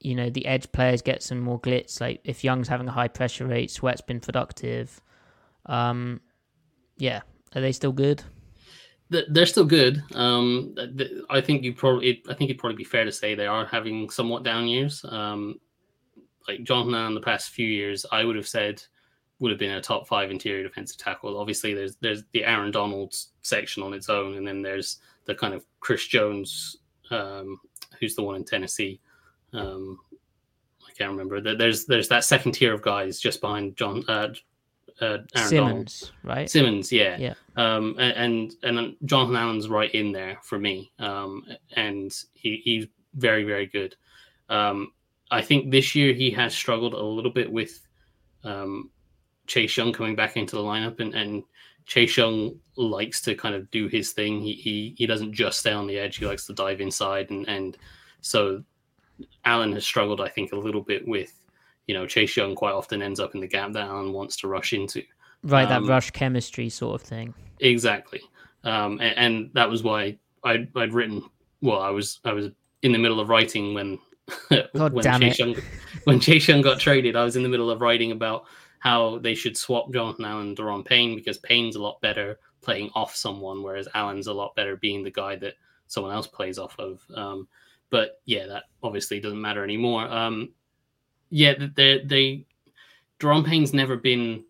You 0.00 0.14
know, 0.14 0.30
the 0.30 0.46
edge 0.46 0.72
players 0.72 1.02
get 1.02 1.22
some 1.22 1.40
more 1.40 1.60
glitz. 1.60 2.00
Like 2.00 2.20
if 2.24 2.42
Young's 2.42 2.68
having 2.68 2.88
a 2.88 2.92
high 2.92 3.08
pressure 3.08 3.46
rate, 3.46 3.70
Sweat's 3.70 4.00
been 4.00 4.20
productive. 4.20 5.00
Um, 5.66 6.20
yeah, 6.96 7.20
are 7.54 7.60
they 7.60 7.72
still 7.72 7.92
good? 7.92 8.22
Th- 9.12 9.26
They're 9.28 9.46
still 9.46 9.64
good. 9.64 10.02
Um, 10.14 10.74
I 11.30 11.40
think 11.40 11.62
you 11.62 11.72
probably, 11.74 12.22
I 12.28 12.34
think 12.34 12.50
it'd 12.50 12.60
probably 12.60 12.76
be 12.76 12.84
fair 12.84 13.04
to 13.04 13.12
say 13.12 13.34
they 13.34 13.46
are 13.46 13.66
having 13.66 14.08
somewhat 14.10 14.42
down 14.44 14.68
years. 14.68 15.04
Um, 15.08 15.58
like 16.48 16.62
Jonathan 16.64 16.94
Allen 16.94 17.14
the 17.14 17.20
past 17.20 17.50
few 17.50 17.66
years, 17.66 18.06
I 18.12 18.24
would 18.24 18.36
have 18.36 18.48
said 18.48 18.82
would 19.40 19.50
have 19.50 19.58
been 19.58 19.72
a 19.72 19.80
top 19.80 20.06
five 20.06 20.30
interior 20.30 20.62
defensive 20.62 20.98
tackle. 20.98 21.38
Obviously, 21.38 21.74
there's 21.74 21.96
there's 21.96 22.24
the 22.32 22.44
Aaron 22.44 22.70
Donald 22.70 23.14
section 23.42 23.82
on 23.82 23.94
its 23.94 24.08
own, 24.08 24.36
and 24.36 24.46
then 24.46 24.62
there's 24.62 24.98
the 25.24 25.34
kind 25.34 25.54
of 25.54 25.64
Chris 25.80 26.06
Jones, 26.06 26.78
um, 27.10 27.58
who's 27.98 28.14
the 28.14 28.22
one 28.22 28.36
in 28.36 28.44
Tennessee. 28.44 29.00
Um, 29.52 29.98
I 30.86 30.92
can't 30.96 31.10
remember. 31.10 31.40
There- 31.40 31.56
There's 31.56 31.84
there's 31.86 32.08
that 32.08 32.24
second 32.24 32.52
tier 32.52 32.72
of 32.74 32.82
guys 32.82 33.18
just 33.20 33.40
behind 33.40 33.76
John 33.76 34.04
uh, 34.08 34.28
uh, 35.00 35.04
Aaron 35.04 35.24
Donald. 35.34 35.90
Simmons, 35.90 36.12
right? 36.22 36.50
Simmons, 36.50 36.92
yeah, 36.92 37.16
Yeah. 37.18 37.34
Um, 37.56 37.96
and 37.98 38.52
and 38.62 38.96
Jonathan 39.04 39.36
Allen's 39.36 39.68
right 39.68 39.92
in 39.94 40.12
there 40.12 40.38
for 40.42 40.58
me. 40.58 40.92
Um, 40.98 41.44
and 41.76 42.12
he, 42.34 42.60
he's 42.64 42.86
very 43.14 43.44
very 43.44 43.66
good. 43.66 43.96
Um, 44.48 44.92
I 45.30 45.42
think 45.42 45.70
this 45.70 45.94
year 45.94 46.12
he 46.12 46.30
has 46.32 46.54
struggled 46.54 46.94
a 46.94 47.02
little 47.02 47.30
bit 47.30 47.50
with 47.50 47.86
um, 48.44 48.90
Chase 49.46 49.76
Young 49.76 49.92
coming 49.92 50.16
back 50.16 50.36
into 50.36 50.56
the 50.56 50.62
lineup, 50.62 51.00
and, 51.00 51.14
and 51.14 51.42
Chase 51.86 52.16
Young 52.16 52.58
likes 52.76 53.20
to 53.22 53.34
kind 53.34 53.54
of 53.54 53.70
do 53.70 53.88
his 53.88 54.12
thing. 54.12 54.40
He, 54.40 54.52
he 54.52 54.94
he 54.98 55.06
doesn't 55.06 55.32
just 55.32 55.60
stay 55.60 55.72
on 55.72 55.86
the 55.86 55.98
edge. 55.98 56.16
He 56.16 56.26
likes 56.26 56.46
to 56.46 56.52
dive 56.52 56.80
inside, 56.80 57.30
and 57.30 57.48
and 57.48 57.76
so 58.20 58.62
Allen 59.44 59.72
has 59.72 59.84
struggled, 59.84 60.20
I 60.20 60.28
think, 60.28 60.52
a 60.52 60.56
little 60.56 60.82
bit 60.82 61.06
with. 61.06 61.32
You 61.90 61.94
know, 61.94 62.06
Chase 62.06 62.36
Young 62.36 62.54
quite 62.54 62.72
often 62.72 63.02
ends 63.02 63.18
up 63.18 63.34
in 63.34 63.40
the 63.40 63.48
gap 63.48 63.72
that 63.72 63.82
Allen 63.82 64.12
wants 64.12 64.36
to 64.36 64.46
rush 64.46 64.72
into. 64.72 65.02
Right, 65.42 65.68
that 65.68 65.78
Um, 65.78 65.88
rush 65.88 66.12
chemistry 66.12 66.68
sort 66.68 67.00
of 67.00 67.04
thing. 67.04 67.34
Exactly, 67.58 68.20
um, 68.62 69.00
and, 69.00 69.18
and 69.18 69.50
that 69.54 69.68
was 69.68 69.82
why 69.82 70.16
I'd, 70.44 70.68
I'd 70.76 70.94
written. 70.94 71.28
Well, 71.62 71.80
I 71.80 71.90
was 71.90 72.20
I 72.24 72.32
was 72.32 72.46
in 72.82 72.92
the 72.92 72.98
middle 72.98 73.18
of 73.18 73.28
writing 73.28 73.74
when 73.74 73.98
God 74.72 74.92
when 74.92 75.02
damn 75.02 75.20
Chase 75.20 75.40
it. 75.40 75.44
Young 75.44 75.56
when 76.04 76.20
Chase 76.20 76.46
Young 76.46 76.62
got 76.62 76.78
traded. 76.78 77.16
I 77.16 77.24
was 77.24 77.34
in 77.34 77.42
the 77.42 77.48
middle 77.48 77.72
of 77.72 77.80
writing 77.80 78.12
about 78.12 78.44
how 78.78 79.18
they 79.18 79.34
should 79.34 79.56
swap 79.56 79.92
Jonathan 79.92 80.26
Allen 80.26 80.46
and 80.46 80.56
Daron 80.56 80.84
Payne 80.84 81.16
because 81.16 81.38
Payne's 81.38 81.74
a 81.74 81.82
lot 81.82 82.00
better 82.00 82.38
playing 82.60 82.90
off 82.94 83.16
someone, 83.16 83.64
whereas 83.64 83.88
Allen's 83.94 84.28
a 84.28 84.32
lot 84.32 84.54
better 84.54 84.76
being 84.76 85.02
the 85.02 85.10
guy 85.10 85.34
that 85.34 85.54
someone 85.88 86.14
else 86.14 86.28
plays 86.28 86.56
off 86.56 86.78
of. 86.78 87.02
Um, 87.16 87.48
but 87.90 88.20
yeah, 88.26 88.46
that 88.46 88.66
obviously 88.80 89.18
doesn't 89.18 89.40
matter 89.40 89.64
anymore. 89.64 90.08
Um, 90.08 90.50
yeah, 91.30 91.54
they 91.74 92.02
they 92.04 92.46
Payne's 93.18 93.72
never 93.72 93.96
been 93.96 94.44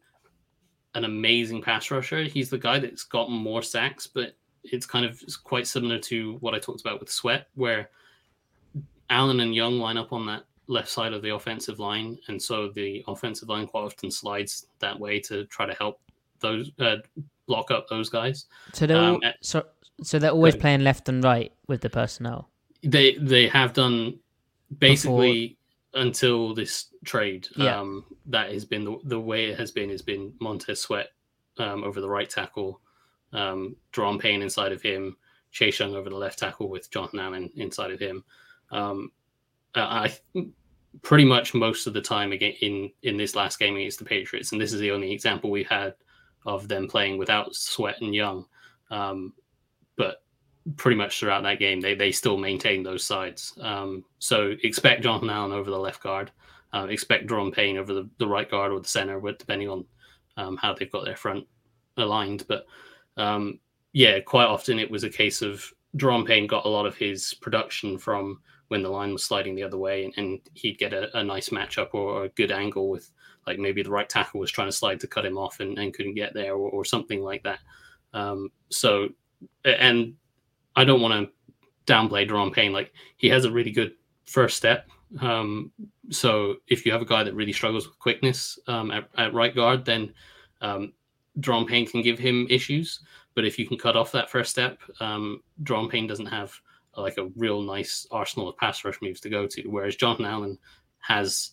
an 0.95 1.05
amazing 1.05 1.63
pass 1.63 1.91
rusher. 1.91 2.23
He's 2.25 2.51
the 2.51 2.59
guy 2.59 2.79
that's 2.79 3.05
gotten 3.05 3.35
more 3.35 3.63
sacks, 3.63 4.07
but 4.07 4.35
it's 4.65 4.87
kind 4.87 5.05
of 5.05 5.21
it's 5.23 5.37
quite 5.37 5.67
similar 5.67 5.99
to 5.99 6.37
what 6.41 6.55
I 6.55 6.59
talked 6.59 6.81
about 6.81 7.01
with 7.01 7.11
Sweat, 7.11 7.47
where 7.55 7.91
Allen 9.09 9.41
and 9.41 9.55
Young 9.55 9.79
line 9.79 9.97
up 9.97 10.13
on 10.13 10.27
that 10.27 10.45
left 10.67 10.89
side 10.89 11.13
of 11.13 11.23
the 11.23 11.35
offensive 11.35 11.79
line, 11.79 12.19
and 12.29 12.41
so 12.41 12.69
the 12.69 13.05
offensive 13.07 13.49
line 13.49 13.67
quite 13.67 13.83
often 13.83 14.11
slides 14.11 14.67
that 14.79 14.99
way 14.99 15.21
to 15.21 15.45
try 15.47 15.67
to 15.67 15.75
help 15.75 16.01
those 16.41 16.71
uh, 16.79 16.97
block 17.47 17.71
up 17.71 17.89
those 17.89 18.09
guys. 18.09 18.47
So 18.73 18.87
they're 18.87 18.97
um, 18.97 19.15
all, 19.23 19.29
uh, 19.29 19.33
so 19.41 19.65
so 20.03 20.19
they're 20.19 20.31
always 20.31 20.55
ahead. 20.55 20.63
playing 20.63 20.81
left 20.85 21.09
and 21.09 21.23
right 21.23 21.53
with 21.67 21.81
the 21.81 21.91
personnel. 21.91 22.49
They 22.83 23.17
they 23.17 23.49
have 23.49 23.73
done 23.73 24.19
basically 24.79 25.59
until 25.95 26.55
this 26.55 26.87
trade. 27.05 27.49
Yeah. 27.57 27.81
Um, 27.81 28.05
that 28.27 28.53
has 28.53 28.65
been 28.65 28.85
the, 28.85 28.99
the 29.05 29.21
way 29.21 29.47
it 29.47 29.59
has 29.59 29.71
been. 29.71 29.91
Has 29.91 30.03
been 30.03 30.33
Montez 30.41 30.81
Sweat 30.81 31.09
um, 31.59 31.85
over 31.85 32.01
the 32.01 32.09
right 32.09 32.29
tackle, 32.29 32.81
um, 33.33 33.77
Payne 33.93 34.43
inside 34.43 34.73
of 34.73 34.83
him, 34.83 35.17
Chase 35.51 35.81
Young 35.81 35.95
over 35.95 36.11
the 36.11 36.17
left 36.17 36.39
tackle 36.39 36.69
with 36.69 36.91
Jonathan 36.91 37.21
Allen 37.21 37.51
inside 37.57 37.91
of 37.91 38.01
him. 38.01 38.25
Um, 38.71 39.13
I 39.75 40.17
pretty 41.03 41.25
much 41.25 41.55
most 41.55 41.87
of 41.87 41.93
the 41.93 42.01
time 42.01 42.33
again 42.33 42.55
in 42.61 42.91
in 43.03 43.17
this 43.17 43.35
last 43.35 43.59
game 43.59 43.77
against 43.77 43.99
the 43.99 44.05
Patriots, 44.05 44.53
and 44.53 44.61
this 44.61 44.73
is 44.73 44.81
the 44.81 44.91
only 44.91 45.13
example 45.13 45.51
we 45.51 45.65
had 45.65 45.95
of 46.47 46.69
them 46.69 46.89
playing 46.89 47.19
without 47.19 47.55
Sweat 47.55 48.01
and 48.01 48.15
Young. 48.15 48.47
Um, 48.91 49.33
but 49.97 50.23
pretty 50.77 50.97
much 50.97 51.19
throughout 51.19 51.43
that 51.43 51.59
game, 51.59 51.81
they 51.81 51.95
they 51.95 52.13
still 52.13 52.37
maintained 52.37 52.85
those 52.85 53.05
sides. 53.05 53.59
Um, 53.61 54.05
so 54.19 54.55
expect 54.63 55.03
Jonathan 55.03 55.31
Allen 55.31 55.53
over 55.53 55.71
the 55.71 55.79
left 55.79 56.03
guard, 56.03 56.31
uh, 56.73 56.87
expect 56.89 57.29
Daron 57.29 57.53
Payne 57.53 57.79
over 57.79 57.93
the, 57.93 58.09
the 58.19 58.27
right 58.27 58.51
guard 58.51 58.73
or 58.73 58.81
the 58.81 58.89
center, 58.89 59.21
depending 59.21 59.69
on 59.69 59.85
um, 60.37 60.57
how 60.57 60.75
they've 60.75 60.91
got 60.91 61.05
their 61.05 61.17
front 61.17 61.47
aligned. 61.97 62.45
But 62.49 62.67
um, 63.17 63.59
yeah, 63.93 64.21
quite 64.21 64.47
often 64.47 64.79
it 64.79 64.91
was 64.91 65.05
a 65.05 65.11
case 65.11 65.43
of 65.43 65.65
Daron 65.97 66.27
Payne 66.27 66.47
got 66.47 66.67
a 66.67 66.69
lot 66.69 66.87
of 66.87 66.97
his 66.97 67.35
production 67.35 67.99
from 67.99 68.41
when 68.69 68.83
the 68.83 68.89
line 68.89 69.13
was 69.13 69.25
sliding 69.25 69.57
the 69.57 69.65
other 69.65 69.79
way, 69.79 70.05
and, 70.05 70.15
and 70.17 70.41
he'd 70.55 70.79
get 70.79 70.93
a, 70.93 71.17
a 71.19 71.25
nice 71.25 71.49
matchup 71.49 71.89
or 71.93 72.25
a 72.25 72.29
good 72.31 72.53
angle 72.53 72.89
with 72.89 73.11
like 73.47 73.59
maybe 73.59 73.83
the 73.83 73.91
right 73.91 74.09
tackle 74.09 74.39
was 74.39 74.51
trying 74.51 74.69
to 74.69 74.73
slide 74.73 75.01
to 75.01 75.09
cut 75.09 75.27
him 75.27 75.39
off 75.39 75.61
and, 75.61 75.79
and 75.79 75.95
couldn't 75.95 76.15
get 76.15 76.35
there 76.35 76.53
or, 76.53 76.71
or 76.71 76.85
something 76.85 77.23
like 77.23 77.43
that. 77.43 77.59
Um, 78.13 78.51
so, 78.69 79.09
and 79.65 80.15
I 80.77 80.85
don't 80.85 81.01
want 81.01 81.15
to 81.15 81.93
downplay 81.93 82.29
Daron 82.29 82.53
Payne. 82.53 82.73
Like 82.73 82.93
he 83.17 83.29
has 83.29 83.45
a 83.45 83.51
really 83.51 83.71
good 83.71 83.93
first 84.25 84.57
step. 84.57 84.89
Um, 85.21 85.73
so 86.11 86.57
if 86.69 86.87
you 86.87 86.93
have 86.93 87.03
a 87.03 87.07
guy 87.07 87.25
that 87.25 87.35
really 87.35 87.53
struggles 87.53 87.87
with 87.89 87.99
quickness 87.99 88.59
um, 88.69 88.91
at, 88.91 89.09
at 89.19 89.35
right 89.35 89.55
guard, 89.55 89.85
then 89.85 90.13
um, 90.61 90.93
Daron 91.41 91.67
Payne 91.67 91.87
can 91.87 92.03
give 92.03 92.19
him 92.19 92.47
issues. 92.49 93.01
But 93.35 93.45
if 93.45 93.59
you 93.59 93.67
can 93.67 93.77
cut 93.79 93.97
off 93.97 94.13
that 94.13 94.31
first 94.31 94.51
step, 94.51 94.79
um, 95.01 95.43
Daron 95.65 95.91
Payne 95.91 96.07
doesn't 96.07 96.27
have 96.27 96.53
like 96.97 97.19
a 97.19 97.31
real 97.37 97.63
nice 97.63 98.07
arsenal 98.11 98.49
of 98.49 98.57
pass 98.57 98.85
rush 98.85 99.01
moves 99.01 99.21
to 99.21 99.31
go 99.31 99.47
to. 99.47 99.63
Whereas 99.69 99.97
Jonathan 99.97 100.27
Allen 100.27 100.59
has 100.99 101.53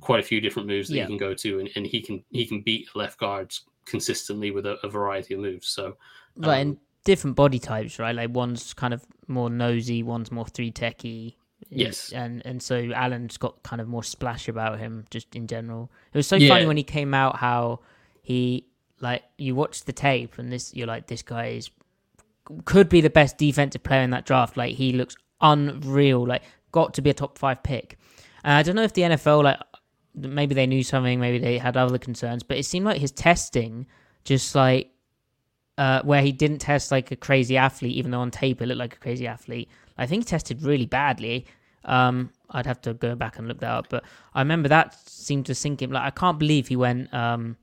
quite 0.00 0.20
a 0.20 0.22
few 0.22 0.40
different 0.40 0.68
moves 0.68 0.88
that 0.88 0.96
Yeah. 0.96 1.02
he 1.04 1.08
can 1.08 1.16
go 1.18 1.34
to, 1.34 1.58
and, 1.60 1.70
and 1.76 1.86
he 1.86 2.00
can 2.00 2.24
he 2.30 2.46
can 2.46 2.60
beat 2.62 2.88
left 2.94 3.18
guards 3.18 3.62
consistently 3.84 4.50
with 4.50 4.66
a, 4.66 4.76
a 4.82 4.88
variety 4.88 5.34
of 5.34 5.40
moves. 5.40 5.68
So 5.68 5.96
Right, 6.36 6.60
um, 6.62 6.68
and 6.68 6.76
different 7.04 7.36
body 7.36 7.58
types, 7.58 7.98
right? 7.98 8.14
Like 8.14 8.30
one's 8.34 8.74
kind 8.74 8.94
of 8.94 9.04
more 9.28 9.50
nosy, 9.50 10.02
one's 10.02 10.30
more 10.30 10.46
three 10.46 10.70
techy. 10.70 11.36
Yes. 11.68 12.12
and 12.12 12.42
and 12.44 12.60
so 12.62 12.90
Allen's 12.92 13.36
got 13.38 13.62
kind 13.62 13.80
of 13.80 13.88
more 13.88 14.02
splash 14.02 14.48
about 14.48 14.78
him, 14.78 15.04
just 15.10 15.34
in 15.34 15.46
general. 15.46 15.90
It 16.12 16.18
was 16.18 16.26
so 16.26 16.36
Yeah. 16.36 16.48
funny 16.48 16.66
when 16.66 16.76
he 16.76 16.82
came 16.82 17.14
out 17.14 17.36
how 17.36 17.80
he 18.20 18.66
like 19.00 19.22
you 19.38 19.54
watch 19.54 19.84
the 19.84 19.92
tape 19.92 20.38
and 20.38 20.52
this 20.52 20.74
you're 20.74 20.86
like 20.86 21.06
this 21.06 21.22
guy 21.22 21.46
is 21.48 21.70
could 22.64 22.88
be 22.88 23.00
the 23.00 23.10
best 23.10 23.38
defensive 23.38 23.82
player 23.82 24.02
in 24.02 24.10
that 24.10 24.26
draft. 24.26 24.56
Like 24.56 24.74
he 24.74 24.92
looks 24.92 25.16
unreal. 25.40 26.26
Like 26.26 26.42
got 26.72 26.94
to 26.94 27.02
be 27.02 27.10
a 27.10 27.14
top 27.14 27.38
five 27.38 27.62
pick. 27.62 27.98
And 28.44 28.54
I 28.54 28.62
don't 28.62 28.74
know 28.76 28.82
if 28.82 28.92
the 28.92 29.02
NFL 29.02 29.44
like 29.44 29.58
maybe 30.14 30.54
they 30.54 30.66
knew 30.66 30.82
something, 30.82 31.20
maybe 31.20 31.38
they 31.38 31.58
had 31.58 31.76
other 31.76 31.98
concerns, 31.98 32.42
but 32.42 32.58
it 32.58 32.64
seemed 32.64 32.84
like 32.86 33.00
his 33.00 33.12
testing 33.12 33.86
just 34.24 34.54
like 34.54 34.91
uh, 35.82 36.00
where 36.02 36.22
he 36.22 36.32
didn't 36.42 36.60
test 36.60 36.92
like 36.92 37.10
a 37.10 37.16
crazy 37.16 37.56
athlete, 37.56 37.96
even 37.96 38.10
though 38.12 38.20
on 38.20 38.30
tape 38.30 38.62
it 38.62 38.66
looked 38.66 38.78
like 38.78 38.94
a 38.94 38.98
crazy 39.06 39.26
athlete. 39.26 39.68
I 39.98 40.06
think 40.06 40.22
he 40.22 40.26
tested 40.34 40.62
really 40.62 40.86
badly. 40.86 41.46
Um, 41.84 42.30
I'd 42.50 42.66
have 42.66 42.80
to 42.82 42.94
go 42.94 43.16
back 43.16 43.38
and 43.38 43.48
look 43.48 43.58
that 43.60 43.70
up, 43.78 43.86
but 43.88 44.04
I 44.34 44.40
remember 44.42 44.68
that 44.68 44.94
seemed 45.08 45.46
to 45.46 45.54
sink 45.54 45.82
him. 45.82 45.90
Like 45.90 46.04
I 46.04 46.10
can't 46.10 46.38
believe 46.38 46.68
he 46.68 46.76
went. 46.76 47.12
Um, 47.12 47.56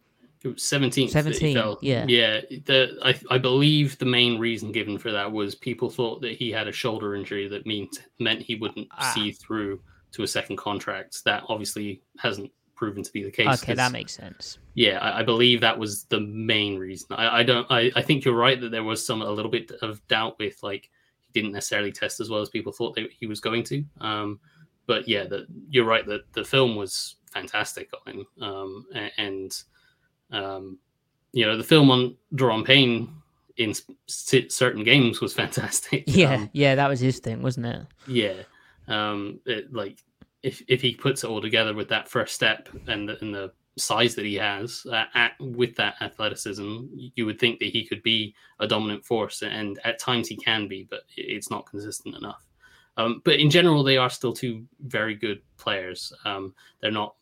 Seventeenth. 0.56 1.12
17, 1.12 1.56
yeah. 1.82 2.06
yeah. 2.08 2.42
The 2.66 2.98
I, 3.04 3.14
I 3.36 3.38
believe 3.38 3.98
the 4.00 4.06
main 4.20 4.40
reason 4.40 4.72
given 4.72 4.98
for 4.98 5.12
that 5.12 5.30
was 5.32 5.56
people 5.56 5.90
thought 5.90 6.22
that 6.22 6.34
he 6.42 6.50
had 6.50 6.68
a 6.68 6.72
shoulder 6.72 7.16
injury 7.16 7.48
that 7.50 7.66
meant 7.66 7.96
meant 8.20 8.42
he 8.42 8.56
wouldn't 8.56 8.88
Ah. 8.92 9.12
see 9.14 9.32
through 9.32 9.82
to 10.14 10.24
a 10.24 10.28
second 10.28 10.58
contract. 10.58 11.24
That 11.26 11.44
obviously 11.50 12.02
hasn't 12.18 12.52
proven 12.80 13.04
to 13.04 13.12
be 13.12 13.24
the 13.24 13.30
case. 13.32 13.62
okay, 13.62 13.74
that 13.74 13.92
makes 13.92 14.14
sense. 14.14 14.58
yeah, 14.74 15.00
I, 15.00 15.20
I 15.20 15.24
believe 15.24 15.60
that 15.62 15.78
was 15.78 16.06
the 16.06 16.22
main 16.22 16.78
reason. 16.80 17.08
I, 17.12 17.40
I 17.40 17.44
don't. 17.44 17.68
I, 17.70 17.92
I 17.96 18.02
think 18.02 18.24
you're 18.24 18.34
right 18.36 18.60
that 18.62 18.72
there 18.72 18.86
was 18.86 19.06
some 19.06 19.22
a 19.22 19.30
little 19.30 19.52
bit 19.52 19.72
of 19.82 20.06
doubt 20.08 20.40
with 20.40 20.64
like 20.64 20.90
he 21.20 21.32
didn't 21.34 21.52
necessarily 21.52 21.92
test 21.92 22.22
as 22.22 22.30
well 22.30 22.42
as 22.42 22.50
people 22.50 22.72
thought 22.72 22.96
that 22.96 23.10
he 23.20 23.28
was 23.28 23.42
going 23.42 23.64
to. 23.66 23.84
Um, 24.00 24.40
but 24.88 25.08
yeah, 25.08 25.26
the, 25.26 25.46
you're 25.70 25.86
right 25.86 26.06
that 26.08 26.32
the 26.34 26.44
film 26.46 26.76
was 26.78 27.18
fantastic 27.32 27.90
on 27.94 28.14
him. 28.14 28.26
Um, 28.42 28.86
and 29.18 29.64
Um, 30.32 30.80
you 31.34 31.46
know, 31.46 31.58
the 31.58 31.64
film 31.64 31.92
on 31.92 32.16
Daron 32.34 32.66
Payne 32.66 33.14
in 33.58 33.74
certain 34.08 34.84
games 34.84 35.22
was 35.22 35.34
fantastic. 35.44 36.06
Yeah, 36.08 36.36
um, 36.36 36.50
yeah, 36.54 36.76
that 36.76 36.88
was 36.88 37.00
his 37.00 37.20
thing, 37.20 37.42
wasn't 37.42 37.66
it? 37.68 37.82
Yeah, 38.08 38.42
um, 38.88 39.40
it, 39.46 39.72
like 39.74 40.00
if 40.44 40.62
if 40.68 40.82
he 40.82 40.96
puts 40.96 41.24
it 41.24 41.30
all 41.30 41.42
together 41.42 41.74
with 41.74 41.90
that 41.90 42.08
first 42.08 42.36
step 42.36 42.70
and 42.88 43.10
the, 43.10 43.18
and 43.22 43.34
the 43.34 43.52
size 43.78 44.16
that 44.16 44.26
he 44.26 44.36
has 44.36 44.86
uh, 44.92 45.06
at, 45.14 45.34
with 45.40 45.76
that 45.76 45.96
athleticism, 46.02 46.86
you 47.16 47.26
would 47.26 47.40
think 47.40 47.60
that 47.60 47.70
he 47.70 47.86
could 47.86 48.04
be 48.04 48.34
a 48.60 48.68
dominant 48.68 49.06
force, 49.06 49.42
and 49.42 49.80
at 49.84 50.00
times 50.00 50.28
he 50.28 50.36
can 50.36 50.68
be, 50.68 50.88
but 50.90 51.02
it's 51.16 51.50
not 51.50 51.66
consistent 51.70 52.16
enough. 52.16 52.46
Um, 52.98 53.22
but 53.24 53.40
in 53.40 53.50
general, 53.50 53.84
they 53.84 53.98
are 53.98 54.10
still 54.10 54.34
two 54.34 54.66
very 54.82 55.16
good 55.16 55.42
players. 55.58 56.12
Um, 56.26 56.54
they're 56.82 56.92
not 56.92 57.16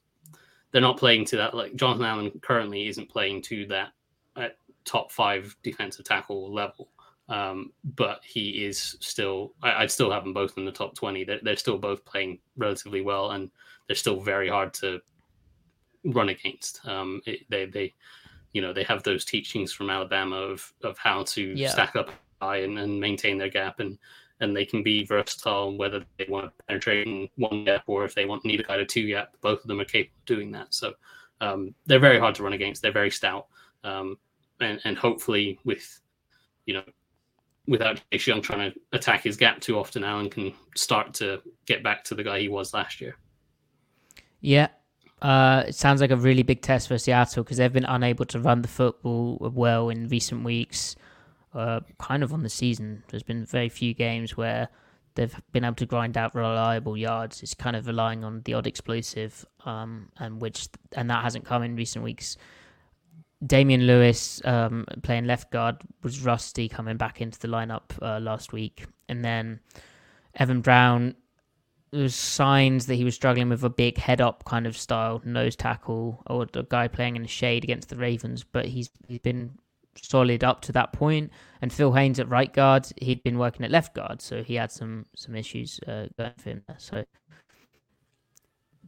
they're 0.72 0.82
not 0.82 0.98
playing 0.98 1.26
to 1.26 1.38
that 1.38 1.54
like 1.54 1.76
Jonathan 1.76 2.06
Allen 2.06 2.32
currently 2.42 2.88
isn't 2.88 3.10
playing 3.10 3.42
to 3.44 3.66
that 3.68 3.92
top 4.88 5.12
five 5.12 5.56
defensive 5.62 6.06
tackle 6.06 6.52
level. 6.52 6.90
Um, 7.30 7.74
but 7.84 8.22
he 8.24 8.66
is 8.66 8.96
still, 9.02 9.54
I, 9.62 9.82
would 9.82 9.92
still 9.92 10.12
have 10.12 10.24
them 10.24 10.34
both 10.34 10.58
in 10.58 10.66
the 10.66 10.72
top 10.72 10.96
20. 10.96 11.26
They're, 11.26 11.40
they're 11.42 11.58
still 11.58 11.78
both 11.78 12.06
playing 12.06 12.40
relatively 12.56 13.02
well 13.02 13.32
and 13.32 13.52
they're 13.88 13.96
still 13.96 14.22
very 14.22 14.48
hard 14.48 14.74
to 14.76 15.02
run 16.06 16.30
against. 16.30 16.86
Um, 16.88 17.22
it, 17.26 17.42
they, 17.50 17.66
they, 17.66 17.94
you 18.54 18.62
know, 18.62 18.72
they 18.72 18.84
have 18.84 19.04
those 19.04 19.26
teachings 19.26 19.74
from 19.74 19.90
Alabama 19.90 20.38
of, 20.38 20.72
of 20.84 20.98
how 20.98 21.24
to 21.24 21.42
yeah. 21.42 21.70
stack 21.70 21.98
up 21.98 22.12
high 22.42 22.58
and, 22.58 22.80
and 22.80 23.00
maintain 23.00 23.38
their 23.38 23.50
gap 23.50 23.82
and, 23.82 23.98
and 24.40 24.56
they 24.56 24.66
can 24.66 24.84
be 24.84 25.04
versatile 25.04 25.76
whether 25.76 26.06
they 26.18 26.28
want 26.30 26.46
to 26.46 26.64
penetrate 26.66 27.08
in 27.08 27.28
one 27.36 27.66
gap 27.66 27.84
or 27.88 28.06
if 28.06 28.16
they 28.16 28.26
want 28.26 28.46
need 28.46 28.60
a 28.60 28.64
guy 28.64 28.78
to 28.78 28.86
two 28.86 29.08
gap. 29.08 29.34
Both 29.42 29.62
of 29.62 29.68
them 29.68 29.82
are 29.82 29.86
capable 29.86 30.16
of 30.20 30.26
doing 30.26 30.52
that. 30.52 30.74
So 30.74 30.94
um, 31.42 31.74
they're 31.86 32.00
very 32.00 32.20
hard 32.20 32.36
to 32.36 32.44
run 32.44 32.54
against. 32.54 32.82
They're 32.82 32.92
very 32.92 33.12
stout, 33.12 33.48
um, 33.84 34.18
and 34.60 34.80
and 34.84 34.98
hopefully 34.98 35.60
with 35.64 36.00
you 36.66 36.74
know 36.74 36.84
without 37.68 38.02
Chase 38.12 38.28
Young 38.28 38.42
trying 38.42 38.72
to 38.72 38.80
attack 38.94 39.24
his 39.24 39.38
gap 39.38 39.60
too 39.60 39.78
often, 39.78 40.04
Allen 40.04 40.30
can 40.30 40.54
start 40.76 41.14
to 41.16 41.42
get 41.66 41.84
back 41.84 42.04
to 42.06 42.16
the 42.16 42.24
guy 42.24 42.40
he 42.40 42.50
was 42.50 42.74
last 42.74 43.02
year. 43.02 43.18
Yeah. 44.42 44.70
Uh, 45.22 45.64
it 45.68 45.76
sounds 45.76 46.00
like 46.00 46.12
a 46.12 46.16
really 46.16 46.44
big 46.44 46.62
test 46.62 46.88
for 46.88 46.98
Seattle 46.98 47.44
because 47.44 47.58
they've 47.58 47.74
been 47.74 47.86
unable 47.86 48.26
to 48.26 48.40
run 48.40 48.62
the 48.62 48.68
football 48.68 49.38
well 49.54 49.90
in 49.90 50.08
recent 50.08 50.44
weeks 50.44 50.96
uh, 51.54 51.80
kind 51.98 52.24
of 52.24 52.34
on 52.34 52.44
the 52.44 52.50
season. 52.50 53.04
There's 53.08 53.24
been 53.24 53.46
very 53.46 53.70
few 53.70 53.94
games 53.94 54.38
where 54.38 54.70
they've 55.16 55.36
been 55.52 55.64
able 55.64 55.76
to 55.76 55.86
grind 55.86 56.18
out 56.18 56.36
reliable 56.36 56.96
yards. 56.96 57.42
It's 57.42 57.56
kind 57.56 57.76
of 57.76 57.88
relying 57.88 58.24
on 58.24 58.42
the 58.46 58.54
odd 58.54 58.68
explosive, 58.68 59.44
um, 59.66 60.10
and 60.20 60.40
which 60.40 60.70
and 60.94 61.10
that 61.10 61.24
hasn't 61.24 61.46
come 61.46 61.64
in 61.64 61.76
recent 61.76 62.04
weeks. 62.04 62.38
Damien 63.46 63.86
Lewis 63.88 64.42
um, 64.46 64.86
playing 65.04 65.26
left 65.26 65.52
guard 65.52 65.78
was 66.04 66.22
rusty 66.22 66.68
coming 66.68 66.98
back 66.98 67.22
into 67.22 67.40
the 67.40 67.48
lineup 67.48 67.84
uh, 68.02 68.20
last 68.20 68.52
week, 68.54 68.86
and 69.10 69.24
then 69.24 69.60
Evan 70.36 70.62
Brown. 70.62 71.16
was 71.94 72.16
signs 72.16 72.86
that 72.88 72.96
he 72.96 73.04
was 73.04 73.16
struggling 73.16 73.50
with 73.50 73.64
a 73.64 73.70
big 73.70 73.98
head 73.98 74.22
up 74.22 74.44
kind 74.46 74.68
of 74.68 74.76
style 74.76 75.22
nose 75.24 75.56
tackle, 75.56 76.22
or 76.28 76.46
a 76.54 76.64
guy 76.64 76.88
playing 76.88 77.16
in 77.16 77.22
the 77.22 77.28
shade 77.28 77.64
against 77.64 77.90
the 77.90 77.96
Ravens. 77.96 78.44
But 78.44 78.66
he's 78.66 78.90
he's 79.08 79.20
been 79.20 79.58
solid 80.02 80.44
up 80.44 80.62
to 80.62 80.72
that 80.74 80.94
point. 80.94 81.32
And 81.62 81.72
Phil 81.72 81.94
Haynes 81.94 82.20
at 82.20 82.30
right 82.30 82.52
guard, 82.52 82.88
he'd 83.02 83.24
been 83.24 83.38
working 83.38 83.66
at 83.66 83.72
left 83.72 83.96
guard, 83.96 84.22
so 84.22 84.44
he 84.44 84.56
had 84.56 84.72
some 84.72 85.06
some 85.16 85.36
issues 85.36 85.80
uh, 85.88 86.08
going 86.18 86.34
for 86.38 86.50
him 86.50 86.64
there. 86.68 86.78
So 86.80 87.04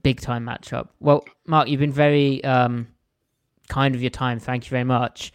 big 0.04 0.22
time 0.22 0.46
matchup. 0.46 0.90
Well, 1.00 1.24
Mark, 1.46 1.68
you've 1.68 1.80
been 1.80 1.92
very 1.92 2.44
um, 2.44 2.88
kind 3.70 3.96
of 3.96 4.02
your 4.02 4.10
time. 4.10 4.40
Thank 4.40 4.66
you 4.66 4.70
very 4.70 4.84
much. 4.84 5.32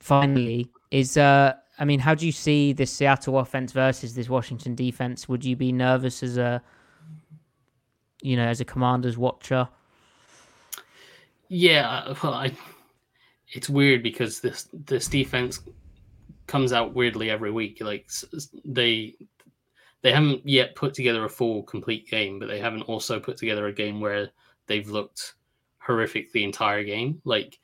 Finally, 0.00 0.70
is 0.90 1.16
uh, 1.16 1.54
I 1.78 1.84
mean, 1.84 2.00
how 2.00 2.14
do 2.14 2.26
you 2.26 2.32
see 2.32 2.72
this 2.72 2.90
Seattle 2.90 3.38
offense 3.38 3.72
versus 3.72 4.14
this 4.14 4.28
Washington 4.28 4.74
defense? 4.74 5.28
Would 5.28 5.44
you 5.44 5.56
be 5.56 5.72
nervous 5.72 6.22
as 6.22 6.36
a, 6.36 6.62
you 8.20 8.36
know, 8.36 8.44
as 8.44 8.60
a 8.60 8.64
Commanders 8.64 9.16
watcher? 9.16 9.68
Yeah, 11.48 12.14
well, 12.22 12.34
I 12.34 12.52
it's 13.52 13.68
weird 13.68 14.02
because 14.02 14.40
this 14.40 14.68
this 14.72 15.08
defense 15.08 15.60
comes 16.46 16.72
out 16.72 16.94
weirdly 16.94 17.30
every 17.30 17.50
week. 17.50 17.78
Like 17.80 18.10
they 18.64 19.14
they 20.02 20.12
haven't 20.12 20.46
yet 20.46 20.74
put 20.74 20.94
together 20.94 21.24
a 21.24 21.28
full 21.28 21.62
complete 21.62 22.08
game, 22.08 22.38
but 22.38 22.48
they 22.48 22.58
haven't 22.58 22.82
also 22.82 23.20
put 23.20 23.36
together 23.36 23.66
a 23.66 23.72
game 23.72 24.00
where 24.00 24.30
they've 24.66 24.88
looked 24.88 25.34
horrific 25.84 26.32
the 26.32 26.44
entire 26.44 26.84
game. 26.84 27.20
Like 27.24 27.58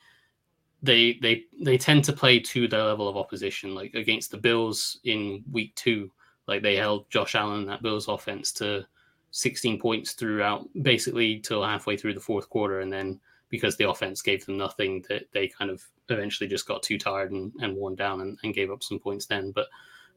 they 0.83 1.19
they 1.23 1.45
they 1.61 1.79
tend 1.79 2.05
to 2.05 2.13
play 2.13 2.39
to 2.41 2.69
their 2.69 2.85
level 2.85 3.09
of 3.09 3.17
opposition. 3.17 3.75
Like 3.75 3.95
against 3.95 4.31
the 4.31 4.39
Bills 4.39 5.01
in 5.05 5.43
week 5.51 5.75
two, 5.75 6.11
like 6.47 6.63
they 6.63 6.77
held 6.77 7.11
Josh 7.11 7.35
Allen 7.35 7.67
that 7.67 7.83
Bills 7.83 8.09
offense 8.09 8.53
to 8.53 8.87
16 9.31 9.79
points 9.81 10.13
throughout 10.13 10.69
basically 10.83 11.41
till 11.41 11.65
halfway 11.65 11.97
through 11.97 12.15
the 12.15 12.21
fourth 12.21 12.49
quarter, 12.49 12.81
and 12.81 12.93
then 12.93 13.21
because 13.51 13.77
the 13.77 13.89
offense 13.89 14.21
gave 14.23 14.45
them 14.45 14.59
nothing 14.59 15.05
that 15.09 15.25
they 15.33 15.49
kind 15.49 15.71
of 15.71 15.83
eventually 16.11 16.49
just 16.49 16.69
got 16.69 16.83
too 16.83 16.99
tired 16.99 17.33
and, 17.33 17.53
and 17.61 17.75
worn 17.75 17.95
down 17.95 18.21
and, 18.21 18.39
and, 18.43 18.55
gave 18.55 18.71
up 18.71 18.83
some 18.83 18.99
points 18.99 19.27
then. 19.27 19.53
But 19.53 19.69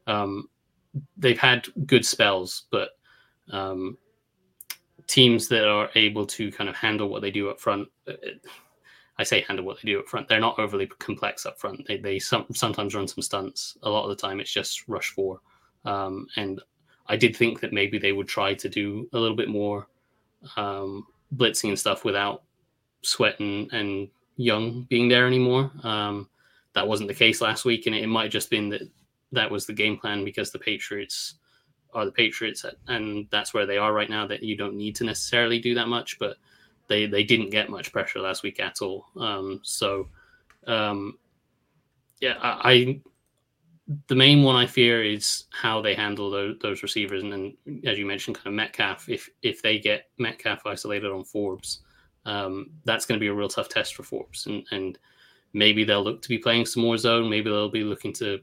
um, 0.06 0.48
they've 1.16 1.38
had 1.38 1.66
good 1.86 2.04
spells, 2.04 2.64
but 2.70 2.90
um, 3.50 3.96
teams 5.12 5.46
that 5.46 5.68
are 5.68 5.90
able 5.94 6.24
to 6.24 6.50
kind 6.52 6.70
of 6.70 6.74
handle 6.74 7.08
what 7.08 7.20
they 7.20 7.30
do 7.30 7.50
up 7.50 7.60
front. 7.60 7.86
Uh, 8.08 8.14
I 9.18 9.24
say 9.24 9.42
handle 9.42 9.66
what 9.66 9.76
they 9.76 9.92
do 9.92 10.00
up 10.00 10.08
front. 10.08 10.26
They're 10.26 10.40
not 10.40 10.58
overly 10.58 10.86
complex 10.86 11.44
up 11.44 11.60
front. 11.60 11.86
They 11.86 11.98
they 11.98 12.18
some, 12.18 12.46
sometimes 12.54 12.94
run 12.94 13.06
some 13.06 13.20
stunts. 13.20 13.76
A 13.82 13.90
lot 13.90 14.04
of 14.04 14.08
the 14.08 14.16
time, 14.16 14.40
it's 14.40 14.52
just 14.52 14.88
rush 14.88 15.10
four. 15.10 15.40
Um, 15.84 16.26
and 16.36 16.62
I 17.08 17.16
did 17.16 17.36
think 17.36 17.60
that 17.60 17.74
maybe 17.74 17.98
they 17.98 18.12
would 18.12 18.26
try 18.26 18.54
to 18.54 18.68
do 18.70 19.06
a 19.12 19.18
little 19.18 19.36
bit 19.36 19.50
more 19.50 19.86
um, 20.56 21.06
blitzing 21.36 21.68
and 21.68 21.78
stuff 21.78 22.04
without 22.04 22.44
Sweat 23.02 23.38
and, 23.38 24.08
Young 24.36 24.86
being 24.88 25.08
there 25.08 25.26
anymore. 25.26 25.70
Um, 25.82 26.26
that 26.72 26.88
wasn't 26.88 27.08
the 27.08 27.14
case 27.14 27.42
last 27.42 27.66
week, 27.66 27.84
and 27.84 27.94
it, 27.94 28.02
it 28.02 28.06
might 28.06 28.24
have 28.24 28.32
just 28.32 28.48
been 28.48 28.70
that 28.70 28.80
that 29.30 29.50
was 29.50 29.66
the 29.66 29.74
game 29.74 29.98
plan 29.98 30.24
because 30.24 30.50
the 30.50 30.58
Patriots 30.58 31.34
are 31.94 32.04
the 32.04 32.12
Patriots, 32.12 32.64
and 32.88 33.26
that's 33.30 33.52
where 33.52 33.66
they 33.66 33.78
are 33.78 33.92
right 33.92 34.10
now. 34.10 34.26
That 34.26 34.42
you 34.42 34.56
don't 34.56 34.76
need 34.76 34.96
to 34.96 35.04
necessarily 35.04 35.58
do 35.58 35.74
that 35.74 35.88
much, 35.88 36.18
but 36.18 36.36
they 36.88 37.06
they 37.06 37.24
didn't 37.24 37.50
get 37.50 37.70
much 37.70 37.92
pressure 37.92 38.20
last 38.20 38.42
week 38.42 38.60
at 38.60 38.82
all. 38.82 39.06
Um, 39.18 39.60
so, 39.62 40.08
um, 40.66 41.18
yeah, 42.20 42.36
I, 42.40 42.72
I, 42.72 43.00
the 44.08 44.14
main 44.14 44.42
one 44.42 44.56
I 44.56 44.66
fear 44.66 45.02
is 45.02 45.44
how 45.50 45.82
they 45.82 45.94
handle 45.94 46.30
those, 46.30 46.56
those 46.60 46.82
receivers, 46.82 47.22
and 47.22 47.32
then 47.32 47.56
as 47.84 47.98
you 47.98 48.06
mentioned, 48.06 48.36
kind 48.36 48.48
of 48.48 48.54
Metcalf. 48.54 49.08
If 49.08 49.28
if 49.42 49.62
they 49.62 49.78
get 49.78 50.08
Metcalf 50.18 50.66
isolated 50.66 51.10
on 51.10 51.24
Forbes, 51.24 51.80
um, 52.24 52.70
that's 52.84 53.06
going 53.06 53.18
to 53.18 53.22
be 53.22 53.28
a 53.28 53.34
real 53.34 53.48
tough 53.48 53.68
test 53.68 53.94
for 53.94 54.02
Forbes. 54.02 54.46
And, 54.46 54.64
and 54.70 54.98
maybe 55.52 55.84
they'll 55.84 56.04
look 56.04 56.22
to 56.22 56.28
be 56.28 56.38
playing 56.38 56.66
some 56.66 56.82
more 56.82 56.96
zone. 56.96 57.28
Maybe 57.28 57.50
they'll 57.50 57.68
be 57.68 57.84
looking 57.84 58.12
to 58.14 58.40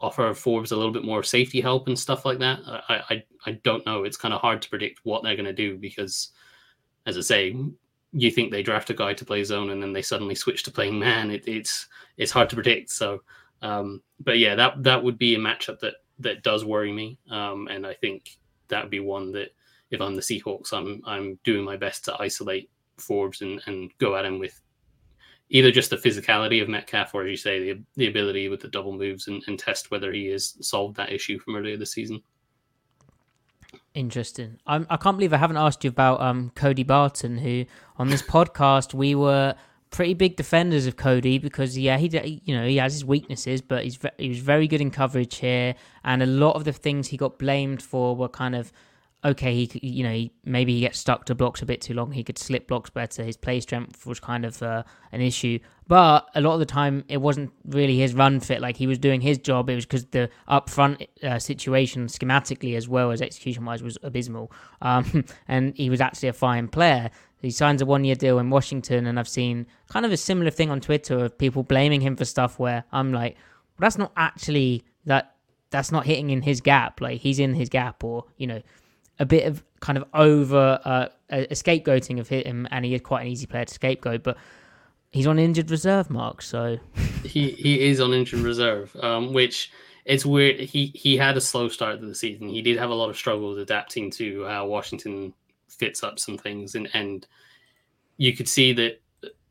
offer 0.00 0.32
Forbes 0.34 0.72
a 0.72 0.76
little 0.76 0.92
bit 0.92 1.04
more 1.04 1.22
safety 1.22 1.60
help 1.60 1.88
and 1.88 1.98
stuff 1.98 2.24
like 2.24 2.38
that. 2.38 2.60
I, 2.66 3.02
I, 3.10 3.24
I 3.46 3.52
don't 3.64 3.84
know. 3.86 4.04
It's 4.04 4.16
kind 4.16 4.34
of 4.34 4.40
hard 4.40 4.62
to 4.62 4.70
predict 4.70 5.00
what 5.04 5.22
they're 5.22 5.36
going 5.36 5.46
to 5.46 5.52
do 5.52 5.78
because, 5.78 6.30
as 7.06 7.16
I 7.16 7.22
say, 7.22 7.56
you 8.12 8.30
think 8.30 8.50
they 8.50 8.62
draft 8.62 8.90
a 8.90 8.94
guy 8.94 9.14
to 9.14 9.24
play 9.24 9.44
zone 9.44 9.70
and 9.70 9.82
then 9.82 9.92
they 9.92 10.02
suddenly 10.02 10.34
switch 10.34 10.62
to 10.64 10.70
playing 10.70 10.98
man. 10.98 11.30
It, 11.30 11.46
it's 11.46 11.88
it's 12.16 12.32
hard 12.32 12.50
to 12.50 12.56
predict. 12.56 12.90
So, 12.90 13.22
um, 13.62 14.02
but 14.20 14.38
yeah, 14.38 14.54
that 14.54 14.82
that 14.82 15.02
would 15.02 15.18
be 15.18 15.34
a 15.34 15.38
matchup 15.38 15.80
that 15.80 15.94
that 16.18 16.42
does 16.42 16.64
worry 16.64 16.92
me. 16.92 17.18
Um, 17.30 17.68
and 17.68 17.86
I 17.86 17.94
think 17.94 18.38
that 18.68 18.82
would 18.82 18.90
be 18.90 19.00
one 19.00 19.32
that 19.32 19.54
if 19.90 20.00
I'm 20.00 20.14
the 20.14 20.22
Seahawks, 20.22 20.72
I'm 20.72 21.02
I'm 21.06 21.38
doing 21.44 21.64
my 21.64 21.76
best 21.76 22.04
to 22.06 22.20
isolate 22.20 22.70
Forbes 22.98 23.42
and, 23.42 23.60
and 23.66 23.90
go 23.98 24.16
at 24.16 24.24
him 24.24 24.38
with 24.38 24.60
either 25.50 25.70
just 25.70 25.90
the 25.90 25.96
physicality 25.96 26.62
of 26.62 26.68
Metcalf 26.68 27.14
or, 27.14 27.24
as 27.24 27.30
you 27.30 27.36
say, 27.36 27.60
the, 27.60 27.82
the 27.96 28.06
ability 28.06 28.48
with 28.48 28.60
the 28.60 28.68
double 28.68 28.92
moves 28.92 29.26
and, 29.26 29.42
and 29.46 29.58
test 29.58 29.90
whether 29.90 30.12
he 30.12 30.26
has 30.26 30.56
solved 30.60 30.96
that 30.96 31.12
issue 31.12 31.38
from 31.38 31.56
earlier 31.56 31.76
this 31.76 31.92
season. 31.92 32.22
Interesting. 33.94 34.58
I'm, 34.66 34.86
I 34.88 34.96
can't 34.96 35.16
believe 35.16 35.32
I 35.32 35.36
haven't 35.36 35.56
asked 35.56 35.82
you 35.82 35.90
about 35.90 36.20
um, 36.20 36.52
Cody 36.54 36.84
Barton, 36.84 37.38
who 37.38 37.66
on 37.98 38.08
this 38.08 38.22
podcast 38.36 38.94
we 38.94 39.14
were 39.16 39.54
pretty 39.90 40.14
big 40.14 40.36
defenders 40.36 40.86
of 40.86 40.96
Cody 40.96 41.38
because 41.38 41.76
yeah 41.76 41.98
he 41.98 42.40
you 42.44 42.56
know 42.56 42.64
he 42.64 42.76
has 42.76 42.92
his 42.92 43.04
weaknesses 43.04 43.60
but 43.60 43.82
he's 43.82 43.98
he 44.18 44.28
was 44.28 44.38
very 44.38 44.68
good 44.68 44.80
in 44.80 44.88
coverage 44.88 45.38
here 45.38 45.74
and 46.04 46.22
a 46.22 46.26
lot 46.26 46.52
of 46.52 46.62
the 46.62 46.72
things 46.72 47.08
he 47.08 47.16
got 47.16 47.40
blamed 47.40 47.82
for 47.82 48.14
were 48.14 48.28
kind 48.28 48.54
of 48.54 48.72
okay, 49.24 49.64
he 49.64 49.80
you 49.82 50.02
know 50.02 50.12
he, 50.12 50.32
maybe 50.44 50.74
he 50.74 50.80
gets 50.80 50.98
stuck 50.98 51.24
to 51.26 51.34
blocks 51.34 51.62
a 51.62 51.66
bit 51.66 51.80
too 51.80 51.94
long. 51.94 52.12
He 52.12 52.24
could 52.24 52.38
slip 52.38 52.68
blocks 52.68 52.90
better. 52.90 53.22
His 53.22 53.36
play 53.36 53.60
strength 53.60 54.06
was 54.06 54.20
kind 54.20 54.44
of 54.44 54.62
uh, 54.62 54.82
an 55.12 55.20
issue, 55.20 55.58
but 55.86 56.28
a 56.34 56.40
lot 56.40 56.54
of 56.54 56.60
the 56.60 56.66
time 56.66 57.04
it 57.08 57.18
wasn't 57.18 57.52
really 57.66 57.98
his 57.98 58.14
run 58.14 58.40
fit. 58.40 58.60
Like 58.60 58.76
he 58.76 58.86
was 58.86 58.98
doing 58.98 59.20
his 59.20 59.38
job. 59.38 59.68
It 59.68 59.74
was 59.74 59.86
because 59.86 60.06
the 60.06 60.30
upfront 60.48 61.06
uh, 61.22 61.38
situation, 61.38 62.06
schematically 62.06 62.76
as 62.76 62.88
well 62.88 63.10
as 63.10 63.20
execution 63.20 63.64
wise, 63.64 63.82
was 63.82 63.98
abysmal. 64.02 64.52
Um, 64.82 65.24
and 65.48 65.76
he 65.76 65.90
was 65.90 66.00
actually 66.00 66.30
a 66.30 66.34
fine 66.34 66.68
player. 66.68 67.10
He 67.42 67.50
signs 67.50 67.80
a 67.80 67.86
one 67.86 68.04
year 68.04 68.14
deal 68.14 68.38
in 68.38 68.50
Washington, 68.50 69.06
and 69.06 69.18
I've 69.18 69.28
seen 69.28 69.66
kind 69.88 70.04
of 70.04 70.12
a 70.12 70.16
similar 70.16 70.50
thing 70.50 70.70
on 70.70 70.80
Twitter 70.80 71.24
of 71.24 71.38
people 71.38 71.62
blaming 71.62 72.00
him 72.00 72.16
for 72.16 72.24
stuff 72.24 72.58
where 72.58 72.84
I'm 72.92 73.12
like, 73.12 73.34
well, 73.34 73.86
that's 73.86 73.98
not 73.98 74.12
actually 74.16 74.84
that 75.06 75.34
that's 75.70 75.90
not 75.92 76.04
hitting 76.04 76.30
in 76.30 76.42
his 76.42 76.60
gap. 76.60 77.00
Like 77.00 77.20
he's 77.20 77.38
in 77.38 77.54
his 77.54 77.68
gap, 77.68 78.04
or 78.04 78.24
you 78.36 78.46
know, 78.46 78.62
a 79.20 79.26
bit 79.26 79.46
of 79.46 79.62
kind 79.80 79.96
of 79.96 80.04
over 80.14 80.80
uh, 80.84 81.06
a, 81.30 81.46
scapegoating 81.54 82.18
of 82.18 82.28
him, 82.28 82.66
and 82.72 82.84
he 82.84 82.94
is 82.94 83.02
quite 83.02 83.22
an 83.22 83.28
easy 83.28 83.46
player 83.46 83.64
to 83.64 83.74
scapegoat, 83.74 84.22
but 84.22 84.36
he's 85.10 85.26
on 85.26 85.38
injured 85.38 85.70
reserve, 85.70 86.10
Mark. 86.10 86.42
So 86.42 86.78
he 87.24 87.50
he 87.50 87.88
is 87.88 88.00
on 88.00 88.12
injured 88.12 88.40
reserve, 88.40 88.96
um, 89.00 89.32
which 89.32 89.70
it's 90.06 90.26
weird. 90.26 90.58
He 90.58 90.86
he 90.86 91.16
had 91.16 91.36
a 91.36 91.40
slow 91.40 91.68
start 91.68 92.00
to 92.00 92.06
the 92.06 92.14
season. 92.14 92.48
He 92.48 92.62
did 92.62 92.78
have 92.78 92.90
a 92.90 92.94
lot 92.94 93.10
of 93.10 93.16
struggles 93.16 93.58
adapting 93.58 94.10
to 94.12 94.44
how 94.46 94.66
Washington 94.66 95.34
fits 95.68 96.02
up 96.02 96.18
some 96.18 96.38
things, 96.38 96.74
and 96.74 96.88
and 96.94 97.26
you 98.16 98.34
could 98.34 98.48
see 98.48 98.72
that 98.72 99.00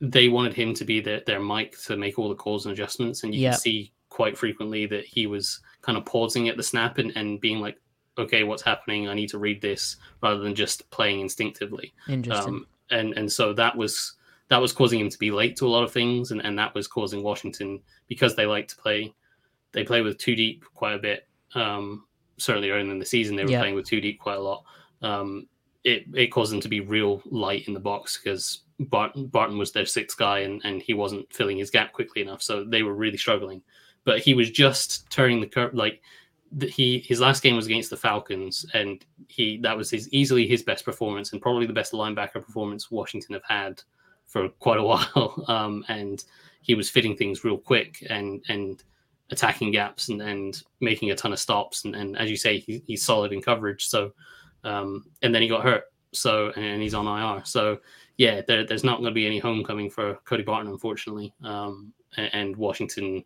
they 0.02 0.30
wanted 0.30 0.54
him 0.54 0.74
to 0.74 0.86
be 0.86 1.02
their, 1.02 1.22
their 1.26 1.40
mic 1.40 1.78
to 1.84 1.98
make 1.98 2.18
all 2.18 2.30
the 2.30 2.36
calls 2.36 2.66
and 2.66 2.74
adjustments, 2.74 3.24
and 3.24 3.36
you 3.36 3.41
yep. 3.41 3.54
can 3.54 3.60
see 3.60 3.91
quite 4.10 4.38
frequently 4.38 4.86
that 4.86 5.06
he 5.06 5.28
was 5.28 5.60
kind 5.82 5.98
of 5.98 6.06
pausing 6.06 6.50
at 6.50 6.58
the 6.58 6.64
snap 6.64 6.98
and, 6.98 7.12
and 7.16 7.40
being 7.40 7.60
like, 7.60 7.78
okay, 8.20 8.44
what's 8.44 8.62
happening? 8.62 9.08
I 9.08 9.14
need 9.14 9.30
to 9.30 9.40
read 9.40 9.62
this 9.62 9.98
rather 10.22 10.40
than 10.40 10.56
just 10.56 10.90
playing 10.91 11.22
instinctively. 11.22 11.94
Interesting. 12.08 12.54
Um, 12.54 12.68
and 12.91 13.14
and 13.14 13.32
so 13.32 13.54
that 13.54 13.76
was 13.76 14.14
that 14.50 14.58
was 14.58 14.74
causing 14.74 15.00
him 15.00 15.10
to 15.10 15.20
be 15.20 15.32
late 15.32 15.56
to 15.58 15.66
a 15.66 15.70
lot 15.70 15.84
of 15.84 15.91
things, 15.91 16.32
and, 16.32 16.41
and 16.41 16.58
that 16.60 16.74
was 16.76 16.88
causing 16.88 17.24
Washington 17.24 17.80
because 18.08 18.36
they 18.36 18.46
like 18.46 18.68
to 18.68 18.76
play, 18.76 19.14
they 19.72 19.84
play 19.84 20.02
with 20.02 20.18
two 20.18 20.36
deep 20.36 20.66
quite 20.74 20.96
a 20.96 21.00
bit. 21.00 21.28
Um, 21.56 22.06
certainly 22.38 22.72
early 22.72 22.90
in 22.90 23.00
the 23.00 23.06
season, 23.06 23.36
they 23.36 23.44
were 23.44 23.52
yeah. 23.52 23.60
playing 23.60 23.76
with 23.76 23.88
two 23.88 24.02
deep 24.02 24.20
quite 24.20 24.38
a 24.38 24.41
lot. 24.41 24.64
Um, 25.02 25.48
it 25.84 26.06
it 26.14 26.28
caused 26.28 26.52
them 26.52 26.62
to 26.62 26.70
be 26.70 26.82
real 26.82 27.22
light 27.26 27.68
in 27.68 27.74
the 27.74 27.80
box 27.80 28.20
because 28.22 28.64
Barton, 28.80 29.28
Barton 29.28 29.58
was 29.58 29.72
their 29.72 29.86
sixth 29.86 30.18
guy 30.18 30.40
and, 30.40 30.62
and 30.64 30.82
he 30.82 30.94
wasn't 30.94 31.32
filling 31.32 31.58
his 31.58 31.70
gap 31.70 31.94
quickly 31.94 32.22
enough, 32.22 32.41
so 32.41 32.64
they 32.64 32.84
were 32.84 32.96
really 32.96 33.18
struggling. 33.18 33.62
But 34.04 34.20
he 34.20 34.34
was 34.34 34.50
just 34.50 35.10
turning 35.10 35.41
the 35.41 35.48
curve. 35.48 35.74
Like 35.74 36.02
he 36.62 37.00
his 37.08 37.20
last 37.20 37.44
game 37.44 37.56
was 37.56 37.66
against 37.66 37.90
the 37.90 37.98
Falcons, 37.98 38.66
and 38.74 39.06
he 39.28 39.58
that 39.58 39.78
was 39.78 39.90
his 39.90 40.10
easily 40.10 40.48
his 40.48 40.64
best 40.64 40.86
performance 40.86 41.32
and 41.32 41.42
probably 41.42 41.66
the 41.66 41.74
best 41.74 41.94
linebacker 41.94 42.44
performance 42.46 42.92
Washington 42.92 43.34
have 43.34 43.44
had 43.48 43.82
for 44.26 44.50
quite 44.60 44.80
a 44.80 44.84
while. 44.90 45.44
Um, 45.48 45.86
and 45.88 46.24
he 46.62 46.76
was 46.76 46.90
fitting 46.90 47.16
things 47.16 47.44
real 47.44 47.58
quick 47.58 48.06
and 48.10 48.44
and 48.50 48.84
attacking 49.32 49.72
gaps 49.72 50.10
and, 50.10 50.22
and 50.22 50.64
making 50.80 51.12
a 51.12 51.16
ton 51.16 51.34
of 51.34 51.40
stops. 51.40 51.86
And, 51.86 51.96
and 51.96 52.18
as 52.18 52.32
you 52.32 52.38
say, 52.38 52.58
he, 52.60 52.82
he's 52.88 53.06
solid 53.06 53.32
in 53.32 53.44
coverage. 53.44 53.88
So 53.88 54.12
um, 54.64 55.06
and 55.22 55.34
then 55.34 55.42
he 55.42 55.48
got 55.48 55.64
hurt. 55.64 55.84
So 56.14 56.52
and 56.56 56.82
he's 56.82 56.94
on 56.94 57.08
IR. 57.08 57.46
So 57.46 57.80
yeah, 58.18 58.42
there, 58.48 58.66
there's 58.66 58.84
not 58.84 59.00
going 59.00 59.12
to 59.12 59.16
be 59.16 59.26
any 59.26 59.40
homecoming 59.40 59.90
for 59.90 60.16
Cody 60.26 60.44
Barton, 60.44 60.72
unfortunately. 60.72 61.34
Um, 61.44 61.94
and, 62.18 62.30
and, 62.34 62.58
Washington 62.58 63.24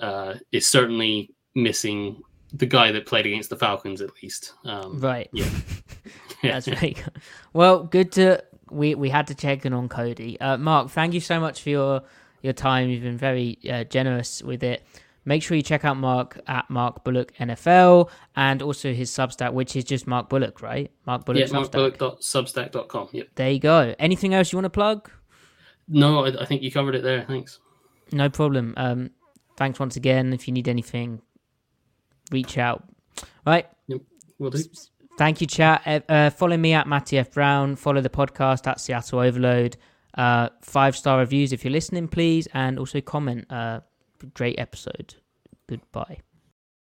uh, 0.00 0.34
is 0.52 0.66
certainly 0.66 1.34
missing 1.54 2.22
the 2.54 2.66
guy 2.66 2.92
that 2.92 3.04
played 3.04 3.26
against 3.26 3.50
the 3.50 3.56
Falcons, 3.56 4.00
at 4.00 4.10
least. 4.22 4.54
Um, 4.64 5.00
right. 5.00 5.28
Yeah. 5.32 5.50
That's 6.42 6.68
right. 6.68 7.02
Well, 7.52 7.84
good 7.84 8.12
to 8.12 8.42
we 8.70 8.94
we 8.94 9.08
had 9.10 9.26
to 9.26 9.34
check 9.34 9.66
in 9.66 9.72
on 9.72 9.88
Cody. 9.88 10.40
Uh, 10.40 10.56
Mark, 10.56 10.90
thank 10.90 11.14
you 11.14 11.20
so 11.20 11.40
much 11.40 11.62
for 11.62 11.70
your 11.70 12.02
your 12.42 12.52
time. 12.52 12.88
You've 12.88 13.02
been 13.02 13.18
very 13.18 13.58
uh, 13.70 13.84
generous 13.84 14.42
with 14.42 14.62
it. 14.62 14.86
Make 15.26 15.42
sure 15.42 15.56
you 15.56 15.62
check 15.62 15.86
out 15.86 15.96
Mark 15.96 16.38
at 16.46 16.68
Mark 16.68 17.02
Bullock 17.02 17.32
NFL 17.40 18.10
and 18.36 18.60
also 18.60 18.92
his 18.92 19.10
Substack, 19.10 19.54
which 19.54 19.74
is 19.74 19.82
just 19.84 20.06
Mark 20.06 20.28
Bullock, 20.28 20.60
right? 20.60 20.90
Mark 21.06 21.24
Bullock. 21.24 21.40
Yeah, 21.40 21.46
markbullock.substack.com. 21.46 23.08
Yep. 23.12 23.28
There 23.34 23.50
you 23.50 23.58
go. 23.58 23.94
Anything 23.98 24.34
else 24.34 24.52
you 24.52 24.58
want 24.58 24.66
to 24.66 24.70
plug? 24.70 25.10
No, 25.88 26.26
I, 26.26 26.42
I 26.42 26.44
think 26.44 26.60
you 26.62 26.70
covered 26.70 26.94
it 26.94 27.02
there. 27.02 27.24
Thanks. 27.26 27.58
No 28.12 28.28
problem. 28.28 28.74
Um, 28.76 29.12
thanks 29.56 29.80
once 29.80 29.96
again. 29.96 30.34
If 30.34 30.46
you 30.46 30.52
need 30.52 30.68
anything, 30.68 31.22
reach 32.30 32.58
out. 32.58 32.84
Right. 33.46 33.66
Yep. 33.88 34.00
Do. 34.40 34.58
Thank 35.16 35.40
you, 35.40 35.46
chat. 35.46 35.82
Uh, 35.86 36.00
uh, 36.08 36.30
follow 36.30 36.56
me 36.56 36.72
at 36.72 36.88
Matty 36.88 37.18
F. 37.18 37.30
Brown. 37.30 37.76
Follow 37.76 38.00
the 38.00 38.08
podcast 38.08 38.66
at 38.66 38.80
Seattle 38.80 39.20
Overload. 39.20 39.76
Uh, 40.14 40.48
five 40.62 40.96
star 40.96 41.18
reviews 41.18 41.52
if 41.52 41.64
you're 41.64 41.72
listening, 41.72 42.08
please. 42.08 42.48
And 42.54 42.78
also 42.78 43.00
comment. 43.00 43.46
Uh, 43.50 43.80
great 44.34 44.58
episode. 44.58 45.14
Goodbye. 45.68 46.18